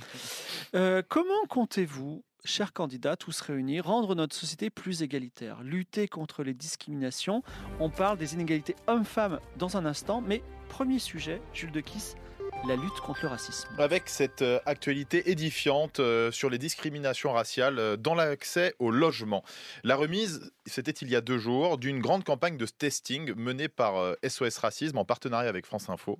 Euh, 0.74 1.00
comment 1.08 1.46
comptez-vous, 1.48 2.24
chers 2.44 2.72
candidats, 2.72 3.16
tous 3.16 3.40
réunis, 3.40 3.80
rendre 3.80 4.14
notre 4.14 4.34
société 4.34 4.68
plus 4.68 5.02
égalitaire, 5.02 5.62
lutter 5.62 6.08
contre 6.08 6.42
les 6.42 6.54
discriminations 6.54 7.42
On 7.78 7.88
parle 7.88 8.18
des 8.18 8.34
inégalités 8.34 8.74
hommes-femmes 8.88 9.38
dans 9.56 9.76
un 9.76 9.86
instant, 9.86 10.20
mais 10.20 10.42
premier 10.68 10.98
sujet, 10.98 11.40
Jules 11.54 11.70
de 11.70 11.80
Kiss, 11.80 12.16
la 12.64 12.76
lutte 12.76 13.00
contre 13.00 13.20
le 13.22 13.28
racisme. 13.28 13.68
Avec 13.78 14.08
cette 14.08 14.42
euh, 14.42 14.58
actualité 14.66 15.30
édifiante 15.30 16.00
euh, 16.00 16.30
sur 16.32 16.50
les 16.50 16.58
discriminations 16.58 17.32
raciales 17.32 17.78
euh, 17.78 17.96
dans 17.96 18.14
l'accès 18.14 18.74
au 18.78 18.90
logement. 18.90 19.44
La 19.84 19.96
remise, 19.96 20.52
c'était 20.64 20.90
il 20.90 21.08
y 21.08 21.16
a 21.16 21.20
deux 21.20 21.38
jours, 21.38 21.78
d'une 21.78 22.00
grande 22.00 22.24
campagne 22.24 22.56
de 22.56 22.66
testing 22.66 23.34
menée 23.36 23.68
par 23.68 24.16
SOS 24.26 24.58
Racisme 24.58 24.98
en 24.98 25.04
partenariat 25.04 25.48
avec 25.48 25.64
France 25.64 25.88
Info. 25.88 26.18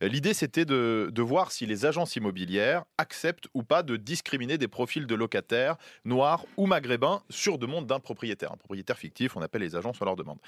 L'idée, 0.00 0.32
c'était 0.32 0.64
de, 0.64 1.10
de 1.12 1.22
voir 1.22 1.50
si 1.50 1.66
les 1.66 1.86
agences 1.86 2.14
immobilières 2.14 2.84
acceptent 2.98 3.48
ou 3.54 3.62
pas 3.62 3.82
de 3.82 3.96
discriminer 3.96 4.58
des 4.58 4.68
profils 4.68 5.06
de 5.06 5.14
locataires 5.14 5.76
noirs 6.04 6.46
ou 6.56 6.66
maghrébins 6.66 7.22
sur 7.30 7.58
demande 7.58 7.86
d'un 7.86 7.98
propriétaire. 7.98 8.52
Un 8.52 8.56
propriétaire 8.56 8.98
fictif, 8.98 9.36
on 9.36 9.42
appelle 9.42 9.62
les 9.62 9.74
agences 9.74 10.00
à 10.00 10.04
leur 10.04 10.16
demande. 10.16 10.38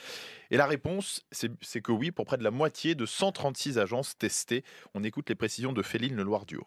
Et 0.51 0.57
la 0.57 0.67
réponse, 0.67 1.23
c'est 1.33 1.81
que 1.81 1.93
oui, 1.93 2.13
pour 2.13 2.25
près 2.25 2.39
de 2.39 2.45
la 2.45 2.53
moitié 2.53 2.95
de 2.95 3.07
136 3.07 3.79
agences 3.79 4.17
testées. 4.17 4.63
On 4.95 5.03
écoute 5.03 5.22
les 5.29 5.35
précisions 5.35 5.73
de 5.73 5.83
Féline 5.83 6.17
Leloir-Duo. 6.17 6.67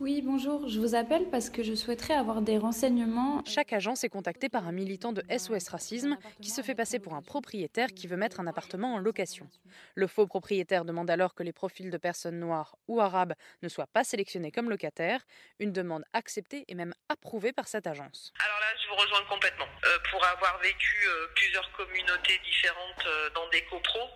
Oui, 0.00 0.22
bonjour, 0.22 0.68
je 0.68 0.78
vous 0.78 0.94
appelle 0.94 1.28
parce 1.28 1.50
que 1.50 1.64
je 1.64 1.74
souhaiterais 1.74 2.14
avoir 2.14 2.40
des 2.40 2.56
renseignements. 2.56 3.42
Chaque 3.44 3.72
agence 3.72 4.04
est 4.04 4.08
contactée 4.08 4.48
par 4.48 4.64
un 4.68 4.70
militant 4.70 5.12
de 5.12 5.24
SOS 5.28 5.70
Racisme 5.70 6.16
qui 6.40 6.50
se 6.50 6.62
fait 6.62 6.76
passer 6.76 7.00
pour 7.00 7.14
un 7.14 7.22
propriétaire 7.22 7.88
qui 7.88 8.06
veut 8.06 8.16
mettre 8.16 8.38
un 8.38 8.46
appartement 8.46 8.94
en 8.94 8.98
location. 8.98 9.48
Le 9.96 10.06
faux 10.06 10.28
propriétaire 10.28 10.84
demande 10.84 11.10
alors 11.10 11.34
que 11.34 11.42
les 11.42 11.52
profils 11.52 11.90
de 11.90 11.96
personnes 11.96 12.38
noires 12.38 12.76
ou 12.86 13.00
arabes 13.00 13.34
ne 13.62 13.68
soient 13.68 13.88
pas 13.88 14.04
sélectionnés 14.04 14.52
comme 14.52 14.70
locataires, 14.70 15.26
une 15.58 15.72
demande 15.72 16.04
acceptée 16.12 16.64
et 16.68 16.76
même 16.76 16.94
approuvée 17.08 17.52
par 17.52 17.66
cette 17.66 17.88
agence. 17.88 18.32
Alors 18.38 18.60
là, 18.60 18.66
je 18.80 18.88
vous 18.90 18.94
rejoins 18.94 19.24
complètement. 19.28 19.66
Euh, 19.84 19.98
pour 20.12 20.24
avoir 20.24 20.60
vécu 20.60 21.08
euh, 21.08 21.26
plusieurs 21.34 21.72
communautés 21.72 22.38
différentes 22.44 23.04
euh, 23.04 23.30
dans 23.30 23.48
des 23.48 23.64
copros, 23.64 24.08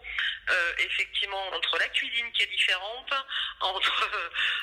euh, 0.50 0.72
effectivement, 0.78 1.42
entre 1.54 1.78
la 1.78 1.88
cuisine 1.88 2.26
qui 2.32 2.42
est 2.42 2.50
différente, 2.50 3.10
entre, 3.60 4.10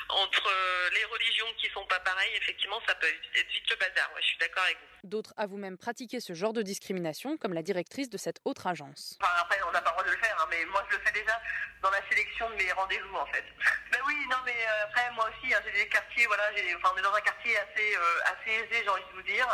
entre 0.08 0.46
euh, 0.46 0.90
les 0.94 1.04
religions 1.12 1.46
qui 1.58 1.68
sont 1.70 1.84
pas 1.86 2.00
pareilles, 2.00 2.34
effectivement, 2.36 2.80
ça 2.86 2.94
peut 2.94 3.06
être 3.06 3.48
vite 3.48 3.70
le 3.70 3.76
bazar. 3.76 4.10
Ouais, 4.14 4.20
je 4.22 4.26
suis 4.26 4.38
d'accord 4.38 4.62
avec 4.64 4.76
vous. 4.78 5.08
D'autres 5.08 5.34
avouent 5.36 5.56
même 5.56 5.78
pratiquer 5.78 6.20
ce 6.20 6.34
genre 6.34 6.52
de 6.52 6.62
discrimination, 6.62 7.36
comme 7.38 7.52
la 7.54 7.62
directrice 7.62 8.10
de 8.10 8.18
cette 8.18 8.40
autre 8.44 8.66
agence. 8.66 9.18
Enfin, 9.22 9.32
après, 9.40 9.58
on 9.68 9.72
n'a 9.72 9.80
pas 9.80 9.90
le 9.90 9.96
droit 9.96 10.04
de 10.04 10.10
le 10.10 10.16
faire, 10.18 10.36
hein, 10.40 10.46
mais 10.50 10.64
moi, 10.66 10.84
je 10.90 10.96
le 10.96 11.02
fais 11.02 11.12
déjà 11.12 11.40
dans 11.82 11.90
la 11.90 12.00
sélection 12.08 12.48
de 12.50 12.54
mes 12.56 12.72
rendez-vous, 12.72 13.16
en 13.16 13.26
fait. 13.26 13.44
Ben 13.92 13.98
oui, 14.06 14.14
non, 14.30 14.36
mais 14.46 14.54
euh, 14.54 14.84
après, 14.84 15.10
moi 15.12 15.28
aussi, 15.28 15.52
hein, 15.52 15.58
j'ai 15.66 15.72
des 15.72 15.88
quartiers, 15.88 16.24
voilà, 16.26 16.44
j'ai- 16.56 16.74
enfin, 16.76 16.90
on 16.94 16.98
est 16.98 17.02
dans 17.02 17.12
un 17.14 17.20
quartier 17.22 17.56
assez, 17.58 17.96
euh, 17.96 18.20
assez 18.32 18.50
aisé, 18.52 18.82
j'ai 18.84 18.88
envie 18.88 19.02
de 19.02 19.16
vous 19.16 19.22
dire, 19.22 19.48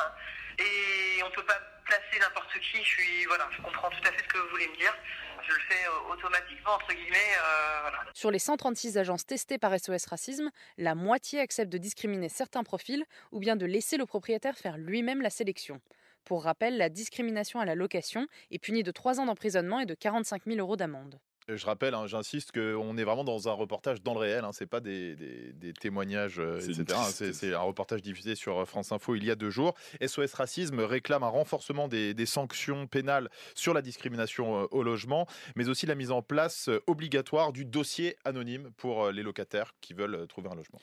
et 0.59 1.23
on 1.25 1.31
peut 1.31 1.45
pas 1.45 1.59
placer 1.87 2.19
n'importe 2.21 2.53
qui. 2.61 2.79
Je 2.85 2.89
suis, 2.89 3.25
voilà, 3.27 3.49
je 3.57 3.63
comprends 3.63 3.89
tout 3.91 4.01
à 4.07 4.13
fait 4.13 4.19
ce 4.19 4.29
que 4.29 4.39
vous 4.39 4.49
voulez 4.51 4.69
me 4.69 4.77
dire. 4.77 4.95
Je 5.43 5.53
le 5.53 5.61
fais 5.69 5.87
euh, 5.87 6.13
automatiquement, 6.13 6.73
entre 6.75 6.93
guillemets, 6.93 7.17
euh. 7.17 7.91
Sur 8.15 8.31
les 8.31 8.39
136 8.39 8.99
agences 8.99 9.27
testées 9.27 9.59
par 9.59 9.79
SOS 9.79 10.07
Racisme, 10.07 10.51
la 10.79 10.95
moitié 10.95 11.41
accepte 11.41 11.71
de 11.73 11.79
discriminer 11.79 12.29
certains 12.29 12.65
profils 12.65 13.05
ou 13.33 13.39
bien 13.39 13.57
de 13.57 13.67
laisser 13.67 13.97
le 13.97 14.07
propriétaire 14.07 14.57
faire 14.57 14.79
lui-même 14.79 15.23
la 15.23 15.31
sélection. 15.31 15.81
Pour 16.25 16.43
rappel, 16.43 16.77
la 16.77 16.89
discrimination 16.89 17.61
à 17.61 17.65
la 17.65 17.75
location 17.75 18.27
est 18.51 18.59
punie 18.59 18.83
de 18.83 18.91
3 18.91 19.21
ans 19.21 19.27
d'emprisonnement 19.27 19.81
et 19.81 19.87
de 19.87 19.95
45 19.95 20.43
000 20.47 20.59
euros 20.59 20.77
d'amende. 20.77 21.21
Je 21.49 21.65
rappelle, 21.65 21.95
hein, 21.95 22.09
j'insiste 22.09 22.51
qu'on 22.51 22.97
est 22.99 23.05
vraiment 23.05 23.23
dans 23.23 23.49
un 23.49 23.53
reportage 23.53 24.03
dans 24.03 24.15
le 24.15 24.19
réel, 24.19 24.45
hein, 24.45 24.51
c'est 24.53 24.67
pas 24.67 24.81
des, 24.81 25.15
des- 25.15 25.53
des 25.53 25.73
témoignages, 25.73 26.41
euh, 26.41 26.59
etc. 26.59 26.99
hein, 26.99 27.05
C'est 27.33 27.55
un 27.55 27.61
reportage 27.61 28.03
diffusé 28.03 28.35
sur 28.35 28.59
euh, 28.59 28.65
France 28.65 28.91
Info 28.91 29.15
il 29.15 29.25
y 29.25 29.31
a 29.31 29.37
deux 29.37 29.51
jours. 29.51 29.75
SOS 30.05 30.35
Racisme 30.35 30.81
réclame 30.81 31.23
un 31.23 31.29
renforcement 31.29 31.87
des, 31.87 32.15
des 32.15 32.27
sanctions 32.27 32.89
pénales 32.89 33.31
sur 33.55 33.75
la 33.75 33.83
discrimination 33.83 34.63
euh, 34.63 34.67
au 34.73 34.83
logement, 34.83 35.27
mais 35.55 35.69
aussi 35.69 35.87
la 35.87 35.95
mise 35.95 36.11
en 36.11 36.21
place 36.21 36.69
euh, 36.69 36.83
obligatoire 36.89 37.53
du 37.53 37.65
dossier 37.65 38.17
anonyme 38.25 38.71
pour 38.77 39.05
euh, 39.05 39.13
les 39.13 39.23
locataires 39.23 39.75
qui 39.81 39.95
veulent 39.95 40.17
euh, 40.17 40.27
trouver 40.27 40.49
un 40.51 40.57
logement. 40.57 40.81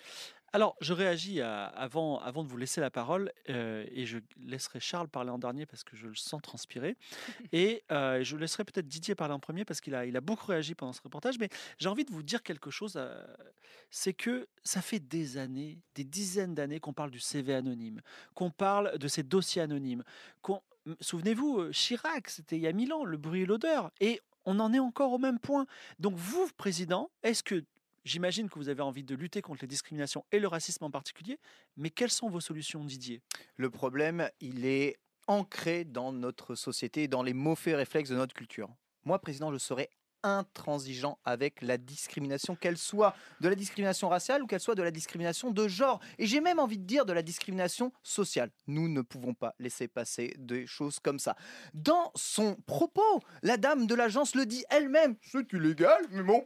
Alors, 0.56 0.76
je 0.82 0.94
réagis 0.94 1.42
à- 1.42 1.66
avant, 1.66 2.20
avant 2.20 2.44
de 2.44 2.48
vous 2.48 2.58
laisser 2.58 2.80
la 2.80 2.92
parole 2.92 3.32
euh, 3.50 3.86
et 3.92 4.06
je 4.06 4.20
laisserai 4.40 4.80
Charles 4.80 5.08
parler 5.10 5.32
en 5.32 5.40
dernier 5.40 5.66
parce 5.66 5.84
que 5.84 5.96
je 5.98 6.08
le 6.08 6.14
sens 6.16 6.42
transpirer. 6.44 6.96
Et 7.52 7.84
euh, 7.92 8.24
je 8.24 8.38
laisserai 8.38 8.64
peut-être 8.64 8.88
Didier 8.88 9.16
parler 9.16 9.34
en 9.34 9.40
premier 9.40 9.66
parce 9.66 9.82
qu'il 9.82 9.96
a, 9.96 10.06
il 10.06 10.16
a 10.16 10.22
beaucoup 10.22 10.46
réagi 10.46 10.76
pendant 10.76 10.94
ce 10.94 11.02
reportage. 11.02 11.40
Mais 11.40 11.50
j'ai 11.80 11.90
envie 11.90 12.06
de 12.06 12.12
vous 12.12 12.22
dire 12.22 12.44
quelque 12.44 12.70
chose. 12.70 12.94
euh, 12.98 13.26
c'est 13.90 14.14
que 14.14 14.48
ça 14.64 14.82
fait 14.84 15.00
des 15.00 15.38
années, 15.38 15.80
des 15.96 16.04
dizaines 16.04 16.54
d'années 16.54 16.80
qu'on 16.80 16.94
parle 16.94 17.10
du 17.12 17.20
CV 17.20 17.54
anonyme, 17.56 18.02
qu'on 18.36 18.52
parle 18.52 18.98
de 19.00 19.08
ces 19.08 19.24
dossiers 19.24 19.62
anonymes. 19.64 20.04
qu'on- 20.44 20.62
M- 20.86 20.96
Souvenez-vous, 21.00 21.62
euh, 21.62 21.72
Chirac, 21.72 22.30
c'était 22.30 22.58
il 22.58 22.62
y 22.62 22.68
a 22.68 22.74
mille 22.74 22.92
ans, 22.94 23.06
le 23.06 23.18
bruit 23.18 23.42
et 23.42 23.46
l'odeur. 23.48 23.92
Et 24.02 24.20
on 24.46 24.60
en 24.60 24.74
est 24.74 24.80
encore 24.80 25.14
au 25.14 25.18
même 25.18 25.40
point. 25.40 25.66
Donc 26.00 26.16
vous, 26.16 26.48
président, 26.58 27.10
est-ce 27.24 27.42
que 27.42 27.64
J'imagine 28.06 28.50
que 28.50 28.60
vous 28.60 28.70
avez 28.70 28.82
envie 28.82 29.04
de 29.04 29.16
lutter 29.16 29.42
contre 29.42 29.62
les 29.62 29.68
discriminations 29.68 30.26
et 30.32 30.40
le 30.40 30.48
racisme 30.48 30.84
en 30.84 30.92
particulier, 30.92 31.40
mais 31.78 31.90
quelles 31.90 32.12
sont 32.12 32.30
vos 32.30 32.42
solutions, 32.42 32.84
Didier? 32.84 33.22
Le 33.56 33.70
problème, 33.70 34.30
il 34.42 34.66
est 34.66 34.98
ancré 35.28 35.86
dans 35.86 36.12
notre 36.12 36.56
société 36.56 37.08
dans 37.08 37.24
les 37.24 37.34
mots 37.34 37.56
faits 37.56 37.78
réflexes 37.78 38.10
de 38.10 38.16
notre 38.16 38.34
culture. 38.34 38.70
Moi, 39.06 39.20
président, 39.20 39.54
je 39.54 39.58
serai 39.58 39.90
intransigeant 40.24 41.18
avec 41.26 41.62
la 41.62 41.78
discrimination, 41.78 42.56
qu'elle 42.56 42.78
soit 42.78 43.14
de 43.42 43.50
la 43.50 43.56
discrimination 43.56 44.10
raciale 44.10 44.42
ou 44.44 44.48
qu'elle 44.48 44.60
soit 44.60 44.76
de 44.76 44.84
la 44.84 44.92
discrimination 44.92 45.52
de 45.52 45.68
genre. 45.68 46.00
Et 46.18 46.26
j'ai 46.26 46.42
même 46.42 46.60
envie 46.60 46.78
de 46.80 46.86
dire 46.86 47.06
de 47.06 47.14
la 47.14 47.22
discrimination 47.22 47.92
sociale. 48.02 48.50
Nous 48.68 48.88
ne 48.88 49.02
pouvons 49.02 49.34
pas 49.34 49.54
laisser 49.60 49.88
passer 49.88 50.34
des 50.38 50.66
choses 50.66 51.00
comme 51.00 51.20
ça. 51.20 51.36
Dans 51.74 52.12
son 52.16 52.56
propos, 52.66 53.22
la 53.42 53.58
dame 53.58 53.86
de 53.88 53.96
l'agence 53.96 54.36
le 54.36 54.46
dit 54.46 54.64
elle-même. 54.70 55.16
C'est 55.32 55.52
illégal, 55.54 56.02
mais 56.12 56.24
bon, 56.24 56.46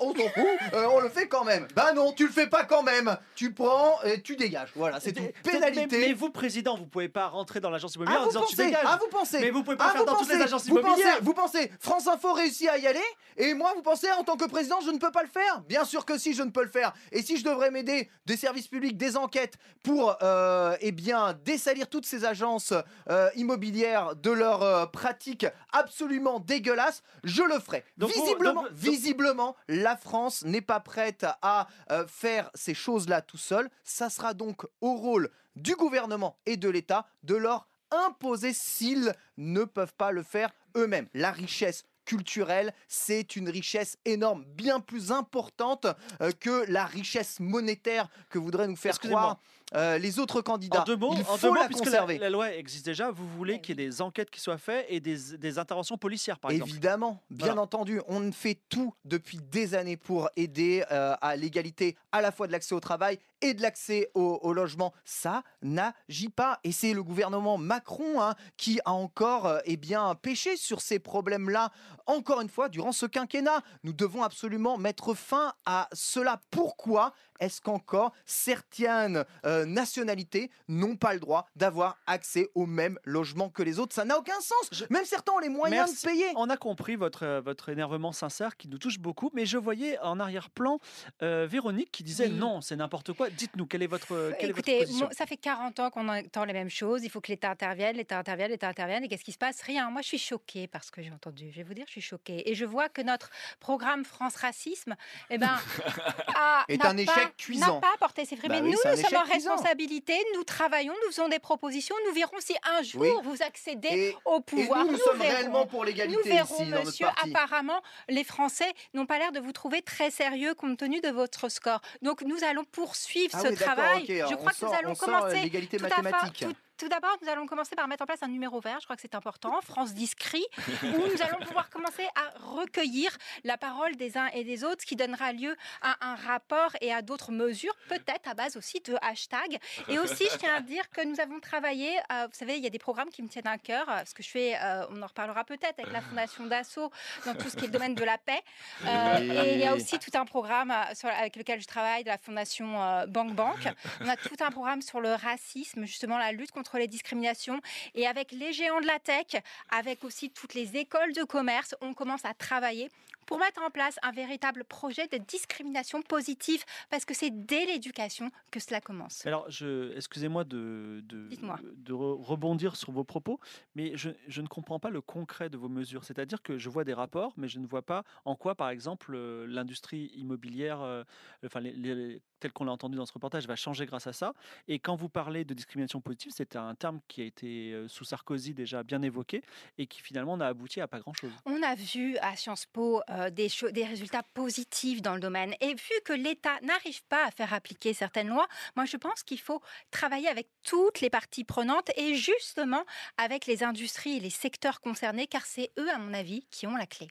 on 0.00 0.14
s'en 0.14 0.28
fout, 0.28 0.44
euh, 0.74 0.86
on 0.92 1.00
le 1.00 1.08
fait 1.08 1.28
quand 1.28 1.44
même. 1.44 1.66
Bah 1.74 1.92
non, 1.92 2.12
tu 2.12 2.26
le 2.26 2.32
fais 2.32 2.48
pas 2.48 2.64
quand 2.64 2.82
même. 2.82 3.16
Tu 3.34 3.52
prends 3.52 4.00
et 4.02 4.20
tu 4.22 4.36
dégages. 4.36 4.72
Voilà, 4.74 5.00
c'est 5.00 5.16
une 5.18 5.30
pénalité. 5.42 5.86
Mais, 5.98 6.06
mais 6.08 6.12
vous, 6.12 6.30
président, 6.30 6.76
vous 6.76 6.86
pouvez 6.86 7.08
pas 7.08 7.28
rentrer 7.28 7.60
dans 7.60 7.70
l'agence 7.70 7.94
immobilière 7.94 8.20
Ah, 8.20 8.22
en 8.22 8.24
vous 8.26 8.30
disant 8.32 8.46
tu 8.46 8.56
pensez, 8.56 8.66
dégages. 8.66 8.84
ah, 8.86 8.98
vous 9.00 9.08
pensez 9.08 9.40
Mais 9.40 9.50
vous 9.50 9.62
pouvez 9.62 9.76
pas 9.76 9.88
Ah, 9.88 9.92
faire 9.92 10.04
dans 10.04 10.12
toutes 10.16 10.26
pensez, 10.26 10.36
les 10.38 10.42
agences 10.42 10.62
vous 10.66 10.78
immobilières. 10.78 11.12
Pensez, 11.18 11.24
vous 11.24 11.34
pensez, 11.34 11.72
France 11.80 12.06
Info 12.06 12.32
réussit 12.32 12.63
à 12.68 12.78
y 12.78 12.86
aller 12.86 13.00
et 13.36 13.52
moi, 13.54 13.72
vous 13.74 13.82
pensez, 13.82 14.10
en 14.12 14.22
tant 14.22 14.36
que 14.36 14.44
président, 14.44 14.80
je 14.80 14.90
ne 14.92 14.98
peux 14.98 15.10
pas 15.10 15.22
le 15.24 15.28
faire? 15.28 15.60
Bien 15.62 15.84
sûr 15.84 16.04
que 16.06 16.16
si, 16.18 16.34
je 16.34 16.42
ne 16.44 16.50
peux 16.50 16.62
le 16.62 16.70
faire. 16.70 16.92
Et 17.10 17.20
si 17.20 17.36
je 17.36 17.44
devrais 17.44 17.72
m'aider 17.72 18.08
des 18.26 18.36
services 18.36 18.68
publics, 18.68 18.96
des 18.96 19.16
enquêtes 19.16 19.54
pour, 19.82 20.16
euh, 20.22 20.76
eh 20.80 20.92
bien, 20.92 21.32
dessalir 21.44 21.88
toutes 21.88 22.06
ces 22.06 22.24
agences 22.24 22.72
euh, 23.10 23.28
immobilières 23.34 24.14
de 24.14 24.30
leurs 24.30 24.62
euh, 24.62 24.86
pratiques 24.86 25.46
absolument 25.72 26.38
dégueulasses, 26.38 27.02
je 27.24 27.42
le 27.42 27.58
ferai. 27.58 27.84
Donc 27.96 28.12
visiblement, 28.12 28.62
donc- 28.62 28.70
donc- 28.70 28.78
visiblement, 28.78 29.56
la 29.68 29.96
France 29.96 30.44
n'est 30.44 30.60
pas 30.60 30.78
prête 30.80 31.26
à 31.42 31.66
euh, 31.90 32.06
faire 32.06 32.50
ces 32.54 32.74
choses-là 32.74 33.20
tout 33.20 33.36
seul. 33.38 33.68
Ça 33.82 34.10
sera 34.10 34.32
donc 34.32 34.64
au 34.80 34.94
rôle 34.94 35.28
du 35.56 35.74
gouvernement 35.74 36.38
et 36.46 36.56
de 36.56 36.68
l'État 36.68 37.06
de 37.24 37.34
leur 37.34 37.66
imposer 37.90 38.52
s'ils 38.52 39.12
ne 39.36 39.64
peuvent 39.64 39.94
pas 39.94 40.10
le 40.12 40.22
faire 40.22 40.50
eux-mêmes. 40.76 41.08
La 41.14 41.30
richesse 41.30 41.84
culturelle, 42.04 42.72
c'est 42.88 43.36
une 43.36 43.48
richesse 43.48 43.96
énorme, 44.04 44.44
bien 44.44 44.80
plus 44.80 45.12
importante 45.12 45.86
euh, 46.20 46.30
que 46.38 46.64
la 46.70 46.84
richesse 46.84 47.40
monétaire 47.40 48.08
que 48.30 48.38
voudrait 48.38 48.68
nous 48.68 48.76
faire 48.76 48.98
croire 48.98 49.38
euh, 49.74 49.98
les 49.98 50.18
autres 50.18 50.40
candidats. 50.42 50.82
En 50.82 50.84
deux 50.84 50.96
mots, 50.96 51.12
Il 51.14 51.20
en 51.22 51.24
faut 51.24 51.38
deux 51.38 51.48
mots, 51.48 51.54
la 51.60 51.66
puisque 51.66 51.84
la, 51.86 51.90
conserver. 51.90 52.18
la 52.18 52.30
loi 52.30 52.52
existe 52.54 52.84
déjà, 52.86 53.10
vous 53.10 53.28
voulez 53.28 53.60
qu'il 53.60 53.78
y 53.80 53.82
ait 53.82 53.86
des 53.88 54.02
enquêtes 54.02 54.30
qui 54.30 54.40
soient 54.40 54.58
faites 54.58 54.86
et 54.88 55.00
des, 55.00 55.36
des 55.36 55.58
interventions 55.58 55.98
policières, 55.98 56.38
par 56.38 56.50
exemple. 56.50 56.70
Évidemment, 56.70 57.20
bien 57.30 57.46
Voilà. 57.48 57.62
entendu, 57.62 58.00
on 58.08 58.30
fait 58.32 58.58
tout 58.68 58.94
depuis 59.04 59.38
des 59.38 59.74
années 59.74 59.96
pour 59.96 60.28
aider 60.36 60.84
euh, 60.92 61.14
à 61.20 61.36
l'égalité 61.36 61.96
à 62.12 62.20
la 62.20 62.30
fois 62.32 62.46
de 62.46 62.52
l'accès 62.52 62.74
au 62.74 62.80
travail 62.80 63.18
et 63.40 63.52
de 63.54 63.62
l'accès 63.62 64.10
au, 64.14 64.38
au 64.42 64.52
logement. 64.52 64.92
Ça 65.04 65.42
n'agit 65.62 66.28
pas. 66.30 66.60
Et 66.64 66.72
c'est 66.72 66.94
le 66.94 67.02
gouvernement 67.02 67.58
Macron 67.58 68.22
hein, 68.22 68.34
qui 68.56 68.80
a 68.84 68.92
encore 68.92 69.46
euh, 69.46 69.58
eh 69.64 69.76
bien, 69.76 70.14
péché 70.14 70.56
sur 70.56 70.80
ces 70.80 70.98
problèmes-là. 70.98 71.70
Encore 72.06 72.40
une 72.40 72.48
fois, 72.48 72.68
durant 72.68 72.92
ce 72.92 73.06
quinquennat, 73.06 73.62
nous 73.82 73.92
devons 73.92 74.22
absolument 74.22 74.78
mettre 74.78 75.14
fin 75.14 75.52
à 75.66 75.88
cela. 75.92 76.40
Pourquoi? 76.50 77.12
Est-ce 77.40 77.60
qu'encore 77.60 78.12
certaines 78.24 79.24
euh, 79.44 79.64
nationalités 79.64 80.50
n'ont 80.68 80.96
pas 80.96 81.14
le 81.14 81.20
droit 81.20 81.46
d'avoir 81.56 81.98
accès 82.06 82.48
au 82.54 82.66
même 82.66 82.98
logement 83.04 83.48
que 83.50 83.62
les 83.62 83.78
autres? 83.78 83.94
Ça 83.94 84.04
n'a 84.04 84.18
aucun 84.18 84.40
sens. 84.40 84.84
Même 84.90 85.04
certains 85.04 85.32
ont 85.32 85.38
les 85.38 85.48
moyens 85.48 85.88
Merci. 85.90 86.04
de 86.06 86.10
payer. 86.10 86.26
On 86.36 86.50
a 86.50 86.56
compris 86.56 86.96
votre, 86.96 87.24
euh, 87.24 87.40
votre 87.40 87.68
énervement 87.68 88.12
sincère 88.12 88.56
qui 88.56 88.68
nous 88.68 88.78
touche 88.78 88.98
beaucoup, 88.98 89.30
mais 89.34 89.46
je 89.46 89.58
voyais 89.58 89.98
en 90.00 90.20
arrière-plan 90.20 90.78
euh, 91.22 91.46
Véronique 91.50 91.90
qui 91.92 92.04
disait 92.04 92.28
Oui. 92.28 92.34
non, 92.34 92.60
c'est 92.60 92.76
n'importe 92.76 93.12
quoi. 93.12 93.30
Dites-nous, 93.30 93.66
quelle 93.66 93.82
est 93.82 93.86
votre, 93.86 94.32
quelle 94.38 94.50
est 94.50 94.52
votre 94.52 94.68
Écoutez, 94.68 94.80
position? 94.80 95.06
moi, 95.06 95.14
ça 95.16 95.26
fait 95.26 95.36
40 95.36 95.80
ans 95.80 95.90
qu'on 95.90 96.08
entend 96.08 96.44
les 96.44 96.52
mêmes 96.52 96.70
choses. 96.70 97.04
Il 97.04 97.10
faut 97.10 97.20
que 97.20 97.32
l'État 97.32 97.50
intervienne, 97.50 97.96
l'État 97.96 98.18
intervienne, 98.18 98.50
l'État 98.50 98.68
intervienne. 98.68 99.04
Et 99.04 99.08
qu'est-ce 99.08 99.24
qui 99.24 99.32
se 99.32 99.38
passe? 99.38 99.60
Rien. 99.62 99.90
Moi, 99.90 100.02
je 100.02 100.08
suis 100.08 100.18
choquée 100.18 100.66
par 100.66 100.84
ce 100.84 100.90
que 100.90 101.02
j'ai 101.02 101.10
entendu. 101.10 101.50
Je 101.50 101.56
vais 101.56 101.62
vous 101.62 101.74
dire, 101.74 101.84
je 101.86 101.92
suis 101.92 102.00
choquée. 102.00 102.48
Et 102.50 102.54
je 102.54 102.64
vois 102.64 102.88
que 102.88 103.02
notre 103.02 103.30
programme 103.60 104.04
France 104.04 104.36
Racisme, 104.36 104.94
eh 105.30 105.38
ben, 105.38 105.56
a- 106.36 106.64
Est 106.68 106.84
un 106.84 106.96
échec. 106.96 107.23
N'a 107.58 107.72
pas 107.80 107.94
porté 107.98 108.24
ses 108.24 108.36
fruits. 108.36 108.48
Bah 108.48 108.56
Mais 108.56 108.60
oui, 108.62 108.70
nous, 108.70 108.90
nous 108.90 108.96
sommes 108.96 109.16
en 109.16 109.24
cuisant. 109.24 109.50
responsabilité. 109.54 110.14
Nous 110.34 110.44
travaillons, 110.44 110.92
nous 111.04 111.10
faisons 111.10 111.28
des 111.28 111.38
propositions. 111.38 111.94
Nous 112.08 112.14
verrons 112.14 112.36
si 112.40 112.54
un 112.78 112.82
jour 112.82 113.00
Oui. 113.02 113.08
vous 113.24 113.42
accédez 113.42 113.88
Et- 113.88 114.16
au 114.24 114.40
pouvoir. 114.40 114.84
nous, 114.84 114.92
nous 114.92 114.98
sommes 114.98 115.18
verrons. 115.18 115.30
réellement 115.36 115.66
pour 115.66 115.84
l'égalité 115.84 116.16
Nous 116.16 116.22
verrons, 116.24 116.54
ici, 116.54 116.64
dans 116.64 116.70
notre 116.76 116.86
monsieur. 116.86 117.06
Apparemment, 117.22 117.80
les 118.08 118.24
Français 118.24 118.72
n'ont 118.94 119.06
pas 119.06 119.18
l'air 119.18 119.32
de 119.32 119.40
vous 119.40 119.52
trouver 119.52 119.82
très 119.82 120.10
sérieux 120.10 120.54
compte 120.54 120.78
tenu 120.78 121.00
de 121.00 121.08
votre 121.08 121.48
score. 121.48 121.80
Donc, 122.02 122.22
nous 122.22 122.42
allons 122.44 122.64
poursuivre 122.64 123.30
Ah 123.34 123.40
ce 123.42 123.48
oui, 123.48 123.54
travail. 123.56 124.04
Je 124.06 124.34
crois 124.34 124.52
que 124.52 124.64
nous 124.64 124.72
allons 124.74 124.94
commencer. 124.94 125.38
euh, 125.38 125.42
l'égalité 125.42 125.76
tout 125.78 125.84
à 125.84 125.88
fait- 125.88 126.02
mathématique. 126.02 126.46
tout- 126.48 126.54
tout 126.78 126.88
d'abord, 126.88 127.16
nous 127.22 127.28
allons 127.28 127.46
commencer 127.46 127.74
par 127.76 127.86
mettre 127.88 128.02
en 128.02 128.06
place 128.06 128.22
un 128.22 128.28
numéro 128.28 128.60
vert, 128.60 128.78
je 128.80 128.84
crois 128.84 128.96
que 128.96 129.02
c'est 129.02 129.14
important, 129.14 129.60
France 129.62 129.94
Discrit, 129.94 130.44
où 130.82 130.86
nous 130.86 131.22
allons 131.22 131.38
pouvoir 131.44 131.70
commencer 131.70 132.06
à 132.14 132.38
recueillir 132.54 133.16
la 133.44 133.56
parole 133.56 133.96
des 133.96 134.16
uns 134.18 134.26
et 134.28 134.44
des 134.44 134.64
autres, 134.64 134.82
ce 134.82 134.86
qui 134.86 134.96
donnera 134.96 135.32
lieu 135.32 135.56
à 135.82 135.96
un 136.00 136.14
rapport 136.14 136.70
et 136.80 136.92
à 136.92 137.02
d'autres 137.02 137.32
mesures, 137.32 137.74
peut-être 137.88 138.28
à 138.28 138.34
base 138.34 138.56
aussi 138.56 138.80
de 138.80 138.96
hashtags. 139.02 139.58
Et 139.88 139.98
aussi, 139.98 140.24
je 140.32 140.36
tiens 140.38 140.54
à 140.56 140.60
dire 140.60 140.88
que 140.90 141.04
nous 141.04 141.20
avons 141.20 141.40
travaillé, 141.40 141.96
euh, 142.12 142.26
vous 142.26 142.34
savez, 142.36 142.56
il 142.56 142.64
y 142.64 142.66
a 142.66 142.70
des 142.70 142.78
programmes 142.78 143.10
qui 143.10 143.22
me 143.22 143.28
tiennent 143.28 143.46
à 143.46 143.58
cœur, 143.58 143.88
euh, 143.88 144.00
ce 144.04 144.14
que 144.14 144.22
je 144.22 144.30
fais, 144.30 144.56
euh, 144.60 144.86
on 144.90 145.02
en 145.02 145.06
reparlera 145.06 145.44
peut-être 145.44 145.78
avec 145.78 145.92
la 145.92 146.00
Fondation 146.00 146.46
Dassault 146.46 146.90
dans 147.26 147.34
tout 147.34 147.48
ce 147.48 147.56
qui 147.56 147.64
est 147.64 147.68
le 147.68 147.72
domaine 147.72 147.94
de 147.94 148.04
la 148.04 148.18
paix. 148.18 148.42
Euh. 148.86 149.44
Et 149.44 149.54
il 149.54 149.60
y 149.60 149.66
a 149.66 149.74
aussi 149.74 149.98
tout 149.98 150.10
un 150.14 150.24
programme 150.24 150.70
euh, 150.70 150.94
sur- 150.94 151.08
avec 151.08 151.36
lequel 151.36 151.60
je 151.60 151.66
travaille 151.66 152.02
de 152.04 152.08
la 152.08 152.18
Fondation 152.18 152.82
euh, 152.82 153.06
Bank 153.06 153.32
Bank. 153.32 153.68
On 154.00 154.08
a 154.08 154.16
tout 154.16 154.36
un 154.40 154.50
programme 154.50 154.82
sur 154.82 155.00
le 155.00 155.14
racisme, 155.14 155.84
justement 155.84 156.18
la 156.18 156.32
lutte 156.32 156.50
contre 156.50 156.63
les 156.78 156.88
discriminations. 156.88 157.60
Et 157.94 158.06
avec 158.06 158.32
les 158.32 158.52
géants 158.52 158.80
de 158.80 158.86
la 158.86 158.98
tech, 158.98 159.42
avec 159.70 160.04
aussi 160.04 160.30
toutes 160.30 160.54
les 160.54 160.76
écoles 160.76 161.12
de 161.12 161.24
commerce, 161.24 161.74
on 161.80 161.94
commence 161.94 162.24
à 162.24 162.34
travailler 162.34 162.90
pour 163.26 163.38
mettre 163.38 163.62
en 163.62 163.70
place 163.70 163.98
un 164.02 164.12
véritable 164.12 164.64
projet 164.64 165.06
de 165.08 165.18
discrimination 165.18 166.02
positive, 166.02 166.62
parce 166.90 167.04
que 167.04 167.14
c'est 167.14 167.30
dès 167.30 167.66
l'éducation 167.66 168.30
que 168.50 168.60
cela 168.60 168.80
commence. 168.80 169.24
Alors, 169.26 169.50
je, 169.50 169.94
excusez-moi 169.96 170.44
de, 170.44 171.02
de, 171.04 171.92
rebondir 171.92 172.76
sur 172.76 172.92
vos 172.92 173.04
propos, 173.04 173.40
mais 173.74 173.96
je, 173.96 174.10
je 174.28 174.42
ne 174.42 174.46
comprends 174.46 174.78
pas 174.78 174.90
le 174.90 175.00
concret 175.00 175.48
de 175.48 175.56
vos 175.56 175.68
mesures. 175.68 176.04
C'est-à-dire 176.04 176.42
que 176.42 176.58
je 176.58 176.68
vois 176.68 176.84
des 176.84 176.94
rapports, 176.94 177.32
mais 177.36 177.48
je 177.48 177.58
ne 177.58 177.66
vois 177.66 177.82
pas 177.82 178.04
en 178.24 178.36
quoi, 178.36 178.54
par 178.54 178.70
exemple, 178.70 179.12
euh, 179.14 179.46
l'industrie 179.46 180.10
immobilière, 180.14 180.82
euh, 180.82 181.04
enfin, 181.44 181.60
les, 181.60 181.72
les- 181.72 182.22
tel 182.44 182.52
qu'on 182.52 182.66
l'a 182.66 182.72
entendu 182.72 182.98
dans 182.98 183.06
ce 183.06 183.12
reportage, 183.14 183.46
va 183.46 183.56
changer 183.56 183.86
grâce 183.86 184.06
à 184.06 184.12
ça. 184.12 184.34
Et 184.68 184.78
quand 184.78 184.96
vous 184.96 185.08
parlez 185.08 185.46
de 185.46 185.54
discrimination 185.54 186.02
positive, 186.02 186.30
c'est 186.36 186.56
un 186.56 186.74
terme 186.74 187.00
qui 187.08 187.22
a 187.22 187.24
été, 187.24 187.72
euh, 187.72 187.88
sous 187.88 188.04
Sarkozy, 188.04 188.52
déjà 188.52 188.82
bien 188.82 189.00
évoqué, 189.00 189.40
et 189.78 189.86
qui 189.86 190.02
finalement 190.02 190.36
n'a 190.36 190.48
abouti 190.48 190.82
à 190.82 190.86
pas 190.86 191.00
grand-chose. 191.00 191.32
On 191.46 191.62
a 191.62 191.74
vu 191.74 192.18
à 192.18 192.36
Sciences 192.36 192.66
Po 192.66 193.00
euh, 193.08 193.30
des, 193.30 193.48
résultats 193.86 194.22
positifs 194.34 195.00
dans 195.00 195.14
le 195.14 195.20
domaine. 195.20 195.54
Et 195.62 195.72
vu 195.72 195.94
que 196.04 196.12
l'État 196.12 196.60
n'arrive 196.60 197.02
pas 197.04 197.24
à 197.24 197.30
faire 197.30 197.54
appliquer 197.54 197.94
certaines 197.94 198.28
lois, 198.28 198.46
moi 198.76 198.84
je 198.84 198.98
pense 198.98 199.22
qu'il 199.22 199.40
faut 199.40 199.62
travailler 199.90 200.28
avec 200.28 200.48
toutes 200.64 201.00
les 201.00 201.08
parties 201.08 201.44
prenantes 201.44 201.90
et 201.96 202.14
justement 202.14 202.84
avec 203.16 203.46
les 203.46 203.62
industries 203.62 204.18
et 204.18 204.20
les 204.20 204.28
secteurs 204.28 204.82
concernés, 204.82 205.26
car 205.26 205.46
c'est 205.46 205.70
eux, 205.78 205.88
à 205.88 205.96
mon 205.96 206.12
avis, 206.12 206.44
qui 206.50 206.66
ont 206.66 206.76
la 206.76 206.86
clé. 206.86 207.08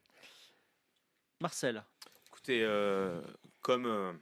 Marcel. 1.41 1.83
Écoutez, 2.27 2.61
euh, 2.61 3.19
comme 3.61 3.87
euh, 3.87 4.13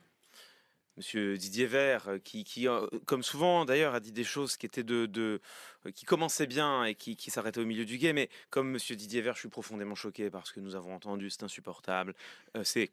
Monsieur 1.01 1.35
Didier 1.35 1.65
Vert, 1.65 2.09
euh, 2.09 2.19
qui, 2.19 2.67
euh, 2.67 2.85
comme 3.07 3.23
souvent 3.23 3.65
d'ailleurs, 3.65 3.95
a 3.95 3.99
dit 3.99 4.11
des 4.11 4.23
choses 4.23 4.55
qui 4.55 4.67
étaient 4.67 4.83
de, 4.83 5.09
euh, 5.17 5.91
qui 5.95 6.05
commençaient 6.05 6.45
bien 6.45 6.83
et 6.83 6.93
qui, 6.93 7.17
s'arrêtaient 7.31 7.59
au 7.59 7.65
milieu 7.65 7.85
du 7.85 7.97
guet. 7.97 8.13
Mais 8.13 8.29
comme 8.51 8.69
Monsieur 8.69 8.95
Didier 8.95 9.21
Vert, 9.21 9.33
je 9.33 9.39
suis 9.39 9.49
profondément 9.49 9.95
choqué 9.95 10.29
parce 10.29 10.51
que 10.51 10.59
nous 10.59 10.75
avons 10.75 10.93
entendu, 10.93 11.31
c'est 11.31 11.41
insupportable. 11.41 12.13
C'est 12.63 12.91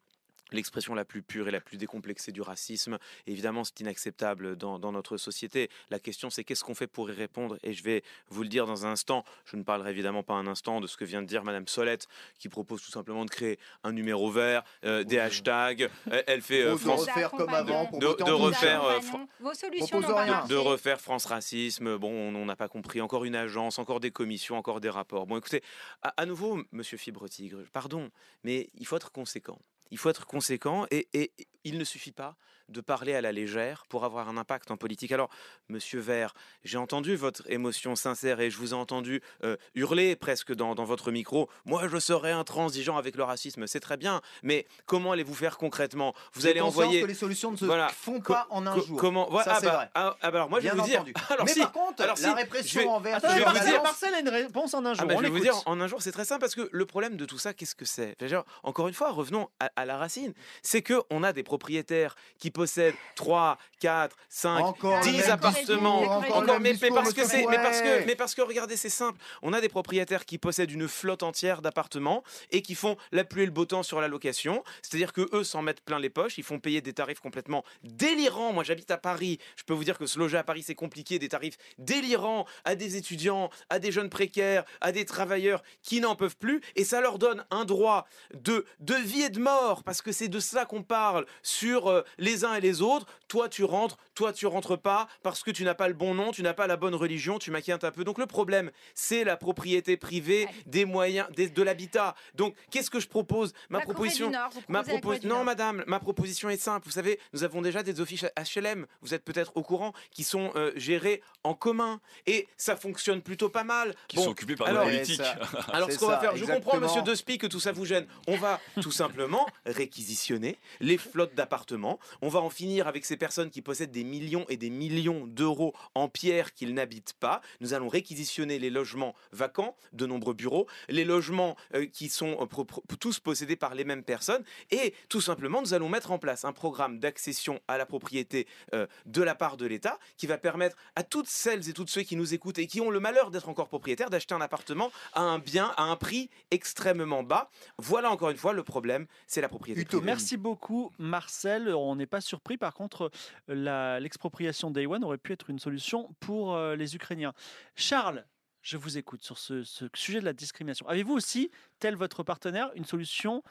l'expression 0.52 0.94
la 0.94 1.04
plus 1.04 1.22
pure 1.22 1.48
et 1.48 1.50
la 1.50 1.60
plus 1.60 1.76
décomplexée 1.76 2.32
du 2.32 2.40
racisme. 2.40 2.98
Évidemment, 3.26 3.64
c'est 3.64 3.80
inacceptable 3.80 4.56
dans, 4.56 4.78
dans 4.78 4.92
notre 4.92 5.16
société. 5.16 5.68
La 5.90 5.98
question, 5.98 6.30
c'est 6.30 6.44
qu'est-ce 6.44 6.64
qu'on 6.64 6.74
fait 6.74 6.86
pour 6.86 7.10
y 7.10 7.12
répondre? 7.14 7.58
Et 7.62 7.72
je 7.72 7.82
vais 7.82 8.02
vous 8.28 8.42
le 8.42 8.48
dire 8.48 8.66
dans 8.66 8.86
un 8.86 8.90
instant. 8.92 9.24
Je 9.44 9.56
ne 9.56 9.62
parlerai 9.62 9.90
évidemment 9.90 10.22
pas 10.22 10.34
un 10.34 10.46
instant 10.46 10.80
de 10.80 10.86
ce 10.86 10.96
que 10.96 11.04
vient 11.04 11.22
de 11.22 11.26
dire 11.26 11.44
Madame 11.44 11.66
Solette, 11.68 12.06
qui 12.38 12.48
propose 12.48 12.82
tout 12.82 12.90
simplement 12.90 13.24
de 13.24 13.30
créer 13.30 13.58
un 13.84 13.92
numéro 13.92 14.30
vert, 14.30 14.62
euh, 14.84 15.04
des 15.04 15.18
hashtags. 15.18 15.90
Elle- 16.10 16.24
Elle 16.26 16.42
fait 16.42 16.62
euh, 16.62 16.72
de 16.72 16.76
France- 16.76 17.00
refaire 17.06 17.30
comme 17.30 17.52
avant 17.54 17.86
pour 17.86 17.98
de, 17.98 18.06
refaire 18.32 18.84
euh, 18.84 19.00
Fran- 19.00 19.26
Vos 19.40 19.54
solutions 19.54 20.00
de 20.00 20.54
refaire 20.56 21.00
France 21.00 21.26
Racisme. 21.26 21.96
Bon, 21.98 22.10
on 22.34 22.44
n'a 22.44 22.56
pas 22.56 22.68
compris. 22.68 23.00
Encore 23.00 23.24
une 23.24 23.36
agence, 23.36 23.78
encore 23.78 24.00
des 24.00 24.10
commissions, 24.10 24.56
encore 24.56 24.80
des 24.80 24.90
rapports. 24.90 25.26
Bon, 25.26 25.36
écoutez, 25.36 25.62
à, 26.02 26.08
à 26.16 26.26
nouveau, 26.26 26.60
Monsieur 26.72 26.96
Fibre 26.98 27.28
Tigre, 27.28 27.62
pardon, 27.72 28.10
mais 28.44 28.70
il 28.74 28.86
faut 28.86 28.96
être 28.96 29.12
conséquent. 29.12 29.58
Il 29.90 29.98
faut 29.98 30.10
être 30.10 30.26
conséquent 30.26 30.86
et, 30.90 31.32
il 31.64 31.78
ne 31.78 31.84
suffit 31.84 32.12
pas 32.12 32.36
de 32.68 32.80
parler 32.80 33.14
à 33.14 33.20
la 33.20 33.32
légère 33.32 33.84
pour 33.88 34.04
avoir 34.04 34.28
un 34.28 34.36
impact 34.36 34.70
en 34.70 34.76
politique. 34.76 35.12
Alors, 35.12 35.28
Monsieur 35.68 36.00
Vert, 36.00 36.34
j'ai 36.64 36.78
entendu 36.78 37.16
votre 37.16 37.42
émotion 37.50 37.96
sincère 37.96 38.40
et 38.40 38.50
je 38.50 38.58
vous 38.58 38.70
ai 38.72 38.76
entendu 38.76 39.22
euh, 39.44 39.56
hurler 39.74 40.16
presque 40.16 40.52
dans, 40.54 40.74
dans 40.74 40.84
votre 40.84 41.10
micro. 41.10 41.48
Moi, 41.64 41.88
je 41.88 41.98
serai 41.98 42.30
intransigeant 42.30 42.96
avec 42.96 43.16
le 43.16 43.24
racisme, 43.24 43.66
c'est 43.66 43.80
très 43.80 43.96
bien. 43.96 44.20
Mais 44.42 44.66
comment 44.86 45.12
allez-vous 45.12 45.34
faire 45.34 45.56
concrètement? 45.58 46.14
Vous 46.34 46.46
allez 46.46 46.60
envoyer 46.60 47.00
que 47.02 47.06
les 47.06 47.14
solutions 47.14 47.50
ne 47.50 47.56
se 47.56 47.64
Voilà. 47.64 47.88
font 47.88 48.20
Co- 48.20 48.32
pas 48.34 48.46
en 48.50 48.66
un 48.66 48.74
co- 48.74 48.82
jour. 48.82 48.98
Comment 49.00 49.28
voilà, 49.30 49.44
Ça, 49.44 49.52
ah 49.56 49.60
c'est 49.60 49.66
bah, 49.66 49.72
vrai. 49.74 49.90
ah, 49.94 50.16
ah 50.20 50.30
bah 50.30 50.36
alors 50.38 50.50
moi, 50.50 50.58
je 50.60 50.64
Bien 50.64 50.74
vais 50.74 50.80
vous 50.80 50.86
dire. 50.86 51.00
entendu. 51.00 51.14
Alors 51.30 51.44
Mais 51.46 51.52
si, 51.52 51.60
par 51.60 51.72
contre, 51.72 52.02
alors 52.02 52.16
la 52.16 52.22
si, 52.22 52.34
répression 52.34 52.80
je 52.80 52.84
vais- 52.86 52.90
envers 52.92 53.16
Attends, 53.16 53.28
ces 53.28 53.34
je 53.40 53.44
vais 53.44 53.50
vous 53.58 53.66
dire. 53.66 53.82
Marcel 53.82 54.14
a 54.14 54.20
une 54.20 54.28
réponse 54.28 54.74
en 54.74 54.84
un 54.84 54.94
jour. 54.94 55.02
Ah 55.02 55.06
bah, 55.06 55.14
on 55.16 55.18
je 55.18 55.22
vais 55.24 55.28
vous 55.30 55.40
dire 55.40 55.54
en 55.66 55.80
un 55.80 55.86
jour, 55.86 56.02
c'est 56.02 56.12
très 56.12 56.24
simple 56.24 56.40
parce 56.40 56.54
que 56.54 56.68
le 56.70 56.86
problème 56.86 57.16
de 57.16 57.24
tout 57.24 57.38
ça, 57.38 57.54
qu'est-ce 57.54 57.74
que 57.74 57.84
c'est? 57.84 58.14
Je 58.20 58.26
dire, 58.26 58.44
Encore 58.62 58.88
une 58.88 58.94
fois, 58.94 59.10
revenons 59.10 59.48
à, 59.60 59.70
à 59.76 59.84
la 59.84 59.96
racine. 59.96 60.34
C'est 60.62 60.82
que 60.82 61.00
on 61.10 61.22
a 61.22 61.32
des 61.32 61.42
propriétaires 61.42 62.14
qui 62.38 62.50
possèdent 62.58 62.96
3, 63.14 63.56
4, 63.78 64.16
5, 64.28 64.58
Encore 64.58 64.98
le 64.98 65.04
10 65.04 65.12
même 65.12 65.30
appartements. 65.30 66.00
discours, 66.00 66.36
encore 66.36 66.60
mais, 66.60 66.74
parce 66.74 67.12
que 67.12 67.24
c'est, 67.24 67.46
mais 67.46 67.56
parce 67.58 67.80
que, 67.80 68.04
mais 68.04 68.16
parce 68.16 68.34
que 68.34 68.42
regardez, 68.42 68.76
c'est 68.76 68.88
simple. 68.88 69.20
On 69.42 69.52
a 69.52 69.60
des 69.60 69.68
propriétaires 69.68 70.24
qui 70.24 70.38
possèdent 70.38 70.72
une 70.72 70.88
flotte 70.88 71.22
entière 71.22 71.62
d'appartements 71.62 72.24
et 72.50 72.60
qui 72.60 72.74
font 72.74 72.96
la 73.12 73.22
pluie 73.22 73.44
et 73.44 73.46
le 73.46 73.52
beau 73.52 73.64
temps 73.64 73.84
sur 73.84 74.00
la 74.00 74.08
location. 74.08 74.64
C'est-à-dire 74.82 75.12
que 75.12 75.28
eux 75.32 75.44
s'en 75.44 75.62
mettent 75.62 75.82
plein 75.82 76.00
les 76.00 76.10
poches. 76.10 76.36
Ils 76.36 76.42
font 76.42 76.58
payer 76.58 76.80
des 76.80 76.92
tarifs 76.92 77.20
complètement 77.20 77.64
délirants. 77.84 78.52
Moi, 78.52 78.64
j'habite 78.64 78.90
à 78.90 78.98
Paris. 78.98 79.38
Je 79.54 79.62
peux 79.62 79.74
vous 79.74 79.84
dire 79.84 79.96
que 79.96 80.06
se 80.06 80.18
loger 80.18 80.36
à 80.36 80.42
Paris, 80.42 80.64
c'est 80.66 80.74
compliqué. 80.74 81.20
Des 81.20 81.28
tarifs 81.28 81.58
délirants 81.78 82.44
à 82.64 82.74
des 82.74 82.96
étudiants, 82.96 83.50
à 83.70 83.78
des 83.78 83.92
jeunes 83.92 84.10
précaires, 84.10 84.64
à 84.80 84.90
des 84.90 85.04
travailleurs 85.04 85.62
qui 85.84 86.00
n'en 86.00 86.16
peuvent 86.16 86.36
plus. 86.36 86.60
Et 86.74 86.82
ça 86.82 87.00
leur 87.00 87.20
donne 87.20 87.44
un 87.52 87.64
droit 87.64 88.08
de, 88.34 88.66
de 88.80 88.94
vie 88.94 89.22
et 89.22 89.30
de 89.30 89.38
mort, 89.38 89.84
parce 89.84 90.02
que 90.02 90.10
c'est 90.10 90.26
de 90.26 90.40
ça 90.40 90.64
qu'on 90.64 90.82
parle 90.82 91.24
sur 91.44 91.86
euh, 91.88 92.02
les 92.18 92.44
uns 92.48 92.54
et 92.54 92.60
les 92.60 92.82
autres. 92.82 93.06
Toi, 93.28 93.48
tu 93.48 93.64
rentres, 93.64 93.96
toi, 94.14 94.32
tu 94.32 94.46
rentres 94.46 94.78
pas, 94.78 95.06
parce 95.22 95.42
que 95.42 95.50
tu 95.50 95.64
n'as 95.64 95.74
pas 95.74 95.88
le 95.88 95.94
bon 95.94 96.14
nom, 96.14 96.30
tu 96.32 96.42
n'as 96.42 96.54
pas 96.54 96.66
la 96.66 96.76
bonne 96.76 96.94
religion, 96.94 97.38
tu 97.38 97.50
m'inquiètes 97.50 97.84
un 97.84 97.90
peu. 97.90 98.04
Donc 98.04 98.18
le 98.18 98.26
problème, 98.26 98.70
c'est 98.94 99.24
la 99.24 99.36
propriété 99.36 99.96
privée 99.96 100.48
des 100.66 100.84
moyens, 100.84 101.28
des- 101.36 101.48
de 101.48 101.62
l'habitat. 101.62 102.14
Donc 102.34 102.54
qu'est-ce 102.70 102.90
que 102.90 103.00
je 103.00 103.08
propose? 103.08 103.52
Ma 103.68 103.78
La 103.78 103.84
Corée 103.84 103.94
proposition, 103.94 104.26
du 104.28 104.32
Nord, 104.32 104.50
vous 104.52 104.60
ma 104.68 104.82
proposez 104.82 104.94
la 104.96 105.00
Corée 105.00 105.18
propos- 105.18 105.34
non, 105.34 105.44
madame, 105.44 105.84
ma 105.86 106.00
proposition 106.00 106.48
est 106.50 106.56
simple. 106.56 106.86
Vous 106.86 106.92
savez, 106.92 107.20
nous 107.32 107.44
avons 107.44 107.60
déjà 107.62 107.82
des 107.82 108.00
offices 108.00 108.24
HLM, 108.36 108.86
vous 109.02 109.14
êtes 109.14 109.24
peut-être 109.24 109.52
au 109.56 109.62
courant, 109.62 109.92
qui 110.10 110.24
sont 110.24 110.50
euh, 110.56 110.72
gérés 110.76 111.22
en 111.44 111.54
commun. 111.54 112.00
Et 112.26 112.48
ça 112.56 112.76
fonctionne 112.76 113.20
plutôt 113.22 113.48
pas 113.48 113.64
mal. 113.64 113.94
Qui 114.08 114.16
sont 114.16 114.30
occupés 114.30 114.56
par 114.56 114.66
des 114.68 114.70
alors, 114.72 114.84
politiques. 114.84 115.20
Alors, 115.72 115.90
ce 115.90 115.98
qu'on 115.98 116.06
va 116.08 116.18
faire, 116.18 116.36
je 116.36 116.44
comprends, 116.44 116.78
monsieur 116.78 117.02
Despy, 117.02 117.38
que 117.38 117.46
tout 117.46 117.60
ça 117.60 117.72
vous 117.72 117.84
gêne. 117.84 118.06
On 118.26 118.36
va 118.36 118.60
tout 118.80 118.90
simplement 118.92 119.46
réquisitionner 119.66 120.58
les 120.80 120.98
flottes 120.98 121.34
d'appartements. 121.34 121.98
On 122.22 122.28
va 122.28 122.37
va 122.38 122.44
en 122.44 122.50
finir 122.50 122.86
avec 122.86 123.04
ces 123.04 123.16
personnes 123.16 123.50
qui 123.50 123.62
possèdent 123.62 123.90
des 123.90 124.04
millions 124.04 124.46
et 124.48 124.56
des 124.56 124.70
millions 124.70 125.26
d'euros 125.26 125.74
en 125.94 126.08
pierre 126.08 126.54
qu'ils 126.54 126.74
n'habitent 126.74 127.14
pas. 127.18 127.40
Nous 127.60 127.74
allons 127.74 127.88
réquisitionner 127.88 128.58
les 128.58 128.70
logements 128.70 129.14
vacants, 129.32 129.76
de 129.92 130.06
nombreux 130.06 130.34
bureaux, 130.34 130.66
les 130.88 131.04
logements 131.04 131.56
euh, 131.74 131.86
qui 131.86 132.08
sont 132.08 132.36
euh, 132.40 132.96
tous 133.00 133.18
possédés 133.18 133.56
par 133.56 133.74
les 133.74 133.84
mêmes 133.84 134.04
personnes. 134.04 134.44
Et 134.70 134.94
tout 135.08 135.20
simplement, 135.20 135.60
nous 135.60 135.74
allons 135.74 135.88
mettre 135.88 136.12
en 136.12 136.18
place 136.18 136.44
un 136.44 136.52
programme 136.52 136.98
d'accession 136.98 137.60
à 137.66 137.78
la 137.78 137.86
propriété 137.86 138.46
euh, 138.74 138.86
de 139.06 139.22
la 139.22 139.34
part 139.34 139.56
de 139.56 139.66
l'État 139.66 139.98
qui 140.16 140.26
va 140.26 140.38
permettre 140.38 140.76
à 140.96 141.02
toutes 141.02 141.28
celles 141.28 141.68
et 141.68 141.72
tous 141.72 141.86
ceux 141.88 142.02
qui 142.02 142.16
nous 142.16 142.34
écoutent 142.34 142.58
et 142.58 142.66
qui 142.66 142.80
ont 142.80 142.90
le 142.90 143.00
malheur 143.00 143.30
d'être 143.30 143.48
encore 143.48 143.68
propriétaires 143.68 144.10
d'acheter 144.10 144.34
un 144.34 144.40
appartement 144.40 144.90
à 145.14 145.22
un 145.22 145.38
bien 145.38 145.72
à 145.76 145.84
un 145.84 145.96
prix 145.96 146.30
extrêmement 146.50 147.22
bas. 147.22 147.50
Voilà 147.78 148.10
encore 148.10 148.30
une 148.30 148.36
fois 148.36 148.52
le 148.52 148.62
problème, 148.62 149.06
c'est 149.26 149.40
la 149.40 149.48
propriété. 149.48 149.84
Merci 150.02 150.36
beaucoup 150.36 150.92
Marcel. 150.98 151.74
On 151.74 151.96
n'est 151.96 152.06
pas 152.06 152.20
surpris. 152.28 152.56
Par 152.58 152.74
contre, 152.74 153.10
la- 153.48 153.98
l'expropriation 154.00 154.70
One 154.86 155.04
aurait 155.04 155.18
pu 155.18 155.32
être 155.32 155.50
une 155.50 155.58
solution 155.58 156.14
pour 156.20 156.54
euh, 156.54 156.76
les 156.76 156.94
Ukrainiens. 156.94 157.32
Charles, 157.74 158.24
je 158.62 158.76
vous 158.76 158.98
écoute 158.98 159.22
sur 159.22 159.38
ce, 159.38 159.64
ce 159.64 159.86
sujet 159.94 160.20
de 160.20 160.24
la 160.24 160.32
discrimination. 160.32 160.86
Avez-vous 160.88 161.14
aussi, 161.14 161.50
tel 161.78 161.96
votre 161.96 162.22
partenaire, 162.22 162.70
une 162.74 162.84
solution 162.84 163.42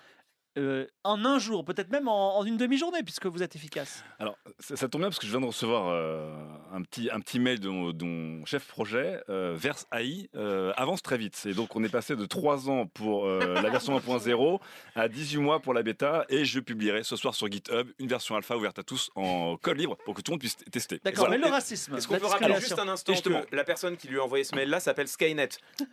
euh, 0.57 0.85
en 1.03 1.23
un 1.25 1.39
jour, 1.39 1.63
peut-être 1.63 1.91
même 1.91 2.07
en, 2.07 2.37
en 2.37 2.43
une 2.45 2.57
demi-journée, 2.57 3.03
puisque 3.03 3.25
vous 3.27 3.43
êtes 3.43 3.55
efficace 3.55 4.03
Alors, 4.19 4.37
ça, 4.59 4.75
ça 4.75 4.87
tombe 4.89 5.01
bien 5.01 5.09
parce 5.09 5.19
que 5.19 5.25
je 5.27 5.31
viens 5.31 5.39
de 5.41 5.45
recevoir 5.45 5.87
euh, 5.89 6.33
un, 6.73 6.81
petit, 6.81 7.09
un 7.11 7.19
petit 7.19 7.39
mail 7.39 7.59
de 7.59 7.69
mon, 7.69 7.91
de 7.91 8.03
mon 8.05 8.45
chef 8.45 8.67
projet. 8.67 9.21
Euh, 9.29 9.53
Verse 9.55 9.85
AI 9.93 10.29
euh, 10.35 10.73
avance 10.77 11.01
très 11.01 11.17
vite. 11.17 11.41
Et 11.45 11.53
donc, 11.53 11.75
on 11.75 11.83
est 11.83 11.89
passé 11.89 12.15
de 12.15 12.25
3 12.25 12.69
ans 12.69 12.87
pour 12.87 13.25
euh, 13.27 13.53
la 13.61 13.69
version 13.69 13.97
1.0 13.97 14.59
à 14.95 15.07
18 15.07 15.37
mois 15.39 15.59
pour 15.61 15.73
la 15.73 15.83
bêta. 15.83 16.25
Et 16.29 16.43
je 16.45 16.59
publierai 16.59 17.03
ce 17.03 17.15
soir 17.15 17.35
sur 17.35 17.47
GitHub 17.51 17.87
une 17.99 18.07
version 18.07 18.35
alpha 18.35 18.57
ouverte 18.57 18.79
à 18.79 18.83
tous 18.83 19.09
en 19.15 19.57
code 19.57 19.77
libre 19.77 19.97
pour 20.05 20.13
que 20.15 20.21
tout 20.21 20.31
le 20.31 20.33
monde 20.33 20.39
puisse 20.41 20.57
tester. 20.71 20.99
D'accord, 21.03 21.25
Voilà. 21.27 21.37
mais 21.39 21.45
le 21.47 21.51
racisme. 21.51 21.95
Est-ce 21.95 22.07
qu'on 22.07 22.17
peut 22.19 22.25
rappeler 22.25 22.55
juste 22.59 22.79
un 22.79 22.87
instant 22.87 23.13
que 23.13 23.55
la 23.55 23.63
personne 23.63 23.97
qui 23.97 24.07
lui 24.07 24.19
a 24.19 24.23
envoyé 24.23 24.43
ce 24.43 24.55
mail-là 24.55 24.79
s'appelle 24.79 25.07
Skynet? 25.07 25.49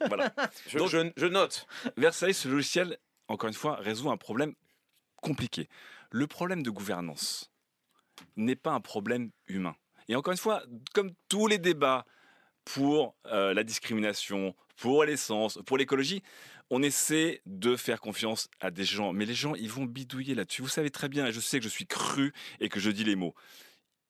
Voilà. 0.09 0.33
je, 0.69 0.79
Donc- 0.79 0.89
je- 0.89 1.11
je 1.17 1.27
note. 1.27 1.67
Versailles, 1.97 2.35
ce 2.35 2.49
logiciel, 2.49 2.99
encore 3.29 3.49
une 3.49 3.55
fois, 3.55 3.77
résout 3.77 4.11
un 4.11 4.16
problème 4.16 4.55
compliqué. 5.22 5.68
Le 6.11 6.27
problème 6.27 6.62
de 6.62 6.70
gouvernance 6.70 7.51
n'est 8.37 8.57
pas 8.57 8.72
un 8.72 8.81
problème 8.81 9.31
humain. 9.49 9.75
Et 10.09 10.16
encore 10.16 10.33
une 10.33 10.39
fois, 10.39 10.62
comme 10.93 11.12
tous 11.29 11.47
les 11.47 11.59
débats 11.59 12.05
pour 12.64 13.16
euh, 13.27 13.55
la 13.55 13.64
discrimination, 13.64 14.55
pour 14.77 15.05
l'essence, 15.05 15.59
pour 15.66 15.79
l'écologie, 15.79 16.22
on 16.70 16.83
essaie 16.83 17.43
de 17.47 17.77
faire 17.77 18.01
confiance 18.01 18.49
à 18.61 18.70
des 18.70 18.85
gens. 18.85 19.12
Mais 19.12 19.27
les 19.27 19.35
gens, 19.35 19.55
ils 19.55 19.70
vont 19.70 19.85
bidouiller 19.85 20.35
là-dessus. 20.35 20.62
Vous 20.62 20.68
savez 20.68 20.91
très 20.91 21.09
bien, 21.09 21.27
et 21.27 21.33
je 21.33 21.41
sais 21.41 21.59
que 21.59 21.64
je 21.64 21.68
suis 21.68 21.87
cru 21.87 22.33
et 22.61 22.68
que 22.68 22.81
je 22.81 22.91
dis 22.91 23.05
les 23.05 23.16
mots. 23.16 23.35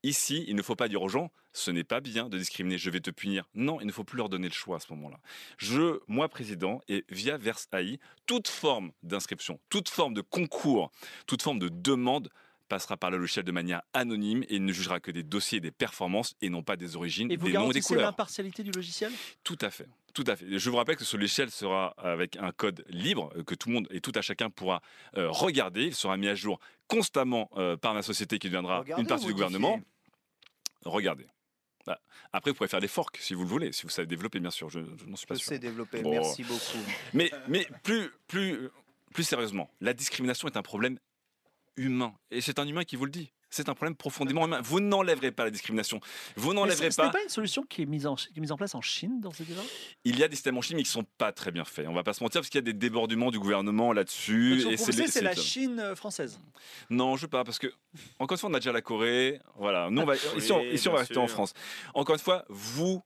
Ici, 0.05 0.45
il 0.47 0.55
ne 0.55 0.61
faut 0.63 0.77
pas 0.77 0.87
dire 0.87 1.01
aux 1.03 1.09
gens, 1.09 1.33
ce 1.55 1.71
n'est 1.71 1.83
pas 1.83 2.01
bien 2.01 2.29
de 2.29 2.37
discriminer, 2.37 2.77
je 2.77 2.91
vais 2.91 3.01
te 3.01 3.11
punir. 3.11 3.49
Non, 3.55 3.81
il 3.81 3.87
ne 3.87 3.93
faut 3.93 4.05
plus 4.05 4.19
leur 4.19 4.29
donner 4.29 4.49
le 4.49 4.53
choix 4.53 4.77
à 4.77 4.81
ce 4.81 4.93
moment-là. 4.93 5.19
Je, 5.57 5.99
moi 6.09 6.29
président, 6.29 6.83
et 6.89 7.05
via 7.09 7.39
Verse 7.39 7.69
AI, 7.73 7.99
toute 8.27 8.49
forme 8.49 8.93
d'inscription, 9.03 9.59
toute 9.71 9.89
forme 9.89 10.13
de 10.13 10.21
concours, 10.21 10.91
toute 11.27 11.41
forme 11.41 11.59
de 11.59 11.71
demande 11.71 12.29
passera 12.69 12.97
par 12.97 13.11
le 13.11 13.19
logiciel 13.19 13.45
de 13.45 13.53
manière 13.53 13.83
anonyme 13.93 14.43
et 14.45 14.57
il 14.57 14.65
ne 14.65 14.73
jugera 14.73 15.01
que 15.01 15.11
des 15.11 15.23
dossiers 15.23 15.59
et 15.59 15.61
des 15.61 15.71
performances 15.71 16.35
et 16.43 16.49
non 16.51 16.63
pas 16.63 16.77
des 16.77 16.97
origines, 16.97 17.31
Et 17.31 17.37
vous 17.37 17.47
des 17.47 17.53
noms 17.53 17.61
et 17.61 17.69
des 17.69 17.73
garantissez 17.73 17.89
couleurs. 17.89 18.07
l'impartialité 18.07 18.63
du 18.63 18.73
logiciel? 18.73 19.13
Tout 19.43 19.59
à 19.61 19.71
fait. 19.71 19.87
Tout 20.15 20.25
à 20.27 20.37
fait. 20.37 20.59
Je 20.59 20.71
vous 20.71 20.77
rappelle 20.77 20.97
que 20.97 21.05
ce 21.05 21.17
logiciel 21.17 21.51
sera 21.51 21.89
avec 21.99 22.37
un 22.37 22.53
code 22.53 22.85
libre 22.89 23.33
euh, 23.37 23.43
que 23.43 23.55
tout 23.55 23.69
le 23.69 23.75
monde 23.75 23.89
et 23.91 24.01
tout 24.01 24.13
à 24.15 24.23
chacun 24.23 24.49
pourra 24.49 24.81
euh, 25.17 25.29
regarder. 25.31 25.87
Il 25.87 25.95
sera 25.95 26.17
mis 26.17 26.29
à 26.29 26.35
jour 26.35 26.61
constamment 26.87 27.51
euh, 27.57 27.77
par 27.77 27.95
la 27.95 28.03
société 28.03 28.39
qui 28.39 28.47
deviendra 28.47 28.81
Regardez 28.81 29.03
une 29.03 29.09
partie 29.09 29.27
du 29.27 29.33
gouvernement. 29.35 29.81
Regardez. 30.85 31.27
Bah, 31.87 32.01
Après, 32.33 32.51
vous 32.51 32.57
pouvez 32.57 32.69
faire 32.69 32.81
des 32.81 32.89
forks 32.89 33.19
si 33.19 33.35
vous 33.35 33.43
le 33.43 33.49
voulez, 33.49 33.73
si 33.73 33.83
vous 33.83 33.91
savez 33.91 34.07
développer, 34.07 34.41
bien 34.41 34.51
sûr. 34.51 34.71
Je, 34.71 34.81
je 34.99 35.05
n'en 35.05 35.17
suis 35.17 35.27
pas 35.27 35.35
Je 35.35 35.41
sûr. 35.41 35.49
sais 35.51 35.59
développer, 35.59 36.03
merci 36.03 36.43
beaucoup. 36.43 36.79
Mais, 37.13 37.31
mais 37.49 37.67
plus, 37.83 38.11
plus, 38.27 38.71
plus 39.13 39.25
sérieusement, 39.25 39.71
la 39.81 39.93
discrimination 39.93 40.49
est 40.49 40.57
un 40.57 40.63
problème 40.63 40.99
humain. 41.77 42.15
Et 42.31 42.41
c'est 42.41 42.59
un 42.59 42.67
humain 42.67 42.85
qui 42.85 42.97
vous 42.97 43.05
le 43.05 43.11
dit. 43.11 43.33
C'est 43.55 43.69
un 43.69 43.75
problème 43.75 43.95
profondément 43.95 44.47
humain. 44.47 44.61
Vous 44.65 44.81
n'enlèverez 44.81 45.31
pas 45.31 45.45
la 45.45 45.51
discrimination. 45.53 46.01
Vous 46.35 46.55
n'enlèverez 46.55 46.91
ce 46.91 46.97
ce 46.97 47.03
n'est 47.03 47.07
pas. 47.07 47.13
pas 47.13 47.23
une 47.23 47.29
solution 47.29 47.63
qui 47.63 47.83
est 47.83 47.87
mise 47.87 48.05
en, 48.05 48.17
qui 48.17 48.33
est 48.37 48.41
mise 48.41 48.51
en 48.51 48.57
place 48.57 48.75
en 48.75 48.81
Chine 48.81 49.21
dans 49.21 49.31
ces 49.31 49.45
déjà 49.45 49.61
Il 50.05 50.19
y 50.19 50.25
a 50.25 50.29
des 50.29 50.35
systèmes 50.35 50.59
en 50.59 50.61
Chine, 50.61 50.77
mais 50.77 50.83
qui 50.83 50.91
sont 50.91 51.07
pas 51.19 51.31
très 51.31 51.53
bien 51.53 51.65
faits. 51.65 51.87
On 51.87 51.93
va 51.93 52.03
pas 52.03 52.15
se 52.15 52.25
mentir, 52.25 52.41
parce 52.41 52.49
qu'il 52.49 52.59
y 52.59 52.65
a 52.65 52.65
des 52.65 52.73
débordements 52.73 53.31
du 53.31 53.39
gouvernement 53.39 53.93
là-dessus. 53.93 54.67
Et 54.73 54.77
c'est 54.77 55.23
la 55.23 55.37
Chine 55.37 55.79
euh, 55.79 55.95
française. 55.95 56.41
Non, 56.91 57.17
je 57.17 57.23
veux 57.23 57.29
pas, 57.29 57.45
parce 57.45 57.61
que, 57.61 57.73
encore 58.19 58.35
une 58.35 58.41
fois, 58.41 58.51
on 58.51 58.55
a 58.55 58.59
déjà 58.59 58.73
la 58.73 58.83
Corée. 58.83 59.41
Voilà. 59.57 59.89
Nous, 59.89 60.03
on 60.03 60.05
va, 60.05 60.17
ici, 60.37 60.51
on, 60.51 60.61
ici, 60.61 60.89
on 60.89 60.93
va 60.93 60.99
rester 60.99 61.19
en. 61.19 61.29
France. 61.29 61.55
Encore 61.95 62.17
une 62.17 62.21
fois, 62.21 62.45
vous, 62.49 63.03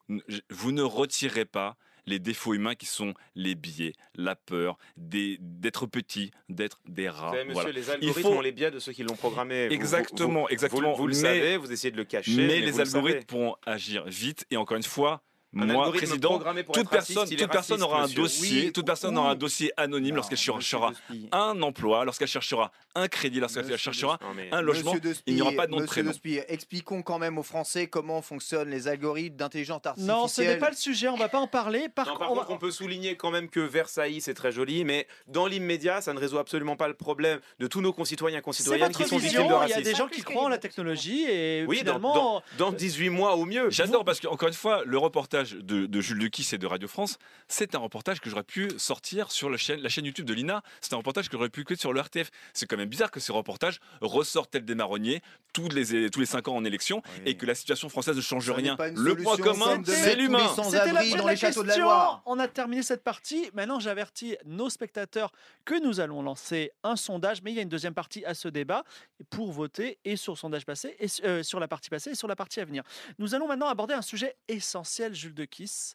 vous 0.49 0.73
ne 0.73 0.83
retirez 0.83 1.45
pas 1.45 1.77
les 2.07 2.19
défauts 2.19 2.55
humains 2.55 2.75
qui 2.75 2.87
sont 2.87 3.15
les 3.35 3.55
biais, 3.55 3.93
la 4.15 4.35
peur, 4.37 4.79
d'être 4.97 5.87
petit, 5.87 6.31
d'être 6.49 6.81
des 6.89 7.09
rats. 7.09 7.31
Savez, 7.31 7.45
monsieur, 7.45 7.53
Voilà. 7.55 7.73
les 7.73 7.91
algorithmes 7.91 8.21
faut- 8.23 8.29
ont 8.35 8.41
les 8.41 8.53
biais 8.53 8.71
de 8.71 8.79
ceux 8.79 8.93
qui 8.93 9.03
l'ont 9.03 9.15
programmé. 9.17 9.69
Vous- 9.69 9.75
Exactement, 9.75 10.43
vous- 10.43 10.49
exactement. 10.49 10.91
Vous, 10.93 10.97
vous 10.99 11.07
le 11.09 11.15
Mais- 11.15 11.21
savez, 11.21 11.57
vous 11.57 11.71
essayez 11.73 11.91
de 11.91 11.97
le 11.97 12.05
cacher. 12.05 12.33
mais, 12.37 12.47
Mais, 12.47 12.61
les 12.61 12.73
le 12.73 12.81
algorithmes 12.81 12.91
savez. 13.13 13.25
pourront 13.27 13.57
agir 13.67 14.05
vite 14.07 14.47
et 14.51 14.57
encore 14.57 14.77
une 14.77 14.83
fois. 14.83 15.23
Un 15.57 15.65
moi, 15.65 15.91
président, 15.93 16.39
toute 16.39 16.89
raciste, 16.89 17.15
personne, 17.15 17.29
toute 17.37 17.51
personne 17.51 17.83
aura 17.83 18.01
un 18.01 18.03
monsieur. 18.03 18.17
dossier, 18.23 18.65
Oui, 18.67 18.73
toute 18.73 18.85
personne 18.85 19.17
aura 19.17 19.31
un 19.31 19.35
dossier 19.35 19.73
anonyme 19.79 20.15
lorsqu'elle 20.17 20.37
cherchera 20.39 20.93
un 21.33 21.63
emploi, 21.63 22.05
lorsqu'elle 22.05 22.29
cherchera 22.29 22.71
un 22.95 23.09
crédit, 23.09 23.41
lorsqu'elle 23.41 23.77
cherchera 23.79 24.19
de- 24.19 24.55
un 24.55 24.61
logement. 24.61 24.95
Il 25.27 25.35
n'y 25.37 25.41
aura 25.43 25.53
pas 25.53 25.67
de 25.67 25.73
nom 25.73 25.79
de 25.81 25.87
prénom. 25.87 26.13
Spie, 26.13 26.41
expliquons 26.49 27.01
quand 27.03 27.19
même 27.19 27.39
aux 27.39 27.43
Français 27.43 27.87
comment 27.87 28.21
fonctionnent 28.21 28.69
les 28.69 28.89
algorithmes 28.89 29.37
d'intelligence 29.37 29.81
artificielle. 29.87 30.15
Non, 30.17 30.29
ce 30.29 30.43
n'est 30.43 30.59
pas 30.59 30.69
le 30.69 30.77
sujet, 30.77 31.09
on 31.09 31.17
va 31.17 31.29
pas 31.31 31.39
en 31.39 31.47
parler. 31.47 31.89
Par, 31.89 32.05
Non, 32.07 32.13
contre, 32.13 32.21
par 32.25 32.31
on 32.31 32.35
va- 32.35 32.41
contre, 32.43 32.53
on 32.53 32.59
peut 32.59 32.71
souligner 32.71 33.17
quand 33.17 33.31
même 33.31 33.49
que 33.49 33.61
Versailles, 33.61 34.21
c'est 34.21 34.35
très 34.35 34.53
joli, 34.53 34.85
mais 34.85 35.07
dans 35.29 35.47
l'immédiat, 35.47 36.03
ça 36.03 36.13
ne 36.13 36.19
résout 36.19 36.39
absolument 36.39 36.77
pas 36.77 36.89
le 36.89 36.95
problème 36.95 37.41
de 37.59 37.67
tous 37.67 37.81
nos 37.81 37.95
concitoyens 37.95 38.43
concitoyennes 38.43 38.93
qui 38.93 39.05
sont 39.05 39.17
victimes 39.17 39.41
de 39.43 39.47
Il 39.47 39.51
y 39.51 39.53
a 39.55 39.59
racisme. 39.61 39.83
des 39.83 39.95
gens 39.95 40.09
qui 40.09 40.21
croient 40.23 40.45
en 40.45 40.49
la 40.49 40.59
technologie 40.59 41.25
et 41.25 41.65
Oui, 41.67 41.79
dans, 41.79 41.95
finalement. 41.95 42.15
dans, 42.15 42.43
dans 42.59 42.73
18 42.73 43.09
mois 43.09 43.35
au 43.37 43.47
mieux. 43.47 43.71
J'adore 43.71 44.05
parce 44.05 44.21
que, 44.21 44.27
encore 44.27 44.49
une 44.49 44.55
fois, 44.55 44.83
le 44.85 44.99
reportage 44.99 45.38
de, 45.45 45.87
de 45.87 46.01
Jules 46.01 46.19
Lequis 46.19 46.49
et 46.53 46.59
de 46.59 46.67
Radio 46.67 46.89
France, 46.89 47.19
c'est 47.49 47.75
un 47.75 47.79
reportage 47.79 48.21
que 48.21 48.31
j'aurais 48.31 48.43
pu 48.43 48.71
sortir 48.77 49.31
sur 49.31 49.51
la 49.51 49.57
chaîne, 49.57 49.81
la 49.81 49.89
chaîne 49.89 50.05
YouTube 50.05 50.27
de 50.27 50.35
l'INA. 50.35 50.63
C'est 50.81 50.95
un 50.95 50.97
reportage 50.97 51.29
que 51.29 51.37
j'aurais 51.37 51.49
pu 51.49 51.63
écouter 51.63 51.81
sur 51.81 51.93
le 51.93 52.01
RTF. 52.01 52.31
C'est 52.53 52.67
quand 52.67 52.77
même 52.77 52.89
bizarre 52.89 53.11
que 53.11 53.21
ces 53.21 53.33
reportages 53.33 53.81
ressortent 54.01 54.51
tel 54.51 54.65
des 54.65 54.75
marronniers 54.75 55.23
tous 55.53 55.69
les, 55.69 56.11
tous 56.11 56.21
les 56.21 56.27
5 56.27 56.49
ans 56.49 56.57
en 56.57 56.65
élection 56.65 57.03
et 57.27 57.37
que 57.37 57.47
la 57.47 57.55
situation 57.55 57.89
française 57.89 58.17
ne 58.17 58.21
change 58.21 58.47
Ça 58.47 58.55
rien. 58.55 58.77
Le 58.95 59.17
point 59.17 59.37
commun, 59.37 59.83
c'est 59.85 60.15
l'humain. 60.15 60.49
C'était 60.65 60.93
la 60.93 61.05
dans 61.17 61.27
les 61.27 61.37
de 61.37 61.63
la. 61.63 61.77
Loire. 61.79 62.23
On 62.27 62.39
a 62.39 62.49
terminé 62.49 62.83
cette 62.83 63.03
partie. 63.03 63.51
Maintenant, 63.55 63.81
j'avertis 63.81 64.37
nos 64.45 64.71
spectateurs 64.71 65.33
que 65.65 65.81
nous 65.83 66.01
allons 66.01 66.23
lancer 66.23 66.73
un 66.83 66.97
sondage, 66.97 67.43
mais 67.43 67.53
il 67.53 67.57
y 67.57 67.59
a 67.59 67.63
une 67.63 67.69
deuxième 67.69 67.95
partie 67.95 68.25
à 68.25 68.35
ce 68.35 68.49
débat 68.49 68.85
pour 69.31 69.53
voter 69.53 69.99
et 70.05 70.17
sur 70.17 70.33
le 70.33 70.39
sondage 70.39 70.65
passé, 70.65 70.97
et 70.99 71.07
euh, 71.25 71.43
sur 71.43 71.61
la 71.61 71.69
partie 71.69 71.91
passée 71.91 72.11
et 72.11 72.15
sur 72.15 72.29
la 72.29 72.37
partie 72.37 72.61
à 72.61 72.65
venir. 72.65 72.83
Nous 73.19 73.35
allons 73.35 73.49
maintenant 73.49 73.69
aborder 73.69 73.95
un 73.95 74.03
sujet 74.03 74.37
essentiel, 74.49 75.15
De 75.35 75.45
Kiss, 75.45 75.95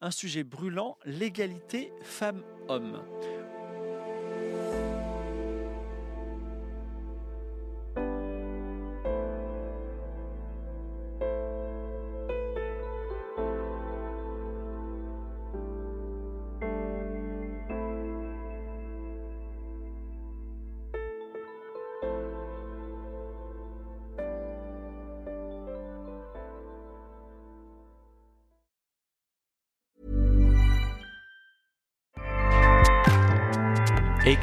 un 0.00 0.10
sujet 0.10 0.44
brûlant, 0.44 0.98
l'égalité 1.04 1.92
femmes-hommes. 2.02 3.02